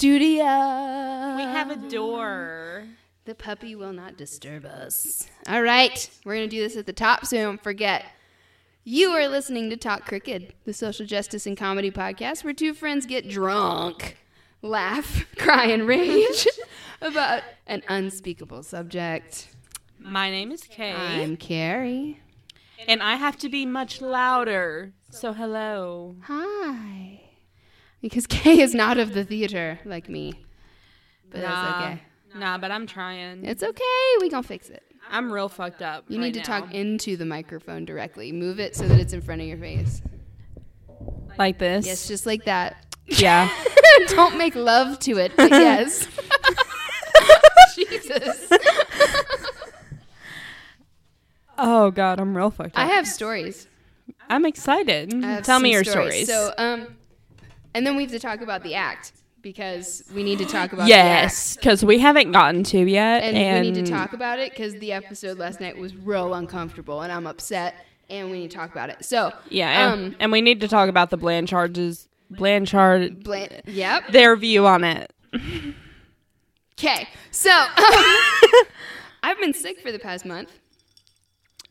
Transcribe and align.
studio. 0.00 0.44
We 1.36 1.42
have 1.42 1.70
a 1.70 1.76
door. 1.76 2.84
The 3.26 3.34
puppy 3.34 3.74
will 3.74 3.92
not 3.92 4.16
disturb 4.16 4.64
us. 4.64 5.28
All 5.46 5.60
right, 5.60 6.08
we're 6.24 6.36
gonna 6.36 6.48
do 6.48 6.62
this 6.62 6.74
at 6.74 6.86
the 6.86 6.94
top 6.94 7.26
so 7.26 7.36
we 7.36 7.42
don't 7.42 7.62
forget. 7.62 8.06
You 8.82 9.10
are 9.10 9.28
listening 9.28 9.68
to 9.68 9.76
Talk 9.76 10.06
Crooked, 10.06 10.54
the 10.64 10.72
social 10.72 11.04
justice 11.04 11.46
and 11.46 11.54
comedy 11.54 11.90
podcast 11.90 12.44
where 12.44 12.54
two 12.54 12.72
friends 12.72 13.04
get 13.04 13.28
drunk, 13.28 14.16
laugh, 14.62 15.26
cry, 15.36 15.66
and 15.66 15.86
rage 15.86 16.48
about 17.02 17.42
an 17.66 17.82
unspeakable 17.86 18.62
subject. 18.62 19.48
My 19.98 20.30
name 20.30 20.50
is 20.50 20.62
Kay, 20.62 20.94
I'm 20.94 21.36
Carrie. 21.36 22.22
and 22.88 23.02
I 23.02 23.16
have 23.16 23.36
to 23.40 23.50
be 23.50 23.66
much 23.66 24.00
louder. 24.00 24.94
So 25.10 25.34
hello. 25.34 26.16
Hi. 26.22 27.19
Because 28.00 28.26
Kay 28.28 28.60
is 28.60 28.74
not 28.74 28.98
of 28.98 29.12
the 29.14 29.24
theater 29.24 29.78
like 29.84 30.08
me. 30.08 30.34
But 31.30 31.42
nah, 31.42 31.48
that's 31.48 31.84
okay. 31.84 32.02
Nah, 32.38 32.58
but 32.58 32.70
I'm 32.70 32.86
trying. 32.86 33.44
It's 33.44 33.62
okay. 33.62 33.84
We 34.20 34.28
gonna 34.30 34.42
fix 34.42 34.68
it. 34.70 34.82
I'm 35.10 35.32
real 35.32 35.48
fucked 35.48 35.82
up. 35.82 36.04
You 36.08 36.18
right 36.18 36.26
need 36.26 36.34
to 36.34 36.40
now. 36.40 36.60
talk 36.60 36.72
into 36.74 37.16
the 37.16 37.24
microphone 37.26 37.84
directly. 37.84 38.32
Move 38.32 38.60
it 38.60 38.76
so 38.76 38.86
that 38.86 39.00
it's 39.00 39.12
in 39.12 39.20
front 39.20 39.40
of 39.40 39.48
your 39.48 39.58
face. 39.58 40.02
like 41.38 41.58
this. 41.58 41.86
Yes, 41.86 42.06
just 42.06 42.26
like 42.26 42.44
that. 42.44 42.84
Yeah. 43.06 43.50
Don't 44.08 44.38
make 44.38 44.54
love 44.54 44.98
to 45.00 45.18
it, 45.18 45.32
but 45.36 45.50
yes. 45.50 46.06
Jesus. 47.74 48.50
oh 51.58 51.90
God, 51.90 52.20
I'm 52.20 52.36
real 52.36 52.50
fucked 52.50 52.76
up. 52.76 52.82
I 52.82 52.86
have 52.86 53.06
stories. 53.06 53.66
I'm 54.28 54.46
excited. 54.46 55.10
Tell 55.44 55.58
me 55.58 55.72
your 55.72 55.82
stories. 55.84 56.28
So, 56.28 56.52
um, 56.56 56.96
and 57.74 57.86
then 57.86 57.96
we 57.96 58.02
have 58.02 58.12
to 58.12 58.18
talk 58.18 58.40
about 58.40 58.62
the 58.62 58.74
act 58.74 59.12
because 59.42 60.04
we 60.14 60.22
need 60.22 60.38
to 60.38 60.44
talk 60.44 60.72
about 60.72 60.86
yes, 60.88 61.56
because 61.56 61.82
we 61.84 61.98
haven't 61.98 62.30
gotten 62.32 62.62
to 62.64 62.78
yet, 62.78 63.22
and, 63.22 63.36
And, 63.36 63.64
we 63.64 63.70
need 63.72 63.84
to 63.84 63.90
talk 63.90 64.12
about 64.12 64.38
it 64.38 64.50
because 64.52 64.74
the 64.74 64.92
episode 64.92 65.38
last 65.38 65.60
night 65.60 65.78
was 65.78 65.96
real 65.96 66.34
uncomfortable, 66.34 67.00
and 67.02 67.10
I'm 67.12 67.26
upset, 67.26 67.74
and 68.10 68.30
we 68.30 68.40
need 68.40 68.50
to 68.50 68.56
talk 68.56 68.70
about 68.70 68.90
it. 68.90 69.04
So, 69.04 69.32
Yeah, 69.48 69.92
and, 69.92 70.06
um, 70.12 70.16
and 70.20 70.32
we 70.32 70.40
need 70.42 70.60
to 70.60 70.68
talk 70.68 70.88
about 70.90 71.08
the 71.10 71.16
Blanchards, 71.16 72.06
Blanchard, 72.30 73.24
Blan- 73.24 73.62
yep. 73.66 74.08
their 74.12 74.36
view 74.36 74.66
on 74.66 74.84
it. 74.84 75.10
Okay, 76.78 77.08
so 77.30 77.50
I've 79.22 79.38
been 79.38 79.52
sick 79.54 79.80
for 79.80 79.92
the 79.92 79.98
past 79.98 80.24
month 80.24 80.50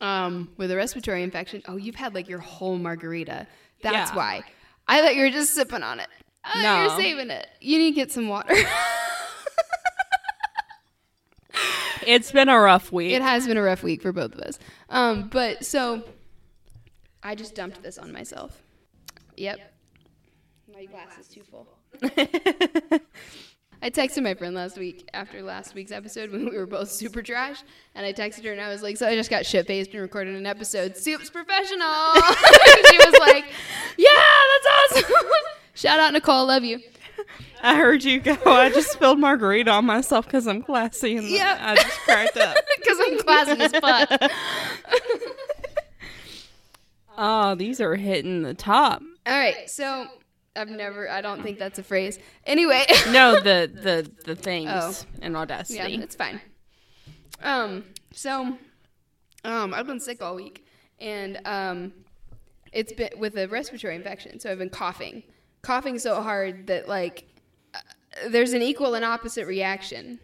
um, 0.00 0.50
with 0.56 0.70
a 0.70 0.76
respiratory 0.76 1.22
infection. 1.22 1.62
Oh, 1.66 1.76
you've 1.76 1.96
had 1.96 2.14
like 2.14 2.28
your 2.28 2.38
whole 2.38 2.78
margarita. 2.78 3.46
That's 3.82 4.10
Yeah. 4.10 4.16
why. 4.16 4.42
I 4.90 5.00
thought 5.00 5.14
you 5.14 5.22
were 5.22 5.30
just 5.30 5.54
sipping 5.54 5.82
on 5.82 6.00
it. 6.00 6.08
Oh, 6.44 6.60
No. 6.62 6.80
You're 6.82 6.96
saving 6.96 7.30
it. 7.30 7.46
You 7.60 7.78
need 7.78 7.90
to 7.92 7.94
get 7.94 8.10
some 8.12 8.28
water. 8.28 8.54
It's 12.06 12.32
been 12.32 12.48
a 12.48 12.58
rough 12.58 12.90
week. 12.90 13.12
it 13.12 13.20
has 13.20 13.46
been 13.46 13.58
a 13.58 13.62
rough 13.62 13.82
week 13.82 14.00
for 14.00 14.10
both 14.10 14.34
of 14.34 14.40
us. 14.40 14.58
Um, 14.88 15.28
but 15.28 15.66
so 15.66 16.02
I 17.22 17.34
just 17.34 17.54
dumped 17.54 17.82
this 17.82 17.98
on 17.98 18.10
myself. 18.10 18.62
Yep. 19.36 19.58
My 20.72 20.86
glass 20.86 21.18
is 21.20 21.28
too 21.28 21.42
full. 21.42 21.68
I 23.82 23.88
texted 23.90 24.22
my 24.22 24.34
friend 24.34 24.54
last 24.54 24.76
week 24.76 25.08
after 25.14 25.42
last 25.42 25.74
week's 25.74 25.90
episode 25.92 26.30
when 26.32 26.48
we 26.50 26.56
were 26.56 26.66
both 26.66 26.90
super 26.90 27.22
trash, 27.22 27.62
and 27.94 28.04
I 28.04 28.12
texted 28.12 28.44
her 28.44 28.52
and 28.52 28.60
I 28.60 28.68
was 28.68 28.82
like, 28.82 28.96
"So 28.96 29.06
I 29.06 29.14
just 29.14 29.30
got 29.30 29.46
shit 29.46 29.66
faced 29.66 29.92
and 29.92 30.00
recorded 30.02 30.34
an 30.36 30.46
episode. 30.46 30.96
Soup's 30.96 31.30
professional." 31.30 31.78
she 32.90 32.98
was 32.98 33.18
like, 33.20 33.44
"Yeah, 33.96 34.08
that's 34.10 35.02
awesome." 35.06 35.12
Shout 35.74 35.98
out 35.98 36.12
Nicole, 36.12 36.46
love 36.46 36.64
you. 36.64 36.80
I 37.62 37.76
heard 37.76 38.04
you 38.04 38.20
go. 38.20 38.36
I 38.46 38.70
just 38.70 38.92
spilled 38.92 39.18
margarita 39.18 39.70
on 39.70 39.84
myself 39.86 40.24
because 40.26 40.46
I'm 40.46 40.62
classy, 40.62 41.16
and 41.16 41.28
Yep. 41.28 41.58
I 41.60 41.74
just 41.76 41.98
cracked 42.00 42.36
up. 42.38 42.56
Because 42.76 42.98
I'm 43.00 43.18
classy 43.18 43.60
as 43.62 43.72
fuck. 43.72 44.32
Oh, 47.18 47.54
these 47.54 47.80
are 47.80 47.96
hitting 47.96 48.42
the 48.42 48.54
top. 48.54 49.02
All 49.26 49.38
right, 49.38 49.68
so 49.68 50.06
I've 50.56 50.68
never. 50.68 51.08
I 51.08 51.20
don't 51.20 51.42
think 51.42 51.58
that's 51.58 51.78
a 51.78 51.82
phrase. 51.82 52.18
Anyway. 52.46 52.84
No, 53.10 53.40
the 53.40 53.70
the 53.72 54.10
the 54.24 54.34
things 54.36 54.68
Oh. 54.72 54.94
in 55.22 55.36
audacity. 55.36 55.78
Yeah, 55.78 56.02
it's 56.02 56.16
fine. 56.16 56.40
Um, 57.42 57.84
so, 58.12 58.58
um, 59.44 59.72
I've 59.74 59.86
been 59.86 60.00
sick 60.00 60.20
all 60.22 60.34
week, 60.34 60.66
and 61.00 61.40
um, 61.46 61.92
it's 62.72 62.92
been 62.92 63.10
with 63.16 63.36
a 63.38 63.46
respiratory 63.48 63.94
infection. 63.96 64.38
So 64.40 64.50
I've 64.50 64.58
been 64.58 64.68
coughing, 64.70 65.22
coughing 65.62 65.98
so 65.98 66.20
hard 66.20 66.66
that 66.66 66.88
like 66.88 67.24
uh, 67.74 67.78
there's 68.28 68.52
an 68.52 68.62
equal 68.62 68.94
and 68.94 69.04
opposite 69.04 69.46
reaction. 69.46 70.18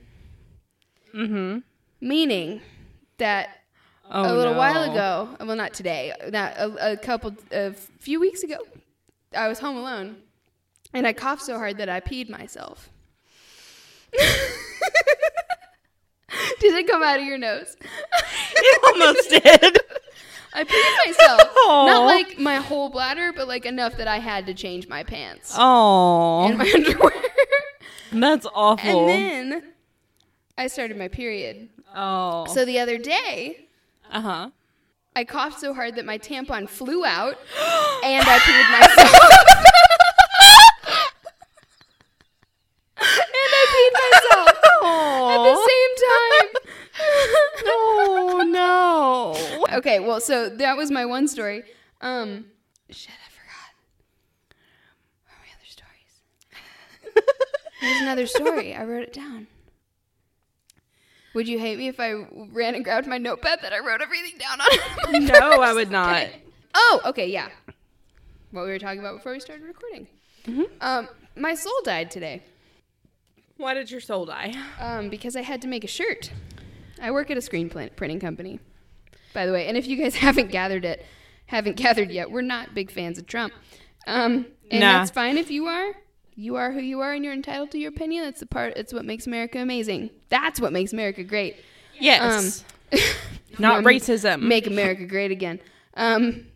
mm-hmm. 1.15 1.59
Meaning 2.01 2.61
that 3.19 3.49
Oh, 4.09 4.23
a 4.23 4.35
little 4.37 4.53
no. 4.53 4.59
while 4.59 4.83
ago, 4.89 5.29
well, 5.45 5.57
not 5.57 5.75
today, 5.75 6.13
not 6.31 6.53
a, 6.57 6.93
a 6.93 6.97
couple, 6.97 7.35
a 7.51 7.73
few 7.73 8.21
weeks 8.21 8.45
ago, 8.45 8.59
I 9.37 9.49
was 9.49 9.59
home 9.59 9.77
alone, 9.77 10.17
and 10.93 11.07
I 11.07 11.13
coughed 11.13 11.43
so 11.43 11.59
hard 11.59 11.79
that 11.79 11.89
I 11.89 12.01
peed 12.01 12.29
myself. 12.29 12.91
Did 16.61 16.75
it 16.75 16.87
come 16.89 17.03
out 17.03 17.19
of 17.21 17.25
your 17.25 17.39
nose? 17.39 17.77
it 17.81 18.81
almost 18.85 19.31
did. 19.31 19.79
I 20.53 20.65
peed 20.65 21.07
myself. 21.07 21.41
Aw. 21.57 21.87
Not 21.87 22.05
like 22.07 22.39
my 22.39 22.57
whole 22.57 22.89
bladder, 22.89 23.33
but 23.35 23.47
like 23.47 23.65
enough 23.67 23.97
that 23.99 24.09
I 24.09 24.19
had 24.19 24.47
to 24.47 24.55
change 24.55 24.89
my 24.89 25.03
pants 25.05 25.55
Oh, 25.57 26.47
and 26.49 26.59
my 26.59 26.71
underwear. 26.75 27.13
that's 28.13 28.47
awful. 28.55 29.09
and 29.09 29.53
then 29.53 29.63
I 30.59 30.67
started 30.69 30.97
my 30.99 31.09
period. 31.09 31.69
oh, 31.95 32.47
So 32.53 32.65
the 32.65 32.79
other 32.81 32.99
day, 32.99 33.69
uh 34.11 34.21
huh. 34.21 34.51
I 35.17 35.25
coughed 35.25 35.59
so 35.61 35.73
hard 35.73 35.97
that 35.97 36.05
my 36.05 36.19
tampon 36.19 36.69
flew 36.69 37.03
out 37.07 37.39
and 38.05 38.23
I 38.29 38.39
peed 38.39 38.71
myself. 38.71 38.99
and 43.01 43.53
I 43.57 43.65
peed 43.73 43.93
myself 43.97 44.49
at 45.33 45.41
the 45.43 45.57
same 45.69 45.93
time. 46.07 46.51
Oh 47.69 48.43
no. 48.47 49.77
okay, 49.79 49.99
well, 50.01 50.21
so 50.21 50.49
that 50.49 50.77
was 50.77 50.91
my 50.91 51.05
one 51.05 51.27
story. 51.29 51.65
Um, 52.01 52.47
shit, 52.91 53.15
I 53.15 53.31
forgot. 53.31 53.73
What 55.25 55.33
are 55.33 55.41
my 55.41 55.49
other 55.57 55.67
stories? 55.67 56.15
There's 57.81 58.01
another 58.03 58.27
story. 58.27 58.75
I 58.75 58.85
wrote 58.85 59.03
it 59.05 59.13
down. 59.13 59.47
Would 61.37 61.47
you 61.49 61.59
hate 61.59 61.77
me 61.79 61.87
if 61.89 62.01
I 62.01 62.13
ran 62.51 62.75
and 62.75 62.83
grabbed 62.83 63.07
my 63.07 63.19
notepad 63.19 63.59
that 63.61 63.73
I 63.75 63.79
wrote 63.81 64.01
everything 64.01 64.39
down 64.39 64.59
on? 64.59 65.23
No, 65.27 65.61
I 65.63 65.75
would 65.75 65.91
not. 65.91 66.17
Okay. 66.17 66.43
Oh, 66.75 67.01
okay, 67.05 67.27
yeah. 67.29 67.49
What 68.53 68.65
we 68.65 68.71
were 68.71 68.79
talking 68.79 69.01
about 69.01 69.17
before 69.17 69.33
we 69.33 69.41
started 69.41 69.65
recording. 69.67 70.09
Um, 70.81 71.09
my 71.37 71.55
soul 71.55 71.75
died 71.85 72.11
today 72.11 72.41
Why 73.59 73.75
did 73.75 73.91
your 73.91 74.01
soul 74.01 74.25
die? 74.27 74.55
um, 74.81 75.11
because 75.11 75.37
I 75.37 75.43
had 75.43 75.61
to 75.63 75.69
make 75.69 75.85
a 75.85 75.89
shirt. 75.89 76.31
I 77.03 77.11
work 77.11 77.31
at 77.31 77.37
a 77.37 77.43
screen 77.43 77.69
printing 77.69 78.19
company, 78.21 78.59
by 79.35 79.45
the 79.45 79.53
way. 79.53 79.67
And 79.67 79.77
if 79.77 79.87
you 79.87 79.97
guys 79.99 80.15
haven't 80.27 80.51
gathered 80.51 80.87
it, 80.87 81.05
haven't 81.47 81.77
gathered 81.77 82.11
yet, 82.11 82.31
we're 82.31 82.41
not 82.41 82.75
big 82.75 82.91
fans 82.91 83.19
of 83.19 83.27
Trump. 83.27 83.53
Um, 84.07 84.47
and 84.71 84.81
Nah. 84.81 84.93
that's 85.01 85.11
fine 85.11 85.37
if 85.37 85.51
you 85.51 85.67
are. 85.67 85.93
You 86.39 86.57
are 86.57 86.71
who 86.71 86.81
you 86.81 87.01
are, 87.01 87.15
and 87.15 87.25
you're 87.25 87.33
entitled 87.33 87.71
to 87.71 87.79
your 87.79 87.89
opinion. 87.89 88.25
That's 88.25 88.41
the 88.41 88.47
part. 88.47 88.75
It's 88.77 88.93
what 88.93 89.07
makes 89.07 89.27
America 89.27 89.59
amazing. 89.59 90.11
That's 90.29 90.61
what 90.61 90.71
makes 90.71 90.93
America 90.93 91.25
great. 91.25 91.57
Yes. 91.99 92.63
Um, 92.93 92.99
not 93.59 93.85
racism. 93.85 94.43
Make 94.43 94.67
America 94.67 95.07
great 95.07 95.31
again. 95.31 95.61
Um, 95.95 96.47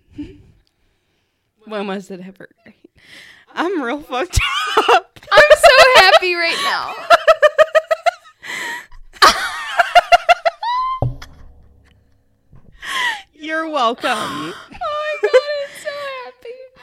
when 1.64 1.86
was 1.86 2.10
it 2.10 2.20
ever 2.20 2.50
great? 2.62 2.76
I'm 3.54 3.80
real 3.80 4.02
fucked 4.02 4.38
up. 4.90 5.18
I'm 5.32 5.56
so 5.56 5.70
happy 5.96 6.34
right 6.34 6.60
now. 6.62 6.94
You're 13.32 13.70
welcome. 13.70 14.52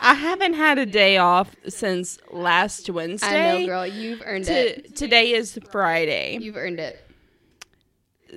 I 0.02 0.14
haven't 0.14 0.54
had 0.54 0.78
a 0.78 0.86
day 0.86 1.18
off 1.18 1.56
since 1.68 2.20
last 2.32 2.90
Wednesday. 2.90 3.28
I 3.56 3.60
know, 3.62 3.66
girl. 3.66 3.88
You've 3.88 4.22
earned 4.26 4.46
T- 4.46 4.54
it. 4.54 4.96
today 4.96 5.34
is 5.34 5.60
Friday. 5.72 6.38
You've 6.40 6.58
earned 6.58 6.80
it. 6.80 7.04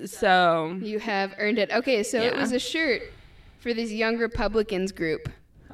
So, 0.06 0.78
You 0.80 0.98
have 1.00 1.34
earned 1.38 1.58
it. 1.58 1.70
Okay, 1.72 2.02
so 2.02 2.20
it 2.20 2.36
was 2.36 2.52
a 2.52 2.58
shirt 2.58 3.02
for 3.58 3.74
this 3.74 3.90
young 3.90 4.18
Republicans 4.18 4.92
group. 4.92 5.28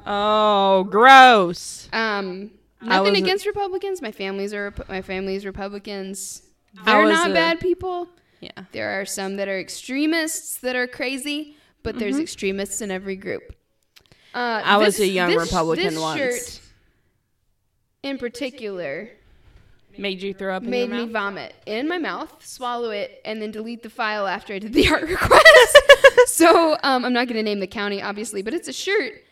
oh, 0.05 0.83
gross. 0.85 1.87
Um, 1.93 2.51
nothing 2.81 3.15
against 3.15 3.45
Republicans. 3.45 4.01
My 4.01 4.11
family's 4.11 4.53
are 4.53 4.73
my 4.89 5.01
family's 5.01 5.45
Republicans. 5.45 6.41
They're 6.85 7.07
not 7.07 7.31
a- 7.31 7.33
bad 7.33 7.59
people. 7.59 8.09
Yeah. 8.39 8.51
There 8.71 8.99
are 9.01 9.05
some 9.05 9.35
that 9.37 9.47
are 9.47 9.59
extremists 9.59 10.57
that 10.57 10.75
are 10.75 10.87
crazy, 10.87 11.55
but 11.83 11.97
there's 11.97 12.19
extremists 12.19 12.81
in 12.81 12.91
every 12.91 13.15
group. 13.15 13.55
Uh, 14.37 14.61
I 14.63 14.77
was 14.77 14.97
this- 14.97 15.07
a 15.07 15.11
young 15.11 15.29
this- 15.31 15.39
Republican 15.51 15.93
this 15.93 15.99
once. 15.99 16.19
Shirt 16.19 16.61
in 18.03 18.17
particular 18.17 19.09
Made 19.97 20.21
you 20.21 20.31
throw 20.33 20.55
up 20.55 20.63
in 20.63 20.69
made 20.69 20.91
me 20.91 21.05
vomit 21.07 21.55
in 21.65 21.87
my 21.87 21.97
mouth, 21.97 22.31
swallow 22.45 22.91
it, 22.91 23.19
and 23.25 23.41
then 23.41 23.49
delete 23.49 23.81
the 23.81 23.89
file 23.89 24.27
after 24.27 24.53
I 24.53 24.59
did 24.59 24.71
the 24.73 24.87
art 24.93 25.01
request. 25.09 25.77
so 26.27 26.73
um, 26.83 27.03
I'm 27.03 27.13
not 27.13 27.25
going 27.27 27.37
to 27.37 27.41
name 27.43 27.59
the 27.59 27.65
county, 27.67 27.99
obviously, 27.99 28.43
but 28.43 28.53
it's 28.53 28.67
a 28.67 28.73
shirt 28.73 29.23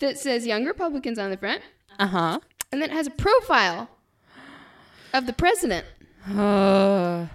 that 0.00 0.18
says 0.18 0.46
Young 0.46 0.66
Republicans 0.66 1.18
on 1.18 1.30
the 1.30 1.38
front, 1.38 1.62
Uh-huh. 1.98 2.38
and 2.70 2.82
then 2.82 2.90
it 2.90 2.92
has 2.92 3.06
a 3.06 3.10
profile 3.10 3.88
of 5.14 5.24
the 5.26 5.32
president 5.32 5.86
Uh, 6.30 7.26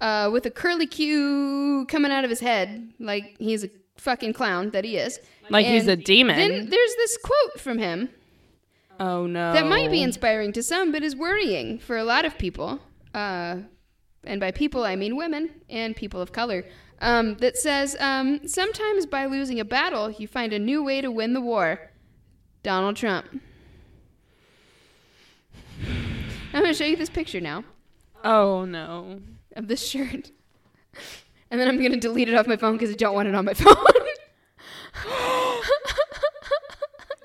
uh, 0.00 0.30
with 0.32 0.46
a 0.46 0.50
curly 0.50 0.86
Q 0.86 1.84
coming 1.90 2.10
out 2.10 2.24
of 2.24 2.30
his 2.30 2.40
head, 2.40 2.90
like 2.98 3.36
he's 3.38 3.64
a 3.64 3.70
fucking 3.98 4.32
clown 4.32 4.70
that 4.70 4.84
he 4.84 4.96
is. 4.96 5.20
Like 5.50 5.66
he's 5.66 5.86
a 5.86 5.96
demon. 5.96 6.36
Then 6.36 6.68
there's 6.68 6.94
this 6.96 7.18
quote 7.18 7.60
from 7.60 7.78
him 7.78 8.10
oh 9.00 9.26
no. 9.26 9.52
that 9.52 9.66
might 9.66 9.90
be 9.90 10.02
inspiring 10.02 10.52
to 10.52 10.62
some, 10.62 10.92
but 10.92 11.02
is 11.02 11.16
worrying 11.16 11.78
for 11.78 11.96
a 11.96 12.04
lot 12.04 12.24
of 12.24 12.38
people. 12.38 12.80
Uh, 13.14 13.58
and 14.24 14.40
by 14.40 14.50
people, 14.50 14.84
I 14.84 14.96
mean 14.96 15.16
women 15.16 15.50
and 15.68 15.94
people 15.94 16.20
of 16.20 16.32
color. 16.32 16.64
Um, 17.00 17.34
that 17.38 17.56
says, 17.56 17.96
um, 18.00 18.46
sometimes 18.46 19.04
by 19.04 19.26
losing 19.26 19.60
a 19.60 19.64
battle, 19.64 20.10
you 20.10 20.26
find 20.26 20.52
a 20.52 20.58
new 20.58 20.82
way 20.82 21.00
to 21.00 21.10
win 21.10 21.34
the 21.34 21.40
war. 21.40 21.90
Donald 22.62 22.96
Trump. 22.96 23.26
I'm 26.54 26.62
going 26.62 26.72
to 26.72 26.74
show 26.74 26.84
you 26.84 26.96
this 26.96 27.10
picture 27.10 27.40
now 27.40 27.64
Oh 28.22 28.64
no. 28.64 29.20
of 29.54 29.68
this 29.68 29.86
shirt. 29.86 30.30
And 31.50 31.60
then 31.60 31.68
I'm 31.68 31.78
going 31.78 31.92
to 31.92 32.00
delete 32.00 32.28
it 32.28 32.34
off 32.34 32.48
my 32.48 32.56
phone 32.56 32.72
because 32.72 32.90
I 32.90 32.94
don't 32.94 33.14
want 33.14 33.28
it 33.28 33.34
on 33.34 33.44
my 33.44 33.54
phone. 33.54 33.76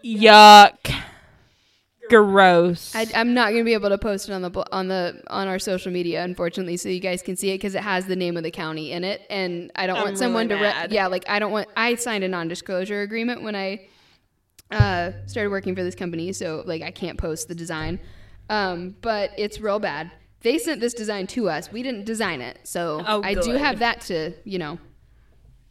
Yuck. 0.04 0.94
Gross. 2.10 2.96
I, 2.96 3.06
I'm 3.14 3.36
not 3.36 3.52
gonna 3.52 3.64
be 3.64 3.74
able 3.74 3.90
to 3.90 3.98
post 3.98 4.30
it 4.30 4.34
on 4.34 4.42
the 4.42 4.66
on 4.72 4.88
the 4.88 5.22
on 5.28 5.48
our 5.48 5.60
social 5.60 5.92
media, 5.92 6.24
unfortunately, 6.24 6.76
so 6.78 6.90
you 6.90 7.00
guys 7.00 7.22
can 7.22 7.36
see 7.36 7.52
it 7.52 7.56
because 7.56 7.76
it 7.76 7.84
has 7.84 8.08
the 8.08 8.16
name 8.16 8.36
of 8.36 8.42
the 8.42 8.50
county 8.50 8.92
in 8.92 9.04
it, 9.04 9.22
and 9.30 9.72
I 9.76 9.86
don't 9.86 9.98
I'm 9.98 10.04
want 10.06 10.18
someone 10.18 10.48
really 10.48 10.60
to 10.62 10.66
re- 10.68 10.88
yeah, 10.90 11.06
like 11.06 11.30
I 11.30 11.38
don't 11.38 11.52
want. 11.52 11.68
I 11.78 11.94
signed 11.96 12.24
a 12.24 12.28
non-disclosure 12.28 13.02
agreement 13.02 13.44
when 13.44 13.56
I 13.56 13.88
uh, 14.72 15.12
started 15.28 15.52
working 15.52 15.76
for 15.76 15.84
this 15.84 15.94
company, 15.94 16.34
so 16.34 16.64
like 16.66 16.82
I 16.82 16.90
can't 16.90 17.20
post 17.20 17.48
the 17.48 17.54
design, 17.54 18.00
um, 18.50 18.96
but 19.02 19.30
it's 19.38 19.60
real 19.60 19.78
bad. 19.80 20.12
They 20.42 20.58
sent 20.58 20.82
this 20.82 20.96
design 20.96 21.28
to 21.28 21.48
us. 21.48 21.72
We 21.72 21.84
didn't 21.84 22.06
design 22.06 22.42
it, 22.42 22.58
so 22.64 23.04
Oh, 23.08 23.22
I 23.24 23.36
do 23.36 23.52
have 23.52 23.80
that 23.80 24.02
to 24.02 24.34
you 24.46 24.58
know. 24.58 24.80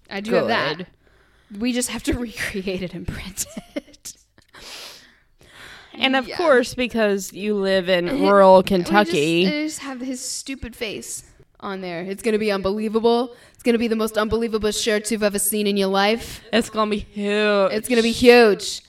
I 0.09 0.21
do 0.21 0.35
have 0.35 0.47
that. 0.47 0.87
We 1.56 1.73
just 1.73 1.91
have 1.91 2.03
to 2.05 2.12
recreate 2.19 2.83
it 2.83 2.95
and 2.95 3.06
print 3.06 3.47
it. 3.77 4.15
and 5.95 6.15
of 6.17 6.29
Yeah. 6.29 6.37
course, 6.37 6.75
because 6.75 7.33
you 7.33 7.55
live 7.55 7.89
in 7.89 8.21
rural 8.23 8.62
Kentucky, 8.62 9.45
just, 9.45 9.55
just 9.55 9.79
have 9.81 10.00
his 10.00 10.21
stupid 10.21 10.77
face 10.77 11.25
on 11.61 11.81
there. 11.81 12.03
It's 12.03 12.23
gonna 12.23 12.39
be 12.39 12.53
unbelievable. 12.53 13.35
It's 13.55 13.62
gonna 13.62 13.79
be 13.79 13.89
the 13.89 13.97
most 13.97 14.17
unbelievable 14.17 14.71
shirts 14.71 15.11
you've 15.11 15.23
ever 15.25 15.39
seen 15.39 15.67
in 15.67 15.77
your 15.77 15.89
life. 15.89 16.43
it's 16.53 16.71
gonna 16.71 16.91
be 16.91 16.99
huge. 16.99 17.73
It's 17.73 17.89
gonna 17.89 18.03
be 18.03 18.12
huge. 18.12 18.83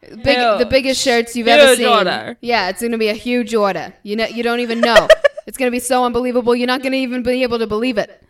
Big, 0.00 0.38
the 0.58 0.66
biggest 0.70 1.02
shirts 1.02 1.34
you've 1.36 1.48
ever 1.48 1.68
Huge 1.70 1.78
seen. 1.78 1.88
order. 1.88 2.36
Yeah, 2.40 2.68
it's 2.70 2.80
gonna 2.80 2.98
be 2.98 3.08
a 3.08 3.14
huge 3.14 3.52
order. 3.54 3.92
You 4.04 4.16
know, 4.16 4.26
you 4.26 4.42
don't 4.44 4.60
even 4.60 4.80
know. 4.80 5.08
it's 5.46 5.58
gonna 5.58 5.70
be 5.72 5.80
so 5.80 6.04
unbelievable. 6.04 6.54
You're 6.56 6.68
not 6.68 6.82
gonna 6.82 6.96
even 6.96 7.22
be 7.22 7.42
able 7.42 7.58
to 7.58 7.66
believe 7.66 7.98
it. 7.98 8.22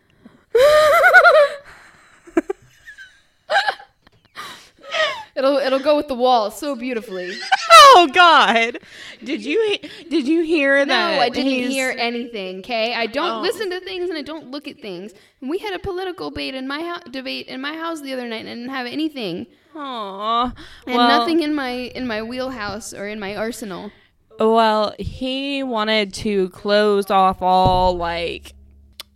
It'll 5.38 5.56
it'll 5.56 5.78
go 5.78 5.96
with 5.96 6.08
the 6.08 6.14
wall 6.14 6.50
so 6.50 6.74
beautifully. 6.76 7.32
oh 7.70 8.08
God! 8.12 8.78
Did 9.24 9.44
you 9.44 9.78
did 10.10 10.26
you 10.28 10.42
hear 10.42 10.84
that? 10.84 11.14
No. 11.16 11.20
I 11.22 11.28
didn't 11.30 11.52
he's- 11.52 11.70
hear 11.70 11.94
anything. 11.96 12.58
Okay, 12.58 12.92
I 12.94 13.06
don't 13.06 13.38
Oh. 13.38 13.40
listen 13.40 13.70
to 13.70 13.80
things 13.80 14.08
and 14.10 14.18
I 14.18 14.22
don't 14.22 14.50
look 14.50 14.68
at 14.68 14.80
things. 14.80 15.12
And 15.40 15.48
we 15.48 15.58
had 15.58 15.72
a 15.72 15.78
political 15.78 16.30
debate 16.30 16.54
in 16.54 16.66
my 16.68 16.82
house, 16.82 17.02
debate 17.10 17.46
in 17.46 17.60
my 17.60 17.72
house 17.74 18.00
the 18.02 18.12
other 18.12 18.26
night, 18.28 18.40
and 18.40 18.48
I 18.50 18.54
didn't 18.54 18.70
have 18.70 18.86
anything, 18.86 19.46
Aw. 19.74 20.52
and 20.86 20.96
well, 20.96 21.08
nothing 21.20 21.42
in 21.42 21.54
my 21.54 21.70
in 21.70 22.06
my 22.06 22.22
wheelhouse 22.22 22.92
or 22.92 23.06
in 23.08 23.20
my 23.20 23.36
arsenal. 23.36 23.92
Well, 24.40 24.94
he 24.98 25.62
wanted 25.64 26.12
to 26.14 26.48
close 26.50 27.10
off 27.10 27.42
all 27.42 27.96
like 27.96 28.52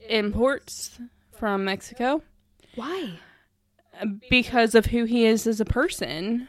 imports 0.09 0.99
from 1.39 1.65
Mexico 1.65 2.23
Why? 2.75 3.19
Because 4.31 4.75
of 4.75 4.87
who 4.87 5.05
he 5.05 5.25
is 5.27 5.47
as 5.47 5.61
a 5.61 5.65
person. 5.65 6.49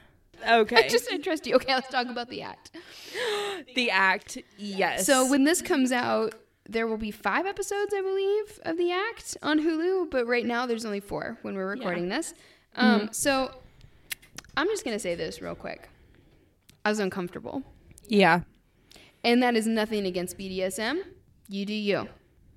Okay. 0.50 0.76
I 0.76 0.88
just 0.88 1.10
I 1.12 1.18
trust 1.18 1.48
you. 1.48 1.56
Okay, 1.56 1.74
let's 1.74 1.88
talk 1.90 2.08
about 2.08 2.30
the 2.30 2.42
act. 2.42 2.72
the 3.76 3.90
act, 3.92 4.38
yes. 4.58 5.06
So 5.06 5.30
when 5.30 5.44
this 5.46 5.62
comes 5.62 5.92
out, 5.92 6.36
there 6.68 6.88
will 6.88 6.98
be 6.98 7.12
five 7.12 7.46
episodes, 7.46 7.94
I 7.94 8.02
believe, 8.02 8.60
of 8.64 8.78
the 8.78 8.92
act 8.92 9.38
on 9.42 9.60
Hulu. 9.60 10.10
But 10.12 10.28
right 10.28 10.46
now, 10.46 10.66
there's 10.66 10.86
only 10.86 11.00
four 11.00 11.38
when 11.44 11.56
we're 11.56 11.68
recording 11.70 12.10
this. 12.10 12.34
Um, 12.76 13.02
Mm-hmm. 13.02 13.08
So 13.12 13.52
I'm 14.58 14.68
just 14.68 14.84
gonna 14.84 15.00
say 15.00 15.16
this 15.16 15.42
real 15.42 15.56
quick. 15.56 15.90
I 16.86 16.90
was 16.90 17.00
uncomfortable. 17.00 17.64
yeah, 18.08 18.42
And 19.24 19.42
that 19.44 19.56
is 19.56 19.66
nothing 19.68 20.06
against 20.06 20.38
BDSM. 20.38 21.00
You 21.48 21.66
do 21.66 21.74
you. 21.74 22.10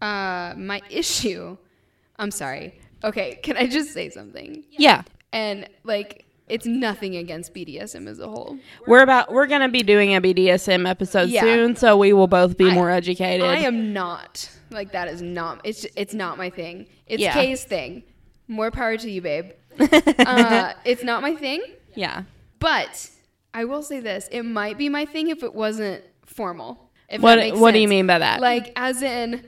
Uh, 0.02 0.54
my 0.56 0.80
issue, 0.90 1.56
I'm 2.16 2.30
sorry. 2.32 2.80
Okay, 3.04 3.38
can 3.42 3.56
I 3.56 3.66
just 3.66 3.92
say 3.92 4.08
something? 4.10 4.64
yeah. 4.70 5.02
And 5.32 5.68
like, 5.84 6.24
it's 6.48 6.64
nothing 6.66 7.16
against 7.16 7.52
BDSM 7.52 8.06
as 8.08 8.20
a 8.20 8.28
whole. 8.28 8.56
We're 8.86 9.02
about 9.02 9.32
we're 9.32 9.46
gonna 9.48 9.68
be 9.68 9.82
doing 9.82 10.14
a 10.14 10.20
BDSM 10.20 10.88
episode 10.88 11.28
Yeah. 11.28 11.42
soon, 11.42 11.76
so 11.76 11.96
we 11.96 12.12
will 12.12 12.28
both 12.28 12.56
be 12.56 12.70
I- 12.70 12.74
more 12.74 12.90
educated. 12.90 13.44
I 13.46 13.56
am 13.58 13.92
not 13.92 14.48
like 14.70 14.92
that. 14.92 15.08
Is 15.08 15.20
not. 15.22 15.60
It's 15.64 15.84
it's 15.96 16.14
not 16.14 16.38
my 16.38 16.48
thing. 16.50 16.86
It's 17.06 17.20
Yeah. 17.22 17.32
Kay's 17.34 17.64
thing. 17.64 18.04
More 18.48 18.70
power 18.70 18.96
to 18.96 19.10
you, 19.10 19.20
babe. 19.20 19.50
uh, 19.80 20.72
it's 20.84 21.02
not 21.02 21.20
my 21.22 21.34
thing. 21.34 21.62
yeah. 21.94 22.22
But 22.60 23.10
I 23.52 23.64
will 23.64 23.82
say 23.82 24.00
this: 24.00 24.28
it 24.30 24.44
might 24.44 24.78
be 24.78 24.88
my 24.88 25.04
thing 25.04 25.28
if 25.28 25.42
it 25.42 25.54
wasn't 25.54 26.02
formal. 26.24 26.90
If 27.08 27.20
What 27.20 27.36
that 27.36 27.40
makes 27.40 27.58
What 27.58 27.72
do 27.72 27.80
you 27.80 27.88
mean 27.88 28.06
by 28.06 28.20
that? 28.20 28.40
Like, 28.40 28.72
as 28.76 29.02
in, 29.02 29.44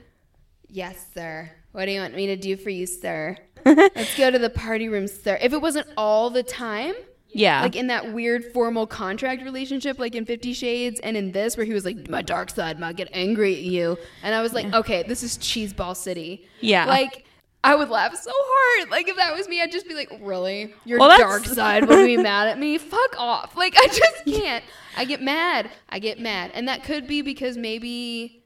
yes, 0.68 1.06
sir. 1.14 1.50
What 1.78 1.84
do 1.84 1.92
you 1.92 2.00
want 2.00 2.16
me 2.16 2.26
to 2.26 2.36
do 2.36 2.56
for 2.56 2.70
you, 2.70 2.88
sir? 2.88 3.36
Let's 3.64 4.18
go 4.18 4.32
to 4.32 4.38
the 4.40 4.50
party 4.50 4.88
room, 4.88 5.06
sir. 5.06 5.38
If 5.40 5.52
it 5.52 5.62
wasn't 5.62 5.86
all 5.96 6.28
the 6.28 6.42
time, 6.42 6.92
yeah. 7.28 7.62
like 7.62 7.76
in 7.76 7.86
that 7.86 8.12
weird 8.12 8.46
formal 8.46 8.84
contract 8.84 9.44
relationship, 9.44 9.96
like 9.96 10.16
in 10.16 10.24
Fifty 10.24 10.54
Shades, 10.54 10.98
and 10.98 11.16
in 11.16 11.30
this, 11.30 11.56
where 11.56 11.64
he 11.64 11.72
was 11.72 11.84
like, 11.84 12.10
my 12.10 12.20
dark 12.20 12.50
side 12.50 12.80
might 12.80 12.96
get 12.96 13.08
angry 13.12 13.54
at 13.54 13.62
you. 13.62 13.96
And 14.24 14.34
I 14.34 14.42
was 14.42 14.52
like, 14.52 14.74
okay, 14.74 15.04
this 15.04 15.22
is 15.22 15.38
Cheeseball 15.38 15.96
City. 15.96 16.48
Yeah. 16.60 16.84
Like, 16.86 17.24
I 17.62 17.76
would 17.76 17.90
laugh 17.90 18.16
so 18.16 18.32
hard. 18.34 18.90
Like, 18.90 19.06
if 19.06 19.14
that 19.14 19.32
was 19.36 19.46
me, 19.46 19.62
I'd 19.62 19.70
just 19.70 19.86
be 19.86 19.94
like, 19.94 20.10
really? 20.20 20.74
Your 20.84 20.98
Well, 20.98 21.16
dark 21.16 21.44
side 21.44 21.86
would 21.86 22.04
be 22.04 22.16
mad 22.20 22.48
at 22.48 22.58
me? 22.58 22.78
Fuck 22.78 23.20
off. 23.20 23.56
Like, 23.56 23.74
I 23.78 23.86
just 23.86 24.24
can't. 24.24 24.64
I 24.96 25.04
get 25.04 25.22
mad. 25.22 25.70
I 25.88 26.00
get 26.00 26.18
mad. 26.18 26.50
And 26.54 26.66
that 26.66 26.82
could 26.82 27.06
be 27.06 27.22
because 27.22 27.56
maybe 27.56 28.42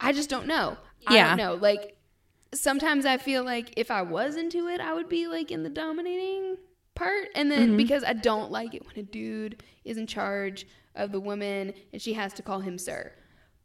I 0.00 0.12
just 0.12 0.30
don't 0.30 0.46
know. 0.46 0.78
I 1.06 1.16
Yeah. 1.16 1.28
don't 1.28 1.36
know. 1.36 1.54
Like, 1.56 1.98
sometimes 2.54 3.06
I 3.06 3.16
feel 3.16 3.44
like 3.44 3.72
if 3.76 3.90
I 3.90 4.02
was 4.02 4.36
into 4.36 4.66
it, 4.68 4.80
I 4.80 4.92
would 4.94 5.08
be 5.08 5.26
like 5.26 5.50
in 5.50 5.62
the 5.62 5.70
dominating 5.70 6.56
part. 6.94 7.28
And 7.34 7.50
Mm-hmm. 7.50 7.60
then 7.60 7.76
because 7.76 8.04
I 8.04 8.12
don't 8.12 8.50
like 8.50 8.74
it 8.74 8.84
when 8.86 8.98
a 8.98 9.02
dude 9.02 9.62
is 9.84 9.96
in 9.96 10.06
charge 10.06 10.66
of 10.94 11.12
the 11.12 11.20
woman 11.20 11.72
and 11.92 12.02
she 12.02 12.14
has 12.14 12.32
to 12.34 12.42
call 12.42 12.60
him 12.60 12.78
sir. 12.78 13.12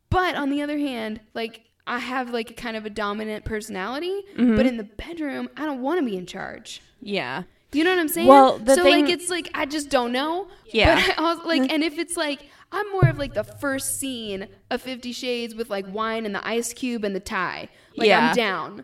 But 0.09 0.35
on 0.35 0.49
the 0.49 0.61
other 0.61 0.77
hand, 0.77 1.19
like 1.33 1.63
I 1.87 1.99
have 1.99 2.31
like 2.31 2.51
a 2.51 2.53
kind 2.53 2.75
of 2.77 2.85
a 2.85 2.89
dominant 2.89 3.45
personality, 3.45 4.23
Mm-hmm. 4.37 4.55
but 4.55 4.65
in 4.65 4.77
the 4.77 4.83
bedroom, 4.83 5.49
I 5.57 5.65
don't 5.65 5.81
want 5.81 5.99
to 5.99 6.05
be 6.05 6.17
in 6.17 6.25
charge. 6.25 6.81
yeah. 7.01 7.43
You 7.73 7.83
know 7.83 7.89
what 7.89 7.99
I'm 7.99 8.07
saying? 8.07 8.27
Well, 8.27 8.57
the 8.57 8.75
so 8.75 8.83
thing- 8.83 9.01
like 9.05 9.13
it's 9.13 9.29
like 9.29 9.49
I 9.53 9.65
just 9.65 9.89
don't 9.89 10.13
know. 10.13 10.47
Yeah. 10.67 10.95
But 10.95 11.19
I 11.19 11.21
also, 11.27 11.45
like, 11.45 11.69
and 11.73 11.83
if 11.83 11.97
it's 11.99 12.15
like 12.15 12.47
I'm 12.71 12.89
more 12.91 13.09
of 13.09 13.17
like 13.17 13.33
the 13.33 13.43
first 13.43 13.99
scene 13.99 14.47
of 14.71 14.81
Fifty 14.81 15.11
Shades 15.11 15.53
with 15.53 15.69
like 15.69 15.85
wine 15.93 16.25
and 16.25 16.33
the 16.33 16.47
ice 16.47 16.71
cube 16.71 17.03
and 17.03 17.13
the 17.13 17.19
tie. 17.19 17.67
Like 17.97 18.07
Yeah. 18.07 18.29
I'm 18.29 18.35
down. 18.35 18.83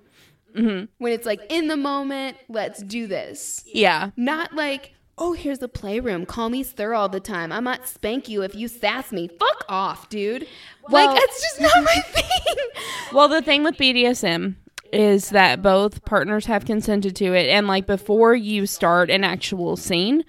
Mm-hmm. 0.56 0.86
When 0.98 1.14
it's 1.14 1.26
like 1.26 1.42
in 1.50 1.68
the 1.68 1.78
moment, 1.78 2.38
let's 2.50 2.84
do 2.84 3.08
this. 3.08 3.64
Yeah. 3.66 4.12
Not 4.18 4.54
like, 4.54 4.94
oh, 5.18 5.34
here's 5.34 5.60
the 5.60 5.70
playroom. 5.70 6.26
Call 6.26 6.50
me 6.50 6.64
sir 6.64 6.94
all 6.94 7.08
the 7.10 7.20
time. 7.22 7.52
I 7.52 7.60
might 7.62 7.88
spank 7.88 8.28
you 8.28 8.42
if 8.42 8.54
you 8.56 8.68
sass 8.68 9.12
me. 9.12 9.28
Fuck 9.28 9.66
off, 9.70 10.10
dude. 10.10 10.48
Well- 10.90 11.08
like 11.14 11.22
it's 11.24 11.42
just 11.42 11.62
not 11.62 11.84
my 11.84 12.02
thing. 12.08 12.56
Well, 13.14 13.28
the 13.30 13.42
thing 13.42 13.64
with 13.64 13.78
BDSM 13.78 14.56
is 14.92 15.30
that 15.30 15.62
both 15.62 16.04
partners 16.04 16.46
have 16.48 16.66
consented 16.66 17.16
to 17.18 17.34
it, 17.34 17.48
and 17.50 17.66
like 17.68 17.86
before 17.86 18.36
you 18.36 18.66
start 18.66 19.10
an 19.10 19.24
actual 19.24 19.78
scene, 19.78 20.24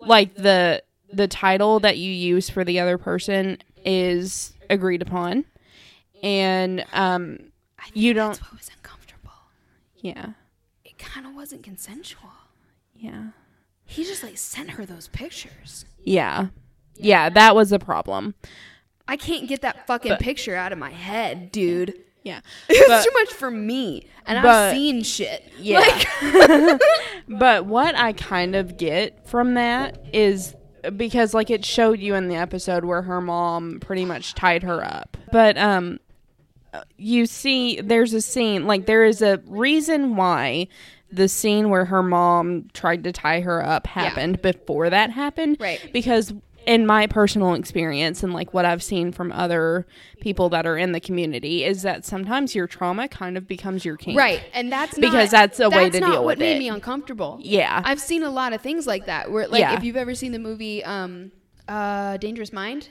like 0.00 0.34
the 0.36 0.82
the 1.12 1.28
title 1.28 1.80
that 1.80 1.98
you 1.98 2.10
use 2.10 2.48
for 2.48 2.64
the 2.64 2.80
other 2.80 2.96
person 2.98 3.58
is 3.84 4.54
agreed 4.70 5.02
upon, 5.02 5.44
and 6.22 6.84
um, 6.94 7.38
you 7.94 8.14
don't. 8.14 8.28
That's 8.30 8.42
what 8.42 8.52
was 8.58 8.70
uncomfortable. 8.76 9.32
Yeah, 9.96 10.30
It 10.84 10.98
kind 10.98 11.26
of 11.26 11.34
wasn't 11.34 11.62
consensual. 11.62 12.30
yeah, 12.94 13.28
He 13.84 14.04
just 14.04 14.22
like 14.22 14.36
sent 14.38 14.70
her 14.70 14.84
those 14.86 15.08
pictures. 15.08 15.84
yeah, 16.02 16.48
yeah. 16.94 17.28
That 17.28 17.54
was 17.54 17.72
a 17.72 17.78
problem. 17.78 18.34
I 19.08 19.16
can't 19.16 19.48
get 19.48 19.62
that 19.62 19.86
fucking 19.86 20.12
But- 20.12 20.20
picture 20.20 20.54
out 20.56 20.72
of 20.72 20.78
my 20.78 20.90
head, 20.90 21.52
dude. 21.52 21.94
Yeah. 22.24 22.40
It 22.68 22.88
was 22.88 22.88
But- 22.88 23.04
too 23.04 23.10
much 23.14 23.32
for 23.32 23.50
me, 23.50 24.06
and 24.26 24.38
I've 24.38 24.74
seen 24.74 25.02
shit. 25.04 25.44
Yeah. 25.58 25.78
Like, 25.80 26.80
But 27.28 27.66
what 27.66 27.96
I 27.96 28.12
kind 28.12 28.54
of 28.56 28.76
get 28.76 29.28
from 29.28 29.54
that 29.54 29.98
is 30.12 30.54
because 30.96 31.34
like 31.34 31.50
it 31.50 31.64
showed 31.64 31.98
you 32.00 32.14
in 32.14 32.28
the 32.28 32.36
episode 32.36 32.84
where 32.84 33.02
her 33.02 33.20
mom 33.20 33.80
pretty 33.80 34.04
much 34.04 34.34
tied 34.34 34.62
her 34.62 34.84
up. 34.84 35.16
But 35.32 35.56
um 35.58 35.98
you 36.96 37.26
see 37.26 37.80
there's 37.80 38.12
a 38.14 38.20
scene 38.20 38.66
like 38.66 38.86
there 38.86 39.04
is 39.04 39.22
a 39.22 39.40
reason 39.46 40.16
why 40.16 40.68
the 41.10 41.28
scene 41.28 41.70
where 41.70 41.84
her 41.84 42.02
mom 42.02 42.68
tried 42.74 43.04
to 43.04 43.12
tie 43.12 43.40
her 43.40 43.64
up 43.64 43.86
happened 43.86 44.42
before 44.42 44.90
that 44.90 45.10
happened. 45.10 45.56
Right. 45.60 45.80
Because 45.92 46.32
in 46.66 46.84
my 46.84 47.06
personal 47.06 47.54
experience 47.54 48.24
and 48.24 48.32
like 48.34 48.52
what 48.52 48.64
I've 48.64 48.82
seen 48.82 49.12
from 49.12 49.30
other 49.30 49.86
people 50.20 50.48
that 50.48 50.66
are 50.66 50.76
in 50.76 50.90
the 50.90 50.98
community 50.98 51.62
is 51.62 51.82
that 51.82 52.04
sometimes 52.04 52.56
your 52.56 52.66
trauma 52.66 53.06
kind 53.06 53.36
of 53.36 53.46
becomes 53.46 53.84
your 53.84 53.96
king. 53.96 54.16
right, 54.16 54.42
and 54.52 54.72
that's 54.72 54.98
Because 54.98 55.30
not, 55.30 55.38
that's 55.54 55.60
a 55.60 55.70
way 55.70 55.88
to 55.90 56.00
deal 56.00 56.08
what 56.14 56.24
with 56.24 56.38
made 56.40 56.56
it. 56.56 56.58
me 56.58 56.68
uncomfortable. 56.68 57.38
Yeah. 57.40 57.80
I've 57.84 58.00
seen 58.00 58.24
a 58.24 58.30
lot 58.30 58.52
of 58.52 58.62
things 58.62 58.84
like 58.84 59.06
that. 59.06 59.30
Where, 59.30 59.46
like, 59.46 59.60
Yeah. 59.60 59.76
if 59.76 59.84
you've 59.84 59.94
ever 59.96 60.16
seen 60.16 60.32
the 60.32 60.40
movie 60.40 60.82
um, 60.82 61.30
uh, 61.68 62.16
Dangerous 62.16 62.52
Mind, 62.52 62.88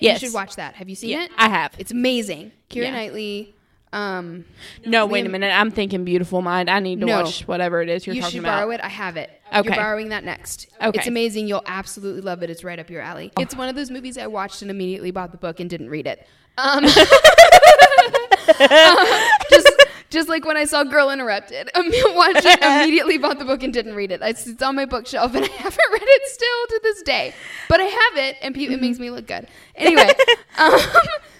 Yes. 0.00 0.22
you 0.22 0.28
should 0.28 0.34
watch 0.34 0.56
that. 0.56 0.74
Have 0.74 0.88
you 0.88 0.94
seen 0.94 1.10
Yeah, 1.10 1.24
it? 1.24 1.30
I 1.36 1.48
have. 1.48 1.72
It's 1.78 1.90
amazing. 1.90 2.52
Keira 2.70 2.82
Yeah. 2.84 2.90
Knightley. 2.92 3.54
Um, 3.92 4.44
No, 4.84 5.06
wait 5.06 5.24
a 5.24 5.30
minute. 5.30 5.50
I'm 5.50 5.70
thinking 5.70 6.04
Beautiful 6.04 6.42
Mind. 6.42 6.68
I 6.68 6.78
need 6.78 7.00
to 7.00 7.06
No. 7.06 7.22
watch 7.22 7.48
whatever 7.48 7.80
it 7.80 7.88
is 7.88 8.06
you're 8.06 8.14
you 8.16 8.20
talking 8.20 8.40
should 8.40 8.44
borrow 8.44 8.70
it. 8.70 8.80
I 8.82 8.88
have 8.88 9.16
it. 9.16 9.30
Okay. 9.54 9.68
You're 9.68 9.76
borrowing 9.76 10.10
that 10.10 10.24
next. 10.24 10.66
Okay. 10.82 10.98
It's 10.98 11.08
amazing. 11.08 11.48
You'll 11.48 11.62
absolutely 11.66 12.20
love 12.20 12.42
it. 12.42 12.50
It's 12.50 12.62
right 12.62 12.78
up 12.78 12.90
your 12.90 13.00
alley. 13.00 13.32
It's 13.38 13.56
one 13.56 13.70
of 13.70 13.76
those 13.76 13.90
movies 13.90 14.18
I 14.18 14.26
watched 14.26 14.60
and 14.60 14.70
immediately 14.70 15.10
bought 15.10 15.32
the 15.32 15.38
book 15.38 15.58
and 15.58 15.70
didn't 15.70 15.88
read 15.88 16.06
it. 16.06 16.26
Um, 16.58 16.84
just, 19.50 19.68
just 20.10 20.28
like 20.28 20.44
when 20.44 20.56
I 20.56 20.64
saw 20.64 20.84
Girl 20.84 21.10
Interrupted, 21.10 21.70
I 21.74 22.12
watched 22.14 22.46
it, 22.46 22.62
immediately 22.62 23.18
bought 23.18 23.38
the 23.38 23.44
book 23.44 23.62
and 23.62 23.72
didn't 23.72 23.94
read 23.94 24.10
it. 24.12 24.20
It's, 24.22 24.46
it's 24.46 24.62
on 24.62 24.74
my 24.76 24.84
bookshelf 24.84 25.34
and 25.34 25.44
I 25.44 25.48
haven't 25.56 25.92
read 25.92 26.02
it 26.02 26.28
still 26.28 26.66
to 26.68 26.80
this 26.82 27.02
day. 27.02 27.34
But 27.68 27.80
I 27.80 27.84
have 27.84 28.16
it 28.16 28.36
and 28.42 28.56
it 28.56 28.80
makes 28.80 28.98
me 28.98 29.10
look 29.10 29.26
good. 29.26 29.46
Anyway, 29.74 30.10
um, 30.58 30.78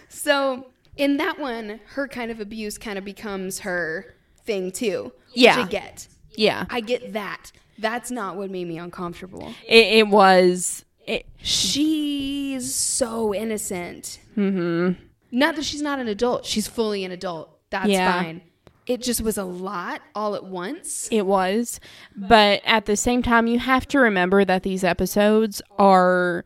so 0.09 0.67
in 0.97 1.17
that 1.19 1.39
one, 1.39 1.81
her 1.95 2.09
kind 2.09 2.31
of 2.31 2.41
abuse 2.41 2.79
kind 2.79 2.99
of 2.99 3.05
becomes 3.05 3.61
her 3.61 4.15
thing 4.45 4.71
too. 4.71 5.13
Yeah. 5.35 5.59
Which 5.59 5.67
I 5.67 5.71
get. 5.71 6.09
Yeah, 6.37 6.67
I 6.71 6.81
get 6.81 7.15
that. 7.15 7.51
That's 7.79 8.11
not 8.11 8.37
what 8.37 8.51
made 8.51 8.67
me 8.69 8.79
uncomfortable. 8.79 9.53
it, 9.67 9.87
it 9.99 10.09
was. 10.09 10.85
It, 11.07 11.27
She's 11.43 12.75
so 12.75 13.35
innocent. 13.35 14.21
Mm-hmm. 14.37 15.01
Not 15.31 15.57
that 15.57 15.65
she's 15.65 15.83
not 15.83 15.99
an 15.99 16.07
adult. 16.09 16.45
She's 16.47 16.67
fully 16.69 17.05
an 17.05 17.13
adult. 17.13 17.59
That's 17.71 17.89
Yeah. 17.89 18.13
fine. 18.23 18.43
It 18.89 19.03
just 19.03 19.21
was 19.21 19.37
a 19.39 19.45
lot 19.45 20.01
all 20.15 20.35
at 20.35 20.45
once. 20.45 21.09
it 21.13 21.27
was, 21.27 21.79
but 22.17 22.63
at 22.65 22.87
the 22.87 22.97
same 22.97 23.23
time, 23.23 23.47
you 23.47 23.59
have 23.61 23.87
to 23.89 23.99
remember 24.01 24.45
that 24.45 24.63
these 24.65 24.83
episodes 24.83 25.63
are 25.79 26.45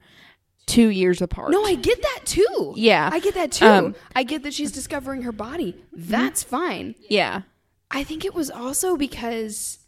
two 0.67 0.89
years 0.89 1.23
apart. 1.23 1.53
No, 1.53 1.65
I 1.65 1.77
get 1.77 2.03
that 2.03 2.21
too. 2.25 2.75
Yeah. 2.77 3.11
I 3.13 3.21
get 3.21 3.35
that 3.35 3.53
too. 3.53 3.67
Um, 3.67 3.95
I 4.15 4.23
get 4.25 4.43
that 4.43 4.55
she's 4.55 4.73
discovering 4.73 5.23
her 5.23 5.33
body. 5.33 5.77
That's 5.93 6.43
fine. 6.43 6.95
yeah, 7.09 7.43
I 7.91 8.05
think 8.05 8.25
it 8.25 8.35
was 8.35 8.51
also 8.51 8.97
because, 8.97 9.79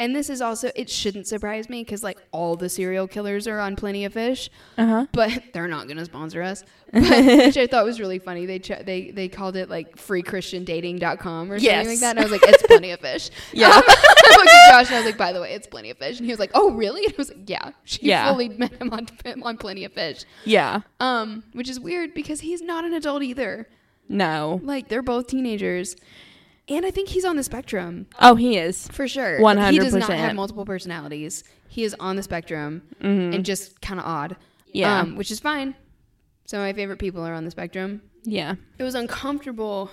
and 0.00 0.16
this 0.16 0.28
is 0.28 0.40
also, 0.40 0.70
it 0.74 0.90
shouldn't 0.90 1.28
surprise 1.28 1.68
me 1.68 1.84
because 1.84 2.02
like 2.02 2.18
all 2.32 2.56
the 2.56 2.68
serial 2.68 3.06
killers 3.06 3.46
are 3.46 3.60
on 3.60 3.76
Plenty 3.76 4.04
of 4.04 4.12
Fish, 4.14 4.50
uh 4.76 4.86
huh. 4.86 5.06
but 5.12 5.30
they're 5.52 5.68
not 5.68 5.86
going 5.86 5.98
to 5.98 6.04
sponsor 6.06 6.42
us. 6.42 6.64
But, 6.92 7.02
which 7.24 7.56
I 7.56 7.68
thought 7.68 7.84
was 7.84 8.00
really 8.00 8.18
funny. 8.18 8.46
They 8.46 8.58
ch- 8.58 8.84
they 8.84 9.12
they 9.12 9.28
called 9.28 9.54
it 9.54 9.70
like 9.70 9.96
freechristiandating.com 9.96 11.52
or 11.52 11.58
something 11.58 11.64
Yes. 11.64 11.86
like 11.86 11.98
that. 12.00 12.10
And 12.10 12.20
I 12.20 12.22
was 12.22 12.32
like, 12.32 12.42
it's 12.44 12.62
Plenty 12.66 12.90
of 12.90 13.00
Fish. 13.00 13.30
Yeah. 13.52 13.68
Um, 13.68 13.82
I 13.86 14.36
looked 14.36 14.48
at 14.50 14.70
Josh 14.70 14.86
and 14.88 14.94
I 14.96 14.98
was 14.98 15.06
like, 15.06 15.16
by 15.18 15.32
the 15.32 15.40
way, 15.40 15.52
it's 15.52 15.66
Plenty 15.66 15.90
of 15.90 15.98
Fish. 15.98 16.18
And 16.18 16.26
he 16.26 16.32
was 16.32 16.40
like, 16.40 16.50
oh, 16.54 16.72
really? 16.72 17.04
And 17.04 17.14
I 17.14 17.16
was 17.16 17.28
like, 17.30 17.48
yeah. 17.48 17.70
She 17.84 18.06
Yeah. 18.06 18.28
fully 18.30 18.48
met 18.48 18.72
him 18.74 18.92
on, 18.92 19.06
on 19.42 19.56
Plenty 19.56 19.84
of 19.84 19.92
Fish. 19.92 20.24
Yeah, 20.44 20.80
Um, 20.98 21.44
which 21.52 21.68
is 21.68 21.78
weird 21.78 22.14
because 22.14 22.40
he's 22.40 22.60
not 22.62 22.84
an 22.84 22.92
adult 22.94 23.22
either. 23.22 23.68
no. 24.08 24.60
Like 24.64 24.88
they're 24.88 25.02
both 25.02 25.28
teenagers. 25.28 25.96
And 26.70 26.86
I 26.86 26.90
think 26.90 27.08
he's 27.08 27.24
on 27.24 27.36
the 27.36 27.42
spectrum. 27.42 28.06
Oh, 28.20 28.36
he 28.36 28.56
is. 28.56 28.86
For 28.88 29.06
sure. 29.08 29.38
100%. 29.40 29.70
He 29.72 29.78
does 29.78 29.92
not 29.94 30.08
have 30.10 30.34
multiple 30.36 30.64
personalities. 30.64 31.42
He 31.68 31.82
is 31.84 31.94
on 32.00 32.16
the 32.16 32.22
spectrum 32.22 32.82
and 33.00 33.44
just 33.44 33.80
kind 33.80 33.98
of 34.00 34.06
odd. 34.06 34.30
Mm-hmm. 34.32 34.70
Yeah. 34.72 35.00
Um, 35.00 35.16
which 35.16 35.30
is 35.30 35.40
fine. 35.40 35.74
Some 36.46 36.60
of 36.60 36.64
my 36.66 36.72
favorite 36.72 36.98
people 36.98 37.22
are 37.26 37.34
on 37.34 37.44
the 37.44 37.50
spectrum. 37.50 38.02
Yeah, 38.22 38.54
It 38.78 38.82
was 38.84 38.94
uncomfortable. 38.94 39.90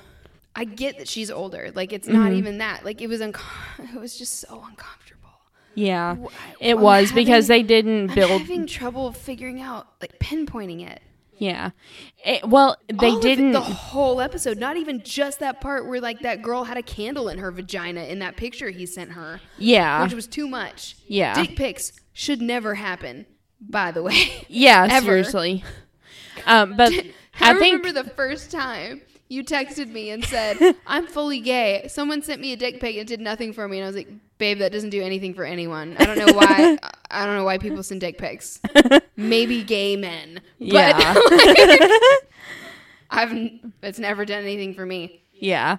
I 0.55 0.65
get 0.65 0.97
that 0.97 1.07
she's 1.07 1.29
older. 1.31 1.71
Like 1.73 1.93
it's 1.93 2.07
not 2.07 2.29
Mm-hmm. 2.29 2.37
even 2.37 2.57
that. 2.59 2.83
Like 2.85 3.01
it 3.01 3.07
was 3.07 3.21
unco- 3.21 3.41
it 3.79 3.99
was 3.99 4.17
just 4.17 4.39
so 4.39 4.63
uncomfortable. 4.67 5.29
yeah. 5.75 6.15
It 6.59 6.75
I'm 6.75 6.81
was 6.81 7.11
because 7.11 7.47
they 7.47 7.63
didn't 7.63 8.07
build. 8.07 8.19
I'm 8.31 8.37
build. 8.37 8.41
having 8.41 8.67
trouble 8.67 9.11
figuring 9.11 9.61
out 9.61 9.87
like 10.01 10.17
pinpointing 10.19 10.87
it. 10.87 11.01
Yeah. 11.39 11.71
It, 12.25 12.47
well, 12.47 12.77
they 12.91 13.09
All 13.11 13.19
didn't. 13.19 13.51
the 13.51 13.61
whole 13.61 14.19
episode, 14.21 14.57
not 14.57 14.75
even 14.77 15.01
just 15.03 15.39
that 15.39 15.61
part 15.61 15.87
where 15.87 16.01
like 16.01 16.21
that 16.21 16.41
girl 16.41 16.63
had 16.63 16.77
a 16.77 16.81
candle 16.81 17.29
in 17.29 17.37
her 17.37 17.51
vagina 17.51 18.03
in 18.05 18.19
that 18.19 18.37
picture 18.37 18.69
he 18.69 18.85
sent 18.85 19.11
her. 19.11 19.39
yeah. 19.57 20.03
which 20.03 20.13
was 20.13 20.27
too 20.27 20.47
much. 20.47 20.95
Yeah. 21.07 21.33
Dick 21.35 21.55
pics 21.55 21.91
should 22.13 22.41
never 22.41 22.75
happen, 22.75 23.25
by 23.61 23.91
the 23.91 24.01
way. 24.01 24.45
yeah. 24.47 24.87
ever. 24.91 25.05
Seriously. 25.05 25.63
Um, 26.45 26.75
but 26.75 26.91
I, 27.39 27.51
I 27.51 27.53
think 27.59 27.83
remember 27.83 28.03
the 28.03 28.09
first 28.09 28.51
time 28.51 29.01
you 29.29 29.43
texted 29.43 29.89
me 29.91 30.09
and 30.09 30.23
said, 30.23 30.57
I'm 30.87 31.07
fully 31.07 31.39
gay. 31.39 31.85
Someone 31.89 32.21
sent 32.21 32.41
me 32.41 32.53
a 32.53 32.55
dick 32.55 32.79
pic. 32.79 32.95
It 32.95 33.07
did 33.07 33.19
nothing 33.19 33.53
for 33.53 33.67
me. 33.67 33.77
And 33.77 33.85
I 33.85 33.87
was 33.87 33.95
like, 33.95 34.09
babe, 34.37 34.59
that 34.59 34.71
doesn't 34.71 34.89
do 34.91 35.01
anything 35.03 35.33
for 35.33 35.43
anyone. 35.43 35.95
I 35.99 36.05
don't 36.05 36.17
know 36.17 36.33
why. 36.33 36.77
I 37.11 37.25
don't 37.25 37.35
know 37.35 37.43
why 37.43 37.57
people 37.57 37.83
send 37.83 38.01
dick 38.01 38.17
pics. 38.17 38.59
Maybe 39.15 39.63
gay 39.63 39.95
men. 39.95 40.41
But 40.59 40.67
Yeah. 40.67 41.15
I've, 43.09 43.31
it's 43.83 43.99
never 43.99 44.25
done 44.25 44.43
anything 44.43 44.73
for 44.73 44.85
me. 44.85 45.21
Yeah. 45.33 45.77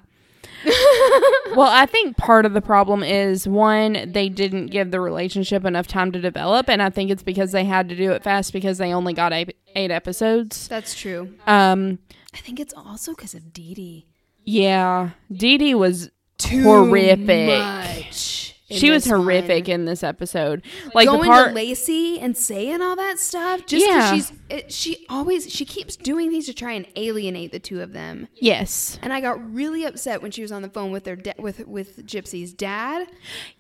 well, 1.55 1.69
I 1.71 1.87
think 1.87 2.17
part 2.17 2.47
of 2.47 2.53
the 2.53 2.61
problem 2.63 3.03
is 3.03 3.47
one, 3.47 4.11
they 4.13 4.29
didn't 4.29 4.67
give 4.67 4.91
the 4.91 5.01
relationship 5.01 5.65
enough 5.65 5.87
time 5.87 6.11
to 6.13 6.21
develop, 6.21 6.69
and 6.69 6.83
I 6.83 6.91
think 6.91 7.11
it's 7.11 7.23
because 7.23 7.53
they 7.53 7.65
had 7.65 7.89
to 7.91 7.97
do 7.97 8.13
it 8.13 8.23
fast 8.25 8.53
because 8.53 8.79
they 8.79 8.93
only 8.93 9.13
got 9.13 9.33
eight, 9.33 9.57
eight 9.77 9.91
episodes. 9.91 10.67
That's 10.69 10.95
true. 10.95 11.35
Um, 11.47 11.99
I 12.35 12.39
think 12.39 12.61
it's 12.61 12.75
also 12.75 13.15
because 13.15 13.35
of 13.35 13.53
Dee 13.53 13.75
Dee. 13.75 14.07
yeah, 14.45 15.11
Dee 15.33 15.59
Dee 15.59 15.75
was 15.75 16.11
horrific. 16.43 17.49
Much 17.49 18.55
She 18.71 18.91
was 18.91 19.05
this 19.05 19.11
one. 19.11 19.21
horrific 19.23 19.69
in 19.69 19.87
this 19.87 20.03
episode. 20.03 20.63
Like 20.95 21.09
going 21.09 21.23
the 21.23 21.27
part, 21.27 21.49
to 21.49 21.55
Lacey 21.55 22.21
and 22.21 22.37
saying 22.37 22.83
all 22.83 22.97
that 22.97 23.19
stuff 23.19 23.65
just 23.67 23.85
Yeah. 23.87 24.13
she's 24.13 24.33
it, 24.51 24.73
she 24.73 25.07
always 25.09 25.51
she 25.51 25.65
keeps 25.65 25.97
doing 25.97 26.31
things 26.31 26.47
to 26.47 26.55
try 26.55 26.73
and 26.73 26.87
alienate 26.97 27.51
the 27.51 27.59
two 27.59 27.81
of 27.81 27.93
them 27.93 28.29
yes, 28.35 28.99
and 29.03 29.13
i 29.13 29.21
got 29.21 29.53
really 29.55 29.85
upset 29.85 30.21
when 30.23 30.31
she 30.31 30.43
was 30.43 30.53
on 30.53 30.63
the 30.63 30.69
phone 30.69 30.91
with 30.93 31.05
their 31.05 31.17
da- 31.17 31.33
with 31.39 31.67
with 31.67 32.07
gypsy's 32.07 32.53
dad 32.53 33.09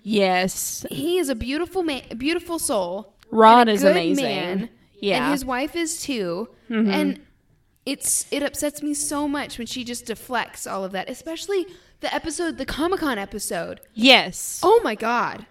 yes, 0.03 0.85
he 0.91 1.19
is 1.19 1.29
a 1.29 1.35
beautiful 1.35 1.83
man 1.83 2.03
beautiful 2.17 2.59
soul 2.59 3.15
Rod 3.31 3.69
is 3.69 3.83
amazing. 3.85 4.25
man, 4.25 4.69
Yeah. 5.01 5.17
Mm-hmm. 5.17 5.25
and 5.25 5.33
his 5.33 5.45
wife 5.45 5.77
is 5.77 6.01
too 6.03 6.49
and 6.69 7.21
it's 7.89 8.27
it 8.31 8.43
upsets 8.43 8.83
me 8.83 8.93
so 8.95 9.27
much 9.27 9.57
when 9.59 9.67
she 9.67 9.83
just 9.85 10.05
deflects 10.07 10.67
all 10.67 10.85
of 10.85 10.93
that 10.93 11.09
especially 11.09 11.67
the 12.01 12.15
episode 12.15 12.59
the 12.59 12.67
comic-con 12.67 13.19
episode 13.19 13.81
yes. 13.95 14.61
oh 14.63 14.81
my 14.85 14.95
god 14.95 15.47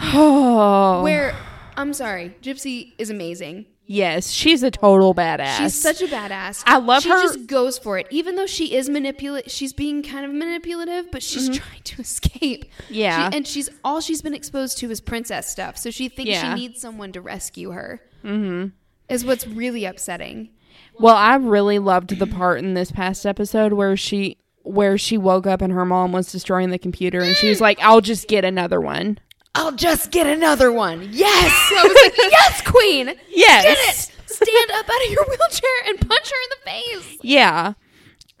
Oh, 0.00 1.02
where 1.06 1.34
i'm 1.76 1.92
sorry 1.92 2.34
gypsy 2.42 2.92
is 2.98 3.10
amazing 3.10 3.66
yes, 3.92 4.30
she's 4.30 4.62
a 4.62 4.70
total 4.70 5.12
badass. 5.16 5.56
She's 5.58 5.74
such 5.74 6.00
a 6.00 6.06
badass. 6.06 6.62
I 6.64 6.78
love 6.78 7.02
she 7.02 7.08
her- 7.08 7.20
She 7.22 7.26
just 7.38 7.46
goes 7.48 7.76
for 7.76 7.98
it, 7.98 8.06
even 8.12 8.36
though 8.36 8.46
she 8.46 8.76
is 8.76 8.88
manipulate. 8.88 9.50
She's 9.50 9.72
being 9.72 10.04
kind 10.04 10.24
of 10.24 10.30
manipulative, 10.30 11.10
but 11.10 11.24
she's 11.24 11.48
trying 11.48 11.82
to 11.82 12.00
escape. 12.06 12.66
Mm-hmm. 12.84 12.94
Yeah. 12.94 13.28
She- 13.30 13.36
and 13.36 13.44
she's 13.48 13.68
all 13.82 14.00
she's 14.00 14.22
been 14.22 14.32
exposed 14.32 14.78
to 14.78 14.90
is 14.92 15.00
princess 15.00 15.48
stuff, 15.48 15.76
so 15.76 15.90
she 15.90 16.08
thinks 16.08 16.30
Yeah. 16.30 16.54
she 16.54 16.60
needs 16.60 16.80
someone 16.80 17.10
to 17.10 17.20
rescue 17.20 17.70
her. 17.72 18.00
Mm-hmm. 18.24 18.68
Is 19.08 19.24
what's 19.24 19.44
really 19.48 19.84
upsetting. 19.84 20.50
Well, 20.98 21.16
I 21.16 21.36
really 21.36 21.78
loved 21.78 22.18
the 22.18 22.26
part 22.26 22.58
in 22.58 22.74
this 22.74 22.90
past 22.92 23.24
episode 23.24 23.72
where 23.72 23.96
she 23.96 24.36
where 24.62 24.98
she 24.98 25.16
woke 25.16 25.46
up 25.46 25.62
and 25.62 25.72
her 25.72 25.86
mom 25.86 26.12
was 26.12 26.30
destroying 26.30 26.70
the 26.70 26.78
computer 26.78 27.20
and 27.20 27.34
she 27.34 27.48
was 27.48 27.60
like, 27.60 27.78
"I'll 27.80 28.00
just 28.00 28.28
get 28.28 28.44
another 28.44 28.80
one." 28.80 29.18
I'll 29.54 29.72
just 29.72 30.12
get 30.12 30.26
another 30.28 30.70
one. 30.70 31.08
Yes, 31.10 31.72
I 31.76 31.82
was 31.82 32.02
like, 32.04 32.16
yes, 32.30 32.62
queen. 32.62 33.12
Yes. 33.30 33.64
get 33.64 33.78
it. 33.78 34.30
Stand 34.30 34.70
up 34.74 34.88
out 34.88 35.06
of 35.06 35.10
your 35.10 35.24
wheelchair 35.24 35.70
and 35.88 36.08
punch 36.08 36.30
her 36.30 36.36
in 36.36 36.50
the 36.50 36.70
face. 36.70 37.18
Yeah. 37.22 37.72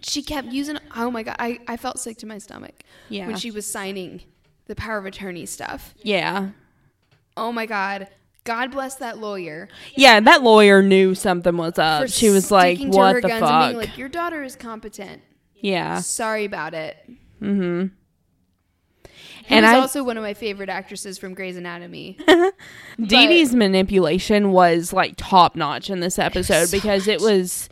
She 0.02 0.22
kept 0.22 0.48
using. 0.48 0.78
Oh 0.96 1.10
my 1.10 1.22
god, 1.24 1.36
I 1.38 1.58
I 1.66 1.76
felt 1.76 1.98
sick 1.98 2.16
to 2.18 2.26
my 2.26 2.38
stomach. 2.38 2.84
Yeah. 3.08 3.26
when 3.26 3.36
she 3.36 3.50
was 3.50 3.66
signing 3.66 4.22
the 4.66 4.76
power 4.76 4.98
of 4.98 5.06
attorney 5.06 5.46
stuff. 5.46 5.94
Yeah. 6.02 6.50
oh 7.36 7.50
my 7.52 7.66
god 7.66 8.08
God 8.44 8.70
bless 8.72 8.94
that 8.96 9.18
lawyer. 9.18 9.68
Yeah, 9.94 10.18
that 10.20 10.42
lawyer 10.42 10.82
knew 10.82 11.14
something 11.14 11.56
was 11.56 11.78
up. 11.78 12.08
She 12.08 12.30
was 12.30 12.50
like, 12.50 12.78
"What 12.80 13.14
her 13.16 13.20
the 13.20 13.28
guns 13.28 13.42
and 13.42 13.48
fuck?" 13.50 13.68
being 13.70 13.76
like, 13.76 13.98
Your 13.98 14.08
daughter 14.08 14.42
is 14.42 14.56
competent. 14.56 15.22
yeah. 15.56 16.00
Sorry 16.00 16.44
about 16.46 16.72
it. 16.74 16.96
Mm-hmm. 17.42 17.86
He 19.44 19.56
And 19.56 19.64
was 19.66 19.74
I- 19.74 19.78
also 19.80 20.04
one 20.04 20.16
of 20.16 20.22
my 20.22 20.34
favorite 20.34 20.68
actresses 20.68 21.18
from 21.18 21.34
Grey's 21.34 21.56
Anatomy. 21.56 22.18
Dee 22.98 23.26
Dee's 23.26 23.54
manipulation 23.54 24.52
was 24.52 24.92
like 24.92 25.14
top 25.16 25.56
notch 25.56 25.90
in 25.90 26.00
this 26.00 26.18
episode 26.18 26.66
so 26.66 26.76
because 26.76 27.08
it 27.08 27.20
was 27.20 27.68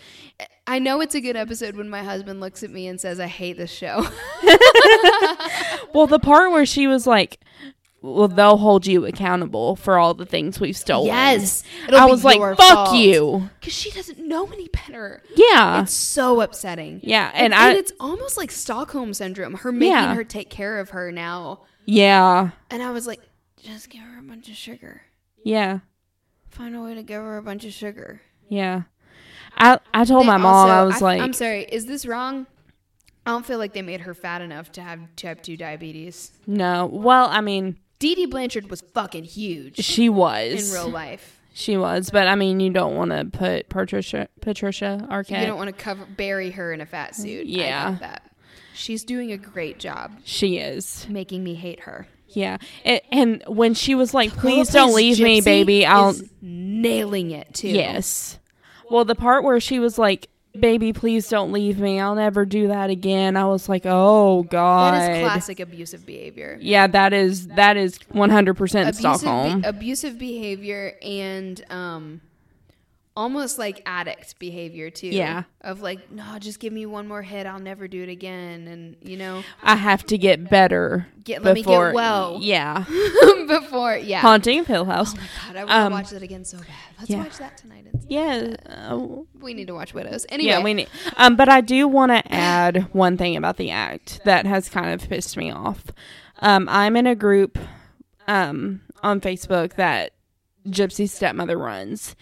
I 0.66 0.78
know 0.80 1.00
it's 1.00 1.14
a 1.14 1.20
good 1.20 1.36
episode 1.36 1.76
when 1.76 1.88
my 1.88 2.02
husband 2.02 2.40
looks 2.40 2.62
at 2.62 2.70
me 2.70 2.86
and 2.88 3.00
says, 3.00 3.18
I 3.20 3.26
hate 3.26 3.56
this 3.56 3.70
show. 3.70 4.06
well 5.94 6.06
the 6.06 6.18
part 6.22 6.50
where 6.52 6.66
she 6.66 6.86
was 6.86 7.06
like, 7.06 7.40
"Well, 8.00 8.28
they'll 8.28 8.56
hold 8.58 8.86
you 8.86 9.04
accountable 9.06 9.76
for 9.76 9.98
all 9.98 10.14
the 10.14 10.26
things 10.26 10.60
we've 10.60 10.76
stolen." 10.76 11.06
yes. 11.08 11.62
I 11.92 12.06
was 12.06 12.24
like, 12.24 12.40
"Fuck 12.56 12.94
you." 12.94 13.48
Because 13.60 13.72
she 13.74 13.90
doesn't 13.90 14.18
know 14.18 14.46
any 14.52 14.68
better. 14.68 15.22
Yeah, 15.36 15.82
It's 15.82 15.92
so 15.94 16.40
upsetting. 16.40 17.00
yeah, 17.02 17.30
And, 17.34 17.52
and 17.52 17.54
I 17.54 17.72
it's 17.74 17.92
almost 18.00 18.36
like 18.36 18.50
Stockholm 18.50 19.14
syndrome. 19.14 19.54
Her 19.54 19.72
making 19.72 19.92
Yeah. 19.92 20.14
her 20.14 20.24
take 20.24 20.50
care 20.50 20.78
of 20.78 20.90
her 20.90 21.10
now. 21.12 21.62
yeah, 21.86 22.50
And 22.70 22.82
I 22.82 22.90
was 22.90 23.06
like, 23.06 23.20
just 23.62 23.90
give 23.90 24.02
her 24.02 24.18
a 24.18 24.22
bunch 24.22 24.48
of 24.48 24.54
sugar. 24.56 25.02
yeah, 25.44 25.80
Find 26.50 26.74
a 26.76 26.80
way 26.82 26.94
to 26.94 27.02
give 27.02 27.20
her 27.22 27.36
a 27.36 27.42
bunch 27.42 27.64
of 27.64 27.72
sugar. 27.72 28.20
yeah. 28.48 28.82
I 29.56 29.78
I 29.92 30.04
told 30.04 30.24
my 30.26 30.36
mom 30.36 30.54
also- 30.70 30.72
I 30.72 30.84
was 30.84 31.02
like, 31.02 31.20
I'm 31.20 31.32
sorry, 31.32 31.64
is 31.64 31.86
this 31.86 32.06
wrong? 32.06 32.46
I 33.26 33.30
don't 33.32 33.44
feel 33.44 33.58
like 33.58 33.72
they 33.72 33.82
made 33.82 34.02
her 34.02 34.14
fat 34.14 34.40
enough 34.40 34.70
to 34.72 34.80
have 34.80 35.00
type 35.16 35.42
2 35.42 35.56
diabetes. 35.56 36.32
"No." 36.46 36.86
Well, 36.86 37.26
I 37.28 37.40
mean, 37.40 37.76
Dee 37.98 38.14
Dee 38.14 38.26
Blanchard 38.26 38.70
was 38.70 38.80
fucking 38.80 39.24
huge 39.24 39.76
she 39.76 40.08
was 40.08 40.68
in 40.68 40.74
real 40.74 40.88
life. 40.88 41.40
She 41.52 41.76
was, 41.76 42.10
but 42.10 42.28
I 42.28 42.36
mean, 42.36 42.60
you 42.60 42.70
don't 42.70 42.94
want 42.94 43.10
to 43.10 43.24
put 43.24 43.68
Patricia 43.68 44.28
Patricia 44.40 45.06
Arquette. 45.10 45.40
You 45.40 45.46
don't 45.46 45.56
want 45.58 45.76
to 45.76 45.82
cover 45.82 46.04
bury 46.04 46.50
her 46.52 46.72
in 46.72 46.80
a 46.80 46.86
fat 46.86 47.16
suit. 47.16 47.46
Yeah. 47.46 47.96
that. 48.00 48.22
She's 48.74 49.02
doing 49.02 49.32
a 49.32 49.36
great 49.36 49.80
job 49.80 50.12
she 50.22 50.58
is. 50.58 51.04
making 51.08 51.42
me 51.42 51.54
hate 51.54 51.80
her. 51.80 52.06
Yeah, 52.28 52.58
and, 52.84 53.00
and 53.10 53.42
when 53.48 53.74
she 53.74 53.94
was 53.94 54.14
like, 54.14 54.30
"Please 54.30 54.68
don't 54.68 54.94
leave 54.94 55.18
me, 55.18 55.40
baby," 55.40 55.84
I'll 55.84 56.14
nailing 56.40 57.30
it 57.32 57.54
too. 57.54 57.68
yes. 57.68 58.38
Well, 58.90 59.04
the 59.04 59.14
part 59.14 59.44
where 59.44 59.60
she 59.60 59.78
was 59.78 59.98
like, 59.98 60.28
"Baby, 60.58 60.92
please 60.92 61.28
don't 61.28 61.52
leave 61.52 61.78
me. 61.78 61.98
I'll 62.00 62.14
never 62.14 62.44
do 62.44 62.68
that 62.68 62.90
again." 62.90 63.36
I 63.36 63.44
was 63.44 63.68
like, 63.68 63.82
"Oh 63.84 64.42
God." 64.44 64.94
that 64.94 65.16
is 65.16 65.22
classic 65.22 65.60
abusive 65.60 66.06
behavior. 66.06 66.58
Yeah, 66.60 66.86
that 66.86 67.12
is 67.12 67.48
that 67.48 67.76
is 67.76 67.98
one 68.10 68.30
hundred 68.30 68.54
percent 68.54 68.94
Stockholm. 68.96 69.60
be- 69.62 69.68
abusive 69.68 70.18
behavior 70.18 70.94
and 71.02 71.64
um, 71.70 72.20
almost 73.18 73.58
like 73.58 73.82
addict 73.84 74.38
behavior 74.38 74.90
too. 74.90 75.08
Yeah. 75.08 75.42
of 75.60 75.82
like, 75.82 76.10
no, 76.12 76.38
just 76.38 76.60
give 76.60 76.72
me 76.72 76.86
one 76.86 77.08
more 77.08 77.20
hit. 77.22 77.46
I'll 77.46 77.58
never 77.58 77.88
do 77.88 78.02
it 78.04 78.08
again. 78.08 78.68
And 78.68 78.96
you 79.02 79.16
know, 79.16 79.42
I 79.62 79.74
have 79.74 80.04
to 80.06 80.16
get 80.16 80.48
better. 80.48 81.08
Get- 81.24 81.42
let 81.42 81.54
me 81.54 81.62
get 81.62 81.92
well. 81.94 82.38
Yeah, 82.42 82.84
before 83.48 83.96
yeah. 83.96 84.20
haunting 84.20 84.60
of 84.60 84.66
Hill 84.66 84.84
House. 84.84 85.14
Oh 85.14 85.20
my 85.20 85.26
god, 85.46 85.56
I 85.56 85.64
want 85.64 85.70
Um, 85.72 85.90
to 85.92 85.94
watch 85.98 86.10
that 86.10 86.22
again 86.22 86.44
so 86.44 86.58
bad. 86.58 86.66
Let's 86.98 87.10
yeah. 87.10 87.18
watch 87.18 87.36
that 87.38 87.56
tonight. 87.58 87.86
It's- 87.88 88.04
Yeah. 88.08 88.54
uh, 88.66 88.96
we 89.40 89.52
need 89.52 89.66
to 89.66 89.74
watch 89.74 89.92
Widows. 89.92 90.24
Anyway, 90.28 90.48
Yeah, 90.50 90.62
we 90.62 90.72
need. 90.74 90.88
Um, 91.16 91.34
but 91.36 91.48
I 91.48 91.60
do 91.60 91.86
want 91.88 92.12
to 92.12 92.32
add 92.32 92.86
one 92.94 93.16
thing 93.16 93.36
about 93.36 93.56
the 93.56 93.70
act 93.72 94.20
that 94.24 94.46
has 94.46 94.68
kind 94.68 94.90
of 95.00 95.08
pissed 95.08 95.36
me 95.36 95.50
off. 95.50 95.84
Um, 96.40 96.68
I'm 96.70 96.96
in 96.96 97.06
a 97.06 97.14
group, 97.16 97.58
um, 98.28 98.80
on 99.02 99.20
Facebook 99.20 99.74
that 99.74 100.12
Gypsy's 100.70 101.12
stepmother 101.12 101.58
runs, 101.58 102.14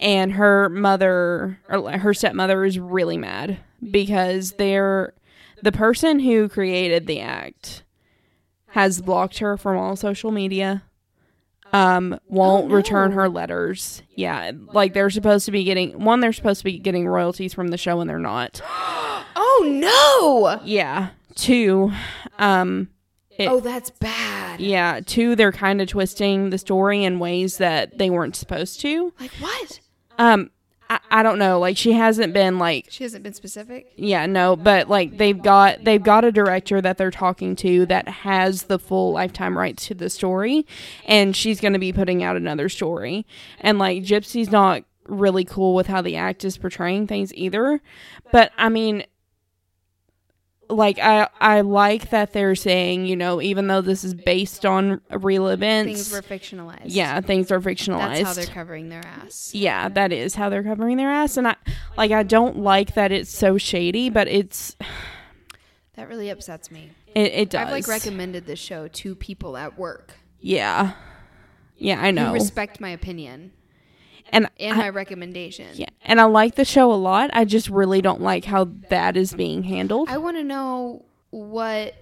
and 0.00 0.32
her 0.32 0.68
mother 0.68 1.58
or 1.68 1.90
her 1.98 2.14
stepmother 2.14 2.64
is 2.64 2.78
really 2.78 3.16
mad 3.18 3.58
because 3.90 4.52
they're 4.52 5.14
the 5.62 5.72
person 5.72 6.18
who 6.20 6.48
created 6.48 7.06
the 7.06 7.20
act 7.20 7.82
has 8.68 9.00
blocked 9.00 9.38
her 9.38 9.56
from 9.56 9.76
all 9.78 9.96
social 9.96 10.30
media. 10.32 10.82
Um, 11.72 12.18
won't 12.28 12.66
Oh, 12.66 12.68
no. 12.68 12.74
return 12.74 13.12
her 13.12 13.28
letters. 13.28 14.02
Yeah, 14.14 14.52
like 14.72 14.94
they're 14.94 15.10
supposed 15.10 15.44
to 15.46 15.50
be 15.52 15.64
getting 15.64 16.04
one. 16.04 16.20
They're 16.20 16.32
supposed 16.32 16.60
to 16.60 16.64
be 16.64 16.78
getting 16.78 17.08
royalties 17.08 17.52
from 17.54 17.68
the 17.68 17.78
show, 17.78 18.00
and 18.00 18.08
they're 18.08 18.18
not. 18.18 18.60
oh 19.36 19.62
no! 20.56 20.60
Yeah. 20.64 21.10
Two, 21.34 21.90
um, 22.38 22.88
It- 23.38 23.48
oh, 23.48 23.60
that's 23.60 23.90
bad. 23.90 24.60
yeah. 24.60 25.00
Two, 25.04 25.34
they're 25.36 25.52
kind 25.52 25.80
of 25.80 25.88
twisting 25.88 26.50
the 26.50 26.58
story 26.58 27.04
in 27.04 27.18
ways 27.18 27.58
that 27.58 27.98
they 27.98 28.10
weren't 28.10 28.36
supposed 28.36 28.80
to. 28.82 29.12
Like 29.18 29.32
what? 29.40 29.80
Um, 30.18 30.50
I, 30.88 31.00
I 31.10 31.22
don't 31.22 31.38
know. 31.38 31.58
Like 31.58 31.76
she 31.76 31.92
hasn't 31.92 32.32
been 32.34 32.58
like 32.58 32.86
She 32.90 33.02
hasn't 33.04 33.24
been 33.24 33.32
specific. 33.34 33.92
Yeah, 33.96 34.26
no, 34.26 34.54
but 34.54 34.88
like 34.88 35.16
they've 35.16 35.40
got 35.42 35.82
they've 35.82 36.02
got 36.02 36.24
a 36.24 36.30
director 36.30 36.80
that 36.80 36.98
they're 36.98 37.10
talking 37.10 37.56
to 37.56 37.86
that 37.86 38.06
has 38.06 38.64
the 38.64 38.78
full 38.78 39.12
lifetime 39.12 39.56
rights 39.56 39.86
to 39.86 39.94
the 39.94 40.10
story 40.10 40.66
and 41.06 41.34
she's 41.34 41.60
going 41.60 41.72
to 41.72 41.78
be 41.78 41.92
putting 41.92 42.22
out 42.22 42.36
another 42.36 42.68
story. 42.68 43.26
And 43.60 43.78
like 43.78 44.02
Gypsy's 44.02 44.50
not 44.52 44.84
really 45.06 45.44
cool 45.44 45.74
with 45.74 45.86
how 45.86 46.02
the 46.02 46.16
act 46.16 46.44
is 46.44 46.58
portraying 46.58 47.06
things 47.06 47.32
either. 47.34 47.80
But 48.30 48.52
I 48.58 48.68
mean 48.68 49.04
like 50.70 50.98
I 50.98 51.28
I 51.40 51.60
like 51.62 52.10
that 52.10 52.32
they're 52.32 52.54
saying, 52.54 53.06
you 53.06 53.16
know, 53.16 53.40
even 53.42 53.66
though 53.66 53.80
this 53.80 54.04
is 54.04 54.14
based 54.14 54.64
on 54.64 55.00
real 55.10 55.48
events, 55.48 56.08
Things 56.08 56.12
were 56.12 56.22
fictionalized. 56.22 56.82
yeah, 56.86 57.20
things 57.20 57.50
are 57.52 57.60
fictionalized. 57.60 58.14
that's 58.16 58.22
how 58.22 58.32
they're 58.34 58.46
covering 58.46 58.88
their 58.88 59.04
ass. 59.04 59.50
Yeah, 59.54 59.88
that 59.90 60.12
is 60.12 60.34
how 60.34 60.48
they're 60.48 60.62
covering 60.62 60.96
their 60.96 61.10
ass 61.10 61.36
and 61.36 61.48
I 61.48 61.56
like 61.96 62.10
I 62.12 62.22
don't 62.22 62.58
like 62.58 62.94
that 62.94 63.12
it's 63.12 63.30
so 63.30 63.58
shady, 63.58 64.08
but 64.10 64.26
it's 64.28 64.76
That 65.96 66.08
really 66.08 66.30
upsets 66.30 66.70
me. 66.70 66.90
it, 67.14 67.32
it 67.32 67.50
does. 67.50 67.66
I've 67.66 67.70
like 67.72 67.86
recommended 67.86 68.46
this 68.46 68.58
show 68.58 68.88
to 68.88 69.14
people 69.14 69.56
at 69.56 69.78
work 69.78 70.14
Yeah. 70.40 70.92
Yeah, 71.76 72.00
I 72.00 72.10
know. 72.12 72.32
respect 72.32 72.80
my 72.80 72.90
opinion 72.90 73.52
and 74.34 74.50
and 74.60 74.74
I, 74.74 74.76
my 74.76 74.88
recommendation. 74.90 75.68
yeah, 75.74 75.86
and 76.02 76.20
I 76.20 76.24
like 76.24 76.54
the 76.56 76.64
show 76.64 76.92
a 76.92 76.94
lot. 76.94 77.30
I 77.32 77.44
just 77.44 77.68
really 77.70 78.02
don't 78.02 78.20
like 78.20 78.44
how 78.44 78.68
that 78.90 79.16
is 79.16 79.32
being 79.34 79.62
handled. 79.62 80.08
I 80.10 80.18
want 80.18 80.36
to 80.36 80.44
know 80.44 81.04
what 81.30 81.94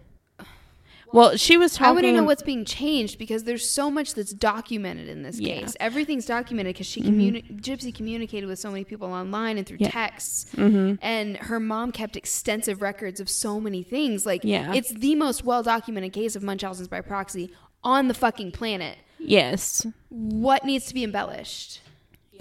well, 1.13 1.37
she 1.37 1.59
was 1.59 1.75
talking. 1.75 1.87
I 1.89 1.93
want 1.93 2.05
to 2.07 2.13
know 2.13 2.23
what's 2.25 2.43
being 2.43 2.65
changed 2.65 3.19
because 3.19 3.45
there's 3.45 3.69
so 3.69 3.91
much 3.91 4.15
that's 4.15 4.33
documented 4.33 5.11
in 5.11 5.23
this 5.23 5.39
Yeah. 5.39 5.61
case. 5.61 5.77
Everything's 5.79 6.25
documented 6.25 6.73
because 6.75 6.87
she 6.87 7.03
communi- 7.03 7.61
Gypsy 7.61 7.95
communicated 7.95 8.47
with 8.47 8.59
so 8.59 8.71
many 8.71 8.83
people 8.85 9.09
online 9.13 9.59
and 9.59 9.67
through 9.67 9.77
Yeah. 9.81 9.91
texts, 9.91 10.47
Mhm. 10.55 10.99
and 11.03 11.37
her 11.37 11.61
mom 11.61 11.93
kept 11.93 12.17
extensive 12.17 12.81
records 12.81 13.21
of 13.21 13.29
so 13.29 13.61
many 13.61 13.83
things. 13.83 14.25
Like, 14.25 14.41
Yeah. 14.43 14.73
it's 14.73 14.89
the 14.91 15.15
most 15.15 15.45
well 15.45 15.63
documented 15.63 16.15
case 16.15 16.35
of 16.35 16.43
Munchausen's 16.43 16.89
by 16.89 17.03
proxy 17.03 17.53
on 17.85 18.09
the 18.09 18.15
fucking 18.15 18.53
planet. 18.53 18.97
Yes. 19.19 19.87
What 20.09 20.65
needs 20.65 20.87
to 20.87 20.95
be 20.95 21.05
embellished? 21.05 21.81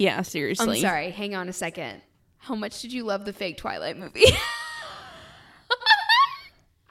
Yeah, 0.01 0.23
seriously. 0.23 0.77
I'm 0.77 0.81
sorry. 0.81 1.11
Hang 1.11 1.35
on 1.35 1.47
a 1.47 1.53
second. 1.53 2.01
How 2.39 2.55
much 2.55 2.81
did 2.81 2.91
you 2.91 3.03
love 3.03 3.23
the 3.23 3.33
fake 3.33 3.57
Twilight 3.57 3.97
movie? 3.99 4.25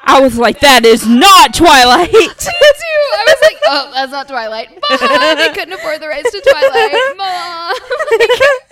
I 0.02 0.20
was 0.20 0.38
like 0.38 0.60
that 0.60 0.84
is 0.86 1.06
not 1.06 1.52
Twilight. 1.52 2.12
Me 2.12 2.26
too. 2.28 2.50
I 2.50 3.24
was 3.26 3.36
like, 3.42 3.58
oh, 3.66 3.90
that's 3.92 4.12
not 4.12 4.28
Twilight. 4.28 4.70
Mom, 4.70 4.78
they 5.38 5.50
couldn't 5.52 5.72
afford 5.74 6.00
the 6.00 6.08
rights 6.08 6.30
to 6.30 6.40
Twilight. 6.40 7.16
Mom. 7.16 7.76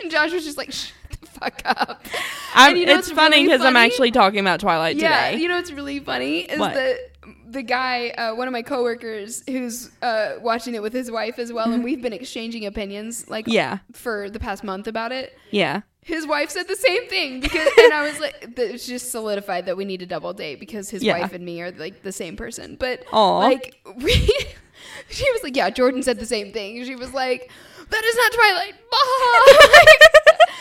and 0.02 0.10
Josh 0.10 0.32
was 0.32 0.44
just 0.44 0.56
like, 0.56 0.72
shut 0.72 0.92
the 1.20 1.26
fuck 1.26 1.60
up. 1.64 2.04
I'm, 2.54 2.76
you 2.76 2.86
know 2.86 2.96
it's 2.96 3.10
funny 3.10 3.38
really 3.38 3.48
because 3.48 3.60
I'm 3.64 3.76
actually 3.76 4.10
talking 4.10 4.40
about 4.40 4.60
Twilight 4.60 4.96
today. 4.96 5.08
Yeah, 5.08 5.30
today. 5.30 5.42
you 5.42 5.48
know 5.48 5.56
what's 5.56 5.70
really 5.72 5.98
funny 6.00 6.40
is 6.40 6.58
What? 6.58 6.74
that 6.74 7.07
the 7.50 7.62
guy, 7.62 8.10
uh, 8.10 8.34
one 8.34 8.46
of 8.46 8.52
my 8.52 8.62
coworkers, 8.62 9.42
who's 9.48 9.90
uh, 10.02 10.34
watching 10.40 10.74
it 10.74 10.82
with 10.82 10.92
his 10.92 11.10
wife 11.10 11.38
as 11.38 11.52
well, 11.52 11.72
and 11.72 11.82
we've 11.82 12.02
been 12.02 12.12
exchanging 12.12 12.66
opinions 12.66 13.28
like 13.30 13.46
Yeah. 13.48 13.78
for 13.92 14.28
the 14.28 14.38
past 14.38 14.62
month 14.62 14.86
about 14.86 15.12
it. 15.12 15.36
Yeah. 15.50 15.80
His 16.02 16.26
wife 16.26 16.50
said 16.50 16.68
the 16.68 16.76
same 16.76 17.06
thing 17.08 17.40
because, 17.40 17.68
and 17.78 17.92
I 17.92 18.02
was 18.02 18.18
like, 18.20 18.52
it's 18.56 18.86
just 18.86 19.10
solidified 19.10 19.66
that 19.66 19.76
we 19.76 19.84
need 19.84 20.00
a 20.02 20.06
double 20.06 20.32
date 20.32 20.58
because 20.60 20.90
his 20.90 21.02
Yeah. 21.02 21.18
wife 21.20 21.32
and 21.32 21.44
me 21.44 21.60
are 21.62 21.70
like 21.72 22.02
the 22.02 22.12
same 22.12 22.36
person. 22.36 22.76
But 22.78 23.04
Aw. 23.12 23.38
like 23.38 23.76
we, 23.96 24.12
she 25.10 25.30
was 25.32 25.42
like, 25.42 25.56
yeah, 25.56 25.70
Jordan 25.70 26.02
said 26.02 26.18
the 26.18 26.26
same 26.26 26.52
thing. 26.52 26.82
She 26.84 26.96
was 26.96 27.12
like, 27.14 27.50
that 27.90 28.04
is 28.04 28.16
not 28.16 28.32
Twilight. 28.32 28.74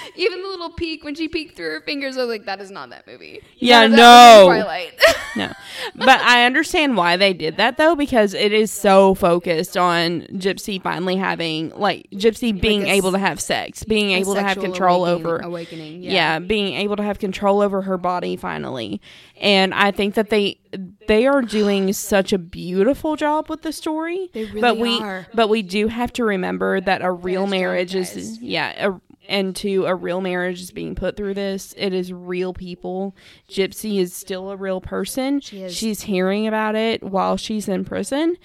Even 0.16 0.42
the 0.42 0.48
little 0.48 0.72
peek 0.72 1.04
when 1.04 1.16
she 1.16 1.28
peeked 1.28 1.56
through 1.56 1.70
her 1.72 1.82
fingers, 1.82 2.18
I 2.18 2.22
was 2.22 2.30
like, 2.30 2.46
"That 2.46 2.62
is 2.62 2.72
not 2.72 2.90
that 2.92 3.06
movie." 3.08 3.42
Yeah, 3.58 3.82
None 3.82 3.92
of 3.92 3.98
that 3.98 4.38
no. 4.42 4.46
Twilight. 4.48 5.00
no. 5.36 5.54
But 5.96 6.20
I 6.22 6.46
understand 6.46 6.98
why 6.98 7.18
they 7.18 7.34
did 7.34 7.58
that 7.58 7.78
though, 7.78 7.96
because 7.96 8.34
it 8.34 8.52
is 8.54 8.72
so 8.72 9.14
focused 9.16 9.78
on 9.78 10.22
Gypsy 10.34 10.82
finally 10.82 11.16
having 11.16 11.70
like 11.72 12.08
Gypsy 12.12 12.60
being 12.60 12.84
a 12.84 12.90
s- 12.90 12.98
able 12.98 13.12
to 13.12 13.20
have 13.20 13.40
sex, 13.40 13.84
being 13.84 14.12
able 14.12 14.36
to 14.36 14.42
have 14.42 14.60
control 14.60 15.06
awakening- 15.06 15.26
over 15.26 15.38
awakening. 15.40 16.04
yeah. 16.04 16.12
Yeah. 16.12 16.40
being 16.40 16.74
able 16.76 16.96
to 16.96 17.04
have 17.04 17.20
control 17.20 17.62
over 17.62 17.84
her 17.84 17.98
body 17.98 18.36
finally. 18.36 19.02
And 19.40 19.74
I 19.74 19.92
think 19.92 20.16
that 20.16 20.30
they 20.30 20.60
they 21.08 21.26
are 21.28 21.42
doing 21.42 21.94
such 21.94 22.34
a 22.34 22.38
beautiful 22.38 23.16
job 23.16 23.50
with 23.50 23.62
the 23.62 23.72
story. 23.72 24.30
They 24.34 24.46
really 24.46 24.62
but 24.62 24.78
we 24.78 25.00
are. 25.00 25.28
but 25.34 25.48
we 25.50 25.62
do 25.62 25.88
have 25.88 26.12
to 26.14 26.24
remember 26.24 26.82
that 26.82 27.02
a 27.02 27.12
real 27.12 27.46
marriage 27.48 27.94
is 27.96 28.40
yeah, 28.42 28.88
a, 28.90 29.00
and 29.28 29.56
to 29.58 29.86
a 29.86 29.96
real 29.96 30.22
marriage 30.22 30.62
is 30.62 30.72
being 30.72 30.96
put 30.96 31.16
through 31.18 31.34
this. 31.36 31.74
It 31.78 31.94
is 31.94 32.12
real 32.14 32.54
people. 32.54 33.16
Gypsy 33.50 34.00
is 34.00 34.14
still 34.14 34.50
a 34.52 34.56
real 34.56 34.82
person. 34.82 35.40
She 35.42 35.62
is. 35.64 35.76
She's 35.76 36.02
hearing 36.02 36.48
about 36.48 36.76
it 36.76 37.04
while 37.04 37.38
she's 37.38 37.68
in 37.68 37.86
prison. 37.86 38.38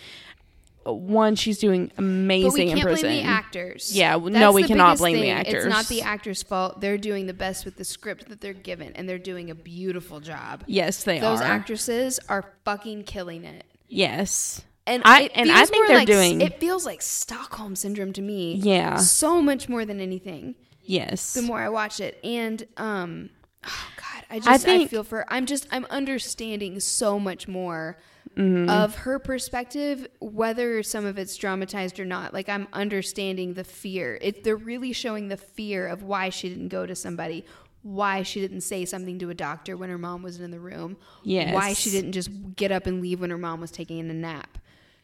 One, 0.84 1.36
she's 1.36 1.58
doing 1.58 1.92
amazing 1.96 2.48
But 2.50 2.54
we 2.54 2.62
in 2.62 2.68
can't 2.70 2.82
prison. 2.82 3.08
blame 3.10 3.22
the 3.24 3.30
actors. 3.30 3.94
Yeah, 3.96 4.18
That's 4.18 4.30
no, 4.34 4.50
we 4.50 4.64
cannot 4.64 4.98
blame 4.98 5.20
the 5.20 5.30
actors. 5.30 5.64
It's 5.66 5.72
not 5.72 5.86
the 5.86 6.02
actors' 6.02 6.42
fault. 6.42 6.80
They're 6.80 6.98
doing 6.98 7.26
the 7.26 7.32
best 7.34 7.64
with 7.64 7.76
the 7.76 7.84
script 7.84 8.28
that 8.30 8.40
they're 8.40 8.52
given, 8.52 8.92
and 8.96 9.08
they're 9.08 9.16
doing 9.18 9.48
a 9.50 9.54
beautiful 9.54 10.18
job. 10.18 10.64
Yes, 10.66 11.04
they 11.04 11.20
Those 11.20 11.38
are. 11.40 11.42
Those 11.44 11.46
actresses 11.46 12.20
are 12.28 12.52
fucking 12.64 13.04
killing 13.04 13.44
it. 13.44 13.64
yes. 13.88 14.62
And 14.84 15.00
I- 15.04 15.30
and 15.36 15.48
I 15.52 15.64
think 15.64 15.86
they're 15.86 15.98
like, 15.98 16.08
doing- 16.08 16.40
It 16.40 16.58
feels 16.58 16.84
like 16.84 17.02
Stockholm 17.02 17.76
syndrome 17.76 18.12
to 18.14 18.20
me. 18.20 18.56
Yeah. 18.56 18.96
So 18.96 19.40
much 19.40 19.68
more 19.68 19.84
than 19.84 20.00
anything. 20.00 20.56
Yes. 20.84 21.34
The 21.34 21.42
more 21.42 21.60
I 21.60 21.68
watch 21.68 22.00
it, 22.00 22.18
and 22.24 22.66
um, 22.76 23.30
oh 23.64 23.88
god, 23.96 24.24
I 24.30 24.38
just 24.40 24.66
I 24.66 24.74
I, 24.74 24.86
feel 24.86 25.04
for. 25.04 25.24
I'm 25.32 25.46
just 25.46 25.66
I'm 25.70 25.84
understanding 25.86 26.80
so 26.80 27.18
much 27.18 27.48
more 27.48 27.98
Mm-hmm. 28.36 28.70
of 28.70 28.94
her 28.94 29.18
perspective, 29.18 30.06
whether 30.20 30.82
some 30.82 31.04
of 31.04 31.18
it's 31.18 31.36
dramatized 31.36 32.00
or 32.00 32.06
not. 32.06 32.32
Like 32.32 32.48
I'm 32.48 32.66
understanding 32.72 33.52
the 33.52 33.64
fear. 33.64 34.18
It, 34.22 34.42
they're 34.42 34.56
really 34.56 34.94
showing 34.94 35.28
the 35.28 35.36
fear 35.36 35.86
of 35.86 36.02
why 36.02 36.30
she 36.30 36.48
didn't 36.48 36.68
go 36.68 36.86
to 36.86 36.94
somebody. 36.94 37.44
Why 37.82 38.22
she 38.22 38.40
didn't 38.40 38.62
say 38.62 38.86
something 38.86 39.18
to 39.18 39.28
a 39.28 39.34
doctor 39.34 39.76
when 39.76 39.90
her 39.90 39.98
mom 39.98 40.22
wasn't 40.22 40.46
in 40.46 40.50
the 40.50 40.60
room. 40.60 40.96
Yes. 41.24 41.52
Why 41.52 41.74
she 41.74 41.90
didn't 41.90 42.12
just 42.12 42.30
get 42.56 42.72
up 42.72 42.86
and 42.86 43.02
leave 43.02 43.20
when 43.20 43.28
her 43.28 43.36
mom 43.36 43.60
was 43.60 43.70
taking 43.70 43.98
a 44.08 44.14
nap. 44.14 44.56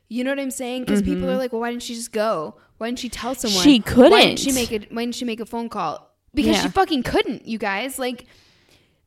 You 0.09 0.25
know 0.25 0.31
what 0.31 0.41
I'm 0.41 0.51
saying? 0.51 0.85
Because 0.85 1.03
people 1.03 1.29
are 1.31 1.37
like, 1.37 1.53
well, 1.53 1.61
why 1.61 1.71
didn't 1.71 1.83
she 1.83 1.95
just 1.95 2.13
go? 2.13 2.55
Why 2.79 2.89
didn't 2.89 2.99
she 3.01 3.09
tell 3.09 3.35
someone? 3.35 3.65
Mm-hmm. 3.65 3.89
She 3.95 4.01
Why 4.11 4.23
didn't 4.25 4.39
she 4.39 4.53
make 4.53 4.73
it? 4.73 4.91
Why 4.93 5.03
didn't 5.03 5.17
she 5.17 5.25
make 5.25 5.41
a 5.41 5.47
phone 5.47 5.69
call? 5.69 6.11
Because 6.35 6.57
Yeah. 6.57 6.63
she 6.63 6.69
fucking 6.69 7.03
couldn't. 7.03 7.47
You 7.47 7.59
guys 7.59 7.99
like 7.99 8.27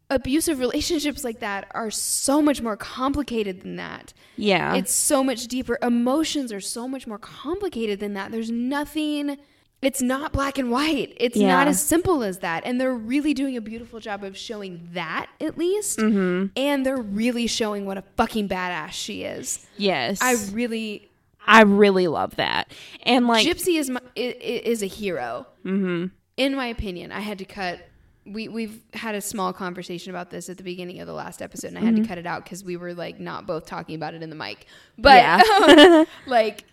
abusive 0.09 0.59
relationships 0.59 1.23
like 1.23 1.39
that 1.39 1.67
are 1.71 1.89
so 1.89 2.41
much 2.41 2.61
more 2.61 2.75
complicated 2.75 3.61
than 3.61 3.77
that. 3.77 4.13
yeah. 4.35 4.75
It's 4.75 4.91
so 4.91 5.23
much 5.23 5.47
deeper. 5.47 5.77
Emotions 5.81 6.51
are 6.51 6.59
so 6.61 6.87
much 6.87 7.07
more 7.07 7.17
complicated 7.19 7.99
than 7.99 8.13
that. 8.13 8.31
There's 8.31 8.51
nothing. 8.51 9.37
It's 9.81 10.01
not 10.01 10.31
black 10.31 10.57
and 10.59 10.69
white. 10.69 11.13
It's 11.17 11.35
Yeah. 11.37 11.47
not 11.47 11.67
as 11.67 11.81
simple 11.83 12.23
as 12.23 12.39
that. 12.39 12.63
And 12.65 12.79
they're 12.79 12.93
really 12.93 13.33
doing 13.33 13.57
a 13.57 13.61
beautiful 13.61 13.99
job 13.99 14.23
of 14.23 14.37
showing 14.37 14.89
that, 14.93 15.27
at 15.39 15.57
least. 15.57 15.97
Mm-hmm. 15.97 16.47
And 16.55 16.85
they're 16.85 16.97
really 17.01 17.47
showing 17.47 17.85
what 17.87 17.97
a 17.97 18.03
fucking 18.15 18.47
badass 18.47 18.91
she 18.91 19.23
is. 19.23 19.65
yes. 19.77 20.19
I 20.21 20.35
really. 20.53 21.07
I 21.47 21.63
really 21.63 22.07
love 22.07 22.35
that. 22.35 22.71
And 23.01 23.27
like 23.27 23.45
Gypsy 23.47 23.79
is 23.79 23.89
my, 23.89 23.99
is 24.15 24.83
a 24.83 24.85
hero. 24.87 25.47
Mm-hmm. 25.65 26.07
In 26.37 26.55
my 26.55 26.67
opinion, 26.67 27.11
I 27.11 27.21
had 27.21 27.39
to 27.39 27.45
cut. 27.45 27.79
We 28.27 28.47
we've 28.47 28.79
had 28.93 29.15
a 29.15 29.21
small 29.21 29.51
conversation 29.51 30.11
about 30.11 30.29
this 30.29 30.47
at 30.49 30.57
the 30.57 30.63
beginning 30.63 30.99
of 31.01 31.07
the 31.07 31.13
last 31.13 31.41
episode, 31.41 31.69
and 31.69 31.79
I 31.79 31.81
Mm-hmm. 31.81 31.95
had 31.95 32.03
to 32.03 32.07
cut 32.07 32.17
it 32.19 32.27
out 32.27 32.43
because 32.43 32.63
we 32.63 32.77
were 32.77 32.93
like 32.93 33.19
not 33.19 33.47
both 33.47 33.65
talking 33.65 33.95
about 33.95 34.13
it 34.13 34.21
in 34.21 34.29
the 34.29 34.35
mic. 34.35 34.67
But 34.99 35.15
Yeah. 35.15 35.41
um, 36.05 36.05
like, 36.27 36.65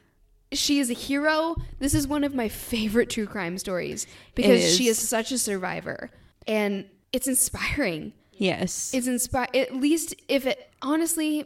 she 0.53 0.79
is 0.79 0.91
a 0.91 0.95
hero. 0.95 1.57
This 1.79 1.95
is 1.95 2.07
one 2.07 2.25
of 2.25 2.35
my 2.35 2.49
favorite 2.49 3.11
true 3.11 3.27
crime 3.27 3.59
stories 3.59 4.07
because 4.35 4.63
is. 4.65 4.77
she 4.77 4.89
is 4.89 4.99
such 4.99 5.33
a 5.33 5.39
survivor, 5.39 6.11
and 6.47 6.87
it's 7.13 7.27
inspiring. 7.29 8.13
yes. 8.33 8.93
It's 8.95 9.07
inspire 9.07 9.49
at 9.55 9.75
least 9.77 10.15
if 10.29 10.47
it 10.47 10.71
honestly 10.83 11.45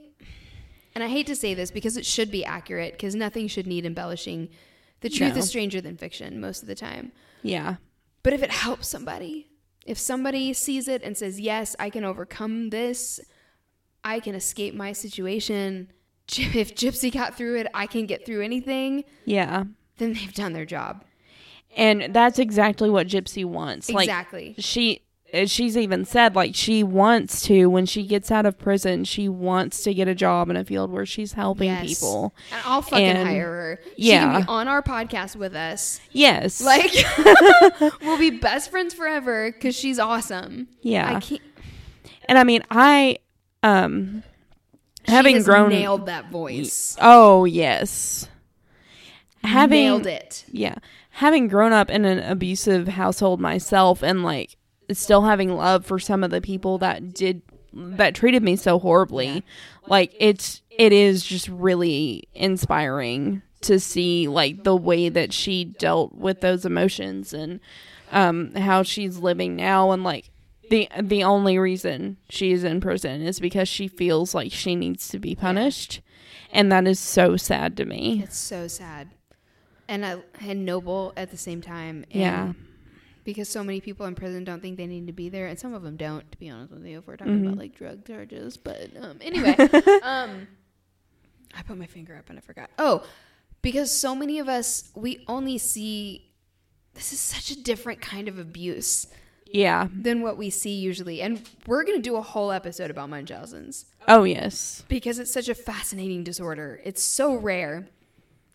and 0.95 1.03
I 1.03 1.09
hate 1.09 1.27
to 1.29 1.37
say 1.37 1.55
this 1.55 1.71
because 1.71 1.97
it 1.97 2.05
should 2.05 2.31
be 2.31 2.45
accurate 2.45 2.93
because 2.93 3.15
nothing 3.15 3.49
should 3.49 3.67
need 3.67 3.87
embellishing. 3.87 4.51
The 5.01 5.09
truth 5.09 5.33
No. 5.33 5.39
is 5.39 5.49
stranger 5.49 5.81
than 5.81 5.97
fiction 5.97 6.39
most 6.41 6.63
of 6.63 6.69
the 6.69 6.75
time. 6.75 7.13
yeah. 7.43 7.77
But 8.23 8.35
if 8.35 8.43
it 8.45 8.51
helps 8.53 8.87
somebody, 8.87 9.49
if 9.85 9.99
somebody 9.99 10.53
sees 10.53 10.87
it 10.87 11.03
and 11.03 11.17
says, 11.17 11.41
"Yes, 11.41 11.75
I 11.81 11.91
can 11.91 12.05
overcome 12.05 12.71
this. 12.71 13.19
I 14.05 14.21
can 14.21 14.35
escape 14.37 14.75
my 14.75 14.93
situation. 14.93 15.91
If 16.29 16.75
Gypsy 16.75 17.13
got 17.13 17.37
through 17.37 17.59
it, 17.61 17.67
I 17.75 17.87
can 17.87 18.07
get 18.07 18.25
through 18.27 18.43
anything." 18.43 19.05
Yeah. 19.25 19.65
Then 19.99 20.15
they've 20.15 20.33
done 20.35 20.53
their 20.53 20.67
job. 20.67 21.05
And 21.77 22.15
that's 22.15 22.39
exactly 22.39 22.91
what 22.91 23.07
Gypsy 23.07 23.45
wants. 23.45 23.89
Like 23.91 24.05
exactly. 24.09 24.55
she 24.59 25.03
uh, 25.33 25.47
she's 25.47 25.77
even 25.77 26.05
said 26.05 26.35
like 26.35 26.55
she 26.55 26.83
wants 26.83 27.41
to 27.43 27.67
when 27.67 27.87
she 27.87 28.07
gets 28.07 28.31
out 28.31 28.45
of 28.45 28.59
prison, 28.59 29.05
she 29.05 29.29
wants 29.29 29.83
to 29.85 29.95
get 29.95 30.07
a 30.09 30.15
job 30.15 30.51
in 30.51 30.57
a 30.57 30.65
field 30.65 30.91
where 30.91 31.07
she's 31.07 31.33
helping 31.33 31.69
Yes. 31.71 31.87
people. 31.87 32.35
And 32.53 32.61
I'll 32.67 32.83
fucking 32.83 33.07
And- 33.07 33.27
hire 33.29 33.47
her. 33.47 33.81
She 33.97 34.11
yeah. 34.11 34.33
can 34.33 34.41
be 34.43 34.49
on 34.49 34.69
our 34.69 34.83
podcast 34.83 35.37
with 35.37 35.55
us. 35.55 36.01
Yes. 36.11 36.61
Like, 36.61 36.93
we'll 38.03 38.19
be 38.19 38.31
best 38.31 38.71
friends 38.71 38.93
forever 38.93 39.51
because 39.53 39.75
she's 39.75 39.99
awesome. 39.99 40.69
yeah. 40.83 41.17
I 41.17 41.21
can't. 41.21 41.41
and 42.27 42.37
I 42.39 42.45
mean, 42.45 42.63
I 42.71 43.19
um 43.63 44.23
she 44.25 44.32
having 45.07 45.43
grown 45.43 45.71
nailed 45.71 46.07
that 46.07 46.31
voice. 46.31 46.97
Oh, 47.01 47.45
yes. 47.45 48.29
Having 49.45 49.85
nailed 49.85 50.07
it. 50.07 50.45
Yeah. 50.49 50.77
Having 51.11 51.49
grown 51.49 51.73
up 51.73 51.91
in 51.91 52.05
an 52.05 52.19
abusive 52.21 52.89
household 52.89 53.41
myself 53.41 54.03
and 54.03 54.23
like 54.23 54.57
still 54.91 55.23
having 55.23 55.55
love 55.55 55.85
for 55.85 55.99
some 55.99 56.25
of 56.25 56.31
the 56.31 56.41
people 56.41 56.79
that 56.79 57.13
did 57.15 57.43
that 57.73 58.15
treated 58.15 58.43
me 58.43 58.57
so 58.57 58.79
horribly. 58.79 59.45
Like 59.87 60.15
it's 60.19 60.63
it 60.71 60.93
is 60.93 61.25
just 61.25 61.49
really 61.49 62.29
inspiring 62.35 63.43
to 63.63 63.79
see 63.79 64.29
like 64.29 64.65
the 64.65 64.77
way 64.77 65.09
that 65.09 65.33
she 65.33 65.65
dealt 65.65 66.15
with 66.15 66.41
those 66.41 66.65
emotions 66.65 67.33
and 67.33 67.61
um 68.11 68.55
how 68.55 68.83
she's 68.83 69.19
living 69.19 69.57
now 69.57 69.93
and 69.93 70.03
like 70.03 70.31
the 70.73 70.89
the 71.03 71.23
only 71.23 71.59
reason 71.59 72.17
she 72.31 72.51
is 72.53 72.65
in 72.65 72.81
prison 72.81 73.21
is 73.21 73.39
because 73.39 73.69
she 73.69 73.87
feels 73.89 74.35
like 74.35 74.51
she 74.53 74.75
needs 74.75 75.07
to 75.09 75.19
be 75.19 75.35
punished. 75.35 76.01
And 76.51 76.73
that 76.73 76.87
is 76.87 76.99
so 76.99 77.37
sad 77.37 77.77
to 77.77 77.85
me. 77.85 78.21
It's 78.25 78.37
so 78.37 78.69
sad, 78.69 79.09
and 79.89 80.05
uh, 80.05 80.19
and 80.41 80.65
noble 80.65 81.13
at 81.17 81.31
the 81.31 81.37
same 81.37 81.61
time. 81.61 82.05
And 82.11 82.21
Yeah. 82.21 82.53
Because 83.25 83.49
so 83.49 83.63
many 83.63 83.81
people 83.81 84.05
in 84.07 84.15
prison 84.17 84.43
don't 84.45 84.61
think 84.61 84.77
they 84.77 84.87
need 84.87 85.07
to 85.07 85.13
be 85.13 85.29
there, 85.29 85.47
and 85.47 85.59
some 85.59 85.75
of 85.75 85.83
them 85.83 85.97
don't. 85.97 86.31
To 86.33 86.39
be 86.39 86.51
honest 86.51 86.73
with 86.73 86.85
you, 86.87 86.99
if 86.99 87.07
we're 87.07 87.17
talking 87.17 87.35
Mm-hmm. 87.35 87.47
about 87.47 87.59
like 87.59 87.75
drug 87.77 88.05
charges, 88.07 88.57
but 88.57 88.91
um, 89.01 89.19
anyway, 89.21 89.55
um, 90.03 90.49
I 91.55 91.63
put 91.67 91.79
my 91.79 91.87
finger 91.87 92.17
up 92.17 92.29
and 92.31 92.39
I 92.39 92.43
forgot. 92.43 92.69
Oh, 92.79 93.05
because 93.63 93.93
so 93.93 94.15
many 94.15 94.39
of 94.41 94.49
us 94.49 94.91
we 94.95 95.23
only 95.29 95.57
see 95.59 96.33
this 96.95 97.13
is 97.13 97.21
such 97.21 97.51
a 97.51 97.63
different 97.63 98.01
kind 98.01 98.27
of 98.29 98.39
abuse 98.39 99.07
Yeah. 99.53 99.89
than 99.95 100.23
what 100.23 100.37
we 100.37 100.51
see 100.51 100.73
usually. 100.75 101.21
And 101.23 101.43
we're 101.67 101.85
going 101.85 101.99
to 101.99 102.03
do 102.03 102.17
a 102.17 102.23
whole 102.23 102.51
episode 102.53 102.91
about 102.91 103.09
Munchausen's 103.11 103.87
Oh 104.09 104.25
yes. 104.25 104.85
because 104.89 105.19
it's 105.19 105.33
such 105.33 105.49
a 105.49 105.55
fascinating 105.55 106.25
disorder. 106.25 106.81
It's 106.85 107.03
so 107.03 107.35
rare 107.37 107.89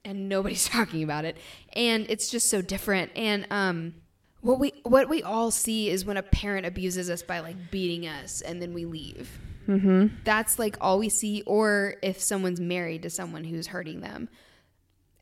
and 0.04 0.28
nobody's 0.30 0.66
talking 0.70 1.04
about 1.04 1.26
it. 1.26 1.38
And 1.74 2.06
it's 2.10 2.30
just 2.30 2.50
so 2.50 2.62
different. 2.62 3.12
And 3.16 3.46
um 3.52 3.94
what 4.42 4.60
we 4.60 4.72
what 4.84 5.10
we 5.10 5.24
all 5.24 5.52
see 5.52 5.90
is 5.90 6.06
when 6.06 6.16
a 6.18 6.24
parent 6.24 6.66
abuses 6.66 7.10
us 7.10 7.22
by 7.22 7.40
like 7.40 7.72
beating 7.72 8.08
us 8.08 8.42
and 8.42 8.62
then 8.62 8.74
we 8.74 8.86
leave. 8.86 9.30
Mm-hmm. 9.68 10.16
That's 10.24 10.58
like 10.58 10.78
all 10.80 11.00
we 11.00 11.10
see 11.10 11.44
or 11.46 11.96
if 12.02 12.22
someone's 12.22 12.62
married 12.62 13.02
to 13.04 13.10
someone 13.10 13.44
who's 13.44 13.68
hurting 13.68 14.00
them. 14.02 14.30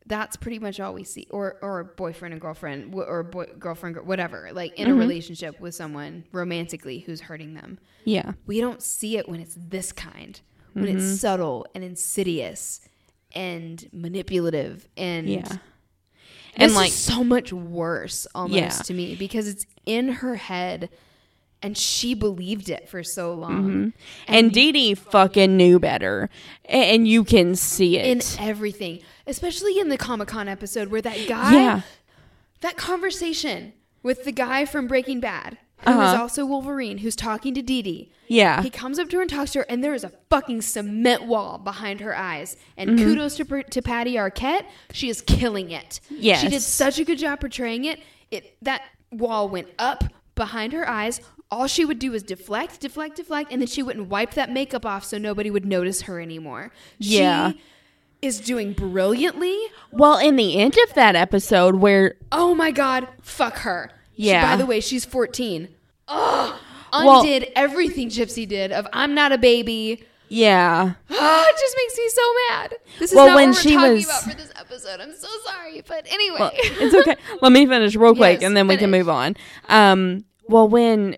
That's 0.08 0.36
pretty 0.36 0.60
much 0.60 0.78
all 0.78 0.94
we 0.94 1.02
see, 1.04 1.26
or 1.30 1.56
or 1.62 1.80
a 1.80 1.84
boyfriend 1.84 2.32
and 2.32 2.40
girlfriend, 2.40 2.94
or 2.94 3.22
boy, 3.24 3.46
girlfriend, 3.58 3.96
gir- 3.96 4.02
whatever. 4.02 4.50
Like 4.52 4.78
in 4.78 4.88
a 4.88 4.94
relationship 4.94 5.58
with 5.60 5.74
someone 5.74 6.24
romantically 6.32 7.00
who's 7.00 7.20
hurting 7.22 7.54
them 7.54 7.78
Yeah. 8.04 8.32
we 8.46 8.60
don't 8.60 8.80
see 8.82 9.16
it 9.16 9.28
when 9.28 9.40
it's 9.40 9.56
this 9.58 9.90
kind 9.92 10.40
when 10.74 10.84
Mm-hmm. 10.86 10.98
it's 10.98 11.20
subtle 11.20 11.66
and 11.74 11.82
insidious 11.82 12.80
and 13.34 13.88
manipulative 13.92 14.86
and 14.96 15.28
Yeah. 15.28 15.56
And 16.58 16.74
like 16.74 16.92
so 16.92 17.22
much 17.24 17.52
worse 17.52 18.26
almost 18.34 18.54
Yeah. 18.60 18.68
to 18.70 18.94
me 18.94 19.14
because 19.16 19.48
it's 19.48 19.66
in 19.84 20.08
her 20.08 20.36
head 20.36 20.88
and 21.62 21.76
she 21.76 22.14
believed 22.14 22.68
it 22.70 22.88
for 22.88 23.02
so 23.02 23.34
long 23.34 23.64
Mm-hmm. 23.64 23.88
and 24.28 24.52
Dee 24.52 24.72
Dee 24.72 24.94
fucking 24.94 25.56
knew 25.56 25.78
better. 25.78 26.30
And 26.64 27.06
you 27.08 27.24
can 27.24 27.56
see 27.56 27.98
it 27.98 28.06
in 28.06 28.20
everything 28.48 29.00
especially 29.26 29.78
in 29.78 29.88
the 29.88 29.96
comic-con 29.98 30.48
episode 30.48 30.88
where 30.88 31.02
that 31.02 31.26
guy 31.28 31.52
yeah. 31.52 31.80
that 32.60 32.76
conversation 32.76 33.72
with 34.02 34.24
the 34.24 34.32
guy 34.32 34.64
from 34.64 34.86
Breaking 34.86 35.20
Bad, 35.20 35.58
who 35.84 35.90
is 35.90 35.96
Uh-huh. 35.96 36.22
also 36.22 36.46
Wolverine, 36.46 36.98
who's 36.98 37.16
talking 37.16 37.54
to 37.54 37.62
Dee 37.62 37.82
Dee. 37.82 38.12
Yeah. 38.28 38.62
He 38.62 38.70
comes 38.70 38.98
up 38.98 39.08
to 39.10 39.16
her 39.16 39.22
and 39.22 39.30
talks 39.30 39.52
to 39.52 39.60
her, 39.60 39.66
and 39.68 39.82
there 39.82 39.94
is 39.94 40.04
a 40.04 40.12
fucking 40.30 40.62
cement 40.62 41.24
wall 41.26 41.58
behind 41.58 42.00
her 42.00 42.16
eyes. 42.16 42.56
And 42.76 42.90
Mm-hmm. 42.90 43.04
kudos 43.04 43.36
to, 43.36 43.62
to 43.62 43.82
Patty 43.82 44.14
Arquette, 44.14 44.64
she 44.92 45.08
is 45.08 45.22
killing 45.22 45.70
it. 45.70 46.00
Yes. 46.10 46.40
she 46.40 46.48
did 46.48 46.62
such 46.62 46.98
a 46.98 47.04
good 47.04 47.18
job 47.18 47.40
portraying 47.40 47.84
it. 47.84 48.00
It 48.30 48.56
that 48.62 48.82
wall 49.12 49.48
went 49.48 49.68
up 49.78 50.04
behind 50.34 50.72
her 50.72 50.88
eyes. 50.88 51.20
All 51.50 51.66
she 51.68 51.84
would 51.84 51.98
do 52.00 52.10
was 52.12 52.22
deflect, 52.24 52.80
deflect, 52.80 53.16
deflect, 53.16 53.52
and 53.52 53.60
then 53.60 53.68
she 53.68 53.82
wouldn't 53.82 54.08
wipe 54.08 54.32
that 54.34 54.50
makeup 54.50 54.84
off 54.84 55.04
so 55.04 55.18
nobody 55.18 55.50
would 55.50 55.64
notice 55.64 56.02
her 56.02 56.20
anymore. 56.20 56.72
Yeah. 56.98 57.52
She 57.52 57.60
is 58.26 58.40
doing 58.40 58.72
brilliantly. 58.72 59.56
well, 59.92 60.18
in 60.18 60.36
the 60.36 60.58
end 60.58 60.76
of 60.88 60.94
that 60.94 61.16
episode 61.16 61.76
where 61.76 62.16
Oh 62.32 62.54
my 62.54 62.70
god, 62.70 63.08
fuck 63.22 63.58
her. 63.58 63.90
She- 64.16 64.24
Yeah. 64.24 64.50
by 64.50 64.56
the 64.56 64.66
way, 64.66 64.80
she's 64.80 65.04
14. 65.04 65.68
Oh, 66.08 66.58
Well- 66.92 67.20
undid 67.20 67.50
everything 67.56 68.08
Gypsy 68.10 68.46
did 68.46 68.72
of 68.72 68.86
I'm 68.92 69.14
not 69.14 69.32
a 69.32 69.38
baby. 69.38 70.04
yeah. 70.28 70.92
Oh, 71.10 71.44
it 71.48 71.58
just 71.60 71.76
makes 71.76 71.98
me 71.98 72.08
so 72.08 72.22
mad. 72.50 72.74
This 72.98 73.10
is 73.12 73.16
Well, 73.16 73.26
not 73.28 73.36
when 73.36 73.48
what 73.50 73.56
we're 73.56 73.62
she 73.62 73.74
talking 73.74 73.92
was- 73.94 74.04
about 74.04 74.22
for 74.22 74.34
this 74.36 74.52
episode. 74.58 75.00
I'm 75.00 75.14
so 75.14 75.28
sorry, 75.44 75.82
but 75.86 76.06
anyway. 76.10 76.36
Well, 76.40 76.50
it's 76.54 76.94
okay. 76.94 77.16
Let 77.42 77.52
me 77.52 77.66
finish 77.66 77.94
real 77.96 78.14
quick 78.14 78.40
Yes, 78.40 78.46
and 78.46 78.56
then 78.56 78.66
we 78.68 78.76
can 78.76 78.90
move 78.90 79.08
on. 79.08 79.36
Um 79.68 80.24
well 80.48 80.68
when 80.68 81.16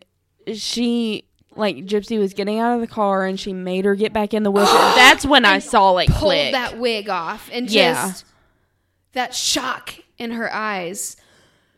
she 0.55 1.25
like 1.59 1.77
Gypsy 1.85 2.19
was 2.19 2.33
getting 2.35 2.59
out 2.59 2.75
of 2.75 2.81
the 2.81 2.87
car 2.87 3.27
and 3.27 3.39
she 3.39 3.53
made 3.53 3.85
her 3.85 3.95
get 3.95 4.13
back 4.13 4.33
in 4.33 4.43
the 4.43 4.51
wheelchair. 4.51 4.75
that's 4.97 5.27
when 5.27 5.45
I 5.45 5.59
saw 5.59 5.97
it 5.99 6.09
pulled 6.09 6.19
click. 6.21 6.53
that 6.53 6.79
wig 6.79 7.09
off 7.09 7.51
and 7.53 7.67
just 7.69 7.75
Yeah. 7.75 8.13
that 9.13 9.35
shock 9.35 9.95
in 10.19 10.33
her 10.33 10.53
eyes. 10.53 11.17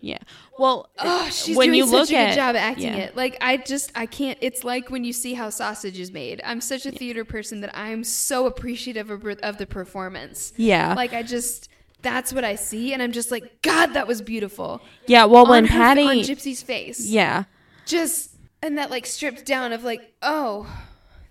Yeah. 0.01 0.19
Well, 0.59 0.89
Oh, 0.99 1.29
she's 1.31 1.57
when 1.57 1.69
doing 1.69 1.79
you 1.79 1.87
such 1.87 2.09
a 2.11 2.13
good 2.13 2.17
at 2.19 2.35
job 2.35 2.57
acting 2.57 2.87
yeah. 2.95 2.97
it. 3.01 3.17
Like 3.17 3.37
I 3.41 3.57
just 3.59 3.93
I 3.95 4.07
can't. 4.07 4.39
It's 4.41 4.65
like 4.65 4.91
when 4.91 5.05
you 5.05 5.13
see 5.13 5.35
how 5.35 5.51
sausage 5.51 5.99
is 5.99 6.11
made. 6.13 6.41
I'm 6.45 6.61
such 6.61 6.87
a 6.87 6.91
theater 6.91 7.25
person 7.25 7.61
that 7.63 7.77
I'm 7.77 8.05
so 8.05 8.47
appreciative 8.47 9.11
of, 9.11 9.27
of 9.43 9.59
the 9.59 9.67
performance. 9.67 10.53
Yeah. 10.57 10.95
Like 10.95 11.13
I 11.13 11.23
just 11.23 11.69
that's 12.03 12.33
what 12.33 12.45
I 12.45 12.55
see, 12.55 12.95
and 12.95 13.03
I'm 13.03 13.13
just 13.13 13.31
like, 13.31 13.61
God, 13.61 13.89
that 13.89 14.07
was 14.07 14.23
beautiful. 14.23 14.81
yeah. 15.07 15.27
Well, 15.27 15.45
when 15.47 15.65
on 15.65 15.71
her- 15.71 15.79
Patty, 15.79 16.03
on 16.03 16.17
Gypsy's 16.21 16.63
face, 16.63 17.07
yeah, 17.07 17.45
just 17.85 18.30
and 18.63 18.77
that 18.79 18.91
like 18.91 19.07
stripped 19.07 19.45
down 19.47 19.73
of 19.73 19.85
like, 19.85 20.15
oh, 20.23 20.67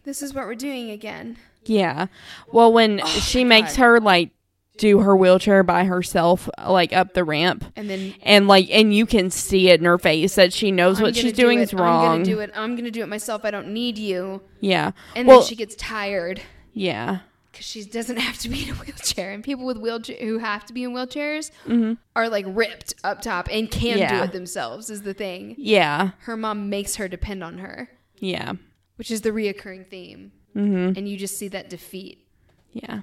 this 0.03 0.21
is 0.21 0.33
what 0.33 0.45
we're 0.45 0.55
doing 0.55 0.89
again. 0.91 1.37
yeah. 1.65 2.07
Well, 2.51 2.71
when 2.73 3.01
oh 3.01 3.05
she 3.05 3.43
makes 3.43 3.75
God. 3.75 3.83
her 3.83 3.99
like 3.99 4.31
do 4.77 4.99
her 4.99 5.15
wheelchair 5.15 5.61
by 5.61 5.83
herself, 5.83 6.49
like 6.65 6.93
up 6.93 7.13
the 7.13 7.23
ramp, 7.25 7.65
And 7.75 7.89
then 7.89 8.15
and 8.23 8.47
like, 8.47 8.69
and 8.71 8.93
you 8.95 9.05
can 9.05 9.29
see 9.29 9.69
it 9.69 9.79
in 9.81 9.85
her 9.85 9.97
face 9.97 10.35
that 10.35 10.53
she 10.53 10.71
knows 10.71 10.99
I'm 10.99 11.03
what 11.03 11.15
she's 11.17 11.33
do 11.33 11.41
doing 11.43 11.59
it, 11.59 11.63
is 11.63 11.73
wrong. 11.73 12.05
I'm 12.05 12.11
gonna 12.23 12.25
do 12.25 12.39
it. 12.39 12.51
I'm 12.55 12.75
gonna 12.77 12.89
do 12.91 13.01
it 13.03 13.07
myself. 13.07 13.43
I 13.43 13.51
don't 13.51 13.73
need 13.73 13.97
you. 13.97 14.41
Yeah. 14.61 14.91
And 15.17 15.27
well, 15.27 15.39
then 15.41 15.47
she 15.49 15.55
gets 15.55 15.75
tired. 15.75 16.41
yeah. 16.73 17.19
Because 17.59 17.67
she 17.69 17.83
doesn't 17.83 18.17
have 18.27 18.37
to 18.39 18.49
be 18.49 18.63
in 18.63 18.69
a 18.69 18.73
wheelchair, 18.73 19.31
and 19.31 19.43
people 19.43 19.65
with 19.65 19.77
wheelchair 19.77 20.17
who 20.19 20.37
have 20.37 20.65
to 20.65 20.73
be 20.73 20.83
in 20.83 20.91
wheelchairs 20.91 21.51
Mm-hmm. 21.67 21.93
are 22.15 22.29
like 22.29 22.45
ripped 22.47 22.93
up 23.03 23.21
top 23.21 23.47
and 23.51 23.69
can 23.69 23.97
do 23.97 24.23
it 24.23 24.31
themselves. 24.31 24.89
Is 24.89 25.01
the 25.01 25.13
thing. 25.13 25.55
Yeah. 25.57 26.11
Her 26.19 26.37
mom 26.37 26.69
makes 26.69 26.95
her 26.95 27.07
depend 27.07 27.43
on 27.43 27.57
her, 27.59 27.89
Yeah. 28.17 28.53
which 28.95 29.11
is 29.11 29.21
the 29.21 29.31
reoccurring 29.31 29.87
theme, 29.89 30.31
Mm-hmm. 30.55 30.97
and 30.97 31.07
you 31.07 31.17
just 31.17 31.37
see 31.37 31.47
that 31.49 31.69
defeat. 31.69 32.25
Yeah. 32.71 33.01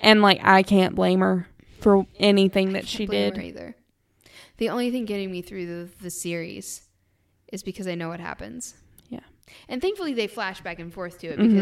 And 0.00 0.22
like 0.22 0.40
I 0.42 0.62
can't 0.62 0.94
blame 0.94 1.20
her 1.20 1.46
for 1.80 2.06
anything 2.18 2.72
that 2.74 2.86
she 2.86 3.06
Blame 3.06 3.32
did. 3.32 3.36
her 3.36 3.42
either. 3.42 3.76
The 4.58 4.68
only 4.68 4.90
thing 4.90 5.04
getting 5.06 5.30
me 5.32 5.42
through 5.42 5.66
the, 5.66 5.90
the 6.02 6.10
series 6.10 6.82
is 7.52 7.62
because 7.62 7.86
I 7.86 7.94
know 7.94 8.08
what 8.08 8.20
happens. 8.20 8.74
Yeah. 9.08 9.20
And 9.68 9.80
thankfully, 9.80 10.12
they 10.12 10.26
flash 10.26 10.60
back 10.60 10.78
and 10.78 10.92
forth 10.92 11.18
to 11.20 11.28
it 11.28 11.38
Mm-hmm. 11.38 11.56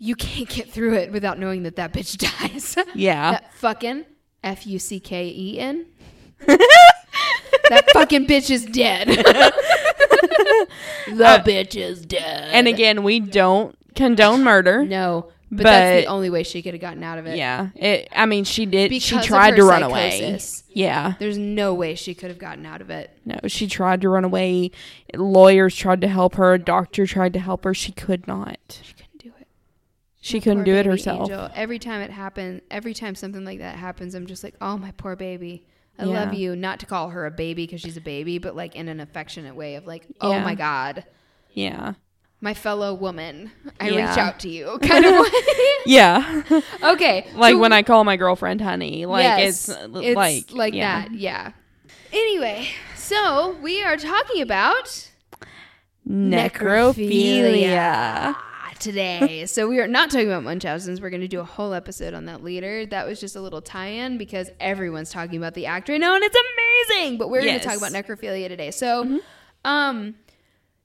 You 0.00 0.16
can't 0.16 0.48
get 0.48 0.68
through 0.70 0.94
it 0.94 1.12
without 1.12 1.38
knowing 1.38 1.62
that 1.62 1.76
that 1.76 1.92
bitch 1.92 2.16
dies. 2.40 2.74
Yeah. 2.94 3.32
that 3.32 3.54
fucking 3.54 4.06
F 4.42 4.66
U 4.66 4.78
C 4.80 4.98
K 4.98 5.28
E 5.28 5.60
N. 5.60 5.86
that 6.46 7.84
fucking 7.92 8.26
bitch 8.26 8.50
is 8.50 8.64
dead. 8.64 9.08
the 11.08 11.42
bitch 11.44 11.76
is 11.76 12.04
dead. 12.04 12.48
Uh, 12.48 12.52
And 12.56 12.66
again, 12.66 13.02
we 13.02 13.20
don't 13.20 13.76
condone 13.94 14.42
murder. 14.42 14.84
no, 14.84 15.30
but, 15.52 15.64
that's 15.64 16.04
the 16.04 16.10
only 16.10 16.30
way 16.30 16.44
she 16.44 16.62
could 16.62 16.72
have 16.74 16.80
gotten 16.80 17.02
out 17.02 17.18
of 17.18 17.26
it. 17.26 17.36
Yeah. 17.36 17.68
It 17.74 18.08
I 18.12 18.24
mean, 18.24 18.44
she 18.44 18.64
did 18.64 18.90
she 19.02 19.16
Because 19.16 19.24
of 19.24 19.28
tried 19.28 19.56
to 19.56 19.64
run 19.64 19.82
away. 19.82 20.38
Yeah. 20.68 21.14
There's 21.18 21.36
no 21.36 21.74
way 21.74 21.94
she 21.94 22.14
could 22.14 22.30
have 22.30 22.38
gotten 22.38 22.64
out 22.64 22.80
of 22.80 22.88
it. 22.88 23.10
No, 23.26 23.38
she 23.48 23.66
tried 23.66 24.00
to 24.00 24.08
run 24.08 24.24
away. 24.24 24.70
Lawyers 25.14 25.74
tried 25.76 26.00
to 26.00 26.08
help 26.08 26.36
her. 26.36 26.54
A 26.54 26.58
doctor 26.58 27.04
tried 27.06 27.34
to 27.34 27.38
help 27.40 27.64
her. 27.64 27.74
She 27.74 27.92
could 27.92 28.26
not. 28.26 28.80
She 28.82 28.94
it. 28.94 29.09
She 30.20 30.38
My 30.38 30.44
couldn't 30.44 30.64
do 30.64 30.74
it 30.74 30.84
herself. 30.86 31.30
Angel. 31.30 31.48
Every 31.54 31.78
time 31.78 32.00
it 32.02 32.10
happens, 32.10 32.60
every 32.70 32.92
time 32.94 33.14
something 33.14 33.44
like 33.44 33.58
that 33.60 33.76
happens, 33.76 34.14
I'm 34.14 34.26
just 34.26 34.42
like, 34.44 34.54
oh, 34.60 34.76
my 34.76 34.90
poor 34.92 35.16
baby. 35.16 35.64
I 35.98 36.04
Yeah. 36.04 36.24
love 36.24 36.34
you. 36.34 36.54
Not 36.56 36.78
to 36.80 36.86
call 36.86 37.08
her 37.10 37.24
a 37.26 37.30
baby 37.30 37.64
because 37.66 37.80
she's 37.80 37.96
a 37.96 38.00
baby, 38.02 38.38
but 38.38 38.54
like 38.56 38.74
in 38.76 38.88
an 38.88 39.00
affectionate 39.00 39.54
way 39.56 39.76
of 39.76 39.86
like, 39.86 40.06
oh 40.20 40.32
Yeah. 40.32 40.44
my 40.44 40.54
God, 40.54 41.04
Yeah. 41.52 41.94
my 42.40 42.54
fellow 42.54 42.92
woman, 42.94 43.50
I 43.80 43.88
Yeah. 43.90 44.08
reach 44.10 44.18
out 44.18 44.38
to 44.40 44.48
you 44.48 44.78
kind 44.82 45.04
of 45.06 45.12
way. 45.20 45.28
Yeah. 45.86 46.42
okay. 46.82 47.26
like 47.34 47.54
so- 47.54 47.58
when 47.58 47.72
I 47.72 47.82
call 47.82 48.04
my 48.04 48.16
girlfriend 48.16 48.60
honey. 48.60 49.06
Like 49.06 49.24
yes, 49.24 49.68
it's, 49.68 49.78
uh, 49.78 49.88
like 49.88 50.50
like 50.52 50.74
yeah. 50.74 51.02
that. 51.02 51.12
Yeah. 51.12 51.52
Anyway, 52.12 52.68
so 52.96 53.56
we 53.62 53.82
are 53.82 53.96
talking 53.96 54.42
about 54.42 55.08
Necrophilia. 56.08 58.34
Today. 58.80 59.46
so 59.46 59.68
we 59.68 59.78
are 59.78 59.86
not 59.86 60.10
talking 60.10 60.26
about 60.26 60.42
Munchausen's. 60.42 61.00
We're 61.00 61.10
going 61.10 61.20
to 61.20 61.28
do 61.28 61.40
a 61.40 61.44
whole 61.44 61.74
episode 61.74 62.14
on 62.14 62.24
that 62.26 62.42
later. 62.42 62.86
That 62.86 63.06
was 63.06 63.20
just 63.20 63.36
a 63.36 63.40
little 63.40 63.60
tie-in 63.62 64.18
because 64.18 64.50
everyone's 64.58 65.10
talking 65.10 65.36
about 65.36 65.54
the 65.54 65.66
actor 65.66 65.98
now, 65.98 66.14
and 66.14 66.24
it's 66.24 66.36
amazing. 66.90 67.18
But 67.18 67.30
we're 67.30 67.42
going 67.42 67.60
to 67.60 67.64
talk 67.64 67.76
about 67.76 67.92
necrophilia 67.92 68.48
today. 68.48 68.70
So, 68.70 69.20
um, 69.64 70.16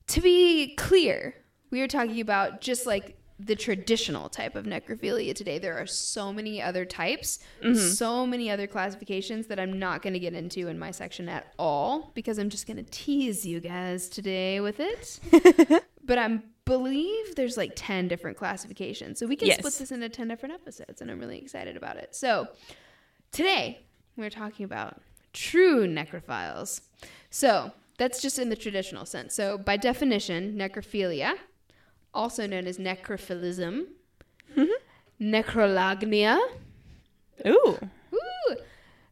to 0.08 0.22
be 0.22 0.76
clear, 0.76 1.34
we 1.72 1.82
are 1.82 1.88
talking 1.88 2.22
about 2.22 2.62
just 2.62 2.86
like 2.86 3.18
the 3.38 3.56
traditional 3.56 4.30
type 4.30 4.56
of 4.56 4.66
necrophilia 4.66 5.36
today. 5.36 5.60
There 5.60 5.78
are 5.78 5.86
so 5.86 6.32
many 6.32 6.62
other 6.62 6.86
types, 6.86 7.40
so 7.76 8.26
many 8.26 8.50
other 8.50 8.66
classifications 8.66 9.48
that 9.48 9.60
I'm 9.60 9.78
not 9.78 10.02
going 10.02 10.14
to 10.14 10.20
get 10.20 10.34
into 10.34 10.68
in 10.68 10.80
my 10.80 10.92
section 10.92 11.28
at 11.28 11.54
all 11.60 12.12
because 12.16 12.38
I'm 12.38 12.50
just 12.50 12.66
going 12.66 12.78
to 12.78 12.90
tease 12.92 13.46
you 13.46 13.60
guys 13.60 14.08
today 14.08 14.62
with 14.62 14.80
it. 14.80 15.20
but 16.06 16.18
I 16.18 16.40
believe 16.66 17.36
there's 17.36 17.58
like 17.58 17.72
10 17.76 18.08
different 18.08 18.38
classifications. 18.38 19.20
So 19.20 19.28
we 19.28 19.36
can 19.36 19.48
Yes. 19.48 19.60
split 19.60 19.74
this 19.76 19.92
into 19.92 20.10
10 20.10 20.28
different 20.28 20.56
episodes, 20.56 21.02
and 21.02 21.10
I'm 21.10 21.20
really 21.20 21.38
excited 21.38 21.78
about 21.78 21.98
it. 21.98 22.16
So 22.16 22.48
today 23.32 23.82
we're 24.18 24.30
talking 24.32 24.66
about 24.66 25.02
true 25.34 25.88
necrophiles. 25.88 26.82
So 27.30 27.72
that's 27.98 28.22
just 28.22 28.40
in 28.40 28.50
the 28.50 28.56
traditional 28.56 29.06
sense. 29.06 29.34
So 29.36 29.58
by 29.58 29.78
definition, 29.78 30.58
necrophilia, 30.58 31.36
also 32.14 32.48
known 32.48 32.66
as 32.66 32.78
necrophilism, 32.78 33.86
mm-hmm. 34.56 34.66
necrolagnia, 35.22 36.40
Ooh. 37.46 37.78
ooh, 38.14 38.56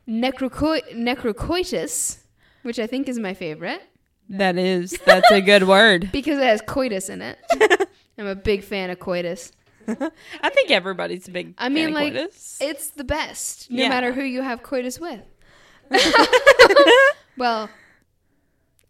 necroco- 0.07 0.91
necrocoitus, 0.93 2.19
which 2.63 2.79
I 2.79 2.87
think 2.87 3.07
is 3.07 3.19
my 3.19 3.33
favorite 3.33 3.81
That 4.29 4.57
is 4.57 4.97
that's 5.05 5.29
a 5.31 5.41
good 5.41 5.63
word. 5.67 6.09
because 6.13 6.37
it 6.39 6.43
has 6.45 6.61
coitus 6.61 7.09
in 7.09 7.21
it. 7.21 7.37
I'm 8.17 8.27
a 8.27 8.35
big 8.35 8.63
fan 8.63 8.89
of 8.89 8.99
coitus. 8.99 9.51
I 9.87 10.49
think 10.49 10.71
everybody's 10.71 11.27
a 11.27 11.31
big 11.31 11.55
I 11.57 11.67
mean, 11.69 11.93
like, 11.93 12.13
coitus. 12.13 12.57
it's 12.61 12.91
the 12.91 13.03
best, 13.03 13.69
no 13.69 13.83
Yeah. 13.83 13.89
matter 13.89 14.13
who 14.13 14.23
you 14.23 14.41
have 14.41 14.63
coitus 14.63 14.97
with. 14.99 15.19
well, 17.37 17.69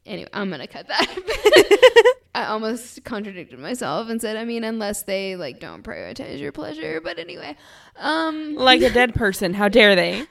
anyway, 0.05 0.29
I'm 0.33 0.49
gonna 0.51 0.67
cut 0.67 0.87
that. 0.87 2.13
I 2.35 2.45
almost 2.45 3.03
contradicted 3.03 3.59
myself 3.59 4.09
and 4.09 4.19
said, 4.21 4.37
I 4.37 4.45
mean, 4.45 4.63
unless 4.63 5.03
they 5.03 5.35
like 5.35 5.59
don't 5.59 5.83
prioritize 5.83 6.39
your 6.39 6.51
pleasure. 6.51 7.01
But 7.01 7.17
anyway, 7.19 7.55
um, 7.97 8.55
like 8.55 8.81
a 8.81 8.89
dead 8.91 9.13
person. 9.15 9.53
How 9.53 9.69
dare 9.69 9.95
they? 9.95 10.25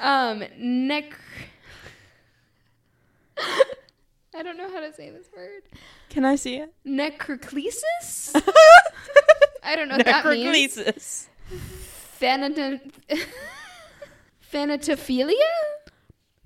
um, 0.00 0.44
nec. 0.58 1.14
I 4.34 4.42
don't 4.42 4.56
know 4.56 4.70
how 4.70 4.80
to 4.80 4.92
say 4.92 5.10
this 5.10 5.26
word. 5.36 5.62
Can 6.08 6.24
I 6.24 6.36
see 6.36 6.56
it? 6.56 6.72
Necrochlesis. 6.86 8.34
I 9.62 9.76
don't 9.76 9.88
know 9.88 9.96
what 9.96 10.06
that 10.06 10.24
means. 10.24 10.76
Necrochlesis. 10.76 11.26
Thanat- 12.20 12.90
Thanatophilia? 14.52 15.34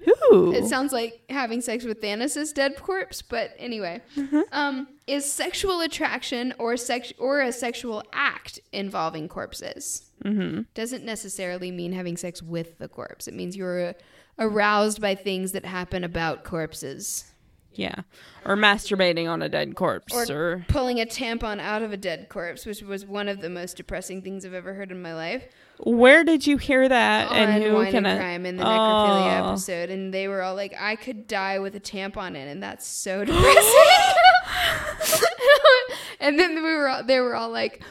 Ooh. 0.33 0.53
It 0.53 0.66
sounds 0.66 0.92
like 0.92 1.22
having 1.31 1.61
sex 1.61 1.85
with 1.85 2.01
Thanos' 2.01 2.53
dead 2.53 2.77
corpse, 2.77 3.22
but 3.22 3.53
anyway. 3.59 4.03
Um, 4.53 4.88
is 5.07 5.31
sexual 5.31 5.81
attraction 5.81 6.55
or 6.59 6.77
sex 6.77 7.12
or 7.18 7.40
a 7.40 7.53
sexual 7.53 8.03
act 8.12 8.61
involving 8.72 9.29
corpses. 9.29 10.11
mm-hmm. 10.25 10.62
Doesn't 10.75 11.05
necessarily 11.05 11.70
mean 11.70 11.92
having 11.92 12.16
sex 12.16 12.42
with 12.42 12.79
the 12.79 12.88
corpse. 12.88 13.27
It 13.27 13.35
means 13.35 13.57
you're 13.57 13.94
aroused 14.38 15.01
by 15.01 15.14
things 15.14 15.53
that 15.53 15.64
happen 15.64 16.05
about 16.05 16.44
corpses. 16.44 17.33
Yeah. 17.72 18.03
Or 18.46 18.57
masturbating 18.57 19.29
on 19.29 19.42
a 19.42 19.51
dead 19.51 19.75
corpse 19.77 20.14
Or- 20.14 20.35
or, 20.35 20.64
Pulling 20.68 20.99
a 20.99 21.05
tampon 21.05 21.61
out 21.61 21.83
of 21.83 21.92
a 21.92 21.96
dead 21.99 22.31
corpse, 22.31 22.64
which 22.64 22.81
was 22.81 23.05
one 23.05 23.29
of 23.29 23.42
the 23.42 23.51
most 23.51 23.77
depressing 23.77 24.22
things 24.22 24.46
I've 24.46 24.55
ever 24.55 24.72
heard 24.72 24.90
in 24.90 25.03
my 25.03 25.14
life. 25.14 25.44
where 25.81 26.25
did 26.25 26.46
you 26.46 26.57
hear 26.57 26.88
that 26.88 27.31
on 27.31 27.37
and 27.37 27.62
who 27.62 27.75
Wine 27.75 27.90
can 27.90 28.07
and 28.07 28.18
I- 28.18 28.22
Crime 28.22 28.46
in 28.46 28.57
the 28.57 28.64
necrophilia 28.64 29.40
Oh. 29.42 29.49
episode, 29.51 29.90
and 29.90 30.14
they 30.14 30.27
were 30.27 30.40
all 30.40 30.55
like, 30.55 30.75
"I 30.81 30.96
could 30.96 31.29
die 31.29 31.59
with 31.59 31.77
a 31.77 31.81
tampon 31.81 32.31
in," 32.31 32.49
and 32.49 32.62
that's 32.62 32.87
so 32.87 33.25
depressing. 33.27 33.85
and 36.20 36.38
then 36.38 36.55
we 36.57 36.62
were 36.75 36.88
all, 36.88 37.05
they 37.05 37.20
were 37.20 37.35
all 37.35 37.51
like, 37.51 37.83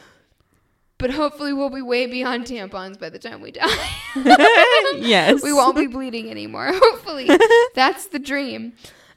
"But 0.98 1.10
hopefully, 1.10 1.52
we'll 1.52 1.70
be 1.70 1.82
way 1.82 2.06
beyond 2.06 2.46
tampons 2.46 2.98
by 2.98 3.10
the 3.10 3.18
time 3.18 3.40
we 3.40 3.52
die. 3.52 3.88
yes. 4.96 5.42
we 5.42 5.52
won't 5.52 5.76
be 5.76 5.86
bleeding 5.86 6.30
anymore. 6.30 6.70
Hopefully, 6.72 7.28
that's 7.74 8.06
the 8.06 8.18
dream. 8.18 8.72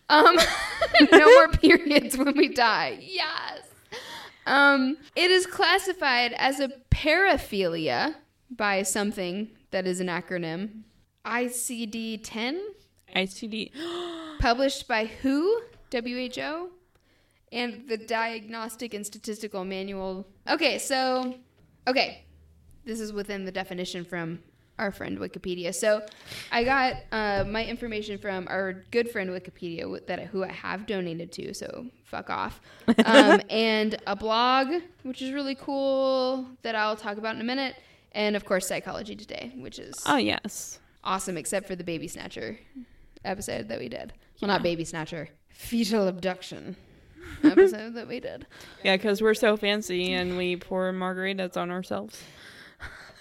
Um, 0.10 0.38
no 1.12 1.26
more 1.26 1.50
periods 1.50 2.18
when 2.18 2.36
we 2.36 2.50
die. 2.50 3.00
Yes." 3.02 3.62
Um, 4.46 4.98
it 5.16 5.30
is 5.30 5.46
classified 5.46 6.34
as 6.34 6.60
a 6.60 6.70
paraphilia 6.90 8.16
by 8.50 8.82
something 8.82 9.50
that 9.72 9.86
is 9.86 10.00
an 10.00 10.08
acronym. 10.08 10.82
ICD 11.26 12.22
10, 12.24 12.60
ICD. 13.16 13.72
published 14.40 14.88
by 14.88 15.06
WHO, 15.06 15.62
WHO, 15.92 16.70
and 17.52 17.88
the 17.88 17.98
Diagnostic 17.98 18.94
and 18.94 19.06
Statistical 19.06 19.66
Manual. 19.66 20.26
Okay, 20.50 20.80
so, 20.80 21.36
okay, 21.90 22.24
this 22.86 23.00
is 23.00 23.12
within 23.14 23.46
the 23.46 23.52
definition 23.52 24.06
from 24.06 24.40
our 24.78 24.92
friend 24.92 25.18
Wikipedia. 25.20 25.76
So, 25.76 26.02
I 26.52 26.64
got 26.64 26.94
uh, 27.12 27.44
my 27.46 27.66
information 27.66 28.18
from 28.18 28.48
our 28.48 28.86
good 28.92 29.10
friend 29.12 29.30
Wikipedia 29.30 30.06
that 30.08 30.20
who 30.28 30.44
I 30.46 30.52
have 30.52 30.86
donated 30.86 31.32
to. 31.34 31.54
So, 31.54 31.88
fuck 32.06 32.30
off. 32.30 32.62
Um, 33.06 33.42
and 33.50 33.98
a 34.08 34.16
blog, 34.16 34.68
which 35.04 35.22
is 35.22 35.34
really 35.34 35.56
cool 35.56 36.48
that 36.62 36.76
I'll 36.76 36.96
talk 36.96 37.18
about 37.18 37.36
in 37.36 37.42
a 37.42 37.46
minute. 37.46 37.76
And 38.14 38.36
of 38.36 38.46
course, 38.46 38.66
Psychology 38.68 39.16
Today, 39.16 39.52
which 39.58 39.78
is 39.80 40.02
Oh 40.08 40.18
yes. 40.18 40.80
awesome, 41.04 41.38
except 41.38 41.68
for 41.68 41.76
the 41.76 41.84
baby 41.84 42.08
snatcher 42.08 42.58
episode 43.26 43.68
that 43.68 43.80
we 43.80 43.90
did. 43.90 44.14
Well, 44.42 44.48
not 44.48 44.64
baby 44.64 44.86
snatcher, 44.86 45.30
fetal 45.50 46.08
abduction 46.08 46.76
episode 47.44 47.94
that 47.96 48.08
we 48.08 48.20
did. 48.20 48.46
Yeah, 48.84 48.98
because 48.98 49.22
we're 49.22 49.34
so 49.34 49.58
fancy 49.58 50.14
and 50.14 50.38
we 50.38 50.56
pour 50.56 50.92
margaritas 50.92 51.58
on 51.58 51.72
ourselves. 51.72 52.22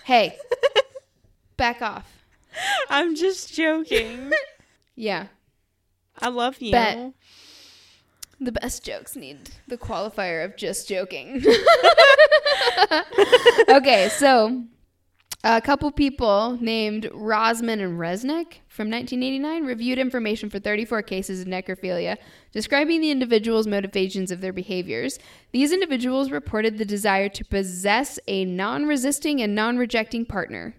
Hey, 0.05 0.37
back 1.57 1.83
off. 1.83 2.25
I'm 2.89 3.15
just 3.15 3.55
joking. 3.55 4.33
Yeah, 5.01 5.29
I 6.19 6.29
love 6.29 6.61
you. 6.61 6.73
The 8.41 8.51
best 8.51 8.85
jokes 8.85 9.15
need 9.15 9.51
the 9.69 9.79
qualifier 9.79 10.45
of 10.45 10.57
just 10.57 10.89
joking. 10.89 11.37
okay, 13.69 14.09
so 14.09 14.65
a 15.45 15.61
couple 15.61 15.91
people 15.93 16.59
named 16.61 17.05
Rosman 17.15 17.81
and 17.81 17.99
Resnick 17.99 18.59
from 18.67 18.91
1989 18.91 19.65
reviewed 19.65 19.99
information 19.99 20.51
for 20.51 20.59
34 20.59 21.03
cases 21.03 21.41
of 21.43 21.47
necrophilia, 21.47 22.17
describing 22.53 23.01
the 23.01 23.13
individuals' 23.13 23.67
motivations 23.69 24.33
of 24.33 24.41
their 24.41 24.53
behaviors. 24.53 25.19
These 25.53 25.73
individuals 25.73 26.33
reported 26.33 26.77
the 26.77 26.85
desire 26.85 27.29
to 27.29 27.45
possess 27.45 28.19
a 28.27 28.45
non 28.45 28.87
resisting 28.87 29.41
and 29.41 29.55
non 29.55 29.79
rejecting 29.79 30.27
partner. 30.27 30.75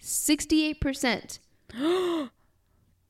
68% 0.00 1.40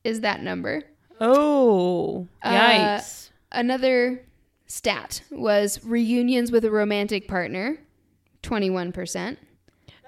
is 0.03 0.21
that 0.21 0.41
number. 0.41 0.81
Oh, 1.21 2.27
Uh, 2.41 2.51
yikes. 2.51 3.29
Another 3.51 4.25
stat 4.65 5.21
was 5.31 5.83
reunions 5.85 6.51
with 6.51 6.65
a 6.65 6.71
romantic 6.71 7.27
partner, 7.27 7.77
21%. 8.43 9.37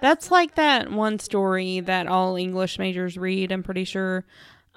That's 0.02 0.32
like 0.32 0.56
that 0.56 0.92
one 0.92 1.20
story 1.20 1.80
that 1.82 2.08
all 2.08 2.36
English 2.36 2.80
majors 2.80 3.18
read, 3.18 3.52
I'm 3.52 3.64
pretty 3.64 3.84
sure, 3.84 4.26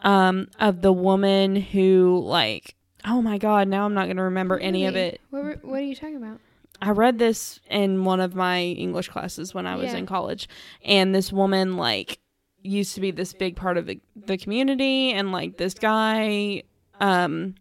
um, 0.02 0.48
of 0.58 0.82
the 0.82 0.92
woman 0.92 1.56
who, 1.56 2.22
like, 2.24 2.74
oh 3.04 3.22
my 3.22 3.38
God, 3.38 3.68
now 3.68 3.84
I'm 3.84 3.94
not 3.94 4.06
going 4.06 4.16
to 4.16 4.22
remember 4.24 4.58
any 4.58 4.86
of 4.86 4.96
it. 4.96 5.20
What, 5.30 5.44
were- 5.44 5.58
what 5.62 5.80
are 5.80 5.84
you 5.84 5.94
talking 5.94 6.16
about? 6.16 6.38
I 6.80 6.90
read 6.90 7.18
this 7.18 7.60
in 7.70 8.04
one 8.04 8.18
of 8.20 8.34
my 8.34 8.60
English 8.62 9.08
classes 9.08 9.54
when 9.54 9.66
I 9.66 9.76
was 9.76 9.92
Yeah. 9.92 9.98
in 9.98 10.06
college, 10.06 10.48
and 10.84 11.14
this 11.14 11.32
woman 11.32 11.76
like 11.76 12.18
used 12.64 12.94
to 12.96 13.00
be 13.00 13.12
this 13.12 13.32
big 13.32 13.54
part 13.54 13.76
of 13.76 13.86
the, 13.86 14.00
the 14.16 14.36
community, 14.36 15.12
and 15.12 15.30
like 15.30 15.56
this 15.58 15.74
guy 15.74 16.62
um 17.00 17.54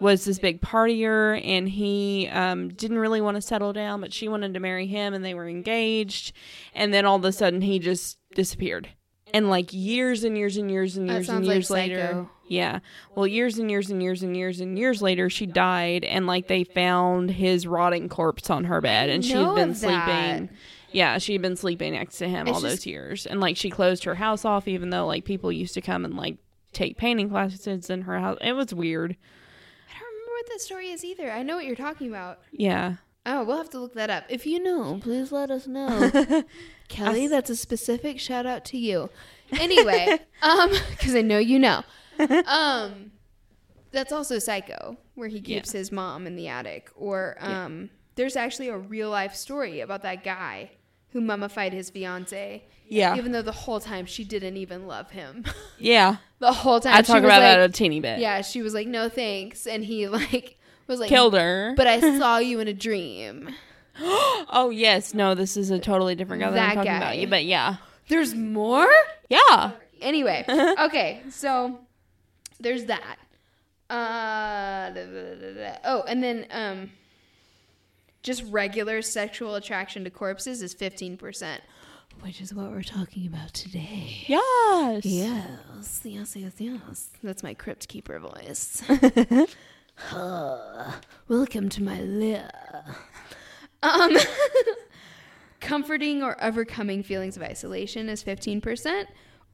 was 0.00 0.24
this 0.24 0.38
big 0.38 0.60
partier, 0.60 1.40
and 1.44 1.68
he 1.68 2.28
um 2.32 2.68
didn't 2.70 2.98
really 2.98 3.20
want 3.20 3.36
to 3.36 3.40
settle 3.42 3.72
down, 3.72 4.00
but 4.00 4.12
she 4.12 4.28
wanted 4.28 4.54
to 4.54 4.60
marry 4.60 4.86
him, 4.86 5.14
and 5.14 5.24
they 5.24 5.34
were 5.34 5.48
engaged, 5.48 6.32
and 6.74 6.92
then 6.92 7.04
all 7.04 7.16
of 7.16 7.24
a 7.24 7.32
sudden 7.32 7.60
he 7.60 7.78
just 7.78 8.18
disappeared. 8.34 8.88
And 9.32 9.50
like 9.50 9.72
years 9.72 10.22
and 10.22 10.38
years 10.38 10.56
and 10.56 10.70
years 10.70 10.96
and 10.96 11.08
years 11.08 11.16
and 11.18 11.26
sounds 11.26 11.48
like 11.48 11.54
years 11.56 11.70
later, 11.70 12.06
Psycho. 12.06 12.30
yeah. 12.46 12.78
Well, 13.16 13.26
years 13.26 13.58
and 13.58 13.68
years 13.68 13.90
and 13.90 14.00
years 14.00 14.22
and 14.22 14.36
years 14.36 14.60
and 14.60 14.78
years 14.78 15.02
later, 15.02 15.28
she 15.28 15.46
died, 15.46 16.04
and 16.04 16.26
like 16.26 16.46
they 16.46 16.62
found 16.64 17.30
his 17.32 17.66
rotting 17.66 18.08
corpse 18.08 18.48
on 18.50 18.64
her 18.64 18.80
bed, 18.80 19.10
and 19.10 19.24
she 19.24 19.32
had 19.32 19.54
been 19.56 19.74
sleeping. 19.74 20.50
Yeah, 20.92 21.18
she'd 21.18 21.42
been 21.42 21.56
sleeping 21.56 21.94
next 21.94 22.18
to 22.18 22.28
him 22.28 22.46
It's 22.46 22.54
all 22.54 22.60
those 22.60 22.86
years, 22.86 23.26
and 23.26 23.40
like 23.40 23.56
she 23.56 23.70
closed 23.70 24.04
her 24.04 24.14
house 24.14 24.44
off, 24.44 24.68
even 24.68 24.90
though 24.90 25.06
like 25.06 25.24
people 25.24 25.50
used 25.50 25.74
to 25.74 25.80
come 25.80 26.04
and 26.04 26.16
like 26.16 26.36
take 26.72 26.96
painting 26.96 27.28
classes 27.28 27.90
in 27.90 28.02
her 28.02 28.20
house. 28.20 28.38
It 28.40 28.52
was 28.52 28.72
weird. 28.72 29.16
I 30.44 30.46
don't 30.46 30.50
remember 30.50 30.50
what 30.50 30.58
that 30.58 30.64
story 30.64 30.90
is 30.90 31.04
either. 31.04 31.30
I 31.30 31.42
know 31.42 31.56
what 31.56 31.64
you're 31.64 31.76
talking 31.76 32.08
about. 32.08 32.40
Yeah. 32.52 32.96
Oh, 33.26 33.44
we'll 33.44 33.56
have 33.56 33.70
to 33.70 33.80
look 33.80 33.94
that 33.94 34.10
up. 34.10 34.24
If 34.28 34.44
you 34.46 34.62
know, 34.62 34.98
please 35.00 35.32
let 35.32 35.50
us 35.50 35.66
know. 35.66 36.44
Kelly, 36.88 37.26
that's 37.26 37.48
a 37.48 37.56
specific 37.56 38.20
shout 38.20 38.44
out 38.44 38.64
to 38.66 38.78
you. 38.78 39.08
Anyway, 39.58 40.18
um, 40.42 40.70
because 40.90 41.14
I 41.14 41.22
know 41.22 41.38
you 41.38 41.58
know. 41.58 41.82
Um, 42.46 43.10
that's 43.90 44.12
also 44.12 44.38
Psycho, 44.38 44.96
where 45.14 45.28
he 45.28 45.40
keeps 45.40 45.72
his 45.72 45.90
mom 45.90 46.26
in 46.26 46.36
the 46.36 46.48
attic. 46.48 46.90
Or 46.94 47.36
um, 47.40 47.90
there's 48.14 48.36
actually 48.36 48.68
a 48.68 48.78
real 48.78 49.10
life 49.10 49.34
story 49.34 49.80
about 49.80 50.02
that 50.02 50.22
guy 50.22 50.70
who 51.14 51.22
mummified 51.22 51.72
his 51.72 51.88
fiance. 51.88 52.62
Yeah. 52.86 53.16
Even 53.16 53.32
though 53.32 53.40
the 53.40 53.52
whole 53.52 53.80
time 53.80 54.04
she 54.04 54.24
didn't 54.24 54.58
even 54.58 54.86
love 54.86 55.10
him. 55.10 55.44
Yeah. 55.78 56.16
the 56.40 56.52
whole 56.52 56.80
time 56.80 56.94
I 56.94 57.00
talk 57.02 57.18
about 57.24 57.40
like, 57.40 57.56
that 57.56 57.60
a 57.60 57.72
teeny 57.72 58.00
bit. 58.00 58.18
Yeah, 58.18 58.42
she 58.42 58.60
was 58.62 58.74
like, 58.74 58.86
"No 58.86 59.08
thanks," 59.08 59.66
and 59.66 59.82
he 59.84 60.06
like 60.18 60.58
was 60.86 61.00
like, 61.00 61.08
Killed 61.08 61.34
her. 61.34 61.72
But 61.76 61.86
I 61.86 62.00
saw 62.18 62.38
you 62.38 62.60
in 62.60 62.68
a 62.68 62.74
dream. 62.74 63.48
oh 64.00 64.70
yes, 64.74 65.14
no, 65.14 65.34
this 65.34 65.56
is 65.56 65.70
a 65.70 65.78
totally 65.78 66.14
different 66.14 66.42
guy 66.42 66.50
that 66.50 66.56
That 66.56 66.68
I'm 66.70 66.74
talking 66.76 66.90
guy. 66.92 66.96
about 66.98 67.18
you. 67.18 67.26
But 67.28 67.44
yeah. 67.46 67.76
There's 68.08 68.34
more. 68.34 68.88
Yeah. 69.30 69.70
Anyway, 70.02 70.44
okay, 70.48 71.22
so 71.30 71.78
there's 72.60 72.84
that. 72.86 73.16
Uh, 73.88 74.90
da, 74.90 75.06
da, 75.06 75.54
da. 75.54 75.76
oh, 75.84 76.02
and 76.06 76.22
then 76.22 76.46
um, 76.50 76.90
just 78.24 78.42
regular 78.50 79.02
sexual 79.02 79.54
attraction 79.54 80.02
to 80.02 80.10
corpses 80.10 80.62
is 80.62 80.74
fifteen 80.74 81.16
percent, 81.16 81.62
which 82.22 82.40
is 82.40 82.52
what 82.52 82.70
we're 82.72 82.82
talking 82.82 83.26
about 83.28 83.52
today. 83.54 84.24
Yes. 84.26 85.04
Yes, 85.04 86.00
yes, 86.04 86.34
yes, 86.34 86.52
yes. 86.58 87.10
That's 87.22 87.44
my 87.44 87.54
crypt 87.54 87.86
keeper 87.86 88.18
voice. 88.18 88.82
Uh, 90.10 90.92
welcome 91.28 91.68
to 91.68 91.80
my 91.80 92.00
lair. 92.00 92.50
Um, 93.80 94.16
comforting 95.60 96.20
or 96.20 96.36
overcoming 96.42 97.04
feelings 97.04 97.36
of 97.36 97.44
isolation 97.44 98.08
is 98.08 98.24
15%, 98.24 99.04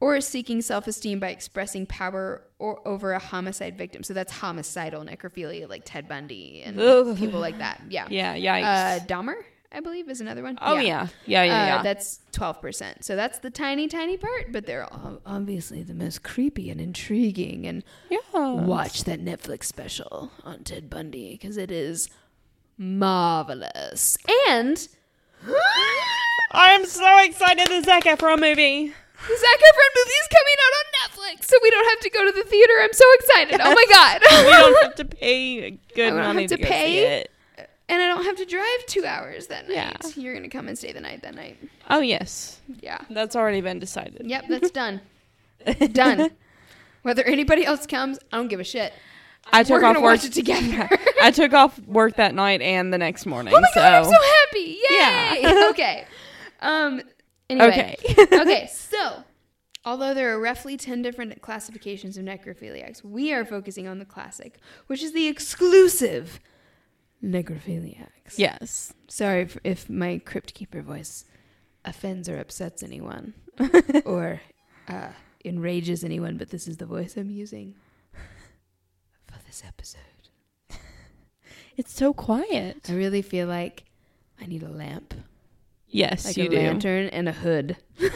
or 0.00 0.20
seeking 0.20 0.62
self 0.62 0.86
esteem 0.86 1.20
by 1.20 1.28
expressing 1.28 1.86
power 1.86 2.42
or 2.58 2.86
over 2.88 3.12
a 3.12 3.18
homicide 3.18 3.76
victim. 3.76 4.02
So 4.02 4.14
that's 4.14 4.32
homicidal 4.32 5.04
necrophilia, 5.04 5.68
like 5.68 5.82
Ted 5.84 6.08
Bundy 6.08 6.62
and 6.64 6.80
Ugh. 6.80 7.16
people 7.18 7.38
like 7.40 7.58
that. 7.58 7.82
Yeah. 7.88 8.06
Yeah. 8.10 8.34
Yeah. 8.34 8.98
Uh, 9.02 9.06
Dahmer, 9.06 9.34
I 9.70 9.80
believe, 9.80 10.08
is 10.08 10.20
another 10.20 10.42
one. 10.42 10.58
oh 10.62 10.78
yeah. 10.78 11.08
Yeah. 11.26 11.42
Yeah. 11.44 11.62
Uh, 11.62 11.66
Yeah. 11.66 11.82
That's 11.82 12.20
12%. 12.32 13.04
So 13.04 13.14
that's 13.16 13.38
the 13.40 13.50
tiny, 13.50 13.86
tiny 13.88 14.16
part, 14.16 14.52
but 14.52 14.66
they're 14.66 14.88
obviously 15.26 15.82
the 15.82 15.94
most 15.94 16.22
creepy 16.22 16.70
and 16.70 16.80
intriguing. 16.80 17.66
And 17.66 17.84
yeah. 18.08 18.18
watch 18.34 19.04
that 19.04 19.22
Netflix 19.22 19.64
special 19.64 20.32
on 20.44 20.64
Ted 20.64 20.88
Bundy 20.88 21.32
because 21.32 21.56
it 21.56 21.70
is 21.70 22.08
marvelous. 22.78 24.16
And 24.48 24.88
I'm 26.52 26.84
so 26.86 27.22
excited 27.22 27.68
the 27.68 27.82
Zac 27.82 28.04
Efron 28.04 28.40
movie. 28.40 28.92
The 29.28 29.36
Zac 29.36 29.58
Efron 29.58 29.90
movie 29.96 30.18
is 30.20 30.28
coming 30.30 30.56
out 30.64 30.74
on 30.80 30.86
Netflix, 31.00 31.44
so 31.44 31.56
we 31.62 31.70
don't 31.70 31.88
have 31.90 32.00
to 32.00 32.10
go 32.10 32.24
to 32.26 32.32
the 32.32 32.44
theater. 32.48 32.72
I'm 32.80 32.92
so 32.92 33.04
excited. 33.14 33.60
Oh 33.62 33.74
my 33.74 33.84
god. 33.90 34.20
we 34.30 34.50
don't 34.52 34.82
have 34.84 34.94
to 34.96 35.04
pay 35.16 35.70
good 35.94 36.14
money 36.14 36.46
to, 36.46 36.56
to 36.56 36.62
pay? 36.62 37.18
it. 37.20 37.30
and 37.88 38.02
I 38.02 38.06
don't 38.08 38.24
have 38.24 38.36
to 38.36 38.44
drive 38.46 38.86
two 38.86 39.04
hours 39.04 39.48
that 39.48 39.68
night. 39.68 39.74
Yeah. 39.74 39.92
You're 40.16 40.34
gonna 40.34 40.48
come 40.48 40.68
and 40.68 40.76
stay 40.78 40.92
the 40.92 41.00
night 41.00 41.22
that 41.22 41.34
night. 41.34 41.58
Oh 41.88 42.00
yes, 42.00 42.60
Yeah. 42.80 42.98
that's 43.10 43.36
already 43.36 43.60
been 43.60 43.78
decided. 43.78 44.22
Yep, 44.24 44.44
that's 44.48 44.70
done. 44.70 45.00
done. 45.92 46.30
Whether 47.02 47.22
anybody 47.24 47.64
else 47.64 47.86
comes, 47.86 48.18
I 48.32 48.36
don't 48.38 48.48
give 48.48 48.60
a 48.60 48.64
shit. 48.64 48.92
I 49.52 49.62
took 49.62 49.80
We're 49.82 49.88
off 49.88 50.02
work 50.02 50.20
together. 50.20 50.88
I 51.22 51.30
took 51.30 51.52
off 51.54 51.78
work 51.80 52.16
that 52.16 52.34
night 52.34 52.60
and 52.60 52.92
the 52.92 52.98
next 52.98 53.24
morning. 53.26 53.54
Oh 53.56 53.60
my 53.60 53.68
so 53.74 53.80
god, 53.80 53.92
I'm 53.94 54.04
so 54.04 54.10
happy! 54.10 54.78
Yay! 54.90 55.40
Yeah. 55.42 55.66
okay. 55.70 56.04
Um. 56.60 57.00
Anyway. 57.50 57.96
okay. 58.04 58.22
okay. 58.32 58.70
So, 58.90 59.24
although 59.84 60.14
there 60.14 60.34
are 60.34 60.40
roughly 60.40 60.76
ten 60.76 61.02
different 61.02 61.40
classifications 61.42 62.16
of 62.16 62.24
necrophiliacs, 62.24 63.04
we 63.04 63.32
are 63.32 63.44
focusing 63.44 63.86
on 63.86 63.98
the 63.98 64.04
classic, 64.04 64.58
which 64.88 65.02
is 65.02 65.12
the 65.12 65.26
exclusive 65.26 66.40
necrophiliacs. 67.22 68.36
yes. 68.36 68.92
Sorry 69.08 69.42
if, 69.42 69.58
if 69.64 69.88
my 69.90 70.18
crypt 70.24 70.54
keeper 70.54 70.82
voice 70.82 71.24
offends 71.84 72.28
or 72.28 72.38
upsets 72.38 72.82
anyone, 72.82 73.34
or 74.04 74.40
uh, 74.88 75.08
enrages 75.44 76.04
anyone, 76.04 76.36
but 76.36 76.50
this 76.50 76.66
is 76.68 76.76
the 76.78 76.86
voice 76.86 77.16
I'm 77.16 77.30
using 77.30 77.74
for 79.26 79.38
this 79.46 79.62
episode. 79.66 80.00
It's 81.76 81.92
so 81.94 82.12
quiet. 82.12 82.90
I 82.90 82.94
really 82.94 83.22
feel 83.22 83.46
like 83.46 83.84
I 84.40 84.46
need 84.46 84.62
a 84.62 84.68
lamp. 84.68 85.14
Yes, 85.92 86.24
like 86.24 86.36
you 86.36 86.44
a 86.44 86.48
do. 86.48 86.56
lantern 86.56 87.08
and 87.08 87.28
a 87.28 87.32
hood. 87.32 87.76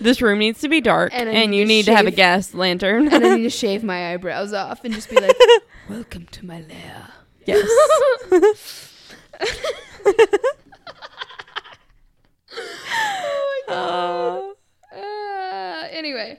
This 0.00 0.22
room 0.22 0.38
needs 0.38 0.60
to 0.60 0.68
be 0.68 0.80
dark, 0.80 1.10
And 1.12 1.28
and, 1.28 1.50
need 1.50 1.56
you 1.58 1.64
to 1.64 1.68
need 1.68 1.84
to 1.86 1.96
have 1.96 2.06
a 2.06 2.12
gas 2.12 2.54
lantern. 2.54 3.08
and 3.12 3.24
I 3.26 3.34
need 3.36 3.42
to 3.42 3.50
shave 3.64 3.82
my 3.82 4.12
eyebrows 4.12 4.52
off 4.52 4.84
and 4.84 4.94
just 4.94 5.10
be 5.10 5.16
like, 5.16 5.36
"Welcome 5.88 6.26
to 6.30 6.46
my 6.46 6.60
lair." 6.68 7.08
yes. 7.44 7.66
oh 12.52 13.64
my 13.68 13.74
god. 13.74 14.54
Uh, 14.96 15.88
anyway, 15.90 16.38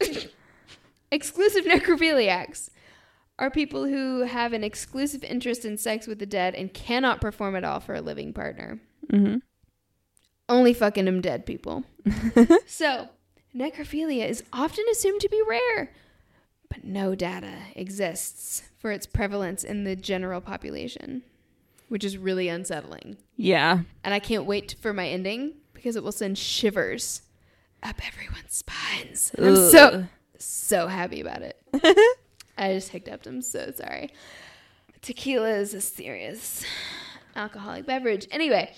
exclusive 1.10 1.64
necrophiliacs 1.64 2.68
are 3.38 3.50
people 3.50 3.86
who 3.86 4.20
have 4.22 4.52
an 4.52 4.62
exclusive 4.62 5.24
interest 5.24 5.64
in 5.64 5.76
sex 5.78 6.06
with 6.06 6.18
the 6.18 6.26
dead 6.26 6.54
and 6.54 6.72
cannot 6.74 7.20
perform 7.20 7.56
at 7.56 7.64
all 7.64 7.80
for 7.80 7.94
a 7.94 8.00
living 8.00 8.32
partner. 8.32 8.80
hmm 9.10 9.36
Only 10.48 10.74
fucking 10.74 11.04
them 11.04 11.20
dead 11.20 11.46
people. 11.46 11.84
so, 12.66 13.08
necrophilia 13.54 14.28
is 14.28 14.42
often 14.52 14.84
assumed 14.90 15.20
to 15.20 15.28
be 15.28 15.42
rare, 15.48 15.92
but 16.68 16.84
no 16.84 17.14
data 17.14 17.52
exists 17.74 18.62
for 18.78 18.90
its 18.90 19.06
prevalence 19.06 19.64
in 19.64 19.84
the 19.84 19.96
general 19.96 20.40
population, 20.40 21.22
which 21.88 22.04
is 22.04 22.18
really 22.18 22.48
unsettling. 22.48 23.16
Yeah. 23.36 23.80
And 24.04 24.12
I 24.12 24.18
can't 24.18 24.44
wait 24.44 24.76
for 24.80 24.92
my 24.92 25.08
ending 25.08 25.54
because 25.72 25.96
it 25.96 26.02
will 26.02 26.12
send 26.12 26.38
shivers 26.38 27.22
up 27.82 28.00
everyone's 28.06 28.54
spines. 28.54 29.32
I'm 29.38 29.56
so 29.56 30.06
so 30.38 30.88
happy 30.88 31.20
about 31.20 31.42
it. 31.42 31.56
I 32.58 32.74
just 32.74 32.88
hiccuped. 32.90 33.26
I'm 33.26 33.42
so 33.42 33.72
sorry. 33.74 34.10
Tequila 35.00 35.50
is 35.50 35.74
a 35.74 35.80
serious 35.80 36.64
alcoholic 37.36 37.86
beverage. 37.86 38.26
Anyway, 38.30 38.72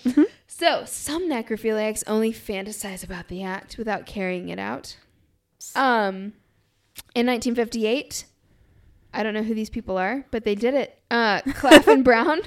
so 0.47 0.83
some 0.85 1.29
necrophiliacs 1.29 2.03
only 2.07 2.31
fantasize 2.31 3.03
about 3.03 3.27
the 3.27 3.43
act 3.43 3.77
without 3.77 4.05
carrying 4.05 4.49
it 4.49 4.59
out. 4.59 4.97
Um, 5.75 6.33
in 7.13 7.25
1958, 7.27 8.25
I 9.13 9.23
don't 9.23 9.33
know 9.33 9.43
who 9.43 9.53
these 9.53 9.69
people 9.69 9.97
are, 9.97 10.25
but 10.31 10.43
they 10.43 10.55
did 10.55 10.73
it. 10.73 10.99
Uh, 11.09 11.41
Klaf 11.41 11.87
and 11.87 12.03
Brown, 12.03 12.41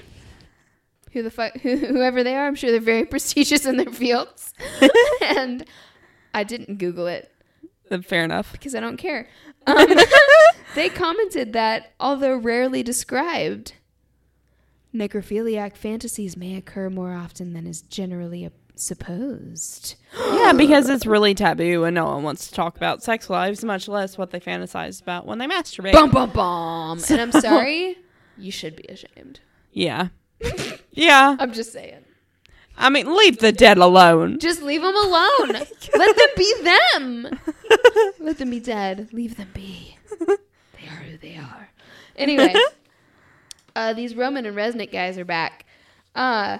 who 1.12 1.22
the 1.22 1.30
fuck, 1.30 1.54
who, 1.60 1.76
whoever 1.76 2.22
they 2.22 2.34
are, 2.36 2.46
I'm 2.46 2.54
sure 2.54 2.70
they're 2.70 2.80
very 2.80 3.04
prestigious 3.06 3.66
in 3.66 3.76
their 3.76 3.90
fields. 3.92 4.52
and 5.22 5.64
I 6.34 6.44
didn't 6.44 6.76
Google 6.78 7.06
it 7.06 7.30
Uh, 7.90 7.98
Fair 8.02 8.24
enough. 8.24 8.52
because 8.52 8.74
I 8.74 8.80
don't 8.80 8.96
care. 8.98 9.28
Um, 9.66 9.86
they 10.74 10.88
commented 10.88 11.52
that 11.54 11.92
although 11.98 12.36
rarely 12.36 12.82
described, 12.82 13.72
necrophiliac 14.98 15.76
fantasies 15.76 16.36
may 16.36 16.56
occur 16.56 16.90
more 16.90 17.14
often 17.14 17.52
than 17.52 17.66
is 17.66 17.82
generally 17.82 18.50
supposed. 18.74 19.96
Yeah, 20.16 20.52
because 20.52 20.88
it's 20.88 21.06
really 21.06 21.34
taboo 21.34 21.84
and 21.84 21.94
no 21.94 22.06
one 22.06 22.22
wants 22.22 22.48
to 22.48 22.54
talk 22.54 22.76
about 22.76 23.02
sex 23.02 23.28
lives, 23.30 23.64
much 23.64 23.88
less 23.88 24.18
what 24.18 24.30
they 24.30 24.40
fantasize 24.40 25.00
about 25.00 25.26
when 25.26 25.38
they 25.38 25.46
masturbate. 25.46 25.92
Bum 25.92 26.10
bum 26.10 26.30
bum. 26.30 27.00
And 27.10 27.20
I'm 27.20 27.32
sorry, 27.40 27.96
you 28.36 28.50
should 28.50 28.76
be 28.76 28.84
ashamed. 28.84 29.40
Yeah. 29.72 30.08
Yeah. 30.92 31.36
I'm 31.40 31.52
just 31.52 31.72
saying. 31.72 32.04
I 32.80 32.90
mean, 32.90 33.14
leave 33.16 33.38
the 33.38 33.50
dead 33.50 33.76
alone. 33.78 34.38
Just 34.38 34.62
leave 34.62 34.82
them 34.82 34.96
alone. 34.96 35.66
Oh 35.94 35.98
Let 35.98 36.16
them 36.16 36.28
be 36.36 36.54
them. 36.62 37.40
Let 38.20 38.38
them 38.38 38.50
be 38.50 38.60
dead. 38.60 39.08
Leave 39.12 39.36
them 39.36 39.48
be. 39.54 39.96
They 40.20 40.86
are 40.86 41.02
who 41.02 41.16
they 41.16 41.36
are. 41.36 41.70
Anyway, 42.14 42.54
uh, 43.78 43.92
these 43.92 44.14
Rosman 44.14 44.44
and 44.46 44.56
Resnick 44.56 44.90
guys 44.90 45.16
are 45.18 45.24
back. 45.24 45.64
Uh, 46.14 46.58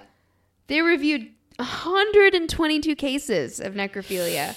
they 0.68 0.80
reviewed 0.82 1.30
122 1.56 2.94
cases 2.94 3.58
of 3.58 3.74
necrophilia. 3.74 4.56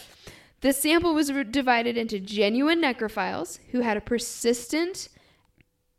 The 0.62 0.72
sample 0.72 1.16
was 1.16 1.34
re- 1.34 1.44
divided 1.44 1.98
into 1.98 2.20
genuine 2.20 2.80
necrophiles 2.80 3.58
who 3.72 3.80
had 3.82 3.98
a 3.98 4.02
persistent 4.02 5.10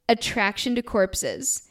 attraction 0.08 0.76
to 0.76 0.82
corpses 0.82 1.68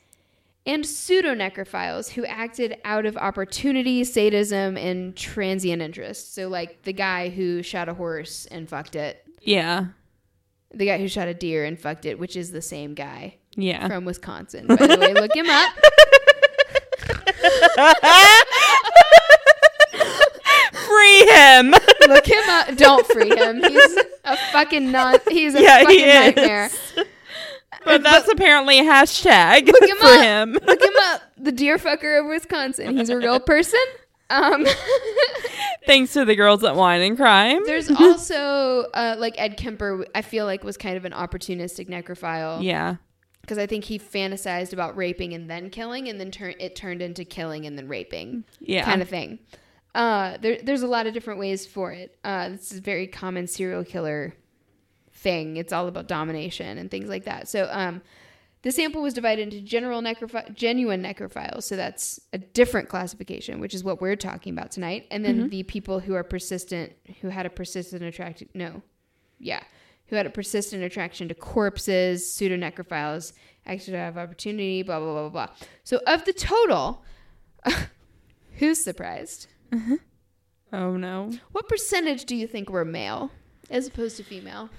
and 0.66 0.86
pseudo 0.86 1.34
necrophiles 1.34 2.10
who 2.12 2.26
acted 2.26 2.78
out 2.84 3.06
of 3.06 3.16
opportunity, 3.16 4.04
sadism, 4.04 4.76
and 4.78 5.16
transient 5.16 5.82
interest. 5.82 6.36
So, 6.36 6.50
like 6.50 6.84
the 6.84 6.94
guy 6.94 7.30
who 7.30 7.64
shot 7.64 7.88
a 7.88 7.94
horse 7.94 8.46
and 8.52 8.68
fucked 8.68 8.96
it, 8.98 9.24
Yeah. 9.40 9.86
the 10.74 10.86
guy 10.86 10.98
who 10.98 11.08
shot 11.08 11.30
a 11.30 11.34
deer 11.34 11.64
and 11.64 11.80
fucked 11.80 12.06
it, 12.06 12.20
which 12.20 12.36
is 12.36 12.52
the 12.52 12.62
same 12.62 12.94
guy 12.94 13.38
Yeah. 13.56 13.88
from 13.88 14.06
Wisconsin. 14.06 14.68
By 14.68 14.76
the 14.76 14.98
way, 15.00 15.14
look 15.14 15.36
him 15.36 15.50
up. 15.50 15.74
Free 20.74 21.26
him. 21.28 21.72
Look 22.08 22.26
him 22.28 22.50
up. 22.50 22.76
Don't 22.78 23.06
free 23.08 23.30
him. 23.36 23.62
He's 23.64 23.98
a 24.26 24.38
fucking 24.52 24.92
nut. 24.92 25.22
He's 25.30 25.56
a 25.56 25.62
Yeah, 25.62 25.82
fucking 25.84 26.00
is. 26.00 26.36
nightmare. 26.36 26.70
but 27.86 28.04
that's 28.04 28.28
apparently 28.32 28.80
a 28.80 28.84
hashtag 28.84 29.68
Look 29.68 29.84
him 29.90 29.98
for 30.00 30.06
up. 30.08 30.22
him. 30.22 30.54
Look 30.66 30.82
him 30.82 30.94
up. 31.06 31.22
The 31.38 31.52
deer 31.52 31.78
fucker 31.78 32.20
of 32.20 32.28
Wisconsin. 32.28 32.98
He's 32.98 33.10
a 33.10 33.18
real 33.18 33.40
person. 33.40 33.80
Um, 34.30 34.66
Thanks 35.88 36.14
to 36.14 36.24
the 36.26 36.36
girls 36.36 36.64
at 36.64 36.76
Wine 36.76 37.02
and 37.02 37.18
Crime. 37.18 37.64
there's 37.66 37.90
also 37.92 38.86
uh, 38.94 39.16
like 39.18 39.36
Ed 39.38 39.58
Kemper. 39.58 40.06
I 40.16 40.22
feel 40.22 40.46
like 40.46 40.64
was 40.64 40.78
kind 40.78 40.96
of 40.96 41.04
an 41.06 41.12
opportunistic 41.12 41.90
necrophile. 41.90 42.64
Yeah. 42.64 42.96
Because 43.42 43.58
I 43.58 43.66
think 43.68 43.86
he 43.86 43.98
fantasized 44.00 44.74
about 44.74 44.96
raping 44.96 45.34
and 45.34 45.50
then 45.50 45.70
killing, 45.70 46.08
and 46.08 46.20
then 46.20 46.32
turn 46.32 46.54
it 46.60 46.76
turned 46.76 47.02
into 47.02 47.26
killing 47.26 47.66
and 47.66 47.78
then 47.78 47.88
raping, 47.88 48.44
Yeah. 48.60 48.86
kind 48.86 49.02
of 49.02 49.10
thing. 49.10 49.40
Uh, 49.94 50.38
there, 50.42 50.58
there's 50.64 50.84
a 50.84 50.88
lot 50.88 51.06
of 51.08 51.14
different 51.14 51.40
ways 51.40 51.66
for 51.66 51.92
it. 51.92 52.18
Uh, 52.24 52.50
this 52.50 52.72
is 52.72 52.78
a 52.78 52.82
very 52.82 53.08
common 53.08 53.48
serial 53.48 53.84
killer 53.84 54.34
thing. 55.12 55.58
It's 55.58 55.74
all 55.74 55.88
about 55.88 56.08
domination 56.08 56.78
and 56.78 56.90
things 56.90 57.10
like 57.10 57.26
that. 57.26 57.48
So, 57.50 57.68
um, 57.72 58.02
the 58.64 58.72
sample 58.72 59.02
was 59.02 59.16
divided 59.16 59.42
into 59.42 59.60
general 59.60 60.04
necrophi- 60.04 60.54
genuine 60.54 61.02
necrophiles. 61.02 61.64
So 61.64 61.76
that's 61.76 62.22
a 62.32 62.38
different 62.38 62.90
classification, 62.90 63.60
which 63.60 63.74
is 63.74 63.84
what 63.84 64.00
we're 64.02 64.16
talking 64.16 64.54
about 64.54 64.70
tonight. 64.70 65.08
And 65.10 65.26
then 65.26 65.50
the 65.50 65.64
people 65.64 66.00
who 66.00 66.14
are 66.14 66.24
persistent, 66.24 66.94
who 67.22 67.30
had 67.30 67.48
a 67.48 67.50
persistent 67.50 68.04
attraction, 68.04 68.50
no, 68.54 68.84
yeah, 69.40 69.64
who 70.12 70.16
had 70.18 70.28
a 70.28 70.30
persistent 70.30 70.84
attraction 70.84 71.28
to 71.30 71.34
corpses, 71.34 72.32
pseudo 72.32 72.56
necrophiles, 72.58 73.32
out 73.66 73.88
of 73.88 74.18
opportunity, 74.18 74.84
blah, 74.84 75.00
blah, 75.00 75.12
blah, 75.14 75.30
blah, 75.30 75.46
blah. 75.48 75.56
So 75.84 76.02
of 76.06 76.26
the 76.26 76.34
total, 76.34 77.04
who's 78.58 78.84
surprised? 78.84 79.48
Oh 80.74 80.96
no. 80.98 81.32
What 81.54 81.68
percentage 81.70 82.26
do 82.26 82.36
you 82.36 82.46
think 82.46 82.70
were 82.70 82.86
male 82.86 83.32
as 83.70 83.88
opposed 83.88 84.18
to 84.18 84.24
female? 84.24 84.70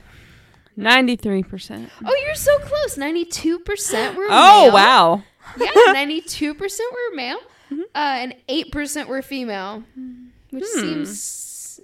Ninety-three 0.76 1.42
percent. 1.42 1.90
Oh, 2.04 2.16
you're 2.26 2.34
so 2.34 2.58
close. 2.60 2.96
92% 2.96 4.16
were 4.16 4.28
male. 4.28 4.28
Oh 4.30 4.62
male. 4.64 4.72
wow. 4.72 5.22
Yeah, 5.58 5.70
92% 5.94 6.60
were 6.60 7.16
male, 7.16 7.38
uh, 7.72 7.76
and 7.94 8.34
8% 8.48 9.06
were 9.08 9.22
female, 9.22 9.82
which 10.50 10.64
Hmm. 10.74 10.80
seems. 10.80 11.80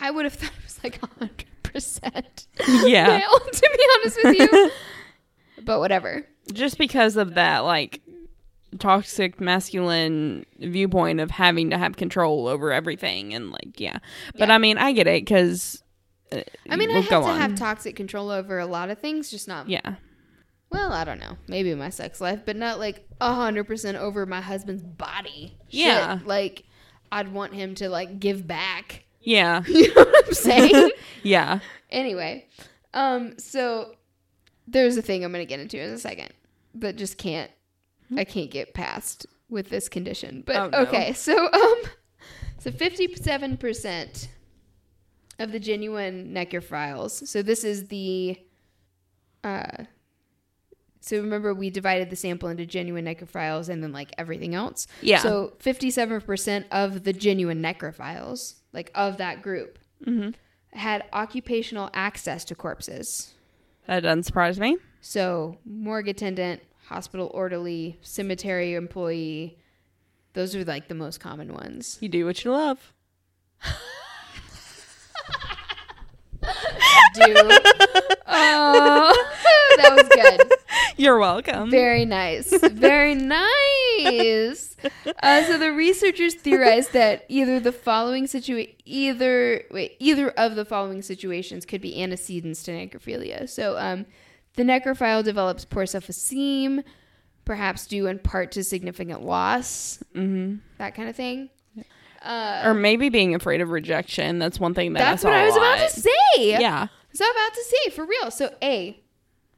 I 0.00 0.10
would 0.10 0.24
have 0.24 0.32
thought 0.40 0.52
it 0.56 0.64
was 0.64 0.80
like 0.82 1.00
100% 1.00 1.44
Yeah. 2.84 3.06
male, 3.18 3.38
to 3.52 3.70
be 3.76 3.84
honest 3.96 4.18
with 4.24 4.38
you. 4.38 4.70
but 5.64 5.78
whatever. 5.80 6.26
Just 6.52 6.78
because 6.78 7.16
of 7.16 7.34
that, 7.34 7.60
like 7.60 8.00
toxic 8.78 9.40
masculine 9.40 10.44
viewpoint 10.58 11.20
of 11.20 11.30
having 11.30 11.70
to 11.70 11.78
have 11.78 11.96
control 11.96 12.48
over 12.48 12.72
everything, 12.72 13.34
and 13.34 13.50
like 13.50 13.78
yeah. 13.80 13.98
But 14.38 14.48
Yeah. 14.48 14.54
I 14.54 14.58
mean, 14.58 14.78
I 14.78 14.92
get 14.92 15.06
it 15.06 15.22
because. 15.24 15.82
Uh, 16.30 16.42
I 16.68 16.76
mean, 16.76 16.90
we'll 16.90 17.00
have 17.02 17.10
go 17.10 17.22
to 17.22 17.28
on. 17.28 17.40
have 17.40 17.54
toxic 17.54 17.96
control 17.96 18.30
over 18.30 18.58
a 18.58 18.66
lot 18.66 18.90
of 18.90 18.98
things, 18.98 19.30
just 19.30 19.48
not. 19.48 19.68
yeah. 19.68 19.94
Well, 20.70 20.92
I 20.92 21.04
don't 21.04 21.18
know. 21.18 21.38
Maybe 21.46 21.74
my 21.74 21.88
sex 21.88 22.20
life, 22.20 22.40
but 22.44 22.54
not 22.54 22.78
like 22.78 23.08
100% 23.22 23.94
over 23.94 24.26
my 24.26 24.42
husband's 24.42 24.82
body. 24.82 25.56
Shit. 25.70 25.86
Yeah. 25.86 26.18
Like, 26.26 26.64
I'd 27.10 27.32
want 27.32 27.54
him 27.54 27.74
to, 27.76 27.88
like, 27.88 28.20
give 28.20 28.46
back. 28.46 29.04
Yeah. 29.28 29.62
You 29.68 29.94
know 29.94 30.04
what 30.04 30.26
I'm 30.26 30.32
saying? 30.34 30.90
Yeah. 31.22 31.58
anyway, 31.90 32.46
Um, 32.94 33.38
so 33.38 33.94
there's 34.66 34.96
a 34.96 35.02
thing 35.02 35.24
I'm 35.24 35.32
gonna 35.32 35.44
get 35.44 35.60
into 35.60 35.78
in 35.78 35.90
a 35.90 35.98
second, 35.98 36.30
but 36.74 36.96
just 36.96 37.18
can't 37.18 37.50
I 38.16 38.24
can't 38.24 38.50
get 38.50 38.72
past 38.72 39.26
with 39.50 39.68
this 39.68 39.88
condition. 39.88 40.42
But 40.46 40.56
Oh, 40.56 40.68
no. 40.70 40.78
okay, 40.88 41.12
so 41.12 41.34
um 41.52 41.82
so 42.58 42.70
fifty 42.70 43.12
seven 43.16 43.56
percent 43.58 44.28
of 45.38 45.52
the 45.52 45.60
genuine 45.60 46.32
necrophiles. 46.34 47.26
So 47.28 47.42
this 47.42 47.64
is 47.64 47.88
the 47.88 48.38
uh 49.44 49.84
so 51.00 51.16
remember 51.18 51.54
we 51.54 51.70
divided 51.70 52.10
the 52.10 52.16
sample 52.16 52.48
into 52.48 52.66
genuine 52.66 53.04
necrophiles 53.04 53.68
and 53.68 53.82
then 53.82 53.92
like 53.92 54.12
everything 54.18 54.54
else. 54.54 54.86
Yeah. 55.00 55.18
So 55.18 55.52
57% 55.62 56.64
of 56.70 57.04
the 57.04 57.12
genuine 57.12 57.62
necrophiles, 57.62 58.54
like 58.72 58.90
of 58.94 59.16
that 59.18 59.42
group, 59.42 59.78
Mhm. 60.04 60.34
had 60.72 61.04
occupational 61.12 61.90
access 61.94 62.44
to 62.46 62.54
corpses. 62.54 63.34
That 63.86 64.00
doesn't 64.00 64.24
surprise 64.24 64.58
me. 64.60 64.76
So 65.00 65.58
morgue 65.64 66.08
attendant, 66.08 66.62
hospital 66.86 67.30
orderly, 67.32 67.98
cemetery 68.02 68.74
employee, 68.74 69.58
those 70.34 70.54
are 70.54 70.64
like 70.64 70.88
the 70.88 70.94
most 70.94 71.20
common 71.20 71.52
ones. 71.54 71.98
You 72.00 72.08
do 72.08 72.24
what 72.26 72.44
you 72.44 72.50
love. 72.52 72.92
Do 77.14 77.24
oh, 78.26 79.26
that 79.76 79.92
was 79.96 80.08
good. 80.08 80.57
You're 80.98 81.18
welcome. 81.18 81.70
Very 81.70 82.04
nice. 82.04 82.50
Very 82.72 83.14
nice. 84.02 84.76
Uh, 85.22 85.42
so 85.44 85.56
the 85.58 85.72
researchers 85.72 86.34
theorized 86.34 86.92
that 86.92 87.24
either 87.28 87.60
the 87.60 87.72
following 87.72 88.24
situa- 88.26 88.74
either 88.84 89.62
wait, 89.70 89.96
either 89.98 90.30
of 90.30 90.56
the 90.56 90.64
following 90.64 91.02
situations 91.02 91.64
could 91.64 91.80
be 91.80 92.02
antecedents 92.02 92.62
to 92.64 92.72
necrophilia. 92.72 93.48
So 93.48 93.78
um, 93.78 94.06
the 94.56 94.62
necrophile 94.64 95.22
develops 95.24 95.64
poor 95.64 95.86
self-esteem, 95.86 96.82
perhaps 97.44 97.86
due 97.86 98.06
in 98.06 98.18
part 98.18 98.52
to 98.52 98.64
significant 98.64 99.22
loss, 99.24 100.02
hmm 100.14 100.56
that 100.78 100.94
kind 100.94 101.08
of 101.08 101.16
thing. 101.16 101.48
Uh, 102.22 102.62
Or 102.64 102.74
maybe 102.74 103.08
being 103.08 103.34
afraid 103.36 103.60
of 103.60 103.70
rejection. 103.70 104.40
That's 104.40 104.58
one 104.58 104.74
thing 104.74 104.92
that 104.94 104.98
that's 104.98 105.24
I 105.24 105.28
what 105.28 105.36
I 105.38 105.46
was 105.46 105.56
about 105.56 105.88
to 105.88 106.00
say. 106.00 106.50
Yeah. 106.60 106.88
So 107.14 107.24
I'm 107.24 107.30
about 107.30 107.54
to 107.54 107.64
say 107.64 107.90
for 107.90 108.04
real. 108.04 108.30
So 108.32 108.52
A, 108.62 109.00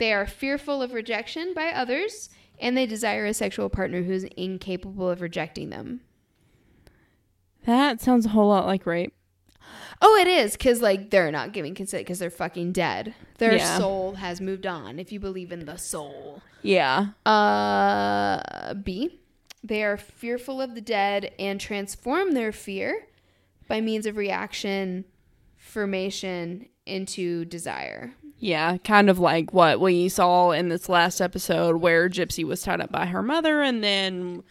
they 0.00 0.12
are 0.12 0.26
fearful 0.26 0.82
of 0.82 0.92
rejection 0.92 1.54
by 1.54 1.68
others, 1.68 2.28
and 2.58 2.76
they 2.76 2.86
desire 2.86 3.24
a 3.26 3.32
sexual 3.34 3.68
partner 3.68 4.02
who's 4.02 4.24
incapable 4.36 5.08
of 5.08 5.20
rejecting 5.20 5.70
them. 5.70 6.00
That 7.66 8.00
sounds 8.00 8.26
a 8.26 8.30
whole 8.30 8.48
lot 8.48 8.66
like 8.66 8.86
rape. 8.86 9.14
Oh, 10.02 10.16
it 10.16 10.26
is 10.26 10.52
because 10.52 10.80
like 10.80 11.10
they're 11.10 11.30
not 11.30 11.52
giving 11.52 11.74
consent 11.74 12.00
because 12.04 12.18
they're 12.18 12.30
fucking 12.30 12.72
dead. 12.72 13.14
Their 13.38 13.56
Yeah. 13.56 13.78
soul 13.78 14.14
has 14.14 14.40
moved 14.40 14.66
on. 14.66 14.98
If 14.98 15.12
you 15.12 15.20
believe 15.20 15.52
in 15.52 15.66
the 15.66 15.76
soul. 15.76 16.42
Yeah. 16.62 17.08
Uh, 17.26 18.74
B, 18.74 19.20
they 19.62 19.84
are 19.84 19.96
fearful 19.98 20.60
of 20.62 20.74
the 20.74 20.80
dead 20.80 21.32
and 21.38 21.60
transform 21.60 22.32
their 22.32 22.50
fear 22.52 23.06
by 23.68 23.80
means 23.82 24.06
of 24.06 24.16
reaction, 24.16 25.04
formation 25.58 26.66
into 26.86 27.44
desire. 27.44 28.14
Yeah, 28.40 28.78
kind 28.78 29.10
of 29.10 29.18
like 29.18 29.52
what 29.52 29.80
we 29.80 30.08
saw 30.08 30.50
in 30.50 30.70
this 30.70 30.88
last 30.88 31.20
episode 31.20 31.76
where 31.76 32.08
Gypsy 32.08 32.42
was 32.42 32.62
tied 32.62 32.80
up 32.80 32.90
by 32.90 33.04
her 33.06 33.22
mother 33.22 33.60
and 33.60 33.84
then 33.84 34.42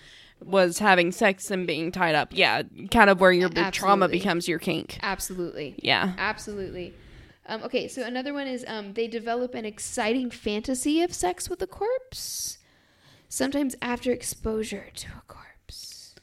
was 0.45 0.77
having 0.77 1.11
sex 1.11 1.49
and 1.49 1.65
being 1.65 1.91
tied 1.91 2.13
up. 2.13 2.29
Yeah, 2.31 2.61
kind 2.91 3.09
of 3.09 3.19
where 3.19 3.31
your 3.31 3.49
big 3.49 3.71
trauma 3.71 4.07
becomes 4.07 4.47
your 4.47 4.59
kink. 4.59 4.99
Absolutely. 5.01 5.75
Yeah. 5.79 6.13
Absolutely. 6.19 6.93
Um, 7.47 7.63
okay, 7.63 7.87
so 7.87 8.03
another 8.03 8.31
one 8.31 8.45
is 8.47 8.63
um, 8.67 8.93
they 8.93 9.07
develop 9.07 9.55
an 9.55 9.65
exciting 9.65 10.29
fantasy 10.29 11.01
of 11.01 11.11
sex 11.11 11.49
with 11.49 11.59
a 11.63 11.67
corpse, 11.67 12.59
sometimes 13.27 13.75
after 13.81 14.11
exposure 14.11 14.85
to 14.93 15.07
a 15.17 15.21
corpse. 15.27 16.13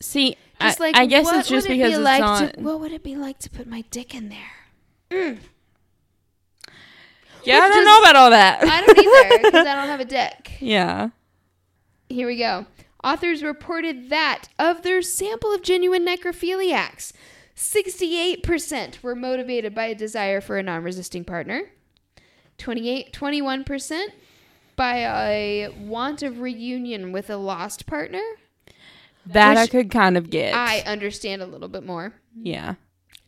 See, 0.00 0.36
Just 0.60 0.80
I, 0.82 0.84
like 0.84 0.96
I 0.96 1.06
guess 1.06 1.32
it's 1.32 1.48
just 1.48 1.66
it 1.66 1.70
because 1.70 1.92
be 1.92 1.94
it's 1.94 2.04
like 2.04 2.20
not. 2.20 2.54
To, 2.54 2.60
what 2.60 2.78
would 2.80 2.92
it 2.92 3.02
be 3.02 3.16
like 3.16 3.38
to 3.38 3.48
put 3.50 3.66
my 3.66 3.84
dick 3.90 4.14
in 4.14 4.28
there? 4.28 5.38
Yeah, 7.44 7.58
I 7.60 7.68
don't 7.68 7.84
know 7.84 8.00
about 8.00 8.16
all 8.16 8.30
that. 8.30 8.62
I 8.62 8.84
don't 8.84 8.98
either 8.98 9.38
because 9.50 9.66
I 9.66 9.74
don't 9.74 9.88
have 9.88 10.00
a 10.00 10.04
dick. 10.18 10.52
yeah. 10.60 11.10
Here 12.08 12.26
we 12.26 12.38
go. 12.38 12.66
Authors 13.04 13.42
reported 13.42 14.08
that 14.10 14.48
of 14.58 14.82
their 14.82 15.02
sample 15.02 15.52
of 15.54 15.62
genuine 15.62 16.04
necrophiliacs, 16.06 17.12
68% 17.56 19.02
were 19.02 19.14
motivated 19.14 19.74
by 19.74 19.86
a 19.86 19.94
desire 19.94 20.40
for 20.40 20.58
a 20.58 20.62
non 20.62 20.82
resisting 20.82 21.24
partner, 21.24 21.70
28, 22.58 23.12
21% 23.12 24.06
by 24.76 24.96
a 24.98 25.68
want 25.78 26.22
of 26.22 26.40
reunion 26.40 27.12
with 27.12 27.30
a 27.30 27.36
lost 27.36 27.86
partner. 27.86 28.22
That 29.26 29.56
I 29.58 29.66
could 29.66 29.90
kind 29.90 30.16
of 30.16 30.30
get. 30.30 30.54
I 30.54 30.80
understand 30.80 31.42
a 31.42 31.46
little 31.46 31.68
bit 31.68 31.84
more. 31.84 32.14
yeah. 32.40 32.74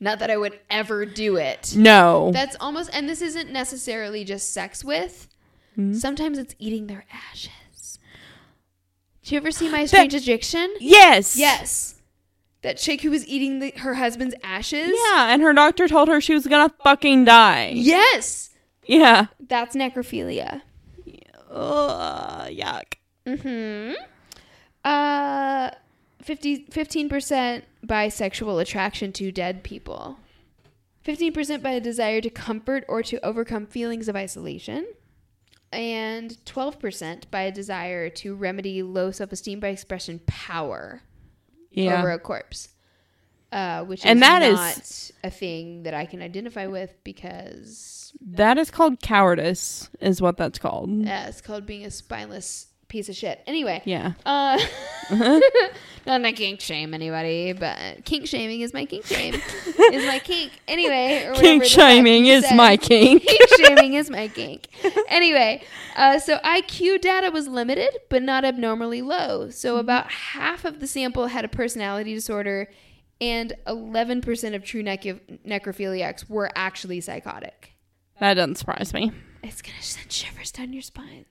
Not 0.03 0.19
that 0.21 0.31
I 0.31 0.37
would 0.39 0.59
ever 0.71 1.05
do 1.05 1.37
it. 1.37 1.75
No. 1.77 2.31
That's 2.33 2.57
almost, 2.59 2.89
and 2.93 3.09
this 3.09 3.21
isn't 3.21 3.51
necessarily 3.53 4.25
just 4.25 4.53
sex 4.53 4.83
with. 4.83 5.29
Mhm. 5.79 5.95
Sometimes 5.95 6.39
it's 6.39 6.55
eating 6.59 6.87
their 6.87 7.05
ashes. 7.13 7.99
Did 9.23 9.33
you 9.33 9.37
ever 9.37 9.51
see 9.51 9.69
My 9.69 9.85
Strange 9.87 10.15
Addiction? 10.15 10.75
yes. 10.81 11.37
Yes. 11.37 11.97
That 12.63 12.77
chick 12.79 13.01
who 13.03 13.11
was 13.11 13.27
eating 13.27 13.59
the, 13.61 13.71
her 13.79 13.95
husband's 13.95 14.35
ashes? 14.43 14.91
Yeah, 14.91 15.33
and 15.33 15.41
her 15.43 15.53
doctor 15.55 15.89
told 15.89 16.09
her 16.09 16.21
she 16.21 16.35
was 16.35 16.47
gonna 16.47 16.73
fucking 16.85 17.25
die. 17.27 17.73
Yes. 17.75 18.51
Yeah. 18.87 19.27
That's 19.39 19.75
necrophilia. 19.77 20.63
Ugh, 21.51 22.49
yuck. 22.51 22.95
Mm-hmm. 23.27 23.95
Uh 24.85 25.71
50, 26.23 26.67
15% 26.67 27.63
by 27.83 28.09
sexual 28.09 28.59
attraction 28.59 29.13
to 29.13 29.33
dead 29.33 29.63
people. 29.63 30.19
15% 31.05 31.63
by 31.63 31.71
a 31.71 31.81
desire 31.81 32.21
to 32.21 32.31
comfort 32.31 32.85
or 32.89 33.03
to 33.03 33.25
overcome 33.25 33.67
feelings 33.67 34.09
of 34.09 34.17
isolation. 34.17 34.87
And 35.73 36.37
12% 36.45 37.31
by 37.31 37.43
a 37.43 37.53
desire 37.53 38.11
to 38.11 38.35
remedy 38.35 38.83
low 38.83 39.11
self-esteem 39.11 39.61
by 39.61 39.69
expression 39.69 40.21
power 40.27 41.03
Yeah. 41.71 41.99
over 41.99 42.11
a 42.11 42.19
corpse. 42.19 42.69
Uh, 43.53 43.85
which 43.85 44.05
And 44.07 44.19
is 44.19 44.21
that 44.21 44.43
is- 44.43 45.13
not 45.23 45.29
a 45.29 45.31
thing 45.31 45.83
that 45.85 45.95
I 45.95 46.07
can 46.07 46.23
identify 46.23 46.67
with 46.67 46.95
because 47.03 48.13
That 48.21 48.59
is 48.59 48.71
called 48.71 49.01
cowardice, 49.01 49.89
is 50.01 50.21
what 50.21 50.37
that's 50.37 50.59
called. 50.59 50.91
Yeah, 51.05 51.27
it's 51.29 51.41
called 51.41 51.67
being 51.67 51.85
a 51.85 51.91
spineless 51.91 52.67
piece 52.91 53.09
of 53.09 53.17
shit. 53.17 53.43
Anyway, 53.47 53.81
Yeah. 53.87 54.13
uh, 54.27 54.59
not 56.07 56.19
to 56.23 56.33
kink 56.33 56.61
shame 56.61 56.93
anybody, 56.93 57.53
but 57.53 58.05
kink 58.05 58.27
shaming 58.27 58.61
is 58.61 58.75
my 58.75 58.85
kink 58.85 59.07
shame. 59.07 59.35
is 59.93 60.07
my 60.07 60.19
kink. 60.23 60.53
Anyway, 60.69 61.25
or 61.27 61.35
Kink 61.35 61.65
shaming 61.65 62.27
is 62.27 62.45
said. 62.47 62.57
my 62.57 62.77
kink. 62.77 63.23
kink 63.25 63.49
shaming 63.59 63.95
is 63.95 64.11
my 64.11 64.29
kink. 64.35 64.69
Anyway, 65.09 65.63
uh, 65.97 66.19
so 66.19 66.39
IQ 66.39 67.01
data 67.01 67.31
was 67.31 67.49
limited, 67.49 67.97
but 68.09 68.23
not 68.23 68.45
abnormally 68.45 69.03
low. 69.03 69.49
So 69.51 69.71
Mm-hmm. 69.73 69.81
about 69.81 70.11
half 70.11 70.65
of 70.65 70.81
the 70.81 70.87
sample 70.87 71.29
had 71.29 71.45
a 71.45 71.49
personality 71.49 72.13
disorder, 72.15 72.69
and 73.21 73.53
11% 73.67 74.55
of 74.55 74.65
true 74.65 74.83
necro- 74.83 75.21
necrophiliacs 75.47 76.29
were 76.29 76.51
actually 76.57 77.01
psychotic. 77.01 77.73
That 78.19 78.35
doesn't 78.35 78.57
surprise 78.57 78.93
me. 78.93 79.13
It's 79.43 79.63
gonna 79.63 79.81
send 79.81 80.11
shivers 80.13 80.51
down 80.53 80.73
your 80.73 80.83
spine. 80.83 81.25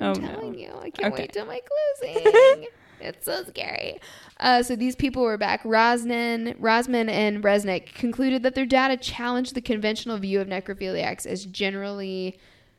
I'm 0.00 0.10
Oh 0.10 0.14
telling 0.14 0.52
no. 0.52 0.58
you, 0.58 0.72
I 0.80 0.90
can't 0.90 1.12
Okay. 1.12 1.22
wait 1.24 1.32
till 1.32 1.46
my 1.46 1.60
closing. 2.00 2.66
it's 3.00 3.24
so 3.24 3.44
scary. 3.44 4.00
Uh, 4.38 4.62
so 4.62 4.74
these 4.76 4.96
people 4.96 5.22
were 5.22 5.36
back. 5.38 5.62
Rosnan, 5.64 6.54
Rosman, 6.58 7.08
and 7.10 7.42
Resnick 7.44 7.94
concluded 7.94 8.42
that 8.42 8.54
their 8.54 8.66
data 8.66 8.96
challenged 8.96 9.54
the 9.54 9.60
conventional 9.60 10.16
view 10.18 10.40
of 10.40 10.48
necrophiliacs 10.48 11.26
as 11.26 11.44
generally 11.46 12.38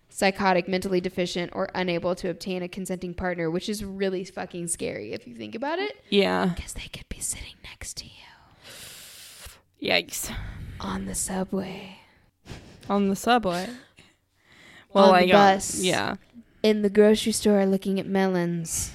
psychotic, 0.09 0.67
mentally 0.67 0.99
deficient, 0.99 1.51
or 1.53 1.69
unable 1.73 2.15
to 2.15 2.29
obtain 2.29 2.61
a 2.63 2.67
consenting 2.67 3.13
partner, 3.13 3.49
which 3.49 3.69
is 3.69 3.83
really 3.85 4.23
fucking 4.25 4.67
scary 4.67 5.13
if 5.13 5.25
you 5.27 5.33
think 5.35 5.55
about 5.55 5.79
it, 5.79 6.03
Yeah. 6.09 6.47
because 6.55 6.73
they 6.73 6.89
could 6.91 7.07
be 7.07 7.19
sitting 7.19 7.53
next 7.63 7.95
to 7.97 8.05
you 8.05 9.89
Yikes. 9.89 10.33
on 10.79 11.05
the 11.05 11.15
subway, 11.15 11.97
On 12.89 13.07
the 13.07 13.15
subway. 13.15 13.69
Well, 14.93 15.05
On 15.05 15.11
like 15.11 15.27
the 15.27 15.31
bus. 15.33 15.79
yeah. 15.79 16.15
In 16.63 16.81
the 16.81 16.89
grocery 16.89 17.31
store, 17.31 17.65
looking 17.65 17.99
at 17.99 18.05
melons. 18.07 18.91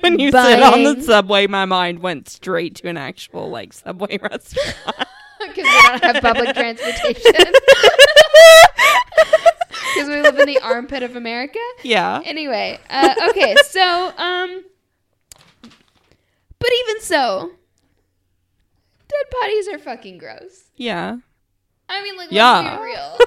When 0.00 0.18
you 0.18 0.30
said 0.30 0.62
on 0.62 0.82
the 0.82 1.02
subway, 1.02 1.46
my 1.46 1.64
mind 1.66 1.98
went 2.00 2.28
straight 2.28 2.74
to 2.76 2.88
an 2.88 2.96
actual 2.96 3.50
like 3.50 3.72
subway 3.72 4.18
restaurant. 4.22 4.76
Because 5.40 5.64
we 5.64 5.82
don't 5.82 6.04
have 6.04 6.22
public 6.22 6.54
transportation. 6.54 7.32
Because 9.94 10.08
we 10.08 10.20
live 10.22 10.38
in 10.38 10.46
the 10.46 10.60
armpit 10.62 11.02
of 11.02 11.16
America. 11.16 11.58
yeah. 11.82 12.20
Anyway, 12.24 12.78
uh, 12.90 13.14
okay, 13.30 13.54
so, 13.66 14.12
um, 14.18 14.62
but 16.58 16.68
even 16.80 17.00
so, 17.00 17.50
dead 19.08 19.26
bodies 19.40 19.68
are 19.68 19.78
fucking 19.78 20.18
gross. 20.18 20.64
Yeah. 20.76 21.16
I 21.88 22.02
mean, 22.02 22.16
like, 22.18 22.30
Yeah. 22.30 22.60
let's 22.60 22.76
be 22.76 22.82
real. 22.84 23.18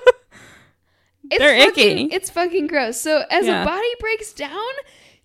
It's 1.33 1.39
They're 1.39 1.65
fucking, 1.65 2.07
icky. 2.07 2.15
It's 2.15 2.29
fucking 2.29 2.67
gross. 2.67 2.99
So 3.01 3.23
as 3.29 3.45
Yeah. 3.45 3.61
a 3.61 3.65
body 3.65 3.87
breaks 3.99 4.33
down, 4.33 4.71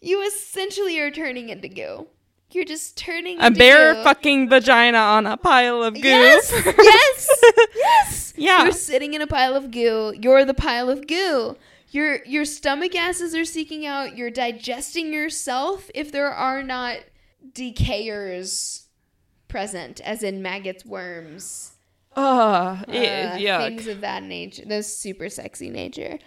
you 0.01 0.23
essentially 0.27 0.99
are 1.01 1.11
turning 1.11 1.49
into 1.49 1.69
goo. 1.69 2.07
You're 2.51 2.65
just 2.65 2.97
turning 2.97 3.39
A 3.41 3.51
bare 3.51 3.95
goo. 3.95 4.03
fucking 4.05 4.49
vagina 4.49 4.99
on 4.99 5.27
a 5.27 5.37
pile 5.37 5.83
of 5.83 5.95
goo. 5.95 6.01
Yes, 6.09 6.51
yes, 6.79 7.31
yes. 7.77 8.35
Yeah. 8.37 8.63
You're 8.65 8.73
sitting 8.73 9.13
in 9.15 9.21
a 9.21 9.27
pile 9.27 9.55
of 9.55 9.71
goo. 9.71 10.15
You're 10.21 10.45
the 10.47 10.55
pile 10.55 10.89
of 10.89 11.07
goo. 11.07 11.57
Your 11.91 12.25
your 12.25 12.45
stomach 12.45 12.95
acids 12.95 13.35
are 13.35 13.45
seeking 13.45 13.85
out. 13.87 14.17
You're 14.17 14.31
digesting 14.31 15.13
yourself 15.13 15.91
if 15.95 16.11
there 16.13 16.31
are 16.31 16.63
not 16.63 16.99
decayers 17.53 18.87
present, 19.49 20.01
as 20.03 20.23
in 20.23 20.43
maggots, 20.43 20.85
worms, 20.85 21.73
It 22.89 22.97
uh, 22.97 23.37
is 23.37 23.64
things 23.64 23.87
of 23.87 24.01
that 24.03 24.23
nature. 24.23 24.64
Those 24.66 24.95
super 24.95 25.29
sexy 25.29 25.71
nature. 25.71 26.19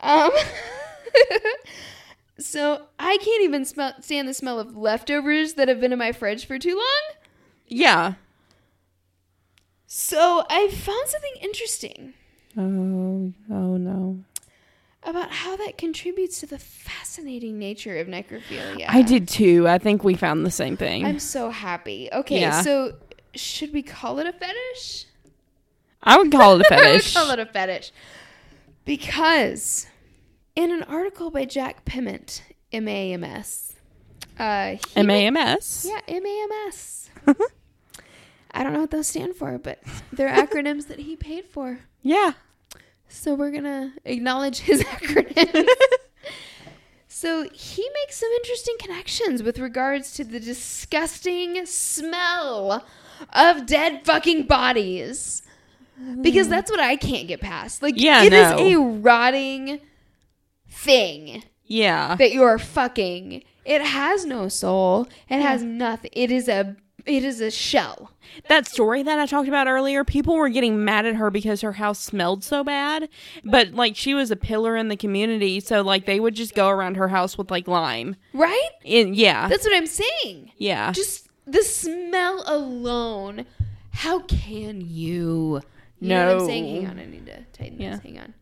Um, 0.00 0.30
so 2.38 2.82
I 2.98 3.16
can't 3.18 3.42
even 3.42 3.64
smell 3.64 3.94
stand 4.00 4.28
the 4.28 4.34
smell 4.34 4.60
of 4.60 4.76
leftovers 4.76 5.54
that 5.54 5.68
have 5.68 5.80
been 5.80 5.92
in 5.92 5.98
my 5.98 6.12
fridge 6.12 6.46
for 6.46 6.58
too 6.58 6.76
long. 6.76 7.16
Yeah. 7.66 8.14
So 9.86 10.44
I 10.50 10.68
found 10.68 11.08
something 11.08 11.32
interesting 11.40 12.12
Oh, 12.56 13.32
oh 13.50 13.76
no. 13.76 14.22
about 15.02 15.30
how 15.30 15.56
that 15.56 15.78
contributes 15.78 16.40
to 16.40 16.46
the 16.46 16.58
fascinating 16.58 17.58
nature 17.58 17.98
of 17.98 18.06
necrophilia. 18.06 18.84
I 18.88 19.02
did 19.02 19.26
too. 19.28 19.66
I 19.66 19.78
think 19.78 20.04
we 20.04 20.14
found 20.14 20.44
the 20.44 20.50
same 20.50 20.76
thing. 20.76 21.06
I'm 21.06 21.18
so 21.18 21.50
happy. 21.50 22.08
Okay, 22.12 22.40
Yeah. 22.40 22.60
so 22.62 22.96
should 23.34 23.72
we 23.72 23.82
call 23.82 24.18
it 24.18 24.26
a 24.26 24.32
fetish? 24.32 25.06
I 26.02 26.16
would 26.18 26.30
call 26.32 26.60
it 26.60 26.66
a 26.70 26.74
I 26.74 26.76
would 26.76 26.84
fetish. 27.02 27.14
call 27.14 27.30
it 27.30 27.38
a 27.38 27.46
fetish. 27.46 27.92
Because 28.84 29.86
in 30.56 30.70
an 30.70 30.82
article 30.84 31.30
by 31.30 31.44
Jack 31.44 31.84
Pemment, 31.84 32.42
M 32.72 32.88
A 32.88 33.12
M 33.12 33.24
S, 33.24 33.74
uh, 34.38 34.76
M 34.96 35.10
A 35.10 35.26
M 35.26 35.36
S. 35.36 35.86
Yeah, 35.88 36.00
M 36.08 36.24
A 36.26 36.42
M 36.42 36.48
S. 36.68 37.10
I 38.52 38.64
don't 38.64 38.72
know 38.72 38.80
what 38.80 38.90
those 38.90 39.06
stand 39.08 39.36
for, 39.36 39.58
but 39.58 39.78
they're 40.12 40.30
acronyms 40.30 40.88
that 40.88 41.00
he 41.00 41.16
paid 41.16 41.44
for. 41.44 41.80
Yeah. 42.02 42.32
So 43.08 43.34
we're 43.34 43.50
gonna 43.50 43.92
acknowledge 44.04 44.58
his 44.60 44.82
acronyms. 44.84 45.66
so 47.08 47.48
he 47.52 47.88
makes 48.02 48.16
some 48.16 48.30
interesting 48.30 48.76
connections 48.80 49.42
with 49.42 49.58
regards 49.58 50.12
to 50.14 50.24
the 50.24 50.40
disgusting 50.40 51.64
smell 51.66 52.86
of 53.34 53.66
dead 53.66 54.04
fucking 54.04 54.46
bodies. 54.46 55.42
Because 56.20 56.46
hmm. 56.46 56.50
that's 56.50 56.70
what 56.70 56.80
I 56.80 56.96
can't 56.96 57.28
get 57.28 57.40
past. 57.40 57.82
Like 57.82 57.94
Yeah, 57.96 58.22
it 58.22 58.32
is 58.32 58.50
no. 58.50 58.58
a 58.58 58.98
rotting 58.98 59.80
thing 60.68 61.42
Yeah. 61.64 62.14
that 62.16 62.32
you're 62.32 62.58
fucking. 62.58 63.42
It 63.64 63.82
has 63.82 64.24
no 64.24 64.48
soul. 64.48 65.08
It 65.28 65.40
has 65.40 65.62
hmm. 65.62 65.78
nothing. 65.78 66.10
It 66.14 66.30
is 66.30 66.48
a 66.48 66.76
it 67.08 67.24
is 67.24 67.40
a 67.40 67.50
shell. 67.50 68.12
That 68.48 68.66
story 68.66 69.02
that 69.02 69.18
I 69.18 69.24
talked 69.24 69.48
about 69.48 69.66
earlier, 69.66 70.04
people 70.04 70.36
were 70.36 70.50
getting 70.50 70.84
mad 70.84 71.06
at 71.06 71.14
her 71.14 71.30
because 71.30 71.62
her 71.62 71.72
house 71.72 71.98
smelled 71.98 72.44
so 72.44 72.62
bad. 72.62 73.08
But 73.44 73.72
like 73.72 73.96
she 73.96 74.14
was 74.14 74.30
a 74.30 74.36
pillar 74.36 74.76
in 74.76 74.88
the 74.88 74.96
community, 74.96 75.60
so 75.60 75.80
like 75.80 76.04
they 76.04 76.20
would 76.20 76.34
just 76.34 76.54
go 76.54 76.68
around 76.68 76.96
her 76.96 77.08
house 77.08 77.38
with 77.38 77.50
like 77.50 77.66
lime. 77.66 78.16
Right? 78.34 78.70
And 78.84 79.16
yeah. 79.16 79.48
That's 79.48 79.64
what 79.64 79.74
I'm 79.74 79.86
saying. 79.86 80.52
yeah. 80.58 80.92
Just 80.92 81.28
the 81.46 81.62
smell 81.62 82.44
alone. 82.46 83.46
How 83.92 84.20
can 84.20 84.82
you? 84.82 85.62
You 86.00 86.08
know 86.10 86.34
what 86.34 86.42
I'm 86.42 86.46
saying? 86.46 86.64
No. 86.64 86.80
Hang 86.80 86.90
on, 86.90 86.98
I 87.00 87.06
need 87.06 87.26
to 87.26 87.42
tighten 87.52 87.80
Yeah. 87.80 87.90
this. 87.96 88.00
Hang 88.00 88.18
on. 88.18 88.34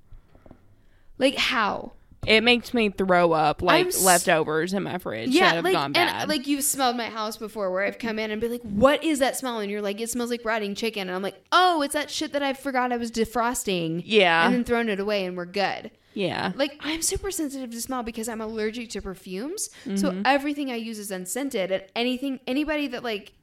Like 1.19 1.37
how? 1.37 1.93
it 2.27 2.43
makes 2.43 2.75
me 2.75 2.89
throw 2.91 3.31
up 3.31 3.63
like 3.63 3.87
s- 3.87 4.03
leftovers 4.03 4.75
in 4.75 4.83
my 4.83 4.99
fridge 4.99 5.33
that 5.35 5.55
have 5.55 5.65
like 5.65 5.75
gone 5.75 5.93
bad. 5.93 6.23
and 6.23 6.29
like 6.29 6.49
you've 6.49 6.65
smelled 6.65 6.97
my 6.97 7.09
house 7.09 7.37
before, 7.37 7.71
where 7.71 7.85
I've 7.85 8.01
come 8.01 8.19
in 8.19 8.33
and 8.33 8.41
be 8.41 8.49
like, 8.49 8.63
"What 8.63 9.05
is 9.05 9.21
that 9.21 9.37
smell?" 9.37 9.61
And 9.61 9.71
you're 9.71 9.81
like, 9.81 10.01
"It 10.01 10.11
smells 10.11 10.29
like 10.31 10.45
rotting 10.45 10.75
chicken," 10.75 11.03
and 11.03 11.13
I'm 11.15 11.23
like, 11.23 11.41
"Oh, 11.53 11.83
it's 11.83 11.95
that 11.95 12.11
shit 12.11 12.33
that 12.33 12.43
I 12.43 12.53
forgot 12.53 12.93
I 12.93 12.97
was 12.97 13.13
defrosting." 13.13 14.03
yeah. 14.05 14.45
and 14.47 14.53
then 14.55 14.65
thrown 14.65 14.89
it 14.89 14.99
away, 14.99 15.25
and 15.25 15.37
we're 15.37 15.45
good. 15.47 15.93
yeah. 16.15 16.51
Like 16.57 16.73
I'm 16.81 17.01
super 17.01 17.31
sensitive 17.31 17.71
to 17.71 17.81
smell 17.81 18.03
because 18.03 18.29
I'm 18.29 18.41
allergic 18.41 18.91
to 18.91 19.01
perfumes. 19.03 19.69
Mm-hmm. 19.85 19.97
So 19.97 20.21
everything 20.25 20.73
I 20.73 20.77
use 20.77 20.99
is 20.99 21.13
unscented. 21.13 21.71
And 21.71 21.85
anything 21.95 22.41
anybody 22.49 22.89
that 22.89 23.05
like 23.05 23.35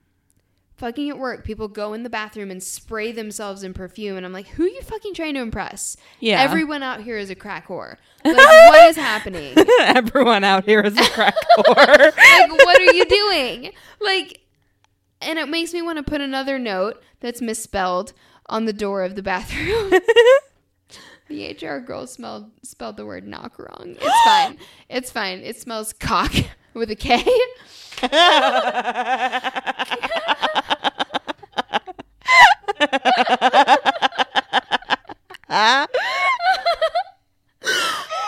fucking 0.83 1.09
at 1.09 1.17
work, 1.17 1.45
people 1.45 1.69
go 1.69 1.93
in 1.93 2.03
the 2.03 2.09
bathroom 2.09 2.51
and 2.51 2.61
spray 2.61 3.13
themselves 3.13 3.63
in 3.63 3.73
perfume 3.73 4.17
and 4.17 4.25
I'm 4.25 4.33
like, 4.33 4.47
who 4.47 4.65
are 4.65 4.67
you 4.67 4.81
fucking 4.81 5.13
trying 5.13 5.33
to 5.35 5.39
impress? 5.39 5.95
Yeah. 6.19 6.41
Everyone 6.41 6.83
out 6.83 6.99
here 7.01 7.17
is 7.17 7.29
a 7.29 7.35
crack 7.35 7.69
whore. 7.69 7.95
Like 8.25 8.35
what 8.35 8.89
is 8.89 8.97
happening? 8.97 9.55
Everyone 9.79 10.43
out 10.43 10.65
here 10.65 10.81
is 10.81 10.99
a 10.99 11.09
crack 11.11 11.35
whore. 11.57 11.77
like 11.77 12.51
what 12.51 12.81
are 12.81 12.93
you 12.93 13.05
doing? 13.05 13.71
Like 14.01 14.41
and 15.21 15.39
it 15.39 15.47
makes 15.47 15.71
me 15.71 15.81
want 15.81 15.99
to 15.99 16.03
put 16.03 16.19
another 16.19 16.59
note 16.59 17.01
that's 17.21 17.39
misspelled 17.39 18.11
on 18.47 18.65
the 18.65 18.73
door 18.73 19.03
of 19.03 19.15
the 19.15 19.23
bathroom. 19.23 19.93
The 21.29 21.55
HR 21.55 21.79
girl 21.79 22.05
smelled 22.05 22.51
spelled 22.61 22.97
the 22.97 23.05
word 23.05 23.25
knock 23.25 23.57
wrong. 23.57 23.95
It's 23.99 24.23
fine. 24.25 24.57
It's 24.89 25.09
fine. 25.09 25.39
It 25.39 25.55
smells 25.55 25.93
cock 25.93 26.33
with 26.73 26.91
a 26.91 26.95
K. 26.95 27.23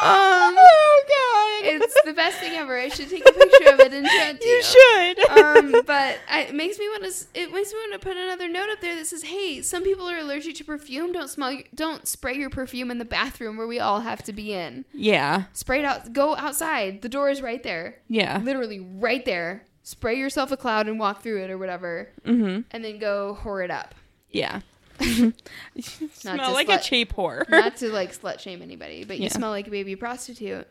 um, 0.02 0.56
oh 0.58 1.04
god. 1.08 1.74
it's 1.74 1.96
the 2.06 2.14
best 2.14 2.38
thing 2.40 2.54
ever. 2.54 2.78
I 2.78 2.90
should 2.90 3.10
take 3.10 3.28
a 3.28 3.32
picture 3.34 3.74
of 3.74 3.80
it 3.80 3.94
and 3.94 4.06
show 4.08 4.30
it 4.30 4.42
to 4.42 4.48
you. 4.48 4.56
you 4.56 4.64
should. 4.64 5.30
um, 5.30 5.84
but 5.86 6.20
I, 6.30 6.42
it 6.50 6.56
makes 6.56 6.78
me 6.78 6.88
want 6.90 7.04
to. 7.04 7.12
It 7.34 7.52
makes 7.52 7.72
me 7.74 7.80
want 7.80 7.94
to 7.94 8.00
put 8.00 8.16
another 8.18 8.48
note 8.48 8.70
up 8.70 8.82
there 8.82 8.96
that 8.96 9.08
says, 9.08 9.24
"Hey, 9.24 9.62
some 9.62 9.84
people 9.84 10.08
are 10.10 10.18
allergic 10.18 10.56
to 10.56 10.64
perfume. 10.64 11.12
Don't 11.12 11.30
smell. 11.30 11.58
Don't 11.74 12.08
spray 12.08 12.36
your 12.36 12.50
perfume 12.50 12.92
in 12.92 13.00
the 13.00 13.06
bathroom 13.06 13.58
where 13.58 13.68
we 13.68 13.80
all 13.80 14.02
have 14.02 14.24
to 14.24 14.34
be 14.34 14.54
in. 14.54 14.86
yeah. 14.94 15.44
Spray 15.54 15.80
it 15.80 15.86
out. 15.86 16.14
Go 16.14 16.36
outside. 16.36 17.02
The 17.02 17.10
door 17.10 17.30
is 17.30 17.42
right 17.42 17.62
there. 17.64 17.96
Yeah. 18.08 18.40
Literally 18.44 18.80
right 18.80 19.26
there. 19.26 19.64
Spray 19.84 20.16
yourself 20.18 20.52
a 20.52 20.58
cloud 20.58 20.88
and 20.88 21.00
walk 21.00 21.22
through 21.22 21.44
it 21.44 21.52
or 21.52 21.58
whatever, 21.60 22.10
Mm-hmm. 22.26 22.62
and 22.72 22.84
then 22.86 22.98
go 22.98 23.38
whore 23.44 23.64
it 23.64 23.70
up. 23.70 23.94
Yeah. 24.32 24.62
Not 25.00 25.34
Smell 26.14 26.54
like 26.54 26.68
slut- 26.68 26.80
a 26.80 26.84
cheap 26.84 27.14
whore. 27.14 27.48
Not 27.50 27.76
to 27.78 27.90
like 27.92 28.18
slut 28.18 28.40
shame 28.40 28.62
anybody, 28.62 29.04
but 29.04 29.18
you 29.18 29.24
Yeah. 29.26 29.30
smell 29.30 29.50
like 29.50 29.68
a 29.68 29.72
baby 29.72 29.96
prostitute. 29.96 30.68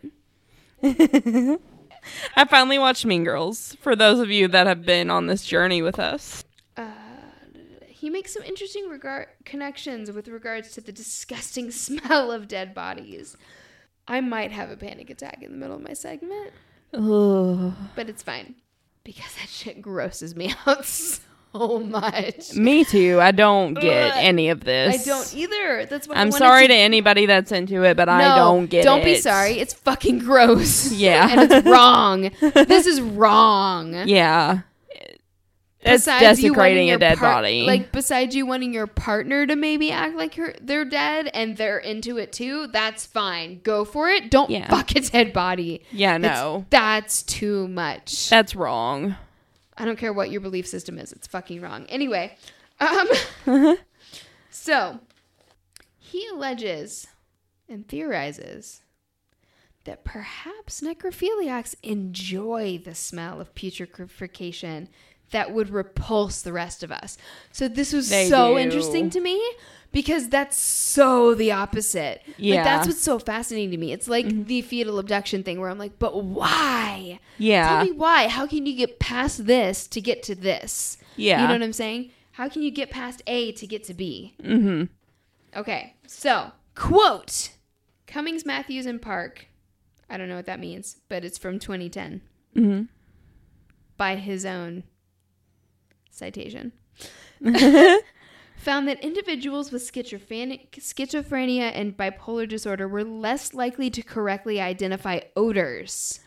I 0.83 2.45
finally 2.49 2.79
watched 2.79 3.07
Mean 3.07 3.25
Girls. 3.25 3.77
For 3.81 3.97
those 3.97 4.21
of 4.21 4.31
you 4.31 4.49
that 4.49 4.67
have 4.67 4.85
been 4.85 5.11
on 5.11 5.27
this 5.27 5.45
journey 5.45 5.83
with 5.83 5.99
us. 5.99 6.45
Uh, 6.77 6.87
he 7.87 8.11
makes 8.11 8.33
some 8.35 8.43
interesting 8.43 8.89
regard 8.89 9.29
connections 9.45 10.11
with 10.11 10.29
regards 10.29 10.73
to 10.73 10.81
the 10.81 10.93
disgusting 10.93 11.71
smell 11.71 12.31
of 12.33 12.49
dead 12.49 12.75
bodies. 12.75 13.37
I 14.07 14.21
might 14.21 14.53
have 14.53 14.71
a 14.71 14.77
panic 14.77 15.09
attack 15.09 15.43
in 15.43 15.51
the 15.53 15.57
middle 15.57 15.77
of 15.77 15.83
my 15.83 15.95
segment, 15.95 16.53
Ugh. 16.93 17.73
but 17.97 18.11
it's 18.11 18.23
fine 18.23 18.57
because 19.03 19.35
that 19.41 19.49
shit 19.49 19.81
grosses 19.81 20.37
me 20.37 20.55
out 20.67 20.85
so 20.85 21.23
much. 21.79 22.55
Me 22.55 22.85
too. 22.85 23.19
I 23.21 23.31
don't 23.31 23.75
get 23.75 24.11
Ugh. 24.13 24.17
any 24.17 24.49
of 24.49 24.65
this. 24.65 25.03
I 25.03 25.11
don't 25.11 25.35
either. 25.37 25.87
That's 25.87 26.09
why 26.09 26.17
I'm 26.17 26.33
sorry 26.33 26.67
to 26.67 26.75
to 26.75 26.79
anybody 26.79 27.27
that's 27.27 27.53
into 27.53 27.85
it, 27.85 27.97
but 27.97 28.09
I 28.09 28.37
don't 28.37 28.67
get 28.67 28.85
Don't 28.85 29.01
it. 29.01 29.05
be 29.05 29.17
sorry. 29.17 29.53
It's 29.59 29.73
fucking 29.75 30.19
gross. 30.19 30.93
Yeah. 31.05 31.29
and 31.31 31.53
it's 31.53 31.67
wrong. 31.67 32.31
this 32.41 32.87
is 32.87 33.01
wrong. 33.01 33.95
Yeah. 34.07 34.61
It's 35.87 36.05
Besides 36.07 36.41
desecrating 36.41 36.91
a 36.91 36.99
dead 36.99 37.19
par- 37.19 37.35
body. 37.35 37.63
Like 37.67 37.93
besides 37.93 38.35
you 38.35 38.47
wanting 38.47 38.73
your 38.73 38.87
partner 38.87 39.47
to 39.47 39.55
maybe 39.55 39.91
act 39.91 40.17
like 40.17 40.35
her, 40.37 40.55
they're 40.63 40.87
dead 40.87 41.31
and 41.35 41.59
they're 41.59 41.79
into 41.79 42.17
it 42.17 42.33
too, 42.33 42.69
that's 42.69 43.05
fine. 43.05 43.61
Go 43.63 43.85
for 43.85 44.09
it. 44.09 44.31
Don't 44.31 44.49
Yeah. 44.49 44.67
fuck 44.71 44.97
a 44.97 45.01
dead 45.01 45.35
body. 45.35 45.83
yeah, 45.93 46.17
It's- 46.17 46.37
no. 46.41 46.65
that's 46.71 47.23
too 47.23 47.69
much. 47.69 48.31
That's 48.31 48.55
wrong. 48.57 49.17
I 49.77 49.85
don't 49.85 49.99
care 49.99 50.13
what 50.13 50.31
your 50.31 50.41
belief 50.41 50.67
system 50.67 50.99
is. 50.99 51.13
It's 51.13 51.27
fucking 51.27 51.61
wrong. 51.61 51.87
Anyway, 51.87 52.37
um, 52.81 53.09
so 54.51 55.01
he 55.99 56.27
alleges 56.29 57.07
and 57.69 57.87
theorizes 57.89 58.83
that 59.85 60.05
perhaps 60.05 60.81
necrophiliacs 60.81 61.75
enjoy 61.83 62.81
the 62.83 62.95
smell 62.95 63.41
of 63.41 63.55
putrefaction 63.55 64.89
that 65.31 65.53
would 65.53 65.71
repulse 65.71 66.43
the 66.43 66.53
rest 66.53 66.83
of 66.83 66.93
us. 66.93 67.19
So 67.53 67.69
this 67.69 67.93
was 67.93 68.09
They 68.09 68.29
so 68.29 68.55
do. 68.55 68.59
interesting 68.59 69.11
to 69.11 69.21
me 69.21 69.43
because 69.95 70.29
that's 70.29 70.61
so 70.61 71.35
the 71.35 71.53
opposite. 71.53 72.21
Yeah. 72.37 72.57
Like 72.57 72.65
that's 72.65 72.89
what's 72.89 73.01
so 73.01 73.21
fascinating 73.21 73.71
to 73.71 73.77
me. 73.77 73.93
It's 73.93 74.09
like 74.09 74.27
the 74.47 74.61
fetal 74.63 74.99
abduction 74.99 75.45
thing 75.45 75.61
where 75.61 75.71
I'm 75.71 75.79
like, 75.79 76.01
but 76.01 76.23
why? 76.23 77.21
Yeah. 77.39 77.69
Tell 77.69 77.85
me 77.85 77.93
why. 77.93 78.27
How 78.27 78.47
can 78.47 78.67
you 78.67 78.77
get 78.77 78.99
past 78.99 79.47
this 79.47 79.87
to 79.87 80.01
get 80.01 80.25
to 80.25 80.35
this? 80.35 80.99
Yeah. 81.17 81.43
You 81.43 81.47
know 81.47 81.55
what 81.55 81.63
I'm 81.63 81.73
saying? 81.73 82.11
How 82.33 82.49
can 82.49 82.63
you 82.63 82.73
get 82.73 82.91
past 82.91 83.23
A 83.29 83.53
to 83.53 83.67
get 83.67 83.85
to 83.85 83.95
B? 83.95 84.35
mm-hmm. 84.43 84.85
Okay, 85.57 85.95
so 86.09 86.51
quote 86.75 87.53
Cummings, 88.09 88.45
Matthews, 88.45 88.87
and 88.87 89.01
Park. 89.01 89.47
I 90.11 90.17
don't 90.17 90.29
know 90.29 90.35
what 90.35 90.47
that 90.47 90.59
means, 90.59 90.97
but 91.09 91.25
it's 91.25 91.39
from 91.39 91.61
2010 91.61 92.21
hmm 92.55 92.83
by 93.97 94.17
his 94.17 94.45
own 94.45 94.83
citation. 96.11 96.73
Found 98.65 98.89
that 98.89 99.05
individuals 99.05 99.71
with 99.71 99.83
schizophrenia, 99.83 101.71
and 101.75 101.95
bipolar 101.95 102.49
disorder 102.49 102.89
were 102.89 103.05
less 103.05 103.53
likely 103.53 103.91
to 103.91 104.03
correctly 104.03 104.59
identify 104.59 105.21
odors 105.37 106.21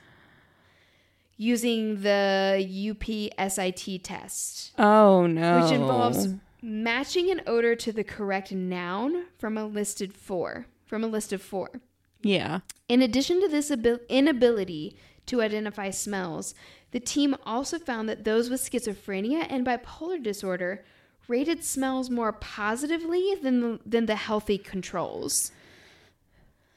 using 1.36 2.04
the 2.04 2.64
UPSIT 2.70 4.04
test. 4.04 4.72
Oh 4.78 5.26
no. 5.26 5.62
which 5.62 5.72
involves 5.72 6.28
matching 6.62 7.32
an 7.32 7.42
odor 7.48 7.76
to 7.76 7.92
the 7.92 8.04
correct 8.04 8.52
noun 8.52 9.26
from 9.40 9.58
a 9.58 9.66
listed 9.66 10.14
four 10.14 10.68
from 10.86 11.04
a 11.04 11.08
list 11.08 11.34
of 11.34 11.42
four. 11.42 11.82
Yeah. 12.22 12.60
In 12.88 13.02
addition 13.02 13.42
to 13.42 13.48
this 13.48 13.72
abil- 13.72 14.00
inability 14.10 14.96
to 15.26 15.42
identify 15.42 15.90
smells, 15.90 16.54
the 16.92 17.00
team 17.00 17.36
also 17.48 17.80
found 17.80 18.08
that 18.10 18.26
those 18.26 18.50
with 18.50 18.62
schizophrenia 18.62 19.48
and 19.50 19.66
bipolar 19.66 20.22
disorder 20.22 20.86
rated 21.28 21.64
smells 21.64 22.10
more 22.10 22.32
positively 22.34 23.36
than 23.42 23.60
the, 23.62 23.80
than 23.86 24.06
the 24.06 24.16
healthy 24.16 24.58
controls. 24.58 25.52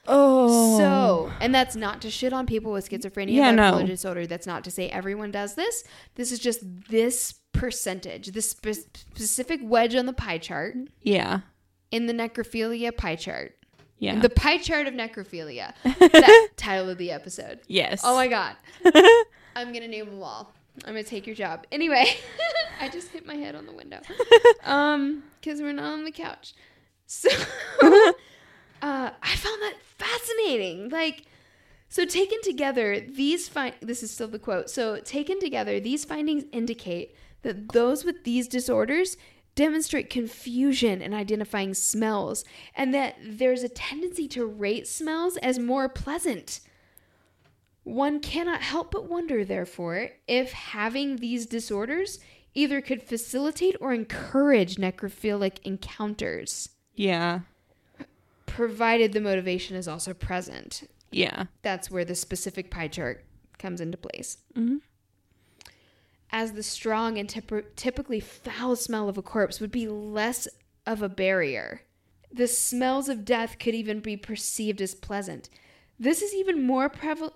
Oh. 0.07 0.79
So, 0.79 1.33
and 1.41 1.55
that's 1.55 1.77
not 1.77 2.01
to 2.03 2.11
shit 2.11 2.33
on 2.33 2.47
people 2.47 2.73
with 2.73 2.89
schizophrenia 2.89 3.35
Yeah, 3.35 3.49
and 3.49 3.57
no. 3.57 3.73
bipolar 3.73 3.87
disorder. 3.87 4.27
That's 4.27 4.47
not 4.47 4.65
to 4.65 4.71
say 4.71 4.89
everyone 4.89 5.31
does 5.31 5.55
this. 5.55 5.85
This 6.15 6.33
is 6.33 6.39
just 6.39 6.61
this 6.89 7.35
percentage, 7.53 8.29
this 8.29 8.51
spe- 8.51 8.89
specific 8.95 9.61
wedge 9.63 9.95
on 9.95 10.07
the 10.07 10.13
pie 10.13 10.39
chart 10.39 10.75
Yeah. 11.03 11.41
in 11.91 12.07
the 12.07 12.13
necrophilia 12.15 12.97
pie 12.97 13.17
chart. 13.17 13.57
Yeah. 13.99 14.19
The 14.19 14.31
pie 14.31 14.57
chart 14.59 14.87
of 14.87 14.95
necrophilia. 14.95 15.75
that 15.85 16.49
title 16.57 16.89
of 16.89 16.97
the 16.99 17.11
episode. 17.11 17.61
yes. 17.69 18.01
Oh 18.03 18.15
my 18.17 18.27
god. 18.29 18.57
I'm 19.55 19.73
gonna 19.73 19.89
name 19.89 20.07
them 20.07 20.23
all. 20.23 20.53
I'm 20.85 20.95
gonna 20.95 21.03
take 21.03 21.27
your 21.27 21.37
job. 21.37 21.67
Anyway, 21.73 22.05
I 22.81 22.89
just 22.89 23.09
hit 23.09 23.27
my 23.27 23.35
head 23.35 23.55
on 23.55 23.67
the 23.67 23.73
window. 23.73 24.01
Um, 24.63 25.25
because 25.41 25.63
we're 25.63 25.73
not 25.73 25.95
on 25.95 26.05
the 26.05 26.11
couch. 26.11 26.53
So 27.07 27.31
uh, 27.83 28.13
I 28.83 29.37
found 29.37 29.63
that 29.63 29.75
fascinating. 29.97 30.91
Like, 30.91 31.25
so 31.89 32.05
taken 32.05 32.39
together, 32.43 33.01
these 33.01 33.49
find 33.49 33.75
this 33.81 34.03
is 34.03 34.11
still 34.11 34.29
the 34.29 34.39
quote. 34.39 34.69
So 34.69 34.99
taken 35.01 35.41
together, 35.41 35.81
these 35.81 36.05
findings 36.05 36.45
indicate 36.53 37.15
that 37.43 37.73
those 37.73 38.05
with 38.05 38.25
these 38.25 38.47
disorders 38.49 39.17
demonstrate 39.55 40.11
confusion 40.11 41.03
in 41.03 41.13
identifying 41.13 41.75
smells, 41.75 42.45
and 42.77 42.95
that 42.95 43.17
there's 43.23 43.63
a 43.63 43.69
tendency 43.69 44.29
to 44.29 44.47
rate 44.47 44.87
smells 44.87 45.37
as 45.39 45.59
more 45.59 45.89
pleasant. 45.89 46.61
One 47.85 48.21
cannot 48.21 48.61
help 48.63 48.91
but 48.91 49.09
wonder, 49.09 49.45
therefore, 49.45 50.11
if 50.29 50.53
having 50.53 51.17
these 51.17 51.47
disorders 51.47 52.21
either 52.55 52.81
could 52.81 53.03
facilitate 53.03 53.77
or 53.81 53.93
encourage 53.93 54.77
necrophilic 54.77 55.59
encounters, 55.65 56.69
Yeah. 56.95 57.41
provided 58.47 59.13
the 59.13 59.21
motivation 59.21 59.77
is 59.77 59.89
also 59.89 60.13
present. 60.13 60.83
Yeah. 61.11 61.47
That's 61.63 61.91
where 61.91 62.05
the 62.05 62.15
specific 62.15 62.71
pie 62.71 62.89
chart 62.89 63.25
comes 63.59 63.81
into 63.81 63.97
place. 63.97 64.39
Mhm. 64.55 64.81
As 66.31 66.53
the 66.53 66.63
strong 66.63 67.19
and 67.19 67.29
typ- 67.29 67.75
typically 67.77 68.21
foul 68.21 68.77
smell 68.77 69.09
of 69.09 69.19
a 69.19 69.23
corpse 69.23 69.61
would 69.61 69.71
be 69.73 69.89
less 69.89 70.47
of 70.87 71.03
a 71.03 71.09
barrier. 71.09 71.83
The 72.33 72.47
smells 72.47 73.09
of 73.09 73.25
death 73.25 73.59
could 73.59 73.75
even 73.75 74.01
be 74.01 74.17
perceived 74.17 74.81
as 74.81 74.95
pleasant. 74.95 75.49
This 75.99 76.23
is 76.23 76.33
even 76.35 76.63
more 76.63 76.89
preval- 76.89 77.35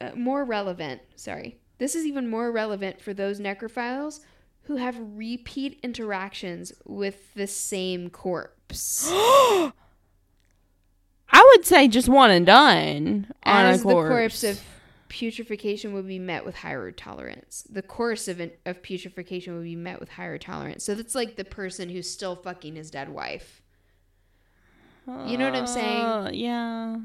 uh, 0.00 0.10
more 0.14 0.44
relevant. 0.44 1.00
Sorry, 1.16 1.58
this 1.78 1.94
is 1.94 2.06
even 2.06 2.28
more 2.28 2.50
relevant 2.50 3.00
for 3.00 3.14
those 3.14 3.40
necrophiles 3.40 4.20
who 4.62 4.76
have 4.76 4.96
repeat 4.98 5.80
interactions 5.82 6.72
with 6.84 7.34
the 7.34 7.46
same 7.46 8.10
corpse. 8.10 9.08
I 9.12 9.72
would 11.32 11.64
say 11.64 11.88
just 11.88 12.08
one 12.08 12.30
and 12.30 12.46
done 12.46 13.32
on 13.44 13.66
as 13.66 13.80
a 13.80 13.84
the 13.84 13.92
corpse. 13.92 14.08
corpse 14.08 14.44
of 14.44 14.60
putrefaction 15.08 15.92
would 15.92 16.06
be 16.06 16.18
met 16.18 16.44
with 16.44 16.56
higher 16.56 16.90
tolerance. 16.90 17.66
The 17.70 17.82
course 17.82 18.28
of 18.28 18.40
an, 18.40 18.52
of 18.66 18.82
putrefaction 18.82 19.54
would 19.54 19.64
be 19.64 19.76
met 19.76 20.00
with 20.00 20.10
higher 20.10 20.38
tolerance. 20.38 20.84
So 20.84 20.94
that's 20.94 21.14
like 21.14 21.36
the 21.36 21.44
person 21.44 21.88
who's 21.88 22.10
still 22.10 22.36
fucking 22.36 22.76
his 22.76 22.90
dead 22.90 23.08
wife 23.08 23.62
you 25.26 25.38
know 25.38 25.50
what 25.50 25.56
I'm 25.56 25.66
saying? 25.66 26.04
Uh, 26.04 26.30
yeah. 26.32 26.96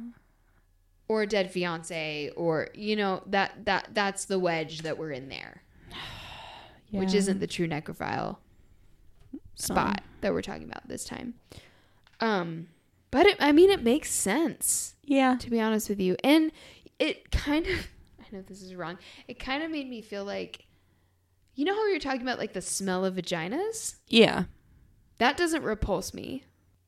Or 1.07 1.21
a 1.21 1.27
dead 1.27 1.51
fiance 1.51 2.31
or 2.35 2.69
you 2.73 2.95
know 2.95 3.21
that 3.27 3.65
that 3.65 3.89
that's 3.93 4.25
the 4.25 4.39
wedge 4.39 4.81
that 4.81 4.97
we're 4.97 5.11
in 5.11 5.29
there, 5.29 5.61
which 6.91 7.13
isn't 7.13 7.39
the 7.39 7.47
true 7.47 7.67
necrophile 7.67 8.37
spot 9.55 10.01
that 10.21 10.33
we're 10.33 10.41
talking 10.41 10.63
about 10.63 10.87
this 10.87 11.03
time. 11.05 11.35
Um 12.19 12.67
but 13.11 13.25
it, 13.25 13.37
I 13.39 13.51
mean 13.51 13.69
it 13.69 13.83
makes 13.83 14.11
sense. 14.11 14.95
Yeah. 15.03 15.37
to 15.37 15.49
be 15.49 15.61
honest 15.61 15.87
with 15.87 15.99
you. 15.99 16.17
And 16.23 16.51
it 16.99 17.31
kind 17.31 17.65
of, 17.67 17.87
I 18.19 18.35
know 18.35 18.41
this 18.41 18.61
is 18.61 18.75
wrong, 18.75 18.97
it 19.27 19.39
kind 19.39 19.63
of 19.63 19.71
made 19.71 19.89
me 19.89 20.01
feel 20.01 20.25
like, 20.25 20.65
you 21.53 21.63
know 21.63 21.73
how 21.73 21.85
we 21.85 21.93
were 21.93 21.99
talking 21.99 22.21
about 22.21 22.39
like 22.39 22.53
the 22.53 22.61
smell 22.61 23.05
of 23.05 23.15
vaginas? 23.15 23.95
Yeah. 24.09 24.45
That 25.19 25.37
doesn't 25.37 25.63
repulse 25.63 26.13
me. 26.13 26.43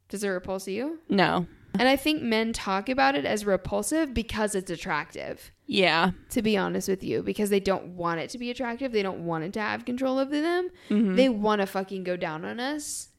Does 0.10 0.24
it 0.24 0.28
repulse 0.28 0.68
you? 0.68 1.00
No. 1.08 1.48
And 1.74 1.88
I 1.88 1.96
think 1.96 2.22
men 2.24 2.54
talk 2.54 2.90
about 2.90 3.16
it 3.16 3.26
as 3.26 3.46
repulsive 3.46 4.14
because 4.14 4.56
it's 4.56 4.72
attractive, 4.72 5.52
Yeah. 5.68 6.12
to 6.30 6.42
be 6.42 6.58
honest 6.58 6.88
with 6.88 7.04
you, 7.04 7.22
because 7.22 7.50
they 7.50 7.60
don't 7.60 7.90
want 7.96 8.20
it 8.20 8.30
to 8.32 8.38
be 8.38 8.50
attractive. 8.50 8.92
They 8.92 9.04
don't 9.04 9.26
want 9.26 9.44
it 9.44 9.54
to 9.54 9.60
have 9.60 9.86
control 9.86 10.18
over 10.18 10.42
them. 10.42 10.70
Mhm. 10.90 11.16
They 11.16 11.30
want 11.30 11.62
to 11.62 11.68
fucking 11.68 12.04
go 12.04 12.16
down 12.18 12.46
on 12.46 12.60
us 12.60 13.10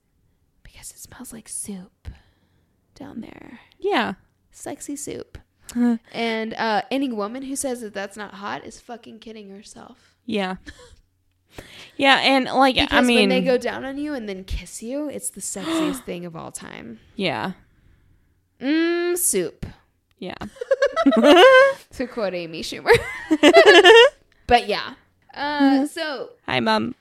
because 0.64 0.90
it 0.90 0.98
smells 0.98 1.32
like 1.32 1.48
soup 1.48 2.08
down 2.96 3.20
there. 3.20 3.60
Yeah. 3.78 4.14
Sexy 4.50 4.96
soup. 4.96 5.38
And 6.12 6.54
uh, 6.54 6.82
any 6.90 7.12
woman 7.12 7.42
who 7.42 7.54
says 7.54 7.82
that 7.82 7.92
that's 7.94 8.16
not 8.16 8.34
hot 8.34 8.64
is 8.64 8.80
fucking 8.80 9.18
kidding 9.20 9.50
herself. 9.50 10.16
Yeah. 10.24 10.56
Yeah, 11.96 12.16
and 12.22 12.44
like 12.46 12.76
Because 12.76 12.88
I 12.92 13.00
mean, 13.02 13.18
when 13.18 13.28
they 13.30 13.40
go 13.42 13.58
down 13.58 13.84
on 13.84 13.98
you 13.98 14.14
and 14.14 14.28
then 14.28 14.44
kiss 14.44 14.82
you, 14.82 15.08
it's 15.08 15.30
the 15.30 15.40
sexiest 15.40 16.04
thing 16.04 16.24
of 16.24 16.36
all 16.36 16.52
time. 16.52 17.00
yeah, 17.16 17.52
Mmm, 18.60 19.16
soup. 19.16 19.66
yeah, 20.18 20.34
To 21.92 22.06
quote 22.06 22.34
Amy 22.34 22.62
Schumer. 22.62 22.90
but 24.46 24.66
yeah. 24.68 24.94
Uh, 25.34 25.86
so, 25.86 26.30
Hi, 26.46 26.58
mom. 26.60 26.94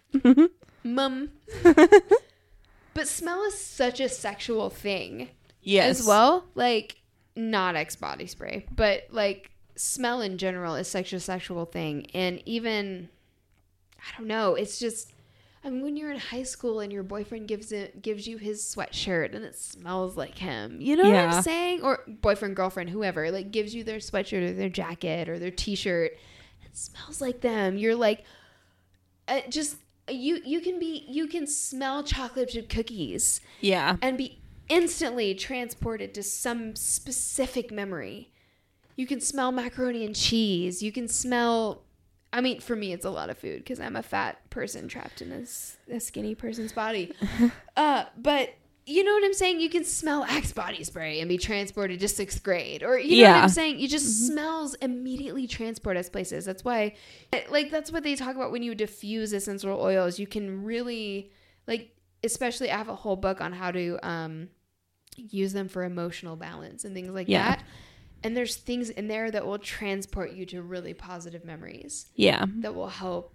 mum. 0.83 1.29
but 2.93 3.07
smell 3.07 3.43
is 3.43 3.59
such 3.59 3.99
a 3.99 4.07
sexual 4.09 4.69
thing 4.69 5.29
yes. 5.61 5.99
as 5.99 6.05
well. 6.05 6.45
Like, 6.53 6.97
not 7.35 7.75
Axe 7.75 7.95
body 7.95 8.27
spray, 8.27 8.65
but 8.75 9.07
like 9.11 9.51
smell 9.75 10.21
in 10.21 10.37
general 10.37 10.75
is 10.75 10.87
such 10.87 11.13
a 11.13 11.19
sexual 11.19 11.65
thing. 11.65 12.07
And 12.13 12.41
even, 12.45 13.09
I 13.99 14.17
don't 14.17 14.27
know, 14.27 14.55
it's 14.55 14.77
just. 14.79 15.11
I 15.67 15.69
mean, 15.69 15.83
when 15.83 15.97
you're 15.97 16.11
in 16.11 16.17
high 16.19 16.43
school 16.43 16.79
and 16.79 16.93
your 16.93 17.03
boyfriend 17.03 17.47
gives 17.49 17.73
it 17.73 18.01
gives 18.01 18.25
you 18.25 18.37
his 18.37 18.63
sweatshirt 18.63 19.35
and 19.35 19.43
it 19.43 19.55
smells 19.57 20.15
like 20.15 20.37
him, 20.37 20.79
you 20.79 20.95
know 20.95 21.03
what 21.03 21.15
I'm 21.15 21.41
saying? 21.43 21.81
Or 21.81 21.99
boyfriend, 22.07 22.55
girlfriend, 22.55 22.89
whoever, 22.89 23.29
like 23.31 23.51
gives 23.51 23.75
you 23.75 23.83
their 23.83 23.97
sweatshirt 23.97 24.49
or 24.49 24.53
their 24.53 24.69
jacket 24.69 25.27
or 25.27 25.37
their 25.37 25.51
t-shirt, 25.51 26.13
it 26.63 26.77
smells 26.77 27.19
like 27.19 27.41
them. 27.41 27.77
You're 27.77 27.95
like, 27.95 28.23
uh, 29.27 29.41
just 29.49 29.75
you 30.09 30.39
you 30.45 30.61
can 30.61 30.79
be 30.79 31.05
you 31.09 31.27
can 31.27 31.45
smell 31.45 32.01
chocolate 32.01 32.49
chip 32.49 32.69
cookies 32.69 33.41
Yeah. 33.59 33.97
and 34.01 34.17
be 34.17 34.39
instantly 34.69 35.35
transported 35.35 36.13
to 36.13 36.23
some 36.23 36.77
specific 36.77 37.71
memory. 37.71 38.31
You 38.95 39.05
can 39.05 39.19
smell 39.19 39.51
macaroni 39.51 40.05
and 40.05 40.15
cheese. 40.15 40.81
You 40.81 40.93
can 40.93 41.09
smell. 41.09 41.83
I 42.33 42.41
mean, 42.41 42.59
for 42.59 42.75
me, 42.75 42.93
it's 42.93 43.05
a 43.05 43.09
lot 43.09 43.29
of 43.29 43.37
food 43.37 43.59
because 43.59 43.79
I'm 43.79 43.95
a 43.95 44.03
fat 44.03 44.49
person 44.49 44.87
trapped 44.87 45.21
in 45.21 45.31
a 45.31 45.99
skinny 45.99 46.35
person's 46.35 46.73
body. 46.73 47.13
uh, 47.77 48.05
but 48.17 48.53
you 48.85 49.03
know 49.03 49.13
what 49.13 49.23
I'm 49.25 49.33
saying? 49.33 49.59
You 49.59 49.69
can 49.69 49.83
smell 49.83 50.23
Axe 50.23 50.53
body 50.53 50.83
spray 50.83 51.19
and 51.19 51.27
be 51.27 51.37
transported 51.37 51.99
to 51.99 52.07
sixth 52.07 52.41
grade, 52.43 52.83
or 52.83 52.97
you 52.97 53.17
know 53.17 53.23
what 53.35 53.43
I'm 53.43 53.49
saying? 53.49 53.79
You 53.79 53.87
just 53.87 54.27
smells 54.27 54.75
immediately 54.75 55.45
transport 55.45 55.97
us 55.97 56.09
places. 56.09 56.45
That's 56.45 56.63
why, 56.63 56.95
like, 57.49 57.69
that's 57.69 57.91
what 57.91 58.03
they 58.03 58.15
talk 58.15 58.35
about 58.35 58.51
when 58.51 58.63
you 58.63 58.75
diffuse 58.75 59.33
essential 59.33 59.79
oils. 59.81 60.19
You 60.19 60.27
can 60.27 60.63
really, 60.63 61.31
like, 61.67 61.93
especially 62.23 62.71
I 62.71 62.77
have 62.77 62.87
a 62.87 62.95
whole 62.95 63.17
book 63.17 63.41
on 63.41 63.51
how 63.51 63.71
to 63.71 63.99
um, 64.07 64.49
use 65.17 65.51
them 65.51 65.67
for 65.67 65.83
emotional 65.83 66.35
balance 66.37 66.85
and 66.85 66.93
things 66.95 67.09
like 67.09 67.27
Yeah. 67.27 67.55
that. 67.55 67.63
And 68.23 68.35
there's 68.35 68.55
things 68.55 68.89
in 68.89 69.07
there 69.07 69.29
that 69.31 69.45
will 69.45 69.59
transport 69.59 70.31
you 70.33 70.45
to 70.47 70.61
really 70.61 70.93
positive 70.93 71.45
memories 71.45 72.07
Yeah. 72.15 72.45
that 72.57 72.73
will 72.75 72.89
help 72.89 73.33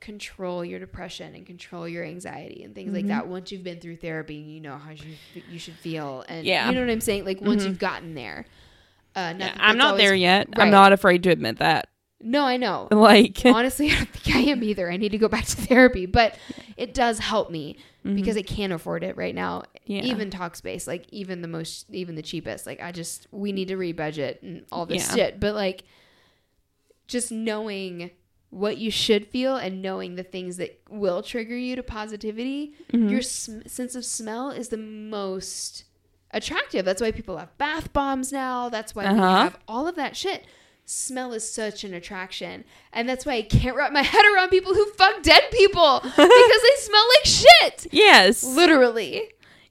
control 0.00 0.64
your 0.64 0.78
depression 0.78 1.34
and 1.34 1.46
control 1.46 1.88
your 1.88 2.04
anxiety 2.04 2.62
and 2.62 2.74
things 2.74 2.88
Mm-hmm. 2.88 2.96
like 2.96 3.06
that 3.06 3.26
once 3.26 3.50
you've 3.50 3.64
been 3.64 3.80
through 3.80 3.96
therapy 3.96 4.34
you 4.34 4.60
know 4.60 4.76
how 4.76 4.90
you, 4.90 5.14
you 5.50 5.58
should 5.58 5.74
feel 5.76 6.22
and 6.28 6.44
Yeah. 6.46 6.68
you 6.68 6.74
know 6.74 6.82
what 6.82 6.90
i'm 6.90 7.00
saying 7.00 7.24
like 7.24 7.40
once 7.40 7.62
Mhm. 7.62 7.68
you've 7.68 7.78
gotten 7.78 8.14
there 8.14 8.44
uh 9.16 9.32
not 9.32 9.40
Yeah, 9.40 9.56
I'm 9.58 9.78
not 9.78 9.92
always- 9.92 10.02
there 10.04 10.14
yet. 10.14 10.48
Right. 10.48 10.64
I'm 10.66 10.70
not 10.70 10.92
afraid 10.92 11.22
to 11.22 11.30
admit 11.30 11.56
that. 11.58 11.88
No 12.20 12.44
i 12.44 12.56
know 12.56 12.88
Like, 12.92 13.42
honestly 13.44 13.90
i 13.90 13.96
don't 13.96 14.08
think 14.08 14.36
i 14.36 14.40
am 14.50 14.62
either 14.62 14.90
i 14.90 14.96
need 14.96 15.10
to 15.12 15.18
go 15.18 15.28
back 15.28 15.44
to 15.44 15.56
therapy 15.68 16.06
but 16.06 16.36
it 16.76 16.94
does 16.94 17.18
help 17.18 17.50
me 17.50 17.76
Mhm. 18.04 18.16
because 18.16 18.36
i 18.36 18.42
can't 18.42 18.72
afford 18.72 19.02
it 19.02 19.16
right 19.16 19.34
now 19.34 19.62
Yeah. 19.86 20.02
even 20.02 20.28
talkspace 20.30 20.86
like 20.86 21.06
even 21.10 21.40
the 21.42 21.48
most 21.48 21.86
even 21.90 22.14
the 22.16 22.22
cheapest 22.22 22.66
like 22.66 22.80
i 22.82 22.92
just 22.92 23.26
we 23.30 23.50
need 23.52 23.68
to 23.68 23.76
rebudget 23.76 24.42
and 24.42 24.64
all 24.70 24.84
this 24.86 25.08
Yeah. 25.08 25.14
shit 25.14 25.40
but 25.40 25.54
like 25.54 25.84
just 27.06 27.30
knowing 27.32 28.10
what 28.50 28.78
you 28.78 28.90
should 28.90 29.26
feel 29.26 29.56
and 29.56 29.82
knowing 29.82 30.14
the 30.14 30.22
things 30.22 30.58
that 30.58 30.80
will 30.88 31.22
trigger 31.22 31.56
you 31.56 31.76
to 31.76 31.82
positivity 31.82 32.74
Mhm. 32.92 33.10
your 33.10 33.22
sm- 33.22 33.66
sense 33.66 33.94
of 33.94 34.04
smell 34.04 34.50
is 34.50 34.68
the 34.68 34.76
most 34.76 35.84
attractive 36.30 36.84
that's 36.84 37.00
why 37.00 37.10
people 37.10 37.38
have 37.38 37.56
bath 37.58 37.92
bombs 37.92 38.32
now 38.32 38.68
that's 38.68 38.94
why 38.94 39.04
we 39.12 39.18
Uh-huh. 39.18 39.42
have 39.44 39.58
all 39.66 39.86
of 39.88 39.96
that 39.96 40.16
shit 40.16 40.44
smell 40.86 41.32
is 41.32 41.50
such 41.50 41.82
an 41.84 41.94
attraction 41.94 42.62
and 42.92 43.08
that's 43.08 43.24
why 43.24 43.34
i 43.34 43.42
can't 43.42 43.74
wrap 43.76 43.92
my 43.92 44.02
head 44.12 44.24
around 44.34 44.50
people 44.50 44.74
who 44.74 44.84
fuck 44.92 45.22
dead 45.22 45.42
people 45.50 46.00
because 46.02 46.16
they 46.28 46.76
smell 46.78 47.04
like 47.16 47.24
shit 47.24 47.86
yes. 47.92 48.44
literally 48.44 49.22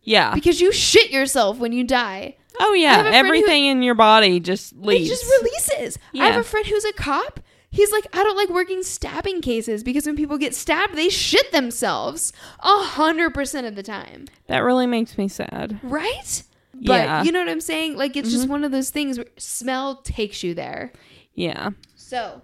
Yeah. 0.01 0.34
because 0.34 0.59
you 0.59 0.72
shit 0.72 1.11
yourself 1.11 1.57
when 1.59 1.72
you 1.72 1.84
die. 1.84 2.36
Oh 2.59 2.74
yeah. 2.74 3.01
friend 3.01 3.07
who- 3.07 3.14
Everything 3.20 3.66
in 3.66 3.82
your 3.84 3.95
body 3.95 4.39
just 4.39 4.76
leaves. 4.76 5.07
It 5.09 5.14
just 5.14 5.26
releases. 5.41 5.97
I 6.14 6.26
have 6.28 6.39
a 6.39 6.43
friend 6.43 6.66
who's 6.68 6.86
a 6.86 6.93
cop. 6.93 7.39
He's 7.72 7.91
like, 7.91 8.05
I 8.16 8.22
don't 8.24 8.36
like 8.38 8.49
working 8.49 8.84
stabbing 8.84 9.41
cases 9.41 9.84
because 9.84 10.05
when 10.05 10.16
people 10.16 10.38
get 10.38 10.53
stabbed, 10.53 10.95
they 10.95 11.09
shit 11.09 11.51
themselves 11.51 12.32
a 12.59 12.84
hundred 12.84 13.34
percent 13.34 13.66
of 13.66 13.76
the 13.76 13.82
time, 13.82 14.28
that 14.47 14.59
really 14.59 14.86
makes 14.86 15.18
me 15.18 15.28
sad. 15.28 15.80
right? 15.82 16.43
But 16.74 16.82
Yeah. 16.82 17.18
Mm-hmm. 17.18 17.26
you 17.26 17.32
know 17.32 17.40
what 17.40 17.50
I'm 17.50 17.62
saying? 17.62 17.96
Like 17.98 18.16
it's 18.18 18.32
just 18.32 18.48
one 18.50 18.64
of 18.64 18.72
those 18.72 18.90
things 18.90 19.18
where 19.18 19.28
smell 19.38 19.98
takes 20.02 20.44
you 20.44 20.54
there. 20.54 20.92
Yeah. 21.36 21.72
So, 21.96 22.42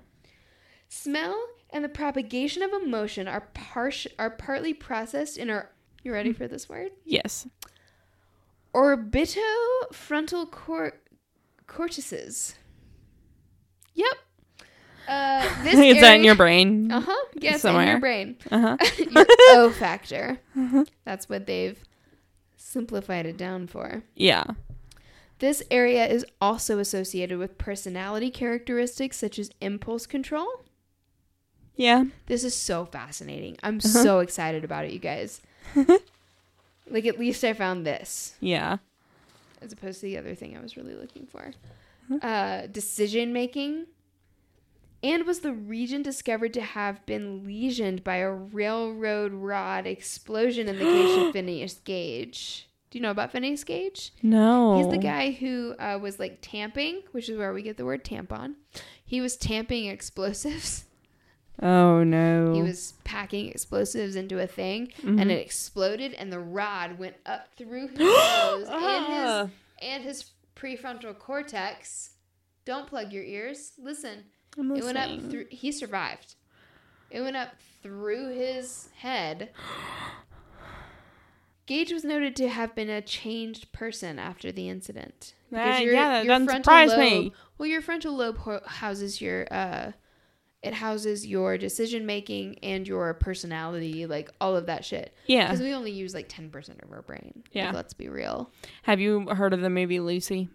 smell 0.88 1.38
and 1.72 1.84
the 1.84 1.90
propagation 1.90 2.62
of 2.64 2.72
emotion 2.74 3.28
are 3.28 3.42
par- 3.54 3.92
are 4.18 4.30
partly 4.32 4.74
processed 4.74 5.38
in 5.38 5.50
our. 5.50 5.72
You 6.04 6.14
ready 6.14 6.32
for 6.34 6.48
this 6.48 6.70
word? 6.70 6.92
Yes. 7.06 7.46
orbitofrontal 8.74 10.52
cor- 10.52 10.98
cortices. 11.68 12.56
Yep. 13.96 14.14
Uh, 15.08 15.64
this 15.64 15.74
Is 15.74 16.02
that 16.02 16.16
in 16.16 16.24
your 16.24 16.36
brain? 16.36 16.88
brain? 16.88 16.92
Uh 16.92 17.02
huh. 17.02 17.26
Yes, 17.36 17.62
Somewhere. 17.62 17.84
in 17.84 17.90
your 17.90 18.00
brain. 18.00 18.38
Uh 18.52 18.60
huh. 18.60 18.78
your 18.98 19.26
O 19.52 19.72
factor. 19.72 20.40
Uh-huh. 20.58 20.86
That's 21.06 21.28
what 21.30 21.46
they've 21.48 21.78
simplified 22.70 23.26
it 23.26 23.38
down 23.38 23.68
for. 23.68 24.04
Yeah. 24.16 24.44
This 25.40 25.64
area 25.72 26.06
is 26.06 26.26
also 26.42 26.80
associated 26.80 27.38
with 27.40 27.58
personality 27.58 28.30
characteristics 28.30 29.18
such 29.18 29.40
as 29.40 29.50
impulse 29.62 30.06
control. 30.06 30.48
Yeah. 31.76 32.06
This 32.28 32.44
is 32.44 32.54
so 32.54 32.86
fascinating. 32.86 33.58
I'm 33.64 33.78
Uh-huh. 33.78 34.04
so 34.04 34.20
excited 34.20 34.64
about 34.64 34.86
it, 34.86 34.92
you 34.92 35.00
guys. 35.00 35.42
like, 36.90 37.06
at 37.06 37.18
least 37.18 37.44
I 37.44 37.54
found 37.54 37.86
this. 37.86 38.36
Yeah. 38.42 38.78
as 39.62 39.72
opposed 39.74 40.00
to 40.02 40.06
the 40.06 40.18
other 40.18 40.36
thing 40.36 40.56
I 40.58 40.62
was 40.62 40.78
really 40.78 40.94
looking 40.96 41.26
for. 41.26 41.52
Uh, 42.22 42.68
decision 42.68 43.34
making. 43.34 43.86
And 45.02 45.26
was 45.26 45.40
the 45.40 45.54
region 45.54 46.02
discovered 46.02 46.54
to 46.56 46.62
have 46.62 47.06
been 47.06 47.46
lesioned 47.46 48.04
by 48.04 48.18
a 48.18 48.32
railroad 48.32 49.32
rod 49.32 49.88
explosion 49.88 50.68
in 50.68 50.78
the 50.78 50.84
case 50.84 51.18
of 51.28 51.32
Phineas 51.34 51.76
Gage? 51.86 52.68
Do 52.92 52.98
you 52.98 53.02
know 53.04 53.12
about 53.12 53.32
Phineas 53.32 53.64
Gage? 53.64 54.12
No. 54.24 54.78
He's 54.78 54.90
the 54.92 54.98
guy 54.98 55.32
who 55.32 55.76
uh, 55.80 56.00
was 56.02 56.20
like 56.20 56.40
tamping, 56.42 57.04
which 57.12 57.30
is 57.30 57.38
where 57.38 57.54
we 57.54 57.62
get 57.62 57.78
the 57.78 57.86
word 57.86 58.04
tampon. 58.04 58.56
He 59.06 59.22
was 59.22 59.38
tamping 59.38 59.86
explosives. 59.88 60.86
Oh 61.62 62.06
no. 62.06 62.54
He 62.54 62.62
was 62.62 62.94
packing 63.04 63.50
explosives 63.50 64.16
into 64.16 64.40
a 64.40 64.48
thing, 64.48 64.94
Mm-hmm. 65.00 65.20
and 65.20 65.30
it 65.30 65.42
exploded, 65.42 66.14
and 66.14 66.32
the 66.32 66.40
rod 66.40 66.98
went 66.98 67.18
up 67.26 67.50
through 67.58 67.88
his 67.90 68.00
nose 68.00 68.68
and 68.70 68.70
Ah. 68.72 69.42
his 69.44 69.86
and 69.90 70.04
his 70.06 70.26
prefrontal 70.56 71.20
cortex. 71.20 72.12
Don't 72.64 72.88
plug 72.88 73.12
your 73.12 73.26
ears. 73.26 73.74
Listen. 73.78 74.24
I'm 74.58 74.76
It 74.76 74.84
went 74.84 74.98
up 74.98 75.30
through. 75.30 75.46
He 75.50 75.72
survived. 75.72 76.36
It 77.12 77.22
went 77.22 77.36
up 77.38 77.50
through 77.82 78.30
his 78.36 78.90
head. 78.98 79.50
Gage 81.66 81.92
was 81.94 82.04
noted 82.04 82.36
to 82.38 82.50
have 82.50 82.74
been 82.74 82.90
a 82.90 83.02
changed 83.02 83.72
person 83.72 84.18
after 84.18 84.52
the 84.52 84.70
incident. 84.70 85.36
That- 85.52 85.86
yeah, 85.86 86.24
that 86.24 86.28
doesn't 86.28 86.50
surprise 86.64 86.90
lobe, 86.90 87.00
me. 87.00 87.34
Well, 87.58 87.68
your 87.68 87.82
frontal 87.82 88.16
lobe 88.16 88.38
ho- 88.40 88.62
houses 88.66 89.22
your 89.22 89.48
uh, 89.52 89.92
it 90.64 90.74
houses 90.74 91.26
your 91.26 91.58
decision 91.58 92.06
making 92.06 92.60
and 92.64 92.88
your 92.88 93.14
personality, 93.14 94.06
like 94.08 94.30
all 94.42 94.56
of 94.56 94.66
that 94.66 94.84
shit. 94.84 95.14
Yeah. 95.28 95.46
Because 95.48 95.62
we 95.62 95.74
only 95.74 95.92
use 95.92 96.14
like 96.14 96.26
ten 96.28 96.50
percent 96.50 96.82
of 96.82 96.92
our 96.92 97.02
brain. 97.04 97.34
Like, 97.36 97.50
Yeah. 97.54 97.72
let's 97.72 97.94
be 97.94 98.10
real. 98.10 98.52
Have 98.84 99.00
you 99.00 99.28
heard 99.28 99.54
of 99.54 99.62
the 99.62 99.70
movie 99.70 100.00
Lucy? 100.00 100.50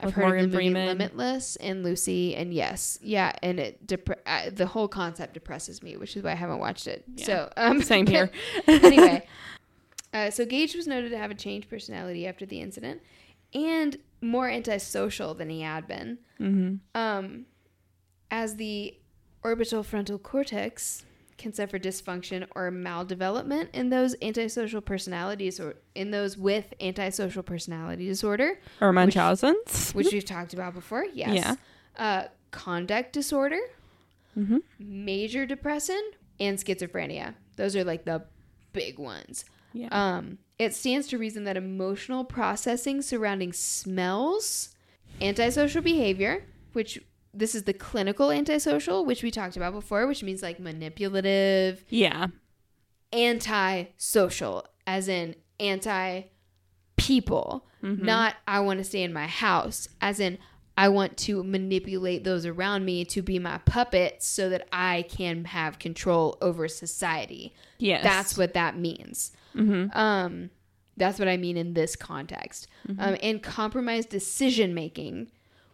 I've 0.00 0.06
With 0.06 0.14
heard 0.14 0.22
Morgan 0.24 0.44
of 0.46 0.50
the 0.50 0.56
Freeman? 0.56 0.86
Limitless 0.86 1.56
and 1.56 1.82
Lucy, 1.84 2.34
and 2.34 2.52
yes, 2.54 2.98
yeah, 3.02 3.32
and 3.42 3.60
it 3.60 3.86
depre- 3.86 4.18
uh, 4.26 4.50
the 4.50 4.66
whole 4.66 4.88
concept 4.88 5.34
depresses 5.34 5.82
me, 5.82 5.96
which 5.96 6.16
is 6.16 6.22
why 6.22 6.32
I 6.32 6.34
haven't 6.34 6.58
watched 6.58 6.86
it. 6.86 7.04
Yeah. 7.16 7.26
So 7.26 7.52
um, 7.56 7.82
Same 7.82 8.06
here. 8.06 8.30
anyway, 8.66 9.26
uh, 10.14 10.30
so 10.30 10.44
Gage 10.46 10.74
was 10.74 10.86
noted 10.86 11.10
to 11.10 11.18
have 11.18 11.30
a 11.30 11.34
changed 11.34 11.68
personality 11.68 12.26
after 12.26 12.46
the 12.46 12.60
incident, 12.60 13.02
and 13.52 13.98
more 14.20 14.48
antisocial 14.48 15.34
than 15.34 15.50
he 15.50 15.60
had 15.60 15.86
been. 15.86 16.18
Mm-hmm. 16.40 16.76
Um, 16.94 17.46
as 18.30 18.56
the 18.56 18.94
orbital 19.42 19.82
frontal 19.82 20.18
cortex 20.18 21.04
can 21.40 21.52
suffer 21.52 21.78
dysfunction 21.78 22.46
or 22.54 22.70
maldevelopment 22.70 23.68
in 23.72 23.90
those 23.90 24.14
antisocial 24.22 24.80
personalities 24.80 25.58
or 25.58 25.74
in 25.96 26.12
those 26.12 26.36
with 26.38 26.72
antisocial 26.80 27.42
personality 27.42 28.06
disorder, 28.06 28.60
Or 28.80 28.88
Which- 28.90 28.94
Munchausen's. 28.94 29.90
which 29.92 30.12
we've 30.12 30.24
talked 30.24 30.52
about 30.54 30.74
before. 30.74 31.04
Yes. 31.12 31.34
Yeah. 31.34 31.56
Uh, 31.96 32.24
conduct 32.52 33.12
disorder, 33.12 33.58
Mm-hmm. 34.38 34.58
major 34.78 35.44
depression, 35.46 36.00
and 36.38 36.56
schizophrenia. 36.56 37.34
Those 37.56 37.74
are 37.74 37.82
like 37.84 38.04
the 38.04 38.22
big 38.72 38.98
ones. 38.98 39.44
Yeah. 39.72 39.88
Um, 39.90 40.38
it 40.58 40.72
stands 40.74 41.08
to 41.08 41.18
reason 41.18 41.44
that 41.44 41.56
emotional 41.56 42.24
processing 42.24 43.02
surrounding 43.02 43.52
smells, 43.52 44.74
antisocial 45.20 45.82
behavior, 45.82 46.44
which 46.74 47.00
this 47.32 47.54
is 47.54 47.62
the 47.64 47.72
clinical 47.72 48.30
antisocial, 48.30 49.04
which 49.04 49.22
we 49.22 49.30
talked 49.30 49.56
about 49.56 49.72
before, 49.72 50.06
which 50.06 50.22
means 50.22 50.42
like 50.42 50.58
manipulative, 50.58 51.84
yeah. 51.88 52.26
antisocial, 53.12 54.66
as 54.86 55.08
in 55.08 55.34
anti 55.58 56.22
people, 56.96 57.66
Mhm. 57.82 58.02
not 58.02 58.36
I 58.46 58.60
want 58.60 58.78
to 58.78 58.84
stay 58.84 59.02
in 59.02 59.12
my 59.12 59.26
house, 59.26 59.88
as 60.00 60.20
in 60.20 60.38
I 60.76 60.88
want 60.88 61.16
to 61.18 61.42
manipulate 61.42 62.24
those 62.24 62.46
around 62.46 62.84
me 62.84 63.04
to 63.06 63.22
be 63.22 63.38
my 63.38 63.58
puppet 63.58 64.22
so 64.22 64.48
that 64.48 64.66
I 64.72 65.04
can 65.08 65.44
have 65.46 65.78
control 65.78 66.38
over 66.40 66.68
society. 66.68 67.54
Yes. 67.78 68.02
That's 68.02 68.38
what 68.38 68.54
that 68.54 68.78
means. 68.78 69.32
Mm-hmm. 69.54 69.96
Um, 69.98 70.50
that's 70.96 71.18
what 71.18 71.28
I 71.28 71.36
mean 71.36 71.56
in 71.56 71.74
this 71.74 71.96
context. 71.96 72.66
Um, 72.98 73.16
and 73.22 73.42
compromised 73.42 74.08
decision 74.08 74.72
making 74.74 75.30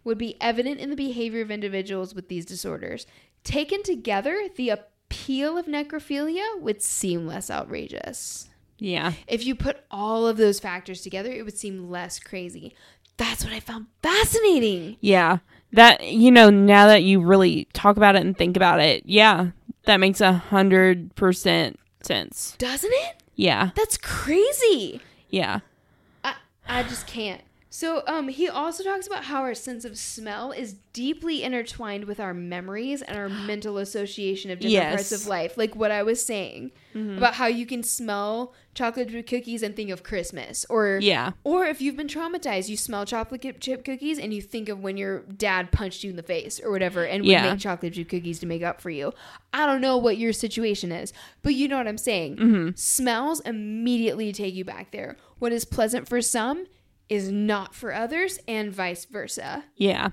would 0.07 0.17
be 0.17 0.41
evident 0.41 0.79
in 0.79 0.89
the 0.89 0.97
behavior 0.97 1.43
of 1.43 1.51
individuals 1.51 2.15
with 2.15 2.29
these 2.29 2.47
disorders. 2.47 3.07
Taken 3.45 3.83
together, 3.83 4.49
the 4.57 4.71
appeal 4.71 5.59
of 5.59 5.67
necrophilia 5.67 6.61
would 6.61 6.81
seem 6.81 7.27
less 7.27 7.51
outrageous. 7.51 8.49
Yeah. 8.79 9.13
If 9.27 9.45
you 9.45 9.55
put 9.55 9.85
all 9.91 10.27
of 10.27 10.37
those 10.37 10.61
factors 10.61 11.03
together, 11.03 11.31
it 11.31 11.45
would 11.45 11.59
seem 11.59 11.91
less 11.91 12.19
crazy. 12.19 12.75
That's 13.17 13.45
what 13.45 13.53
I 13.53 13.61
found 13.61 13.87
fascinating. 14.03 14.97
Yeah. 15.01 15.39
That 15.73 16.05
you 16.05 16.31
know, 16.31 16.51
now 16.51 16.87
that 16.87 17.03
you 17.03 17.21
really 17.21 17.67
talk 17.73 17.97
about 17.97 18.15
it 18.15 18.23
and 18.23 18.37
think 18.37 18.57
about 18.57 18.81
it, 18.81 19.03
yeah, 19.07 19.51
that 19.87 19.99
makes 19.99 20.21
a 20.21 20.33
hundred 20.33 21.15
percent 21.17 21.81
sense. 22.03 22.55
Doesn't 22.59 22.93
it? 22.93 23.23
Yeah. 23.35 23.71
That's 23.75 23.97
crazy. 23.97 25.01
Yeah. 25.31 25.61
I, 26.23 26.35
I 26.69 26.83
just 26.85 27.07
can't. 27.07 27.41
So 27.77 28.03
um, 28.07 28.29
he 28.29 28.49
also 28.49 28.83
talks 28.83 29.07
about 29.07 29.25
how 29.25 29.43
our 29.43 29.53
sense 29.55 29.85
of 29.85 29.99
smell 29.99 30.51
is 30.51 30.77
deeply 30.95 31.43
intertwined 31.43 32.05
with 32.07 32.19
our 32.21 32.33
memories 32.33 33.03
and 33.03 33.19
our 33.19 33.29
mental 33.53 33.77
association 33.77 34.51
of 34.51 34.61
different 34.61 34.95
parts 34.95 35.13
of 35.13 35.27
life. 35.27 35.59
Like 35.59 35.77
what 35.77 35.91
I 35.91 36.03
was 36.03 36.25
saying 36.25 36.73
Mm-hmm. 36.95 37.19
about 37.19 37.35
how 37.35 37.45
you 37.47 37.67
can 37.67 37.83
smell 37.83 38.55
chocolate 38.75 39.11
chip 39.11 39.27
cookies 39.27 39.63
and 39.63 39.77
think 39.77 39.91
of 39.91 40.03
Christmas, 40.03 40.65
or 40.71 40.99
Yeah. 41.03 41.33
or 41.45 41.67
if 41.67 41.83
you've 41.83 41.95
been 41.99 42.07
traumatized, 42.07 42.71
you 42.71 42.79
smell 42.79 43.05
chocolate 43.05 43.43
chip- 43.43 43.61
chip 43.61 43.85
cookies 43.85 44.19
and 44.19 44.33
you 44.33 44.41
think 44.41 44.71
of 44.71 44.81
when 44.83 44.97
your 44.97 45.21
dad 45.25 45.71
punched 45.73 46.03
you 46.03 46.09
in 46.09 46.17
the 46.17 46.23
face 46.23 46.59
or 46.59 46.71
whatever, 46.71 47.05
and 47.05 47.23
we 47.25 47.33
Yeah. 47.33 47.51
make 47.51 47.61
chocolate 47.61 47.93
chip 47.93 48.09
cookies 48.09 48.39
to 48.39 48.47
make 48.47 48.63
up 48.63 48.81
for 48.81 48.89
you. 48.89 49.13
I 49.53 49.67
don't 49.67 49.83
know 49.83 49.99
what 49.99 50.17
your 50.17 50.33
situation 50.33 50.91
is, 50.91 51.13
but 51.43 51.53
you 51.53 51.69
know 51.69 51.77
what 51.77 51.87
I'm 51.87 51.99
saying. 51.99 52.37
Mm-hmm. 52.39 52.69
Smells 52.77 53.41
immediately 53.41 54.33
take 54.33 54.55
you 54.55 54.65
back 54.65 54.91
there. 54.91 55.19
What 55.39 55.53
is 55.53 55.67
pleasant 55.67 56.09
for 56.09 56.23
some 56.23 56.65
is 57.09 57.31
not 57.31 57.75
for 57.75 57.93
others, 57.95 58.39
and 58.49 58.73
vice 58.73 59.05
versa. 59.05 59.65
Yeah. 59.77 60.09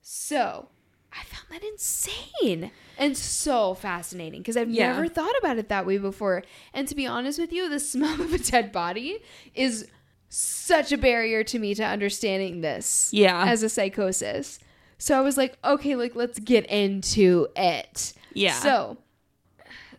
So 0.00 0.68
I 1.12 1.24
found 1.24 1.46
that 1.50 1.66
insane 1.66 2.70
and 2.98 3.16
so 3.16 3.74
fascinating 3.74 4.40
because 4.42 4.56
I've 4.56 4.70
Yeah. 4.70 4.92
never 4.92 5.08
thought 5.08 5.34
about 5.40 5.58
it 5.58 5.68
that 5.68 5.86
way 5.86 5.98
before. 5.98 6.42
And 6.72 6.86
to 6.88 6.94
be 6.94 7.06
honest 7.06 7.38
with 7.38 7.52
you, 7.52 7.68
the 7.68 7.80
smell 7.80 8.20
of 8.20 8.32
a 8.32 8.38
dead 8.38 8.70
body 8.72 9.18
is 9.54 9.88
such 10.28 10.92
a 10.92 10.98
barrier 10.98 11.42
to 11.44 11.58
me 11.58 11.74
to 11.74 11.84
understanding 11.84 12.60
this 12.60 13.10
Yeah. 13.12 13.44
as 13.46 13.62
a 13.62 13.68
psychosis. 13.68 14.58
So 14.98 15.16
I 15.16 15.20
was 15.20 15.36
like, 15.36 15.58
okay, 15.64 15.94
like 15.96 16.14
let's 16.14 16.38
get 16.38 16.66
into 16.66 17.48
it. 17.56 18.12
Yeah. 18.34 18.54
So, 18.60 18.98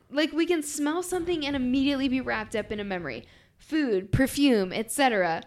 like 0.10 0.32
we 0.32 0.46
can 0.46 0.64
smell 0.64 1.04
something 1.04 1.46
and 1.46 1.56
immediately 1.56 2.08
be 2.08 2.22
wrapped 2.22 2.56
up 2.56 2.72
in 2.72 2.80
a 2.80 2.84
memory, 2.84 3.26
food, 3.58 4.12
perfume, 4.12 4.72
etc. 4.72 5.44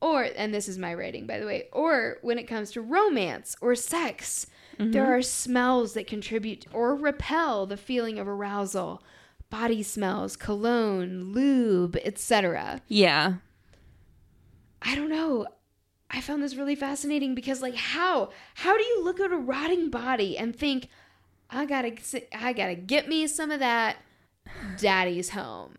Or, 0.00 0.28
and 0.36 0.54
this 0.54 0.68
is 0.68 0.78
my 0.78 0.92
rating, 0.92 1.26
by 1.26 1.38
the 1.38 1.46
way, 1.46 1.68
or 1.72 2.18
when 2.22 2.38
it 2.38 2.44
comes 2.48 2.70
to 2.72 2.80
romance 2.80 3.54
or 3.60 3.74
sex, 3.74 4.46
there 4.78 5.02
mm-hmm. 5.02 5.12
are 5.12 5.22
smells 5.22 5.92
that 5.92 6.06
contribute 6.06 6.64
or 6.72 6.96
repel 6.96 7.66
the 7.66 7.76
feeling 7.76 8.18
of 8.18 8.26
arousal. 8.26 9.02
Body 9.50 9.82
smells, 9.82 10.36
cologne, 10.36 11.32
lube, 11.34 11.98
etc. 12.02 12.80
yeah. 12.88 13.34
I 14.82 14.94
don't 14.94 15.10
know. 15.10 15.46
I 16.10 16.20
found 16.20 16.42
this 16.42 16.56
really 16.56 16.74
fascinating 16.74 17.34
because, 17.34 17.60
like, 17.60 17.76
how 17.76 18.30
how 18.54 18.76
do 18.76 18.82
you 18.82 19.04
look 19.04 19.20
at 19.20 19.30
a 19.30 19.36
rotting 19.36 19.90
body 19.90 20.38
and 20.38 20.56
think, 20.56 20.88
I 21.50 21.66
gotta 21.66 21.92
I 22.34 22.52
gotta 22.52 22.74
get 22.74 23.08
me 23.08 23.26
some 23.26 23.50
of 23.50 23.60
that 23.60 23.98
daddy's 24.78 25.30
home? 25.30 25.74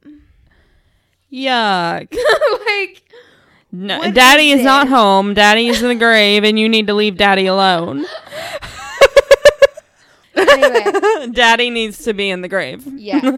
Yuck. 1.32 2.14
like, 2.66 3.12
No, 3.72 4.00
What 4.00 4.14
daddy 4.14 4.52
is 4.52 4.60
is 4.60 4.66
not 4.66 4.88
home. 4.90 5.34
Daddy 5.34 5.68
is 5.68 5.82
in 5.82 5.88
the 5.90 5.96
grave, 5.96 6.44
and 6.44 6.60
you 6.60 6.68
need 6.68 6.88
to 6.88 6.94
leave 6.94 7.16
daddy 7.18 7.46
alone. 7.46 8.06
anyway, 10.36 11.30
daddy 11.32 11.70
needs 11.70 12.04
to 12.06 12.14
be 12.14 12.30
in 12.30 12.42
the 12.42 12.48
grave. 12.48 12.86
yeah, 12.88 13.22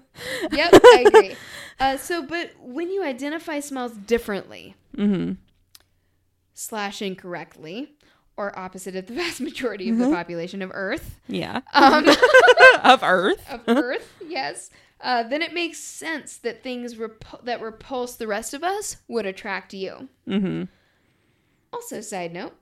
yep, 0.52 0.72
I 0.74 1.04
agree. 1.08 1.36
Uh, 1.80 1.98
so, 1.98 2.24
but 2.26 2.52
when 2.60 2.92
you 2.92 3.04
identify 3.04 3.60
smells 3.60 3.94
differently 3.94 4.76
Mm-hmm. 4.98 5.34
slash 6.54 7.02
incorrectly, 7.02 7.94
or 8.38 8.58
opposite 8.58 8.96
of 8.96 9.08
the 9.08 9.14
vast 9.14 9.42
majority 9.42 9.90
of 9.90 9.98
the 9.98 10.10
population 10.10 10.62
of 10.62 10.72
Earth, 10.74 11.20
Yeah. 11.28 11.62
um, 11.74 12.08
of 12.84 13.02
Earth. 13.04 13.44
of 13.52 13.62
Earth, 13.68 14.12
yes, 14.28 14.70
uh, 15.04 15.22
then 15.24 15.42
it 15.44 15.54
makes 15.54 15.78
sense 15.78 16.38
that 16.38 16.64
things 16.64 16.96
repu- 16.96 17.44
that 17.44 17.62
repulse 17.62 18.16
the 18.16 18.26
rest 18.28 18.54
of 18.56 18.64
us 18.64 18.98
would 19.08 19.26
attract 19.28 19.74
you. 19.74 20.10
Mm-hmm. 20.28 20.64
Also, 21.72 22.02
side 22.02 22.34
note, 22.34 22.54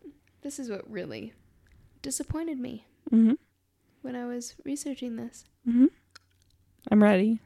this 0.41 0.59
is 0.59 0.69
what 0.69 0.89
really 0.91 1.33
disappointed 2.01 2.59
me 2.59 2.85
Mm-hmm. 3.11 3.33
when 4.01 4.15
I 4.15 4.25
was 4.25 4.55
researching 4.65 5.15
this. 5.17 5.45
Mm-hmm. 5.67 5.85
I'm 6.91 7.03
ready. 7.03 7.39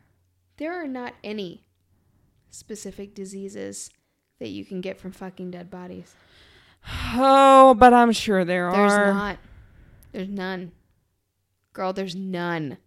There 0.57 0.73
are 0.73 0.87
not 0.87 1.13
any 1.23 1.65
specific 2.51 3.13
diseases 3.15 3.89
that 4.39 4.49
you 4.49 4.63
can 4.63 4.79
get 4.81 4.99
from 4.99 5.11
fucking 5.11 5.51
dead 5.51 5.69
bodies. 5.71 6.13
Oh, 7.15 7.73
but 7.77 7.93
I'm 7.93 8.11
sure 8.11 8.45
there 8.45 8.69
There's 8.71 8.91
are. 8.93 9.05
There's 9.05 9.15
not. 9.15 9.37
There's 10.11 10.29
none. 10.29 10.71
Girl, 11.73 11.93
there's 11.93 12.15
none. 12.15 12.77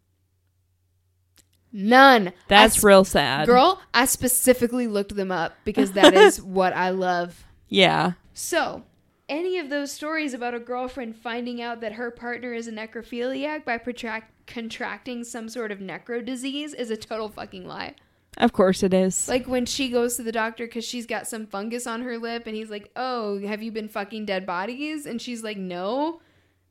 None. 1.81 2.33
That's 2.49 2.79
s- 2.79 2.85
real 2.85 3.05
sad. 3.05 3.47
Girl, 3.47 3.81
I 3.95 4.05
specifically 4.07 4.87
looked 4.89 5.15
them 5.15 5.31
up 5.31 5.55
because 5.65 5.93
that 5.93 6.13
is 6.15 6.43
what 6.43 6.73
I 6.75 6.91
love. 6.91 7.45
Yeah. 7.69 8.13
So, 8.35 8.83
any 9.29 9.59
of 9.59 9.69
those 9.71 9.93
stories 9.93 10.35
about 10.35 10.55
a 10.55 10.61
girlfriend 10.61 11.15
finding 11.17 11.63
out 11.63 11.81
that 11.83 11.93
her 11.93 12.11
partner 12.11 12.53
is 12.53 12.67
a 12.67 12.73
necrophiliac 12.73 13.65
by 13.65 13.79
protract- 13.79 14.33
contracting 14.47 15.23
some 15.23 15.49
sort 15.49 15.71
of 15.71 15.79
necro 15.79 16.25
disease 16.25 16.75
is 16.75 16.91
a 16.91 16.97
total 16.97 17.29
fucking 17.29 17.67
lie. 17.67 17.95
Of 18.39 18.53
course 18.53 18.83
it 18.83 18.95
is. 18.95 19.29
Like 19.29 19.47
when 19.47 19.67
she 19.67 19.89
goes 19.91 20.17
to 20.17 20.23
the 20.23 20.33
doctor 20.33 20.67
because 20.67 20.85
she's 20.85 21.07
got 21.07 21.27
some 21.27 21.47
fungus 21.47 21.87
on 21.87 22.03
her 22.03 22.19
lip, 22.19 22.45
and 22.47 22.57
he's 22.57 22.71
like, 22.71 22.91
Oh, 22.97 23.39
have 23.47 23.63
you 23.63 23.71
been 23.73 23.89
fucking 23.89 24.27
dead 24.27 24.47
bodies? 24.47 25.07
And 25.07 25.21
she's 25.21 25.43
like, 25.45 25.57
No. 25.59 26.21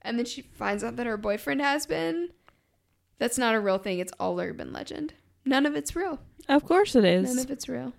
And 0.01 0.17
then 0.17 0.25
she 0.25 0.41
finds 0.43 0.83
out 0.83 0.95
that 0.95 1.05
her 1.07 1.17
boyfriend 1.17 1.61
has 1.61 1.85
been. 1.85 2.29
That's 3.19 3.37
not 3.37 3.55
a 3.55 3.59
real 3.59 3.77
thing. 3.77 3.99
It's 3.99 4.13
all 4.19 4.39
urban 4.39 4.71
legend. 4.73 5.13
None 5.45 5.65
of 5.65 5.75
it's 5.75 5.95
real. 5.95 6.19
of 6.49 6.63
course 6.65 6.95
it 6.95 7.01
None 7.03 7.25
is. 7.25 7.43
of 7.43 7.51
it's 7.51 7.67
real. 7.69 7.93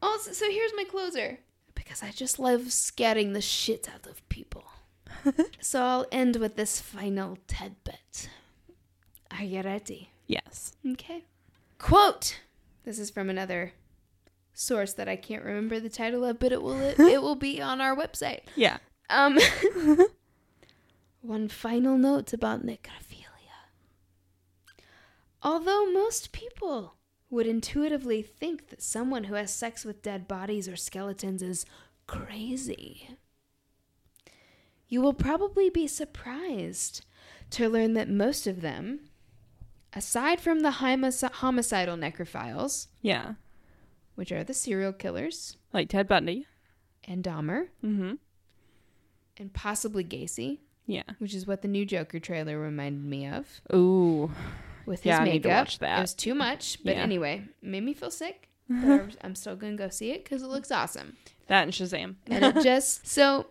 Also, 0.00 0.32
so 0.32 0.50
here's 0.50 0.72
my 0.76 0.84
closer. 0.84 1.38
Because 1.74 2.02
I 2.02 2.10
just 2.10 2.38
love 2.38 2.62
scatting 2.62 3.32
the 3.32 3.40
shit 3.40 3.88
out 3.92 4.06
of 4.06 4.26
people. 4.28 4.64
so 5.60 5.82
I'll 5.82 6.06
end 6.12 6.36
with 6.36 6.56
this 6.56 6.80
final 6.80 7.38
TED 7.46 7.76
tidbit. 7.84 8.28
Are 9.30 9.44
you 9.44 9.62
ready? 9.62 10.10
yes. 10.26 10.72
Okay. 10.92 11.24
Quote. 11.78 12.40
This 12.84 12.98
is 12.98 13.10
from 13.10 13.28
another 13.30 13.72
source 14.52 14.92
that 14.92 15.08
I 15.08 15.16
can't 15.16 15.42
remember 15.44 15.80
the 15.80 15.88
title 15.88 16.24
of, 16.24 16.38
but 16.38 16.52
it 16.52 16.62
will 16.62 16.78
it, 16.80 16.98
it 17.00 17.22
will 17.22 17.34
be 17.34 17.60
on 17.60 17.80
our 17.80 17.96
website. 17.96 18.40
Yeah. 18.56 18.78
Um 19.10 19.38
One 21.22 21.48
final 21.48 21.96
note 21.96 22.32
about 22.32 22.64
necrophilia. 22.64 23.13
Although 25.44 25.92
most 25.92 26.32
people 26.32 26.94
would 27.30 27.46
intuitively 27.46 28.22
think 28.22 28.70
that 28.70 28.82
someone 28.82 29.24
who 29.24 29.34
has 29.34 29.52
sex 29.52 29.84
with 29.84 30.02
dead 30.02 30.26
bodies 30.26 30.68
or 30.68 30.74
skeletons 30.76 31.42
is 31.42 31.66
crazy, 32.06 33.10
you 34.88 35.00
will 35.02 35.12
probably 35.14 35.68
be 35.70 35.86
surprised 35.86 37.04
to 37.50 37.68
learn 37.68 37.92
that 37.94 38.08
most 38.08 38.46
of 38.46 38.60
them, 38.62 39.00
aside 39.92 40.40
from 40.40 40.60
the 40.60 40.70
homici- 40.70 41.30
homicidal 41.30 41.96
necrophiles, 41.96 42.88
Yeah. 43.02 43.34
which 44.14 44.32
are 44.32 44.44
the 44.44 44.54
serial 44.54 44.92
killers 44.92 45.56
Like 45.72 45.88
Ted 45.90 46.08
Bundy. 46.08 46.46
and 47.04 47.22
Dahmer 47.22 47.68
Mm-hmm. 47.82 48.14
and 49.36 49.52
possibly 49.52 50.04
Gacy, 50.04 50.60
Yeah. 50.86 51.02
which 51.18 51.34
is 51.34 51.46
what 51.46 51.62
the 51.62 51.68
new 51.68 51.84
Joker 51.84 52.18
trailer 52.20 52.58
reminded 52.58 53.04
me 53.04 53.26
of 53.26 53.60
Ooh. 53.74 54.30
With 54.86 55.00
his 55.00 55.06
Yeah, 55.10 55.18
I 55.18 55.24
makeup. 55.24 55.32
need 55.34 55.42
to 55.42 55.48
watch 55.48 55.78
that. 55.80 55.98
It 55.98 56.02
was 56.02 56.14
too 56.14 56.34
much, 56.34 56.78
but 56.84 56.96
Yeah. 56.96 57.02
anyway, 57.02 57.44
made 57.62 57.82
me 57.82 57.94
feel 57.94 58.10
sick. 58.10 58.48
But 58.68 59.16
I'm- 59.22 59.34
still 59.34 59.56
gonna 59.56 59.76
go 59.76 59.88
see 59.90 60.10
it 60.12 60.24
because 60.24 60.42
it 60.42 60.46
looks 60.48 60.70
awesome. 60.70 61.16
That 61.48 61.64
and 61.64 61.72
Shazam. 61.72 62.16
And 62.28 62.44
it 62.44 62.62
just 62.62 63.06
so 63.06 63.46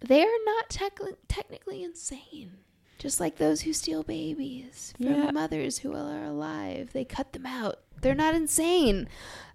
they 0.00 0.22
are 0.22 0.38
not 0.46 0.68
tec- 0.68 1.00
technically 1.28 1.82
insane. 1.82 2.58
Just 2.98 3.20
like 3.20 3.36
those 3.36 3.62
who 3.62 3.72
steal 3.72 4.02
babies 4.02 4.92
from 4.96 5.06
Yeah. 5.06 5.30
mothers 5.30 5.78
who 5.78 5.94
are 5.94 6.24
alive, 6.24 6.90
they 6.92 7.04
cut 7.04 7.32
them 7.32 7.46
out. 7.46 7.80
They're 8.00 8.14
not 8.14 8.34
insane. 8.34 9.08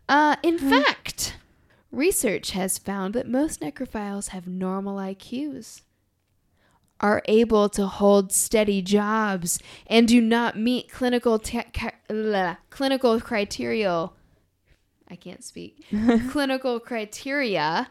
Uh, 0.10 0.38
in 0.44 0.58
Hmm. 0.60 0.70
fact, 0.70 1.36
research 1.92 2.52
has 2.52 2.78
found 2.78 3.14
that 3.14 3.28
most 3.28 3.60
necrophiles 3.62 4.30
have 4.30 4.48
normal 4.48 4.98
IQs, 4.98 5.82
are 7.04 7.22
able 7.26 7.68
to 7.70 7.86
hold 7.86 8.32
steady 8.32 8.82
jobs, 8.82 9.60
and 9.86 10.08
do 10.08 10.20
not 10.22 10.58
meet 10.58 10.90
clinical 10.90 11.38
te- 11.38 11.62
ca- 11.74 12.56
clinical 12.72 13.20
criteria. 13.22 14.10
I 15.10 15.16
can't 15.18 15.44
speak. 15.44 15.86
clinical 16.32 16.80
criteria 16.80 17.90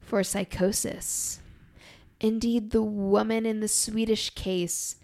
for 0.00 0.24
psychosis. 0.24 1.40
Indeed, 2.20 2.70
the 2.70 2.82
woman 2.82 3.44
in 3.44 3.60
the 3.60 3.68
Swedish 3.68 4.30
case 4.30 4.96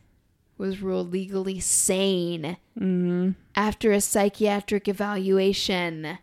was 0.56 0.80
ruled 0.82 1.12
legally 1.12 1.61
sane 1.61 2.56
Mm-hmm. 2.78 3.32
after 3.54 3.92
a 3.92 4.00
psychiatric 4.00 4.88
evaluation. 4.88 6.18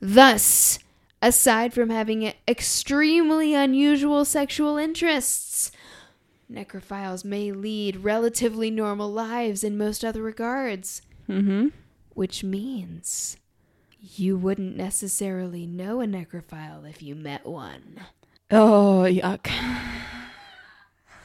Thus, 0.00 0.80
aside 1.22 1.72
from 1.72 1.90
having 1.90 2.32
extremely 2.48 3.54
unusual 3.54 4.24
sexual 4.24 4.76
interests, 4.76 5.70
necrophiles 6.50 7.24
may 7.24 7.50
lead 7.52 7.98
relatively 8.04 8.70
normal 8.70 9.10
lives 9.10 9.64
in 9.64 9.76
most 9.78 10.04
other 10.04 10.22
regards, 10.22 11.02
Mm-hmm. 11.28 11.68
which 12.10 12.44
means 12.44 13.36
you 14.00 14.36
wouldn't 14.36 14.76
necessarily 14.76 15.66
know 15.66 16.00
a 16.00 16.06
necrophile 16.06 16.88
if 16.88 17.02
you 17.02 17.14
met 17.16 17.44
one. 17.46 18.00
Oh, 18.50 19.04
yuck. 19.08 19.50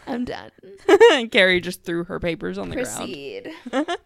I'm 0.07 0.25
done. 0.25 0.49
Carrie 1.31 1.61
just 1.61 1.83
threw 1.83 2.03
her 2.05 2.19
papers 2.19 2.57
on 2.57 2.69
the 2.69 2.75
Proceed. 2.75 3.51
ground. 3.69 3.87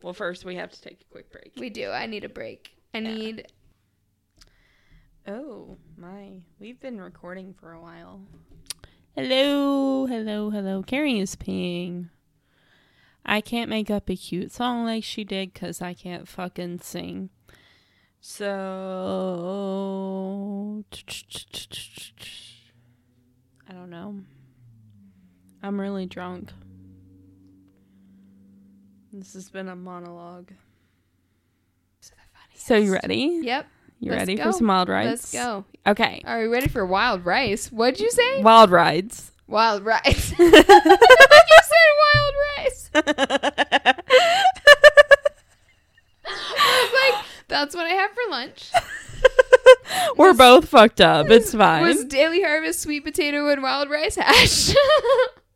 Well, 0.00 0.14
first 0.14 0.44
we 0.44 0.54
have 0.54 0.70
to 0.70 0.80
take 0.80 1.00
a 1.00 1.04
quick 1.12 1.32
break. 1.32 1.54
We 1.56 1.70
do. 1.70 1.90
I 1.90 2.06
need 2.06 2.22
a 2.22 2.28
break. 2.28 2.70
I 2.94 3.00
need. 3.00 3.48
Oh, 5.26 5.76
my. 5.96 6.34
We've 6.60 6.78
been 6.78 7.00
recording 7.00 7.52
for 7.58 7.72
a 7.72 7.80
while. 7.80 8.20
Hello, 9.20 10.06
hello, 10.06 10.50
hello. 10.50 10.80
Carrie 10.84 11.18
is 11.18 11.34
peeing. 11.34 12.10
I 13.26 13.40
can't 13.40 13.68
make 13.68 13.90
up 13.90 14.08
a 14.08 14.14
cute 14.14 14.52
song 14.52 14.84
like 14.84 15.02
she 15.02 15.24
did 15.24 15.52
because 15.52 15.82
I 15.82 15.92
can't 15.92 16.28
fucking 16.28 16.78
sing. 16.78 17.30
So. 18.20 18.44
I 23.68 23.72
don't 23.72 23.90
know. 23.90 24.20
I'm 25.64 25.80
really 25.80 26.06
drunk. 26.06 26.52
This 29.12 29.32
has 29.32 29.50
been 29.50 29.68
a 29.68 29.74
monologue. 29.74 30.52
So 32.54 32.76
you 32.76 32.92
ready? 32.92 33.40
Yep. 33.42 33.66
You 34.00 34.12
Let's 34.12 34.20
ready 34.20 34.34
go. 34.36 34.44
for 34.44 34.52
some 34.52 34.66
wild 34.68 34.88
rides? 34.88 35.08
Let's 35.10 35.32
go. 35.32 35.64
Okay. 35.86 36.22
Are 36.24 36.40
we 36.40 36.46
ready 36.46 36.68
for 36.68 36.86
wild 36.86 37.24
rice? 37.24 37.72
What'd 37.72 37.98
you 38.00 38.10
say? 38.10 38.42
Wild 38.42 38.70
rides. 38.70 39.32
Wild 39.48 39.84
rice. 39.84 40.32
you 40.38 40.50
said 40.52 40.64
wild 42.14 42.34
rice. 42.56 42.90
I 46.26 46.82
was 46.82 47.14
like, 47.14 47.24
that's 47.48 47.74
what 47.74 47.86
I 47.86 47.90
have 47.90 48.10
for 48.10 48.30
lunch. 48.30 48.70
We're 50.16 50.34
both 50.34 50.68
fucked 50.68 51.00
up. 51.00 51.28
It's 51.30 51.52
fine. 51.54 51.82
It 51.84 51.88
was 51.88 52.04
Daily 52.04 52.42
Harvest 52.42 52.80
sweet 52.80 53.04
potato 53.04 53.48
and 53.48 53.62
wild 53.62 53.90
rice 53.90 54.16
hash? 54.16 54.70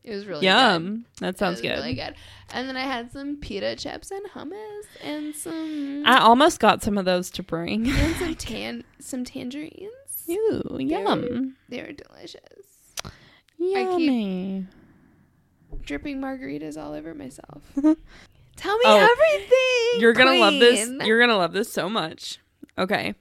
it 0.03 0.11
was 0.15 0.27
really 0.27 0.41
good. 0.41 0.47
Yum. 0.47 1.05
That 1.21 1.35
It 1.35 1.39
sounds 1.39 1.55
was 1.57 1.61
good. 1.63 1.77
Really 1.77 1.95
good. 1.95 2.15
And 2.53 2.69
then 2.69 2.77
I 2.77 2.83
had 2.83 3.11
some 3.13 3.37
pita 3.37 3.77
chips 3.77 4.11
and 4.11 4.25
hummus 4.35 4.83
and 5.03 5.35
some 5.35 6.03
I 6.07 6.19
almost 6.19 6.61
got 6.61 6.83
some 6.83 6.99
of 6.99 7.05
those 7.05 7.31
to 7.33 7.43
bring. 7.43 7.89
and 7.89 8.17
some 8.17 8.35
tan 8.37 8.85
some 8.99 9.25
tangerines. 9.25 9.91
Ew, 10.27 10.63
yum. 10.79 11.57
They 11.69 11.83
were 11.83 11.93
delicious. 11.93 12.41
Yummy. 13.59 14.67
Dripping 15.83 16.21
margaritas 16.21 16.77
all 16.81 16.93
over 16.93 17.15
myself. 17.15 17.63
Oh, 17.85 17.97
Tell 18.55 18.77
me 18.77 18.85
Oh, 18.85 18.97
everything. 18.99 20.01
You're 20.01 20.13
gonna 20.13 20.39
love 20.39 20.53
this. 20.53 20.89
You're 21.07 21.19
gonna 21.19 21.39
love 21.39 21.53
this 21.53 21.73
so 21.73 21.89
much. 21.89 22.39
Okay. 22.79 23.15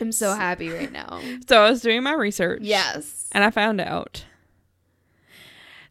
I'm 0.00 0.12
so 0.12 0.34
happy 0.34 0.70
right 0.70 0.90
now. 0.90 1.20
So 1.48 1.60
I 1.60 1.68
was 1.68 1.82
doing 1.82 2.02
my 2.04 2.12
research. 2.14 2.60
yes. 2.62 3.28
And 3.32 3.42
I 3.44 3.50
found 3.50 3.80
out 3.80 4.24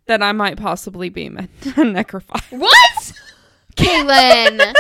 that 0.08 0.22
I 0.22 0.32
might 0.32 0.58
possibly 0.58 1.10
be 1.10 1.26
a 1.28 1.30
necrophile. 1.32 2.60
What? 2.60 3.14
Kaylin. 3.76 4.74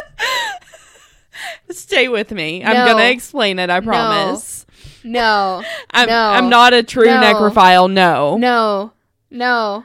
Stay 1.69 2.07
with 2.07 2.31
me. 2.31 2.63
I'm 2.63 2.87
gonna 2.87 3.05
explain 3.09 3.59
it, 3.59 3.69
I 3.69 3.79
promise. 3.81 4.65
No. 5.03 5.61
I'm, 5.91 6.07
No. 6.07 6.29
I'm 6.29 6.49
not 6.49 6.73
a 6.73 6.81
true 6.83 7.05
No. 7.05 7.21
necrophile, 7.21 7.91
no. 7.91 8.37
No. 8.37 8.93
No. 9.29 9.83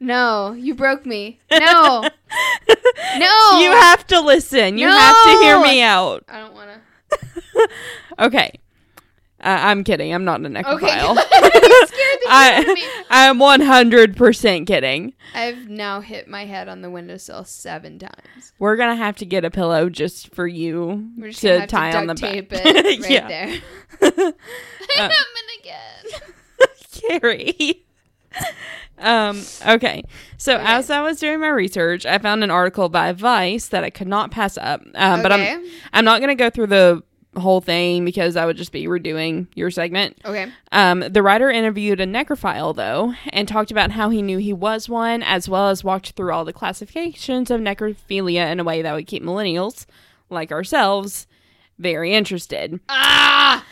No. 0.00 0.52
You 0.52 0.74
broke 0.74 1.06
me. 1.06 1.38
No. 1.52 2.02
No. 3.18 3.60
You 3.60 3.70
have 3.70 4.06
to 4.08 4.20
listen. 4.20 4.78
You 4.78 4.88
have 4.88 5.16
to 5.24 5.30
hear 5.42 5.60
me 5.60 5.82
out. 5.82 6.24
I 6.28 6.40
don't 6.40 6.54
want 6.54 6.70
to. 6.70 7.68
Okay. 8.18 8.58
Uh, 9.42 9.58
I'm 9.60 9.84
kidding. 9.84 10.12
I'm 10.12 10.24
not 10.24 10.40
a 10.40 10.44
necrophile. 10.48 11.16
Okay. 11.16 11.50
you 11.68 11.86
scared 11.86 12.18
the 12.22 12.28
shit 12.28 12.28
out 12.28 12.66
me. 12.74 12.84
I, 13.10 13.28
I'm 13.28 13.38
100% 13.38 14.66
kidding. 14.66 15.14
I've 15.34 15.68
now 15.68 16.00
hit 16.00 16.28
my 16.28 16.44
head 16.44 16.68
on 16.68 16.82
the 16.82 16.90
windowsill 16.90 17.44
seven 17.44 17.98
times. 17.98 18.52
We're 18.58 18.76
going 18.76 18.90
to 18.90 18.96
have 18.96 19.16
to 19.18 19.24
get 19.26 19.44
a 19.44 19.50
pillow 19.50 19.88
just 19.88 20.34
for 20.34 20.46
you 20.46 21.08
We're 21.16 21.28
just 21.30 21.40
to 21.42 21.60
have 21.60 21.68
tie 21.68 21.92
to 21.92 21.98
on 21.98 22.06
the 22.08 22.14
duct 22.14 22.48
back. 22.48 22.62
tape 22.62 22.76
it 22.76 23.00
right 23.00 23.10
yeah. 23.10 23.28
there. 23.28 23.60
Uh, 24.02 24.32
I'm 24.98 25.10
again. 25.60 26.20
Carrie. 26.92 27.84
um, 28.98 29.42
okay. 29.66 30.02
So 30.36 30.54
Okay. 30.56 30.64
as 30.66 30.90
I 30.90 31.00
was 31.00 31.18
doing 31.18 31.40
my 31.40 31.48
research, 31.48 32.04
I 32.04 32.18
found 32.18 32.44
an 32.44 32.50
article 32.50 32.88
by 32.88 33.12
Vice 33.12 33.68
that 33.68 33.84
I 33.84 33.90
could 33.90 34.08
not 34.08 34.30
pass 34.30 34.58
up. 34.58 34.82
Um, 34.94 35.22
but 35.22 35.32
I'm 35.32 35.64
I'm 35.92 36.04
not 36.04 36.20
going 36.20 36.28
to 36.28 36.34
go 36.34 36.50
through 36.50 36.66
the 36.68 37.02
whole 37.36 37.60
thing 37.60 38.04
because 38.04 38.36
I 38.36 38.44
would 38.46 38.56
just 38.56 38.72
be 38.72 38.86
redoing 38.86 39.46
your 39.54 39.70
segment. 39.70 40.18
Okay. 40.24 40.50
Um, 40.72 41.00
the 41.00 41.22
writer 41.22 41.50
interviewed 41.50 42.00
a 42.00 42.06
necrophile, 42.06 42.74
though, 42.74 43.14
and 43.28 43.46
talked 43.46 43.70
about 43.70 43.92
how 43.92 44.10
he 44.10 44.22
knew 44.22 44.38
he 44.38 44.52
was 44.52 44.88
one, 44.88 45.22
as 45.22 45.48
well 45.48 45.68
as 45.68 45.84
walked 45.84 46.10
through 46.12 46.32
all 46.32 46.44
the 46.44 46.52
classifications 46.52 47.50
of 47.50 47.60
necrophilia 47.60 48.50
in 48.50 48.58
a 48.58 48.64
way 48.64 48.82
that 48.82 48.94
would 48.94 49.06
keep 49.06 49.22
millennials, 49.22 49.86
like 50.28 50.50
ourselves, 50.50 51.26
very 51.78 52.12
interested. 52.12 52.80
Ah. 52.88 53.64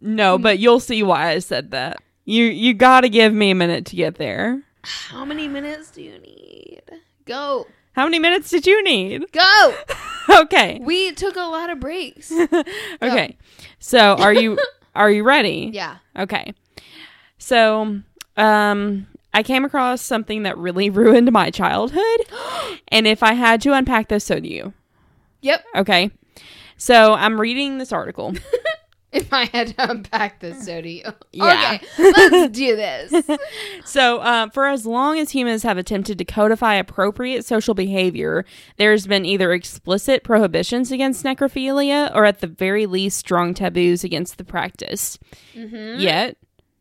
No, 0.00 0.36
but 0.38 0.58
you'll 0.58 0.80
see 0.80 1.02
why 1.02 1.28
I 1.28 1.38
said 1.38 1.70
that. 1.70 1.98
You 2.24 2.46
you 2.46 2.74
got 2.74 3.02
to 3.02 3.08
give 3.08 3.32
me 3.32 3.50
a 3.50 3.54
minute 3.54 3.86
to 3.86 3.96
get 3.96 4.16
there. 4.16 4.62
How 4.82 5.24
many 5.24 5.46
minutes 5.48 5.90
do 5.90 6.02
you 6.02 6.18
need? 6.18 6.82
Go. 7.24 7.66
How 7.94 8.04
many 8.04 8.18
minutes 8.18 8.50
did 8.50 8.66
you 8.66 8.82
need? 8.84 9.30
Go. 9.32 9.74
Okay. 10.30 10.78
We 10.80 11.10
took 11.12 11.34
a 11.34 11.40
lot 11.40 11.68
of 11.68 11.80
breaks. 11.80 12.32
Okay. 13.02 13.36
So, 13.80 14.14
are 14.14 14.32
you 14.32 14.56
are 14.94 15.10
you 15.10 15.24
ready? 15.24 15.70
Yeah. 15.74 15.96
Okay. 16.16 16.54
So, 17.38 18.00
um, 18.36 19.06
I 19.34 19.42
came 19.42 19.64
across 19.64 20.00
something 20.00 20.44
that 20.44 20.56
really 20.56 20.90
ruined 20.90 21.32
my 21.32 21.50
childhood. 21.50 22.20
and 22.88 23.08
if 23.08 23.24
I 23.24 23.32
had 23.32 23.60
to 23.62 23.72
unpack 23.72 24.08
this, 24.08 24.24
so 24.24 24.38
do 24.38 24.48
you. 24.48 24.72
Yep. 25.40 25.64
Okay. 25.74 26.12
So, 26.76 27.14
I'm 27.14 27.40
reading 27.40 27.78
this 27.78 27.92
article. 27.92 28.32
If 29.12 29.32
I 29.32 29.44
had 29.44 29.68
to 29.76 29.90
unpack 29.90 30.40
this, 30.40 30.64
so 30.64 30.80
do 30.80 30.88
you. 30.88 31.02
Yeah. 31.32 31.78
Okay. 31.82 31.86
Let's 31.98 32.56
do 32.56 32.76
this. 32.76 33.12
So, 33.84 34.18
uh, 34.20 34.48
for 34.50 34.68
as 34.68 34.86
long 34.86 35.18
as 35.18 35.30
humans 35.30 35.64
have 35.64 35.76
attempted 35.76 36.16
to 36.18 36.24
codify 36.24 36.74
appropriate 36.74 37.44
social 37.44 37.74
behavior, 37.74 38.44
there's 38.78 39.06
been 39.06 39.26
either 39.26 39.52
explicit 39.52 40.22
prohibitions 40.24 40.90
against 40.92 41.24
necrophilia 41.24 42.14
or, 42.14 42.24
at 42.24 42.40
the 42.40 42.46
very 42.46 42.86
least, 42.86 43.18
strong 43.18 43.52
taboos 43.54 44.04
against 44.04 44.38
the 44.38 44.44
practice. 44.44 45.18
Yet, 46.00 46.36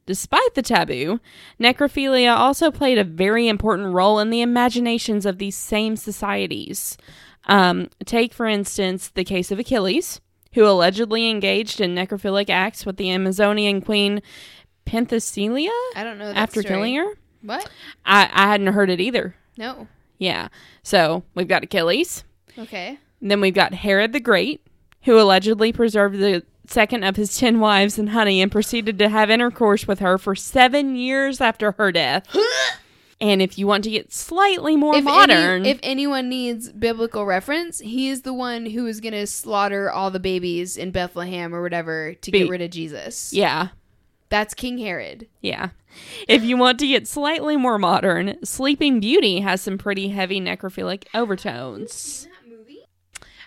despite 0.05 0.53
the 0.55 0.61
taboo, 0.61 1.19
necrophilia 1.59 2.35
also 2.35 2.71
played 2.71 2.97
a 2.97 3.03
very 3.03 3.47
important 3.47 3.93
role 3.93 4.19
in 4.19 4.29
the 4.29 4.41
imaginations 4.41 5.25
of 5.25 5.37
these 5.37 5.57
same 5.57 5.95
societies. 5.95 6.97
Um, 7.47 7.89
take, 8.05 8.33
for 8.33 8.45
instance, 8.45 9.09
the 9.09 9.23
case 9.23 9.51
of 9.51 9.59
Achilles, 9.59 10.20
who 10.53 10.65
allegedly 10.65 11.29
engaged 11.29 11.79
in 11.79 11.95
necrophilic 11.95 12.49
acts 12.49 12.85
with 12.85 12.97
the 12.97 13.11
Amazonian 13.11 13.81
queen 13.81 14.21
Penthesilea 14.85 15.69
I 15.95 16.03
don't 16.03 16.17
know. 16.17 16.31
After 16.31 16.61
story. 16.61 16.73
killing 16.73 16.95
her. 16.95 17.13
What? 17.43 17.69
I, 18.05 18.29
I 18.31 18.47
hadn't 18.47 18.67
heard 18.67 18.89
it 18.89 18.99
either. 18.99 19.35
No. 19.57 19.87
Yeah. 20.17 20.49
So 20.83 21.23
we've 21.35 21.47
got 21.47 21.63
Achilles. 21.63 22.23
Okay. 22.57 22.99
Then 23.21 23.41
we've 23.41 23.53
got 23.53 23.73
Herod 23.73 24.13
the 24.13 24.19
Great, 24.19 24.65
who 25.03 25.19
allegedly 25.19 25.71
preserved 25.71 26.19
the 26.19 26.43
second 26.67 27.03
of 27.03 27.15
his 27.15 27.37
ten 27.37 27.59
wives 27.59 27.97
in 27.97 28.07
honey 28.07 28.41
and 28.41 28.51
proceeded 28.51 28.99
to 28.99 29.09
have 29.09 29.29
intercourse 29.29 29.87
with 29.87 29.99
her 29.99 30.17
for 30.17 30.35
seven 30.35 30.95
years 30.95 31.41
after 31.41 31.73
her 31.73 31.91
death. 31.91 32.27
and 33.21 33.41
if 33.41 33.57
you 33.57 33.67
want 33.67 33.83
to 33.85 33.89
get 33.91 34.11
slightly 34.11 34.75
more 34.75 34.95
If, 34.95 35.03
modern, 35.05 35.61
any, 35.61 35.69
if 35.69 35.79
anyone 35.83 36.27
needs 36.27 36.69
biblical 36.71 37.25
reference, 37.25 37.79
he 37.79 38.09
is 38.09 38.23
the 38.23 38.33
one 38.33 38.65
who 38.65 38.85
is 38.87 38.99
going 38.99 39.13
to 39.13 39.27
slaughter 39.27 39.89
all 39.89 40.11
the 40.11 40.19
babies 40.19 40.75
in 40.75 40.91
Bethlehem 40.91 41.53
or 41.55 41.61
whatever 41.61 42.15
to 42.15 42.31
Be- 42.31 42.39
get 42.39 42.49
rid 42.49 42.61
of 42.61 42.71
Jesus. 42.71 43.31
yeah, 43.31 43.69
That's 44.29 44.53
King 44.53 44.77
Herod. 44.79 45.27
yeah. 45.39 45.69
If 46.27 46.43
you 46.43 46.55
want 46.57 46.79
to 46.79 46.87
get 46.87 47.05
slightly 47.07 47.57
more 47.57 47.77
modern, 47.77 48.37
Sleeping 48.45 49.01
Beauty 49.01 49.41
has 49.41 49.61
some 49.61 49.77
pretty 49.77 50.07
heavy 50.07 50.39
necrophilic 50.39 51.03
overtones. 51.13 52.27
That 52.43 52.49
movie? 52.57 52.79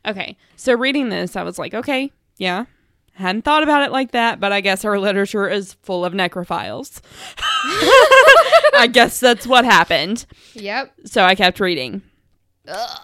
Okay, 0.06 0.36
so 0.56 0.74
reading 0.74 1.08
this, 1.08 1.36
I 1.36 1.42
was 1.42 1.58
like, 1.58 1.72
okay, 1.72 2.12
yeah. 2.36 2.66
Hadn't 3.14 3.42
thought 3.42 3.62
about 3.62 3.82
it 3.84 3.92
like 3.92 4.10
that, 4.10 4.40
but 4.40 4.52
I 4.52 4.60
guess 4.60 4.84
our 4.84 4.98
literature 4.98 5.48
is 5.48 5.74
full 5.82 6.04
of 6.04 6.12
necrophiles. 6.12 7.00
I 8.76 8.88
guess 8.90 9.20
that's 9.20 9.46
what 9.46 9.64
happened. 9.64 10.26
Yep. 10.54 10.92
So 11.06 11.22
I 11.22 11.36
kept 11.36 11.60
reading. 11.60 12.02
Ugh. 12.66 13.00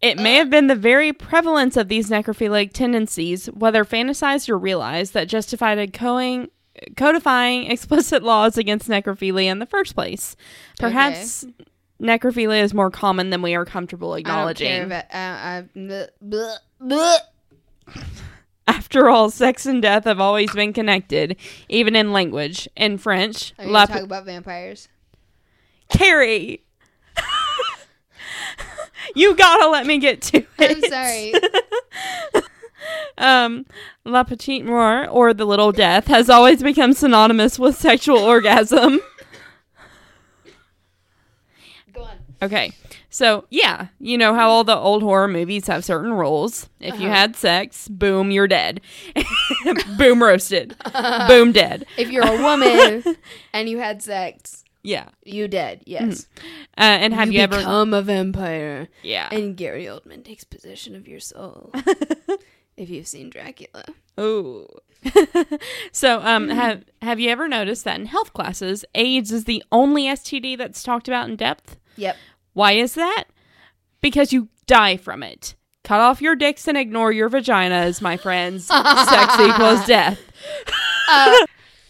It 0.00 0.18
may 0.18 0.34
have 0.34 0.50
been 0.50 0.66
the 0.66 0.74
very 0.74 1.12
prevalence 1.12 1.76
of 1.76 1.86
these 1.88 2.10
necrophilic 2.10 2.72
tendencies, 2.72 3.46
whether 3.46 3.84
fantasized 3.84 4.48
or 4.48 4.58
realized, 4.58 5.14
that 5.14 5.28
justified 5.28 5.78
a 5.78 5.86
coing, 5.86 6.48
codifying 6.96 7.70
explicit 7.70 8.22
laws 8.24 8.58
against 8.58 8.88
necrophilia 8.88 9.46
in 9.46 9.60
the 9.60 9.66
first 9.66 9.94
place. 9.94 10.36
Perhaps 10.80 11.44
necrophilia 12.00 12.62
is 12.62 12.74
more 12.74 12.90
common 12.90 13.30
than 13.30 13.42
we 13.42 13.54
are 13.54 13.64
comfortable 13.64 14.14
I 14.14 14.22
don't 14.22 14.56
care 14.56 14.82
acknowledging. 14.82 14.92
uh, 14.92 15.04
uh, 15.12 15.62
bleh, 15.76 16.08
bleh, 16.24 16.56
bleh. 16.80 17.18
After 18.92 19.08
all, 19.08 19.30
sex 19.30 19.64
and 19.64 19.80
death 19.80 20.04
have 20.04 20.20
always 20.20 20.52
been 20.52 20.74
connected, 20.74 21.36
even 21.70 21.96
in 21.96 22.12
language. 22.12 22.68
In 22.76 22.98
French, 22.98 23.54
Are 23.58 23.64
you 23.64 23.70
la 23.70 23.86
talk 23.86 24.02
about 24.02 24.26
vampires? 24.26 24.88
Carrie. 25.88 26.62
you 29.16 29.34
gotta 29.34 29.70
let 29.70 29.86
me 29.86 29.96
get 29.96 30.20
to 30.20 30.44
it. 30.58 30.70
I'm 30.76 30.82
sorry. 30.90 31.32
Um, 33.16 33.66
La 34.04 34.24
Petite 34.24 34.64
Mort, 34.64 35.08
or 35.10 35.32
the 35.32 35.44
Little 35.44 35.70
Death, 35.70 36.08
has 36.08 36.28
always 36.28 36.62
become 36.62 36.92
synonymous 36.92 37.58
with 37.58 37.76
sexual 37.76 38.18
orgasm. 38.18 39.00
Go 41.92 42.02
on. 42.02 42.16
Okay, 42.42 42.72
so 43.08 43.44
yeah, 43.50 43.86
you 44.00 44.18
know 44.18 44.34
how 44.34 44.50
all 44.50 44.64
the 44.64 44.76
old 44.76 45.02
horror 45.04 45.28
movies 45.28 45.68
have 45.68 45.84
certain 45.84 46.12
rules. 46.12 46.68
If 46.80 46.98
you 46.98 47.06
Uh-huh. 47.06 47.14
had 47.16 47.36
sex, 47.36 47.86
boom, 47.88 48.32
you're 48.32 48.48
dead. 48.48 48.80
boom, 49.96 50.20
roasted. 50.22 50.74
boom, 51.28 51.52
dead. 51.52 51.86
If 51.96 52.10
you're 52.10 52.26
a 52.26 52.42
woman 52.42 53.04
and 53.52 53.68
you 53.68 53.78
had 53.78 54.02
sex, 54.02 54.64
Yeah. 54.82 55.10
you 55.24 55.46
dead. 55.46 55.82
Yes. 55.86 56.26
Uh, 56.76 56.80
and 57.04 57.14
have 57.14 57.30
you, 57.30 57.38
ever? 57.40 57.58
become 57.58 57.94
a 57.94 58.02
vampire, 58.02 58.88
Yeah. 59.04 59.28
and 59.30 59.56
Gary 59.56 59.84
Oldman 59.84 60.24
takes 60.24 60.42
possession 60.42 60.96
of 60.96 61.06
your 61.06 61.20
soul. 61.20 61.70
if 62.76 62.90
you've 62.90 63.06
seen 63.06 63.30
Dracula. 63.30 63.84
Ooh. 64.18 64.66
so, 65.92 66.20
um, 66.22 66.48
have 66.48 66.84
have 67.02 67.20
you 67.20 67.28
ever 67.30 67.46
noticed 67.48 67.84
that 67.84 67.98
in 68.00 68.06
health 68.06 68.32
classes, 68.32 68.84
AIDS 68.94 69.30
is 69.32 69.44
the 69.44 69.62
only 69.70 70.04
STD 70.06 70.56
that's 70.58 70.82
talked 70.82 71.06
about 71.06 71.28
in 71.28 71.36
depth? 71.36 71.76
Yep. 71.96 72.16
Why 72.54 72.72
is 72.72 72.94
that? 72.94 73.24
Because 74.00 74.32
you 74.32 74.48
die 74.66 74.96
from 74.96 75.22
it. 75.22 75.54
Cut 75.84 76.00
off 76.00 76.20
your 76.22 76.36
dicks 76.36 76.68
and 76.68 76.76
ignore 76.78 77.10
your 77.12 77.28
vaginas, 77.28 78.00
my 78.00 78.16
friends. 78.16 78.66
Sex 78.66 79.34
equals 79.40 79.84
death. 79.86 80.20
Uh, 81.10 81.34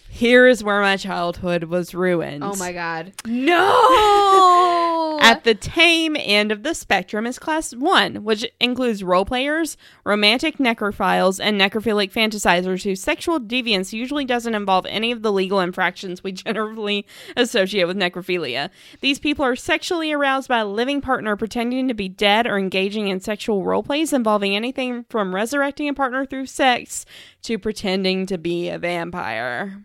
Here 0.08 0.46
is 0.46 0.64
where 0.64 0.80
my 0.80 0.96
childhood 0.96 1.64
was 1.64 1.94
ruined. 1.94 2.42
oh 2.44 2.54
my 2.56 2.72
god. 2.72 3.12
No. 3.26 3.58
At 5.20 5.44
the 5.44 5.54
tame 5.54 6.16
end 6.18 6.52
of 6.52 6.62
the 6.62 6.74
spectrum 6.74 7.26
is 7.26 7.38
class 7.38 7.74
one, 7.74 8.24
which 8.24 8.46
includes 8.60 9.04
role 9.04 9.24
players, 9.24 9.76
romantic 10.04 10.58
necrophiles, 10.58 11.40
and 11.42 11.60
necrophilic 11.60 12.12
fantasizers 12.12 12.84
whose 12.84 13.00
sexual 13.00 13.40
deviance 13.40 13.92
usually 13.92 14.24
doesn't 14.24 14.54
involve 14.54 14.86
any 14.86 15.12
of 15.12 15.22
the 15.22 15.32
legal 15.32 15.60
infractions 15.60 16.22
we 16.22 16.32
generally 16.32 17.06
associate 17.36 17.84
with 17.84 17.96
necrophilia. 17.96 18.70
These 19.00 19.18
people 19.18 19.44
are 19.44 19.56
sexually 19.56 20.12
aroused 20.12 20.48
by 20.48 20.58
a 20.58 20.66
living 20.66 21.00
partner 21.00 21.36
pretending 21.36 21.88
to 21.88 21.94
be 21.94 22.08
dead 22.08 22.46
or 22.46 22.58
engaging 22.58 23.08
in 23.08 23.20
sexual 23.20 23.64
role 23.64 23.82
plays 23.82 24.12
involving 24.12 24.54
anything 24.54 25.04
from 25.08 25.34
resurrecting 25.34 25.88
a 25.88 25.94
partner 25.94 26.24
through 26.24 26.46
sex 26.46 27.04
to 27.42 27.58
pretending 27.58 28.26
to 28.26 28.38
be 28.38 28.68
a 28.68 28.78
vampire. 28.78 29.84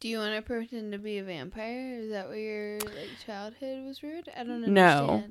Do 0.00 0.08
you 0.08 0.16
want 0.16 0.34
to 0.34 0.40
pretend 0.40 0.92
to 0.92 0.98
be 0.98 1.18
a 1.18 1.22
vampire? 1.22 1.98
Is 2.00 2.10
that 2.10 2.28
where 2.28 2.38
your 2.38 2.78
like 2.80 3.10
childhood 3.26 3.84
was 3.86 4.02
ruined? 4.02 4.30
I 4.34 4.44
don't 4.44 4.64
understand. 4.64 4.74
No. 4.74 5.24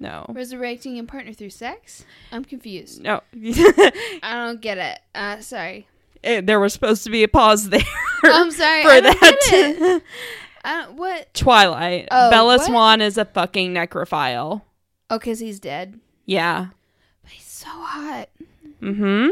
No. 0.00 0.26
Resurrecting 0.28 0.98
a 0.98 1.04
partner 1.04 1.32
through 1.32 1.50
sex? 1.50 2.04
I'm 2.32 2.44
confused. 2.44 3.00
No. 3.00 3.20
I 3.34 3.92
don't 4.22 4.60
get 4.60 4.78
it. 4.78 4.98
Uh, 5.14 5.40
sorry. 5.40 5.86
Eh, 6.24 6.40
there 6.40 6.58
was 6.58 6.72
supposed 6.72 7.04
to 7.04 7.10
be 7.10 7.22
a 7.22 7.28
pause 7.28 7.68
there. 7.68 7.80
I'm 8.24 8.50
sorry. 8.50 8.82
for 8.82 8.90
I 8.90 9.00
don't 9.00 9.20
that. 9.20 9.38
it. 9.52 10.02
I 10.64 10.88
what? 10.94 11.32
Twilight. 11.34 12.08
Oh, 12.10 12.30
Bella 12.30 12.56
what? 12.56 12.66
Swan 12.66 13.00
is 13.00 13.18
a 13.18 13.24
fucking 13.24 13.72
necrophile. 13.72 14.62
Oh, 15.10 15.18
because 15.18 15.38
he's 15.38 15.60
dead. 15.60 16.00
Yeah. 16.26 16.68
But 17.22 17.30
he's 17.32 17.44
so 17.46 17.68
hot. 17.68 18.28
Mm-hmm. 18.82 19.28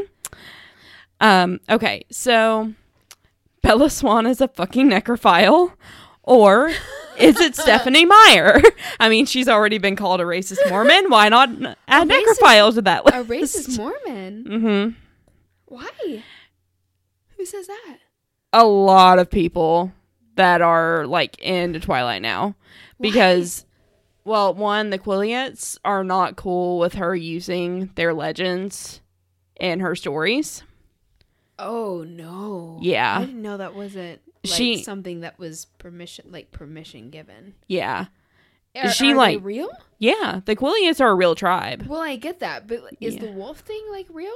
Um, 1.20 1.60
okay, 1.68 2.04
so 2.10 2.72
Bella 3.66 3.90
Swan 3.90 4.26
is 4.26 4.40
a 4.40 4.46
fucking 4.46 4.88
necrophile. 4.90 5.72
Or 6.22 6.68
is 7.18 7.40
it 7.40 7.56
Stephenie 7.56 8.04
Meyer? 8.04 8.60
I 9.00 9.08
mean, 9.08 9.26
she's 9.26 9.48
already 9.48 9.78
been 9.78 9.96
called 9.96 10.20
a 10.20 10.24
racist 10.24 10.68
Mormon. 10.68 11.10
Why 11.10 11.28
not 11.28 11.48
add 11.88 12.08
A 12.08 12.12
racist- 12.12 12.38
necrophile 12.38 12.74
to 12.74 12.82
that 12.82 13.04
list? 13.04 13.16
A 13.16 13.24
racist 13.24 13.76
Mormon. 13.78 14.44
Mm-hmm. 14.44 14.90
Why? 15.64 16.22
Who 17.36 17.44
says 17.44 17.66
that? 17.66 17.98
A 18.52 18.64
lot 18.64 19.18
of 19.18 19.28
people 19.28 19.92
that 20.36 20.62
are 20.62 21.04
like 21.06 21.36
into 21.40 21.80
Twilight 21.80 22.22
now. 22.22 22.54
Because 23.00 23.66
well, 24.24 24.54
one, 24.54 24.90
the 24.90 24.98
Quileutes 24.98 25.76
are 25.84 26.04
not 26.04 26.36
cool 26.36 26.78
with 26.78 26.94
her 26.94 27.16
using 27.16 27.90
their 27.96 28.14
legends 28.14 29.00
in 29.58 29.80
her 29.80 29.96
stories. 29.96 30.62
Oh 31.58 32.04
no. 32.06 32.78
Yeah. 32.82 33.18
I 33.18 33.24
didn't 33.24 33.42
know 33.42 33.56
that 33.56 33.74
wasn't 33.74 34.20
like 34.44 34.54
She- 34.54 34.82
something 34.82 35.20
that 35.20 35.38
was 35.38 35.66
permission 35.78 36.26
like 36.30 36.50
permission 36.50 37.10
given. 37.10 37.54
Yeah. 37.66 38.06
Are, 38.76 38.90
she, 38.90 39.12
are 39.12 39.16
like- 39.16 39.40
real? 39.42 39.70
Yeah, 39.98 40.40
the 40.44 40.54
Quileutes 40.54 41.00
are 41.00 41.08
a 41.08 41.14
real 41.14 41.34
tribe. 41.34 41.86
Well, 41.86 42.02
I 42.02 42.16
get 42.16 42.40
that, 42.40 42.66
but 42.66 42.80
is 43.00 43.14
Yeah. 43.14 43.22
the 43.22 43.32
wolf 43.32 43.60
thing 43.60 43.82
like 43.90 44.06
real? 44.10 44.34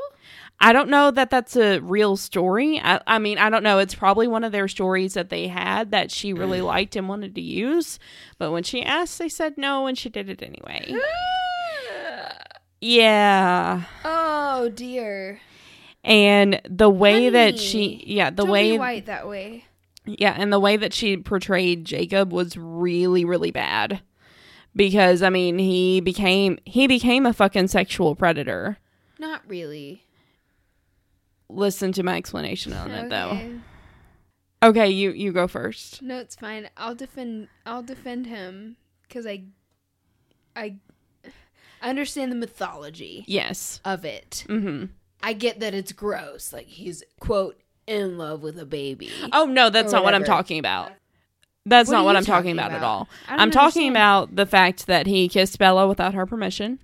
I 0.59 0.73
don't 0.73 0.89
know 0.89 1.11
that 1.11 1.29
that's 1.29 1.55
a 1.57 1.81
real 1.81 2.17
story. 2.17 2.81
I, 2.83 3.03
I 3.07 3.19
mean, 3.19 3.37
I 3.37 3.51
don't 3.51 3.63
know. 3.63 3.79
It's 3.79 3.95
probably 3.95 4.27
one 4.27 4.43
of 4.43 4.53
their 4.53 4.69
stories 4.69 5.13
that 5.13 5.29
they 5.29 5.49
had 5.49 5.91
that 5.91 6.11
she 6.11 6.33
really 6.33 6.61
mm. 6.61 6.65
liked 6.65 6.97
and 6.97 7.11
wanted 7.11 7.35
to 7.35 7.43
use. 7.43 7.99
But 8.39 8.53
when 8.53 8.63
she 8.63 8.83
asked, 8.83 9.19
they 9.19 9.29
said 9.29 9.59
no, 9.59 9.87
and 9.87 9.99
she 9.99 10.09
did 10.09 10.31
it 10.31 10.43
anyway. 10.43 10.95
Yeah. 12.83 13.83
oh 14.07 14.71
dear. 14.71 15.41
And 16.03 16.61
the 16.69 16.89
way 16.91 17.29
that 17.31 17.59
she, 17.59 18.03
yeah, 18.07 18.31
the 18.31 18.47
way, 18.47 18.73
be 18.73 18.79
white 18.79 19.07
that 19.07 19.29
way. 19.29 19.65
yeah, 20.07 20.35
and 20.39 20.51
the 20.53 20.59
way 20.61 20.77
that 20.79 20.95
she 20.95 21.17
portrayed 21.19 21.85
Jacob 21.85 22.33
was 22.33 22.57
really, 22.57 23.25
really 23.25 23.51
bad. 23.51 24.01
Because 24.75 25.23
I 25.23 25.31
mean, 25.31 25.59
he 25.59 26.01
became 26.01 26.59
he 26.65 26.87
became 26.87 27.27
a 27.27 27.33
fucking 27.33 27.69
sexual 27.69 28.15
predator. 28.15 28.79
Not 29.19 29.43
really. 29.47 30.05
Listen 31.49 31.91
to 31.93 32.03
my 32.03 32.17
explanation 32.17 32.73
on 32.73 32.91
it, 32.93 33.11
though. 33.11 33.31
Okay. 33.31 33.53
Okay, 34.63 34.89
you 34.91 35.11
you 35.11 35.33
go 35.33 35.49
first. 35.49 36.01
No, 36.03 36.19
it's 36.19 36.37
fine. 36.37 36.71
I'll 36.77 36.95
defend. 36.95 37.49
I'll 37.67 37.83
defend 37.83 38.27
him 38.27 38.77
because 39.03 39.27
I, 39.27 39.45
I, 40.55 40.77
I 41.83 41.89
understand 41.91 42.31
the 42.31 42.37
mythology 42.37 43.25
Yes. 43.27 43.81
of 43.85 44.05
it. 44.05 44.45
Mm-hmm. 44.49 44.87
I 45.23 45.33
get 45.33 45.61
that 45.61 45.75
it's 45.75 45.93
gross. 45.93 46.53
Like 46.53 46.67
he's 46.67 47.03
quote 47.19 47.61
in 47.87 48.19
love 48.19 48.43
with 48.43 48.59
a 48.59 48.67
baby. 48.67 49.11
Oh 49.33 49.47
no, 49.47 49.71
that's 49.71 49.93
not 49.93 50.05
what 50.05 50.15
I'm 50.15 50.25
talking 50.25 50.59
about. 50.59 50.93
That's 51.67 51.89
What 51.89 51.97
not 51.97 52.05
what 52.07 52.17
I'm 52.17 52.25
talking 52.25 52.57
talking 52.57 52.73
about, 52.73 52.73
at 52.73 52.83
all. 52.83 53.09
I'm 53.29 53.51
talking 53.51 53.91
about 53.91 54.35
the 54.35 54.47
fact 54.47 54.87
that 54.87 55.07
he 55.07 55.29
kissed 55.29 55.59
Bella 55.59 55.87
without 55.87 56.15
her 56.15 56.25
permission. 56.25 56.81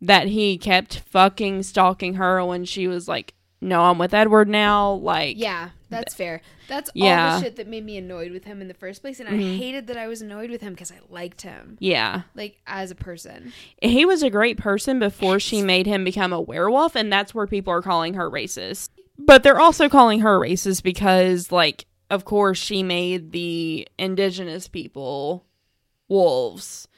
That 0.00 0.28
he 0.28 0.56
kept 0.56 1.00
fucking 1.00 1.64
stalking 1.64 2.14
her 2.14 2.44
when 2.44 2.64
she 2.64 2.86
was 2.86 3.08
like, 3.08 3.34
"No, 3.60 3.82
I'm 3.82 3.98
with 3.98 4.14
Edward 4.14 4.48
now." 4.48 4.92
Like, 4.92 5.36
Yeah, 5.38 5.70
that's 5.88 6.14
fair. 6.14 6.42
That's 6.68 6.90
all 6.90 6.94
Yeah. 6.96 7.30
Mm-hmm. 7.30 7.38
the 7.38 7.44
shit 7.44 7.56
that 7.56 7.68
made 7.68 7.84
me 7.84 7.96
annoyed 7.96 8.32
with 8.32 8.44
him 8.44 8.60
in 8.60 8.68
the 8.68 8.74
first 8.74 9.00
place, 9.02 9.20
and 9.20 9.28
I 9.28 9.36
hated 9.36 9.86
that 9.86 9.96
I 9.96 10.08
was 10.08 10.20
annoyed 10.22 10.50
with 10.50 10.60
him 10.60 10.72
because 10.72 10.90
I 10.90 10.98
liked 11.08 11.42
him, 11.42 11.76
yeah. 11.80 12.22
like 12.34 12.60
as 12.66 12.90
a 12.90 12.96
person. 12.96 13.52
He 13.80 14.04
was 14.04 14.22
a 14.22 14.30
great 14.30 14.58
person 14.58 14.98
before 14.98 15.38
she 15.38 15.62
made 15.62 15.86
him 15.86 16.04
become 16.04 16.32
a 16.32 16.40
werewolf, 16.40 16.96
and 16.96 17.12
that's 17.12 17.34
where 17.34 17.46
people 17.46 17.72
are 17.72 17.82
calling 17.82 18.14
her 18.14 18.30
racist. 18.30 18.90
But 19.18 19.42
they're 19.42 19.60
also 19.60 19.88
calling 19.88 20.20
her 20.20 20.38
racist 20.38 20.82
because, 20.82 21.50
like, 21.50 21.86
of 22.10 22.24
course, 22.24 22.58
she 22.58 22.82
made 22.82 23.32
the 23.32 23.88
indigenous 23.98 24.68
people 24.68 25.44
wolves, 26.08 26.88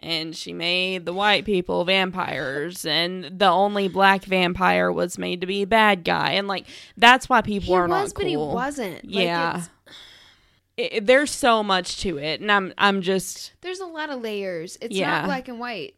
and 0.00 0.34
she 0.36 0.52
made 0.52 1.04
the 1.06 1.12
white 1.12 1.44
people 1.44 1.84
vampires, 1.84 2.84
and 2.84 3.24
the 3.38 3.48
only 3.48 3.88
black 3.88 4.24
vampire 4.24 4.90
was 4.92 5.18
made 5.18 5.40
to 5.40 5.46
be 5.46 5.62
a 5.62 5.66
bad 5.66 6.04
guy, 6.04 6.32
and 6.32 6.46
like 6.48 6.66
that's 6.96 7.28
why 7.28 7.40
people 7.42 7.68
He 7.74 7.74
are 7.74 7.88
was, 7.88 8.12
not 8.12 8.14
but 8.20 8.26
he 8.26 8.36
wasn't. 8.36 9.04
Yeah. 9.04 9.48
it's- 9.50 9.70
It- 10.76 11.06
there's 11.06 11.30
so 11.32 11.62
much 11.64 12.00
to 12.02 12.18
it, 12.18 12.40
and 12.40 12.52
I'm 12.52 12.72
I'm 12.78 13.02
just 13.02 13.52
there's 13.62 13.80
a 13.80 13.86
lot 13.86 14.10
of 14.10 14.20
layers. 14.22 14.78
It's 14.80 14.94
Yeah. 14.94 15.10
not 15.10 15.24
black 15.24 15.48
and 15.48 15.58
white. 15.58 15.94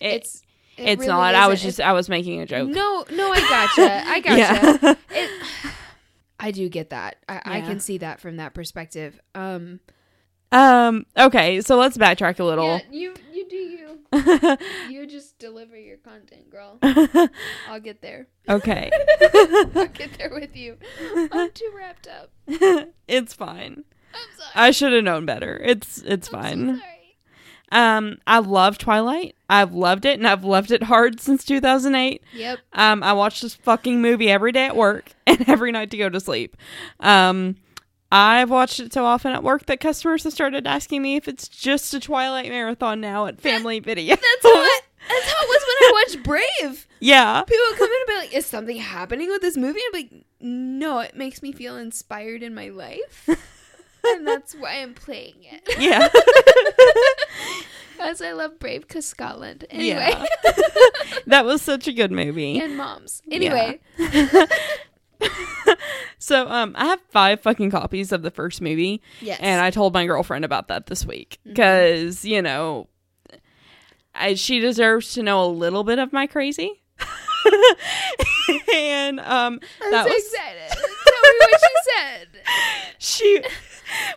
it- 0.00 0.14
it's 0.14 0.42
it 0.78 0.84
it's 0.88 1.00
really 1.00 1.08
not. 1.12 1.34
I 1.34 1.48
was 1.48 1.60
just 1.62 1.80
I 1.82 1.92
was 1.92 2.08
making 2.08 2.40
a 2.40 2.46
joke. 2.46 2.70
No, 2.70 3.04
no, 3.10 3.30
I 3.30 3.40
gotcha. 3.40 4.02
I 4.08 4.20
gotcha. 4.20 4.78
Yeah. 4.82 4.94
It, 5.10 5.30
I 6.40 6.50
do 6.50 6.68
get 6.70 6.90
that. 6.90 7.16
I, 7.28 7.40
I 7.44 7.60
can 7.60 7.78
see 7.78 7.98
that 7.98 8.20
from 8.20 8.38
that 8.38 8.52
perspective. 8.54 9.20
Um, 9.34 9.80
Um. 10.50 11.04
Okay. 11.16 11.60
So 11.60 11.76
let's 11.76 11.96
backtrack 11.98 12.40
a 12.40 12.44
little. 12.44 12.66
yeah, 12.66 12.80
you 12.90 13.14
do 13.52 13.58
you. 13.58 13.98
You 14.90 15.06
just 15.06 15.38
deliver 15.38 15.78
your 15.78 15.96
content, 15.98 16.50
girl. 16.50 16.78
I'll 17.68 17.80
get 17.80 18.02
there. 18.02 18.26
okay. 18.48 18.90
I'll 19.74 19.86
get 19.88 20.18
there 20.18 20.30
with 20.32 20.56
you. 20.56 20.76
I'm 21.32 21.50
too 21.52 21.70
wrapped 21.76 22.08
up. 22.08 22.30
it's 23.08 23.32
fine. 23.34 23.84
I'm 24.14 24.36
sorry. 24.38 24.50
I 24.54 24.70
should 24.70 24.92
have 24.92 25.04
known 25.04 25.24
better. 25.24 25.60
It's 25.64 25.98
it's 25.98 26.28
I'm 26.28 26.32
so 26.32 26.38
fine. 26.42 26.66
sorry. 26.78 26.88
Um, 27.72 28.18
I 28.26 28.38
love 28.40 28.76
Twilight. 28.76 29.34
I've 29.48 29.72
loved 29.72 30.04
it, 30.04 30.18
and 30.18 30.28
I've 30.28 30.44
loved 30.44 30.70
it 30.70 30.82
hard 30.84 31.20
since 31.20 31.42
2008. 31.44 32.22
Yep. 32.34 32.58
Um, 32.74 33.02
I 33.02 33.14
watch 33.14 33.40
this 33.40 33.54
fucking 33.54 34.02
movie 34.02 34.30
every 34.30 34.52
day 34.52 34.66
at 34.66 34.76
work 34.76 35.06
and 35.26 35.48
every 35.48 35.72
night 35.72 35.90
to 35.92 35.96
go 35.96 36.10
to 36.10 36.20
sleep. 36.20 36.56
Um, 37.00 37.56
I've 38.14 38.50
watched 38.50 38.78
it 38.78 38.92
so 38.92 39.04
often 39.06 39.32
at 39.32 39.42
work 39.42 39.66
that 39.66 39.80
customers 39.80 40.24
have 40.24 40.32
started 40.34 40.66
asking 40.66 41.00
me 41.02 41.16
if 41.16 41.26
it's 41.28 41.48
just 41.48 41.94
a 41.94 42.00
Twilight 42.00 42.48
marathon 42.50 43.00
now 43.00 43.24
at 43.26 43.40
Family 43.40 43.80
Video. 43.80 44.14
That's 44.16 44.44
what. 44.44 44.82
That's 45.08 45.26
how 45.32 45.44
it 45.44 45.48
was 45.48 45.62
when 45.66 45.76
I 45.78 45.92
watched 46.06 46.22
Brave. 46.22 46.86
yeah. 47.00 47.42
People 47.42 47.64
would 47.70 47.78
come 47.78 47.88
in 47.88 47.96
and 48.00 48.06
be 48.06 48.14
like, 48.16 48.34
"Is 48.34 48.46
something 48.46 48.76
happening 48.76 49.28
with 49.30 49.40
this 49.42 49.56
movie?" 49.56 49.80
I'm 49.86 49.92
like, 50.00 50.10
"No, 50.40 51.00
it 51.00 51.16
makes 51.16 51.42
me 51.42 51.52
feel 51.52 51.76
inspired 51.76 52.42
in 52.42 52.54
my 52.54 52.68
life, 52.68 53.28
and 54.04 54.26
that's 54.26 54.54
why 54.54 54.74
I'm 54.82 54.94
playing 54.94 55.36
it." 55.40 55.62
Yeah. 55.80 56.08
As 58.00 58.20
I 58.20 58.32
love 58.32 58.58
Brave 58.58 58.82
because 58.82 59.06
Scotland. 59.06 59.64
Anyway, 59.70 60.12
Yeah. 60.12 60.52
that 61.26 61.44
was 61.44 61.62
such 61.62 61.86
a 61.88 61.92
good 61.92 62.10
movie. 62.12 62.58
and 62.60 62.76
moms. 62.76 63.22
Anyway, 63.30 63.80
So 66.22 66.48
um 66.48 66.74
I 66.78 66.86
have 66.86 67.00
five 67.10 67.40
fucking 67.40 67.72
copies 67.72 68.12
of 68.12 68.22
the 68.22 68.30
first 68.30 68.60
movie 68.60 69.02
yes. 69.20 69.40
and 69.42 69.60
I 69.60 69.70
told 69.70 69.92
my 69.92 70.06
girlfriend 70.06 70.44
about 70.44 70.68
that 70.68 70.86
this 70.86 71.04
week 71.04 71.38
Mm-hmm. 71.46 71.56
cuz 71.56 72.24
you 72.24 72.40
know 72.40 72.86
I, 74.14 74.34
she 74.34 74.60
deserves 74.60 75.14
to 75.14 75.22
know 75.22 75.42
a 75.44 75.48
little 75.48 75.84
bit 75.84 75.98
of 75.98 76.12
my 76.12 76.26
crazy. 76.26 76.82
and 78.74 79.18
um 79.20 79.58
I'm 79.82 79.90
that 79.90 80.06
so 80.06 80.12
was 80.12 80.24
excited. 80.24 80.70
Tell 80.70 81.22
me 81.22 81.38
what 81.38 81.60
she 81.60 81.90
said. 81.90 82.28
she 82.98 83.42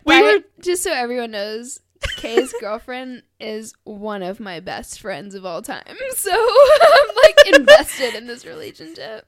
we 0.06 0.22
were 0.22 0.40
just 0.61 0.84
so 0.84 0.94
everyone 0.94 1.32
knows, 1.32 1.80
Kay's 2.18 2.53
girlfriend 2.60 3.23
is 3.40 3.73
one 3.84 4.23
of 4.23 4.40
my 4.40 4.60
best 4.60 4.99
friends 4.99 5.36
of 5.36 5.45
all 5.45 5.61
time. 5.61 5.84
So 6.15 6.32
I'm 6.32 7.15
like 7.15 7.56
invested 7.60 8.15
in 8.15 8.26
this 8.27 8.45
relationship. 8.45 9.27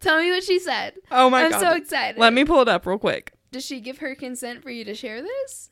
Tell 0.00 0.20
me 0.20 0.30
what 0.30 0.42
she 0.44 0.58
said. 0.58 0.94
Oh 1.10 1.28
my 1.30 1.48
god. 1.48 1.54
I'm 1.54 1.60
so 1.60 1.76
excited. 1.76 2.20
Let 2.20 2.32
me 2.32 2.44
pull 2.44 2.60
it 2.60 2.68
up 2.68 2.86
real 2.86 2.98
quick. 2.98 3.32
Does 3.52 3.64
she 3.64 3.80
give 3.80 3.98
her 3.98 4.14
consent 4.14 4.62
for 4.62 4.70
you 4.70 4.84
to 4.84 4.94
share 4.94 5.22
this? 5.22 5.70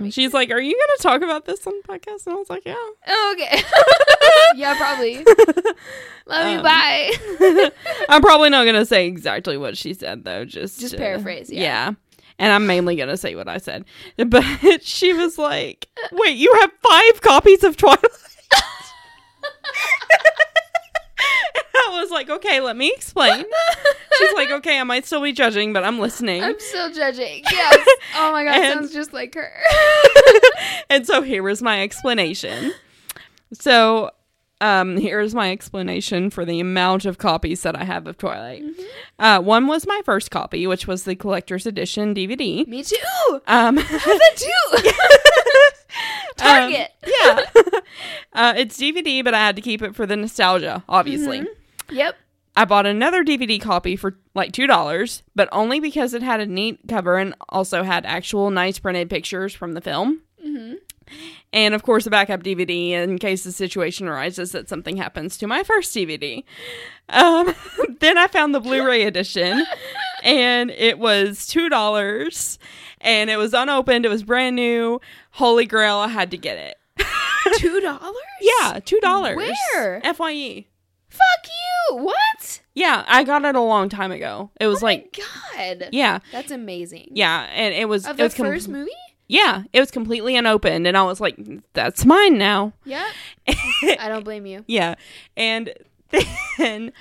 she's 0.10 0.34
like, 0.34 0.52
"Are 0.52 0.60
you 0.60 0.74
going 0.74 0.98
to 0.98 1.04
talk 1.04 1.22
about 1.22 1.46
this 1.46 1.66
on 1.66 1.74
the 1.82 1.88
podcast?" 1.88 2.26
And 2.26 2.36
I 2.36 2.40
was 2.40 2.50
like, 2.50 2.64
"Yeah." 2.66 2.76
Oh, 3.08 3.36
okay. 3.36 3.62
yeah, 4.56 4.76
probably. 4.78 5.18
Love 6.26 6.52
you. 6.52 6.58
Um, 6.58 6.64
Bye. 6.64 7.12
I'm 8.10 8.22
probably 8.22 8.50
not 8.50 8.66
gonna 8.66 8.86
say 8.86 9.08
exactly 9.08 9.58
what 9.58 9.78
she 9.78 9.94
said 9.94 10.24
though. 10.24 10.46
Just 10.46 10.80
Just 10.80 10.98
paraphrase, 10.98 11.50
yeah. 11.50 11.94
And 12.40 12.52
I'm 12.54 12.66
mainly 12.66 12.96
gonna 12.96 13.18
say 13.18 13.36
what 13.36 13.48
I 13.48 13.58
said. 13.58 13.86
But 14.18 14.84
she 14.84 15.14
was 15.14 15.38
like, 15.38 15.88
"Wait, 16.12 16.38
you 16.38 16.54
have 16.62 16.72
five 16.82 17.22
copies 17.22 17.64
of 17.64 17.78
Twilight?" 17.78 18.06
I 21.74 22.01
was 22.12 22.18
like, 22.18 22.30
"Okay, 22.30 22.60
let 22.60 22.76
me 22.76 22.92
explain." 22.94 23.46
She's 24.18 24.34
like, 24.34 24.52
"Okay, 24.52 24.80
I 24.80 24.84
might 24.84 25.06
still 25.06 25.22
be 25.22 25.32
judging, 25.32 25.72
but 25.74 25.84
I'm 25.84 26.00
listening." 26.00 26.44
I'm 26.44 26.60
still 26.60 26.92
judging. 26.92 27.44
Yes. 27.52 27.88
Oh 28.18 28.32
my 28.32 28.44
god, 28.44 28.56
And- 28.56 28.74
sounds 28.74 28.94
just 28.94 29.14
like 29.14 29.34
her. 29.36 29.52
and 30.90 31.06
so 31.08 31.22
here 31.22 31.44
was 31.44 31.62
my 31.62 31.82
explanation. 31.82 32.74
So, 33.54 34.12
um, 34.62 34.98
here's 34.98 35.34
my 35.36 35.52
explanation 35.52 36.30
for 36.30 36.46
the 36.46 36.60
amount 36.60 37.06
of 37.06 37.18
copies 37.18 37.62
that 37.64 37.76
I 37.76 37.84
have 37.84 38.08
of 38.08 38.18
Twilight. 38.18 38.64
Mm-hmm. 38.64 38.84
Uh, 39.24 39.40
one 39.42 39.68
was 39.68 39.86
my 39.88 40.02
first 40.06 40.32
copy, 40.32 40.68
which 40.68 40.88
was 40.88 41.04
the 41.04 41.16
collector's 41.16 41.66
edition 41.66 42.14
DVD. 42.16 42.66
Me 42.68 42.84
too. 42.84 42.96
Um, 43.48 43.76
That 43.76 44.34
too. 44.36 44.90
Target. 46.38 46.92
um, 47.04 47.10
yeah, 47.24 47.40
uh, 48.34 48.54
it's 48.58 48.78
DVD, 48.80 49.24
but 49.24 49.34
I 49.34 49.40
had 49.40 49.56
to 49.58 49.62
keep 49.62 49.82
it 49.82 49.96
for 49.96 50.06
the 50.06 50.16
nostalgia, 50.16 50.84
obviously. 50.90 51.46
Yep. 51.92 52.16
I 52.56 52.66
bought 52.66 52.86
another 52.86 53.24
DVD 53.24 53.62
copy 53.62 53.96
for 53.96 54.18
like 54.34 54.52
two 54.52 54.68
dollars, 54.68 55.24
but 55.36 55.48
only 55.52 55.80
because 55.80 56.14
it 56.14 56.22
had 56.22 56.42
a 56.42 56.46
neat 56.46 56.80
cover 56.88 57.18
and 57.18 57.34
also 57.50 57.84
had 57.84 58.06
actual 58.06 58.50
nice 58.52 58.80
printed 58.80 59.10
pictures 59.10 59.54
from 59.54 59.74
the 59.74 59.82
film. 59.82 60.22
Mm-hmm. 60.46 60.76
And 61.54 61.74
of 61.74 61.84
course, 61.84 62.06
a 62.06 62.10
backup 62.10 62.44
DVD 62.44 62.92
in 62.92 63.18
case 63.20 63.44
the 63.44 63.52
situation 63.52 64.08
arises 64.08 64.52
that 64.52 64.70
something 64.70 64.98
happens 64.98 65.38
to 65.38 65.48
my 65.48 65.64
first 65.64 65.96
DVD. 65.96 66.44
Um, 67.10 67.54
then 68.00 68.18
I 68.18 68.28
found 68.28 68.56
the 68.56 68.60
Blu 68.60 68.86
ray 68.86 69.04
edition, 69.04 69.66
and 70.24 70.72
it 70.72 71.00
was 71.00 71.40
$2, 71.40 72.58
and 73.02 73.30
it 73.30 73.38
was 73.38 73.54
unopened. 73.54 74.06
It 74.06 74.10
was 74.10 74.24
brand 74.24 74.56
new. 74.56 75.02
Holy 75.32 75.66
grail, 75.66 75.98
I 75.98 76.08
had 76.08 76.32
to 76.32 76.38
get 76.38 76.58
it. 76.58 76.78
Two 77.58 77.80
dollars? 77.82 78.16
Yeah, 78.42 78.80
$2. 78.80 79.36
Where? 79.36 80.02
FYE. 80.02 80.66
Fuck 81.22 81.48
you. 81.48 81.98
What? 81.98 82.62
Yeah, 82.74 83.04
I 83.08 83.24
got 83.24 83.44
it 83.46 83.56
a 83.56 83.62
long 83.62 83.90
time 83.90 84.12
ago. 84.12 84.50
It 84.60 84.68
was 84.68 84.82
like, 84.82 85.20
God. 85.58 85.90
yeah, 85.92 86.20
That's 86.32 86.52
amazing. 86.52 87.10
yeah, 87.12 87.48
and 87.54 87.74
it 87.74 87.88
was, 87.90 88.06
Of 88.06 88.12
it 88.14 88.18
the 88.18 88.24
was 88.24 88.34
com- 88.34 88.46
first 88.46 88.70
movie? 88.70 88.92
yeah, 89.28 89.64
it 89.74 89.80
was 89.80 89.92
completely 89.92 90.36
unopened, 90.38 90.88
and 90.88 90.98
I 90.98 91.04
was 91.04 91.20
like, 91.20 91.38
that's 91.74 92.06
mine 92.06 92.38
now. 92.38 92.74
Yep. 92.86 93.06
I 94.00 94.08
don't 94.08 94.24
blame 94.24 94.46
you. 94.46 94.64
Yeah. 94.68 94.96
And 95.36 95.74
then, 96.58 96.92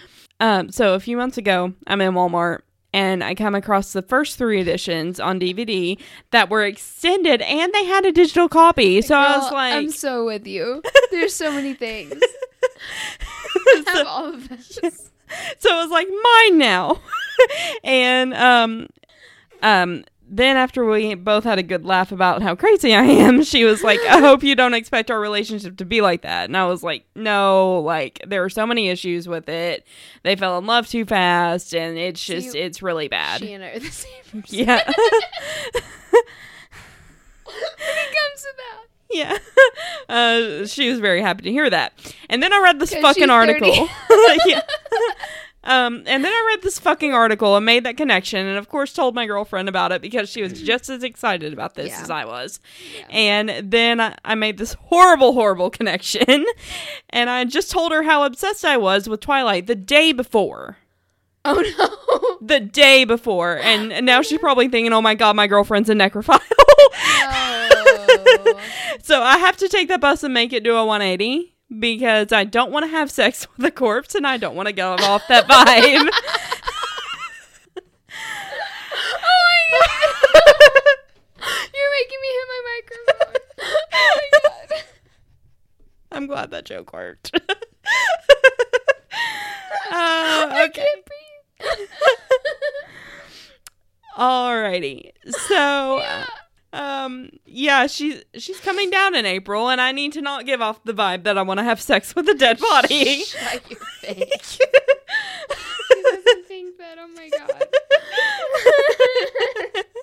um, 0.40 0.70
so 0.72 0.94
a 0.94 1.01
few 1.01 1.16
months 1.16 1.38
ago, 1.38 1.72
I'm 1.86 2.01
in 2.01 2.14
Walmart 2.14 2.60
and 2.92 3.22
I 3.22 3.36
come 3.36 3.55
across 3.55 3.92
the 3.92 4.02
first 4.02 4.36
three 4.38 4.60
editions 4.60 5.20
on 5.20 5.38
DVD 5.38 5.97
that 6.32 6.51
were 6.51 6.64
extended 6.64 7.40
and 7.42 7.72
they 7.72 7.84
had 7.84 8.05
a 8.05 8.10
digital 8.12 8.48
copy. 8.48 9.01
So 9.02 9.14
I 9.16 9.36
was 9.38 9.52
like, 9.52 9.74
I'm 9.74 9.90
so 9.90 10.24
with 10.24 10.47
you. 10.47 10.82
There's 11.12 11.34
so 11.34 11.52
many 11.52 11.74
things. 11.74 12.20
I 13.66 13.82
have 13.87 14.07
all 14.07 14.35
of 14.35 14.49
so 14.62 14.89
it 14.89 15.65
was 15.65 15.91
like 15.91 16.09
mine 16.09 16.59
now. 16.59 17.01
and, 17.85 18.35
um, 18.35 18.89
um, 19.62 20.05
then 20.32 20.57
after 20.57 20.85
we 20.85 21.15
both 21.15 21.43
had 21.43 21.59
a 21.59 21.62
good 21.62 21.85
laugh 21.85 22.12
about 22.12 22.41
how 22.41 22.55
crazy 22.55 22.95
I 22.95 23.03
am, 23.03 23.43
she 23.43 23.65
was 23.65 23.82
like, 23.82 23.99
"I 24.09 24.20
hope 24.20 24.45
you 24.45 24.55
don't 24.55 24.74
expect 24.74 25.11
our 25.11 25.19
relationship 25.19 25.77
to 25.78 25.85
be 25.85 26.01
like 26.03 26.23
that." 26.23 26.45
And 26.45 26.57
I 26.57 26.66
was 26.66 26.85
like, 26.85 27.05
"No, 27.16 27.81
like 27.81 28.20
there 28.27 28.45
are 28.45 28.49
so 28.49 28.65
many 28.65 28.89
issues 28.91 29.27
with 29.27 29.49
it. 29.49 29.85
They 30.23 30.37
fell 30.37 30.57
in 30.59 30.66
love 30.66 30.87
too 30.87 31.05
fast 31.05 31.74
and 31.74 31.99
it's 31.99 32.20
So 32.20 32.35
just 32.35 32.55
you- 32.55 32.62
it's 32.62 32.81
really 32.81 33.09
bad." 33.09 33.41
She 33.41 33.53
and 33.55 33.65
I 33.65 33.70
are 33.70 33.78
the 33.81 33.91
same 33.91 34.23
person. 34.41 34.43
yeah. 34.57 34.85
it 34.87 35.82
comes 37.82 38.47
about. 38.55 38.89
Yeah. 39.11 39.39
Uh, 40.09 40.66
she 40.66 40.91
was 40.91 40.99
very 40.99 41.23
happy 41.23 41.43
to 41.45 41.51
hear 41.53 41.70
that. 41.70 41.93
And 42.28 42.43
then 42.43 42.53
I 42.53 42.59
read 42.61 42.81
this 42.81 42.93
fucking 42.93 43.23
she's 43.23 43.31
article. 43.31 43.69
yeah. 44.47 44.61
Um, 45.62 46.03
and 46.07 46.24
then 46.24 46.32
I 46.32 46.45
read 46.49 46.62
this 46.62 46.81
fucking 46.81 47.12
article 47.15 47.55
and 47.57 47.65
made 47.65 47.85
that 47.85 47.97
connection, 47.97 48.45
and 48.45 48.59
of 48.59 48.69
course 48.69 48.93
told 48.93 49.15
my 49.15 49.27
girlfriend 49.27 49.69
about 49.69 49.93
it 49.93 50.03
because 50.03 50.28
she 50.28 50.43
was 50.43 50.61
just 50.61 50.89
as 50.89 51.05
excited 51.05 51.53
about 51.53 51.74
this 51.77 51.91
Yeah. 51.91 52.01
as 52.03 52.11
I 52.11 52.24
was. 52.24 52.59
Yeah. 52.99 53.07
And 53.11 53.70
then 53.70 54.01
I, 54.01 54.16
I 54.24 54.35
made 54.35 54.59
this 54.59 54.73
horrible, 54.74 55.32
horrible 55.32 55.70
connection, 55.70 56.45
and 57.11 57.31
I 57.31 57.45
just 57.45 57.70
told 57.70 57.93
her 57.93 58.03
how 58.03 58.24
obsessed 58.24 58.65
I 58.65 58.78
was 58.78 59.09
with 59.09 59.20
Twilight 59.20 59.66
the 59.69 59.77
day 59.77 60.12
before. 60.12 60.78
Oh 61.45 61.62
no. 62.41 62.47
The 62.47 62.59
day 62.61 63.05
before, 63.05 63.59
and, 63.59 63.93
and 63.93 64.05
now 64.05 64.23
she's 64.23 64.41
probably 64.41 64.69
thinking, 64.69 64.93
"Oh 64.93 65.01
my 65.03 65.15
god, 65.15 65.37
my 65.37 65.47
girlfriend's 65.47 65.89
a 65.89 65.95
necrophile." 65.95 66.41
No. 67.20 67.80
So 69.03 69.23
I 69.23 69.39
have 69.39 69.57
to 69.59 69.69
take 69.69 69.89
that 69.89 70.01
bus 70.01 70.23
and 70.23 70.35
make 70.35 70.53
it 70.53 70.62
do 70.62 70.77
a 70.77 70.85
180 70.85 71.55
because 71.78 72.32
I 72.32 72.45
don't 72.45 72.70
want 72.70 72.85
to 72.85 72.91
have 72.91 73.11
sex 73.11 73.47
with 73.57 73.66
a 73.66 73.70
corpse 73.70 74.15
and 74.15 74.27
I 74.27 74.37
don't 74.37 74.55
want 74.55 74.66
to 74.66 74.73
go 74.73 74.93
off 74.93 75.23
that 75.28 75.47
vibe. 75.49 76.09
Oh 79.23 79.41
my 79.51 79.78
god. 79.78 80.43
You're 81.74 81.93
making 81.99 82.20
me 82.20 82.28
hit 82.37 82.47
my 82.49 82.61
microphone. 82.74 83.41
Oh 83.93 84.16
my 84.16 84.28
god. 84.43 84.85
I'm 86.12 86.27
glad 86.27 86.51
that 86.51 86.65
joke 86.65 86.93
worked. 86.93 87.31
uh, 87.35 87.41
I 89.93 90.66
okay. 90.69 90.82
can't 90.82 91.05
breathe. 91.07 91.89
Alrighty. 94.19 95.12
So, 95.49 96.03
um, 96.72 97.30
yeah, 97.47 97.86
she's 97.86 98.22
she's 98.34 98.60
coming 98.60 98.90
down 98.90 99.14
in 99.14 99.26
April, 99.26 99.68
and 99.68 99.80
I 99.80 99.92
need 99.92 100.12
to 100.14 100.20
not 100.20 100.47
give 100.47 100.60
off 100.60 100.82
the 100.84 100.92
vibe 100.94 101.24
that 101.24 101.36
I 101.38 101.42
want 101.42 101.59
to 101.59 101.64
have 101.64 101.80
sex 101.80 102.14
with 102.14 102.28
a 102.28 102.34
dead 102.34 102.59
body. 102.60 103.22
Shut 103.24 103.70
your 103.70 103.80
face. 104.01 104.59
Doesn't 105.90 106.47
think 106.47 106.78
that. 106.78 106.97
Oh 106.98 107.09
my 107.09 107.28
god. 107.36 107.64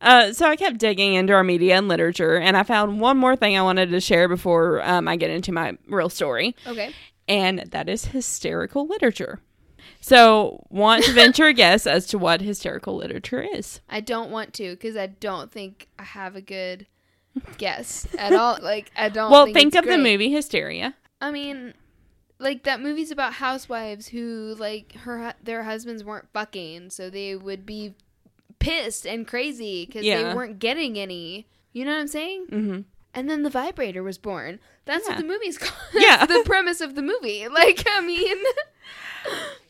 Uh, 0.00 0.32
so 0.32 0.46
I 0.48 0.56
kept 0.56 0.78
digging 0.78 1.14
into 1.14 1.32
our 1.32 1.44
media 1.44 1.76
and 1.76 1.86
literature, 1.86 2.36
and 2.36 2.56
I 2.56 2.64
found 2.64 2.98
one 3.00 3.16
more 3.16 3.36
thing 3.36 3.56
I 3.56 3.62
wanted 3.62 3.90
to 3.90 4.00
share 4.00 4.26
before 4.26 4.82
um, 4.82 5.06
I 5.06 5.14
get 5.14 5.30
into 5.30 5.52
my 5.52 5.78
real 5.86 6.08
story, 6.08 6.56
Okay. 6.66 6.92
and 7.28 7.60
that 7.70 7.88
is 7.88 8.06
hysterical 8.06 8.88
literature. 8.88 9.38
So, 10.04 10.66
want 10.68 11.04
to 11.04 11.12
venture 11.12 11.46
a 11.46 11.52
guess 11.54 11.86
as 11.86 12.06
to 12.08 12.18
what 12.18 12.40
hysterical 12.40 12.96
literature 12.96 13.40
is? 13.40 13.80
I 13.88 14.00
don't 14.00 14.30
want 14.30 14.52
to 14.54 14.70
because 14.72 14.96
I 14.96 15.06
don't 15.06 15.50
think 15.50 15.86
I 15.98 16.02
have 16.02 16.34
a 16.34 16.40
good 16.40 16.86
guess 17.56 18.06
at 18.18 18.32
all. 18.32 18.58
Like 18.60 18.90
I 18.96 19.08
don't. 19.08 19.30
Well, 19.30 19.44
think, 19.44 19.56
think 19.56 19.74
of 19.76 19.84
the 19.84 19.98
movie 19.98 20.30
Hysteria. 20.32 20.94
I 21.20 21.30
mean, 21.30 21.74
like 22.40 22.64
that 22.64 22.80
movie's 22.80 23.12
about 23.12 23.34
housewives 23.34 24.08
who 24.08 24.56
like 24.58 24.92
her 24.96 25.34
their 25.42 25.62
husbands 25.62 26.02
weren't 26.02 26.28
fucking, 26.32 26.90
so 26.90 27.08
they 27.08 27.36
would 27.36 27.64
be 27.64 27.94
pissed 28.58 29.06
and 29.06 29.26
crazy 29.26 29.86
because 29.86 30.04
Yeah. 30.04 30.22
they 30.30 30.34
weren't 30.34 30.58
getting 30.58 30.98
any. 30.98 31.46
You 31.72 31.84
know 31.84 31.92
what 31.92 32.00
I'm 32.00 32.08
saying? 32.08 32.46
hmm 32.50 32.80
And 33.14 33.28
then 33.28 33.42
the 33.42 33.50
vibrator 33.50 34.02
was 34.02 34.16
born. 34.18 34.58
That's 34.86 35.06
Yeah. 35.06 35.14
what 35.16 35.20
the 35.22 35.26
movie's 35.28 35.58
called. 35.64 35.72
Yeah. 35.94 36.24
The 36.26 36.42
premise 36.44 36.80
of 36.80 36.94
the 36.94 37.02
movie. 37.02 37.46
Like 37.52 37.84
I 37.86 38.00
mean, 38.00 38.36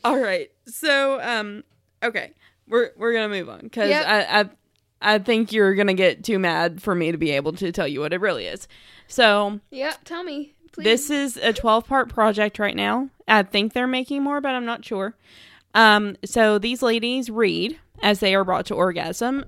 All 0.03 0.17
right. 0.19 0.51
So, 0.65 1.21
um, 1.21 1.63
okay, 2.01 2.31
we're 2.67 2.91
we're 2.97 3.13
gonna 3.13 3.29
move 3.29 3.49
on 3.49 3.61
because 3.61 3.89
Yep. 3.89 4.05
I, 4.05 4.41
I 4.41 4.49
I 5.15 5.19
think 5.19 5.51
you're 5.51 5.75
gonna 5.75 5.93
get 5.93 6.23
too 6.23 6.39
mad 6.39 6.81
for 6.81 6.95
me 6.95 7.11
to 7.11 7.17
be 7.17 7.31
able 7.31 7.53
to 7.53 7.71
tell 7.71 7.87
you 7.87 7.99
what 7.99 8.13
it 8.13 8.21
really 8.21 8.45
is. 8.47 8.67
So, 9.07 9.59
yeah. 9.69 9.93
Tell 10.05 10.23
me, 10.23 10.55
please. 10.71 10.83
this 10.85 11.09
is 11.09 11.37
a 11.37 11.53
12 11.53 11.85
part 11.85 12.09
project 12.09 12.57
right 12.59 12.75
now. 12.75 13.09
I 13.27 13.43
think 13.43 13.73
they're 13.73 13.87
making 13.87 14.23
more, 14.23 14.41
but 14.41 14.49
I'm 14.55 14.65
not 14.65 14.83
sure. 14.85 15.15
Um, 15.75 16.15
so 16.23 16.57
these 16.59 16.81
ladies 16.81 17.29
read 17.29 17.77
as 18.01 18.19
they 18.19 18.35
are 18.35 18.43
brought 18.43 18.65
to 18.67 18.75
orgasm 18.75 19.43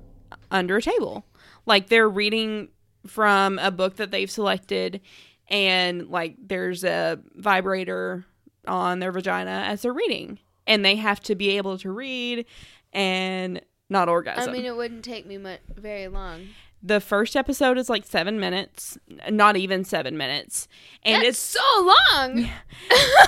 under 0.52 0.78
a 0.78 0.82
table. 0.82 1.26
Like 1.66 1.88
they're 1.88 2.10
reading 2.10 2.70
from 3.08 3.60
a 3.60 3.72
book 3.72 3.96
that 3.98 4.12
they've 4.12 4.30
selected, 4.32 5.02
and 5.48 6.08
like 6.10 6.36
there's 6.40 6.84
a 6.84 7.20
vibrator 7.36 8.26
on 8.68 9.00
their 9.00 9.12
vagina 9.12 9.64
as 9.68 9.82
they're 9.84 9.94
reading, 9.94 10.40
and 10.68 10.84
they 10.84 10.96
have 10.96 11.20
to 11.22 11.36
be 11.36 11.58
able 11.58 11.78
to 11.80 11.92
read 11.92 12.46
and 12.94 13.62
not 13.90 14.10
orgasm. 14.10 14.50
I 14.50 14.54
mean, 14.54 14.66
it 14.66 14.76
wouldn't 14.76 15.04
take 15.06 15.26
me 15.28 15.38
much, 15.38 15.60
very 15.76 16.08
long. 16.08 16.48
the 16.82 17.00
first 17.00 17.36
episode 17.36 17.78
is 17.78 17.90
like 17.90 18.06
seven 18.06 18.40
minutes, 18.40 18.98
not 19.30 19.58
even 19.58 19.84
seven 19.84 20.18
minutes, 20.18 20.68
and 21.04 21.18
That's 21.24 21.30
it's 21.30 21.40
so 21.40 21.60
long. 21.82 22.50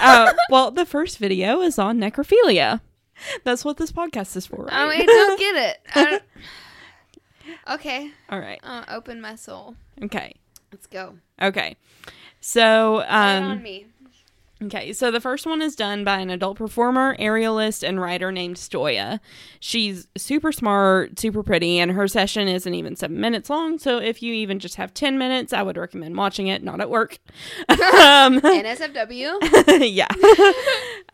uh, 0.01 0.33
well, 0.49 0.71
the 0.71 0.85
first 0.85 1.17
video 1.19 1.61
is 1.61 1.77
on 1.77 1.99
necrophilia. 1.99 2.81
That's 3.43 3.65
what 3.65 3.77
this 3.77 3.91
podcast 3.91 4.35
is 4.35 4.45
for. 4.45 4.67
I 4.71 4.89
mean, 4.97 5.05
don't 5.05 5.39
get 5.39 5.77
it. 5.95 6.23
Okay, 7.69 8.11
All 8.29 8.39
right. 8.39 8.59
uh, 8.63 8.83
open 8.89 9.21
my 9.21 9.35
soul. 9.35 9.75
Okay. 10.03 10.33
Let's 10.71 10.87
go. 10.87 11.15
Okay. 11.41 11.75
So, 12.41 12.99
it 12.99 13.07
on 13.09 13.43
um, 13.51 13.63
me. 13.63 13.87
okay. 14.63 14.91
So 14.93 15.11
the 15.11 15.21
first 15.21 15.45
one 15.45 15.61
is 15.61 15.75
done 15.75 16.03
by 16.03 16.19
an 16.19 16.29
adult 16.29 16.57
performer, 16.57 17.15
aerialist, 17.17 17.87
and 17.87 17.99
writer 18.01 18.31
named 18.31 18.57
Stoya. 18.57 19.19
She's 19.59 20.07
super 20.17 20.51
smart, 20.51 21.17
super 21.19 21.41
pretty, 21.41 21.79
and 21.79 21.91
her 21.91 22.07
session 22.07 22.47
isn't 22.47 22.73
even 22.73 22.95
seven 22.95 23.19
minutes 23.19 23.49
long. 23.49 23.79
So 23.79 23.97
if 23.97 24.21
you 24.21 24.33
even 24.33 24.59
just 24.59 24.75
have 24.75 24.93
10 24.93 25.17
minutes, 25.17 25.53
I 25.53 25.61
would 25.63 25.77
recommend 25.77 26.15
watching 26.17 26.47
it, 26.47 26.63
not 26.63 26.81
at 26.81 26.89
work. 26.89 27.17
um, 27.69 28.41
NSFW. 28.41 29.89
yeah. 29.89 30.07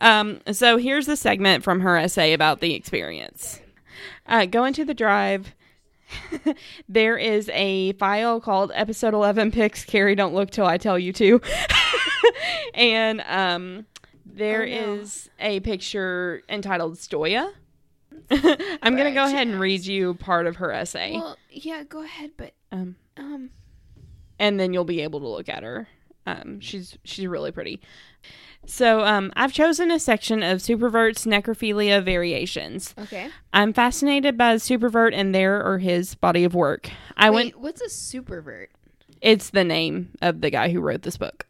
um, 0.00 0.40
so 0.52 0.76
here's 0.78 1.06
the 1.06 1.16
segment 1.16 1.62
from 1.64 1.80
her 1.80 1.96
essay 1.96 2.32
about 2.32 2.60
the 2.60 2.74
experience. 2.74 3.60
Uh, 4.26 4.46
go 4.46 4.64
into 4.64 4.84
the 4.84 4.94
drive. 4.94 5.54
there 6.88 7.16
is 7.16 7.48
a 7.52 7.92
file 7.94 8.40
called 8.40 8.70
episode 8.74 9.14
11 9.14 9.50
pics 9.50 9.84
carrie 9.84 10.14
don't 10.14 10.34
look 10.34 10.50
till 10.50 10.66
i 10.66 10.76
tell 10.78 10.98
you 10.98 11.12
to 11.12 11.40
and 12.74 13.22
um 13.26 13.86
there 14.26 14.62
Oh, 14.62 14.66
no. 14.66 14.94
is 14.94 15.30
a 15.40 15.60
picture 15.60 16.42
entitled 16.48 16.96
stoya 16.96 17.50
i'm 18.30 18.96
gonna 18.96 19.12
go 19.12 19.24
ahead 19.24 19.46
and 19.46 19.60
read 19.60 19.84
you 19.84 20.14
part 20.14 20.46
of 20.46 20.56
her 20.56 20.72
essay 20.72 21.12
well, 21.14 21.36
yeah, 21.50 21.82
go 21.84 22.02
ahead, 22.02 22.32
but 22.36 22.52
um, 22.72 22.96
um, 23.16 23.50
and 24.40 24.58
then 24.58 24.72
you'll 24.72 24.84
be 24.84 25.00
able 25.02 25.20
to 25.20 25.28
look 25.28 25.48
at 25.48 25.62
her. 25.62 25.86
Um, 26.26 26.58
she's 26.58 26.98
she's 27.04 27.26
really 27.28 27.52
pretty. 27.52 27.80
So 28.66 29.04
um, 29.04 29.32
I've 29.36 29.52
chosen 29.52 29.90
a 29.90 29.98
section 29.98 30.42
of 30.42 30.58
Supervert's 30.58 31.26
necrophilia 31.26 32.02
variations. 32.04 32.94
okay. 32.98 33.28
I'm 33.52 33.72
fascinated 33.72 34.36
by 34.38 34.56
Supervert 34.56 35.12
and 35.14 35.34
their 35.34 35.64
or 35.64 35.78
his 35.78 36.14
body 36.14 36.44
of 36.44 36.54
work. 36.54 36.90
I 37.16 37.30
Wait, 37.30 37.54
went. 37.54 37.60
what's 37.60 37.80
a 37.82 37.88
supervert? 37.88 38.68
It's 39.20 39.50
the 39.50 39.64
name 39.64 40.10
of 40.22 40.40
the 40.40 40.50
guy 40.50 40.70
who 40.70 40.80
wrote 40.80 41.02
this 41.02 41.16
book. 41.16 41.46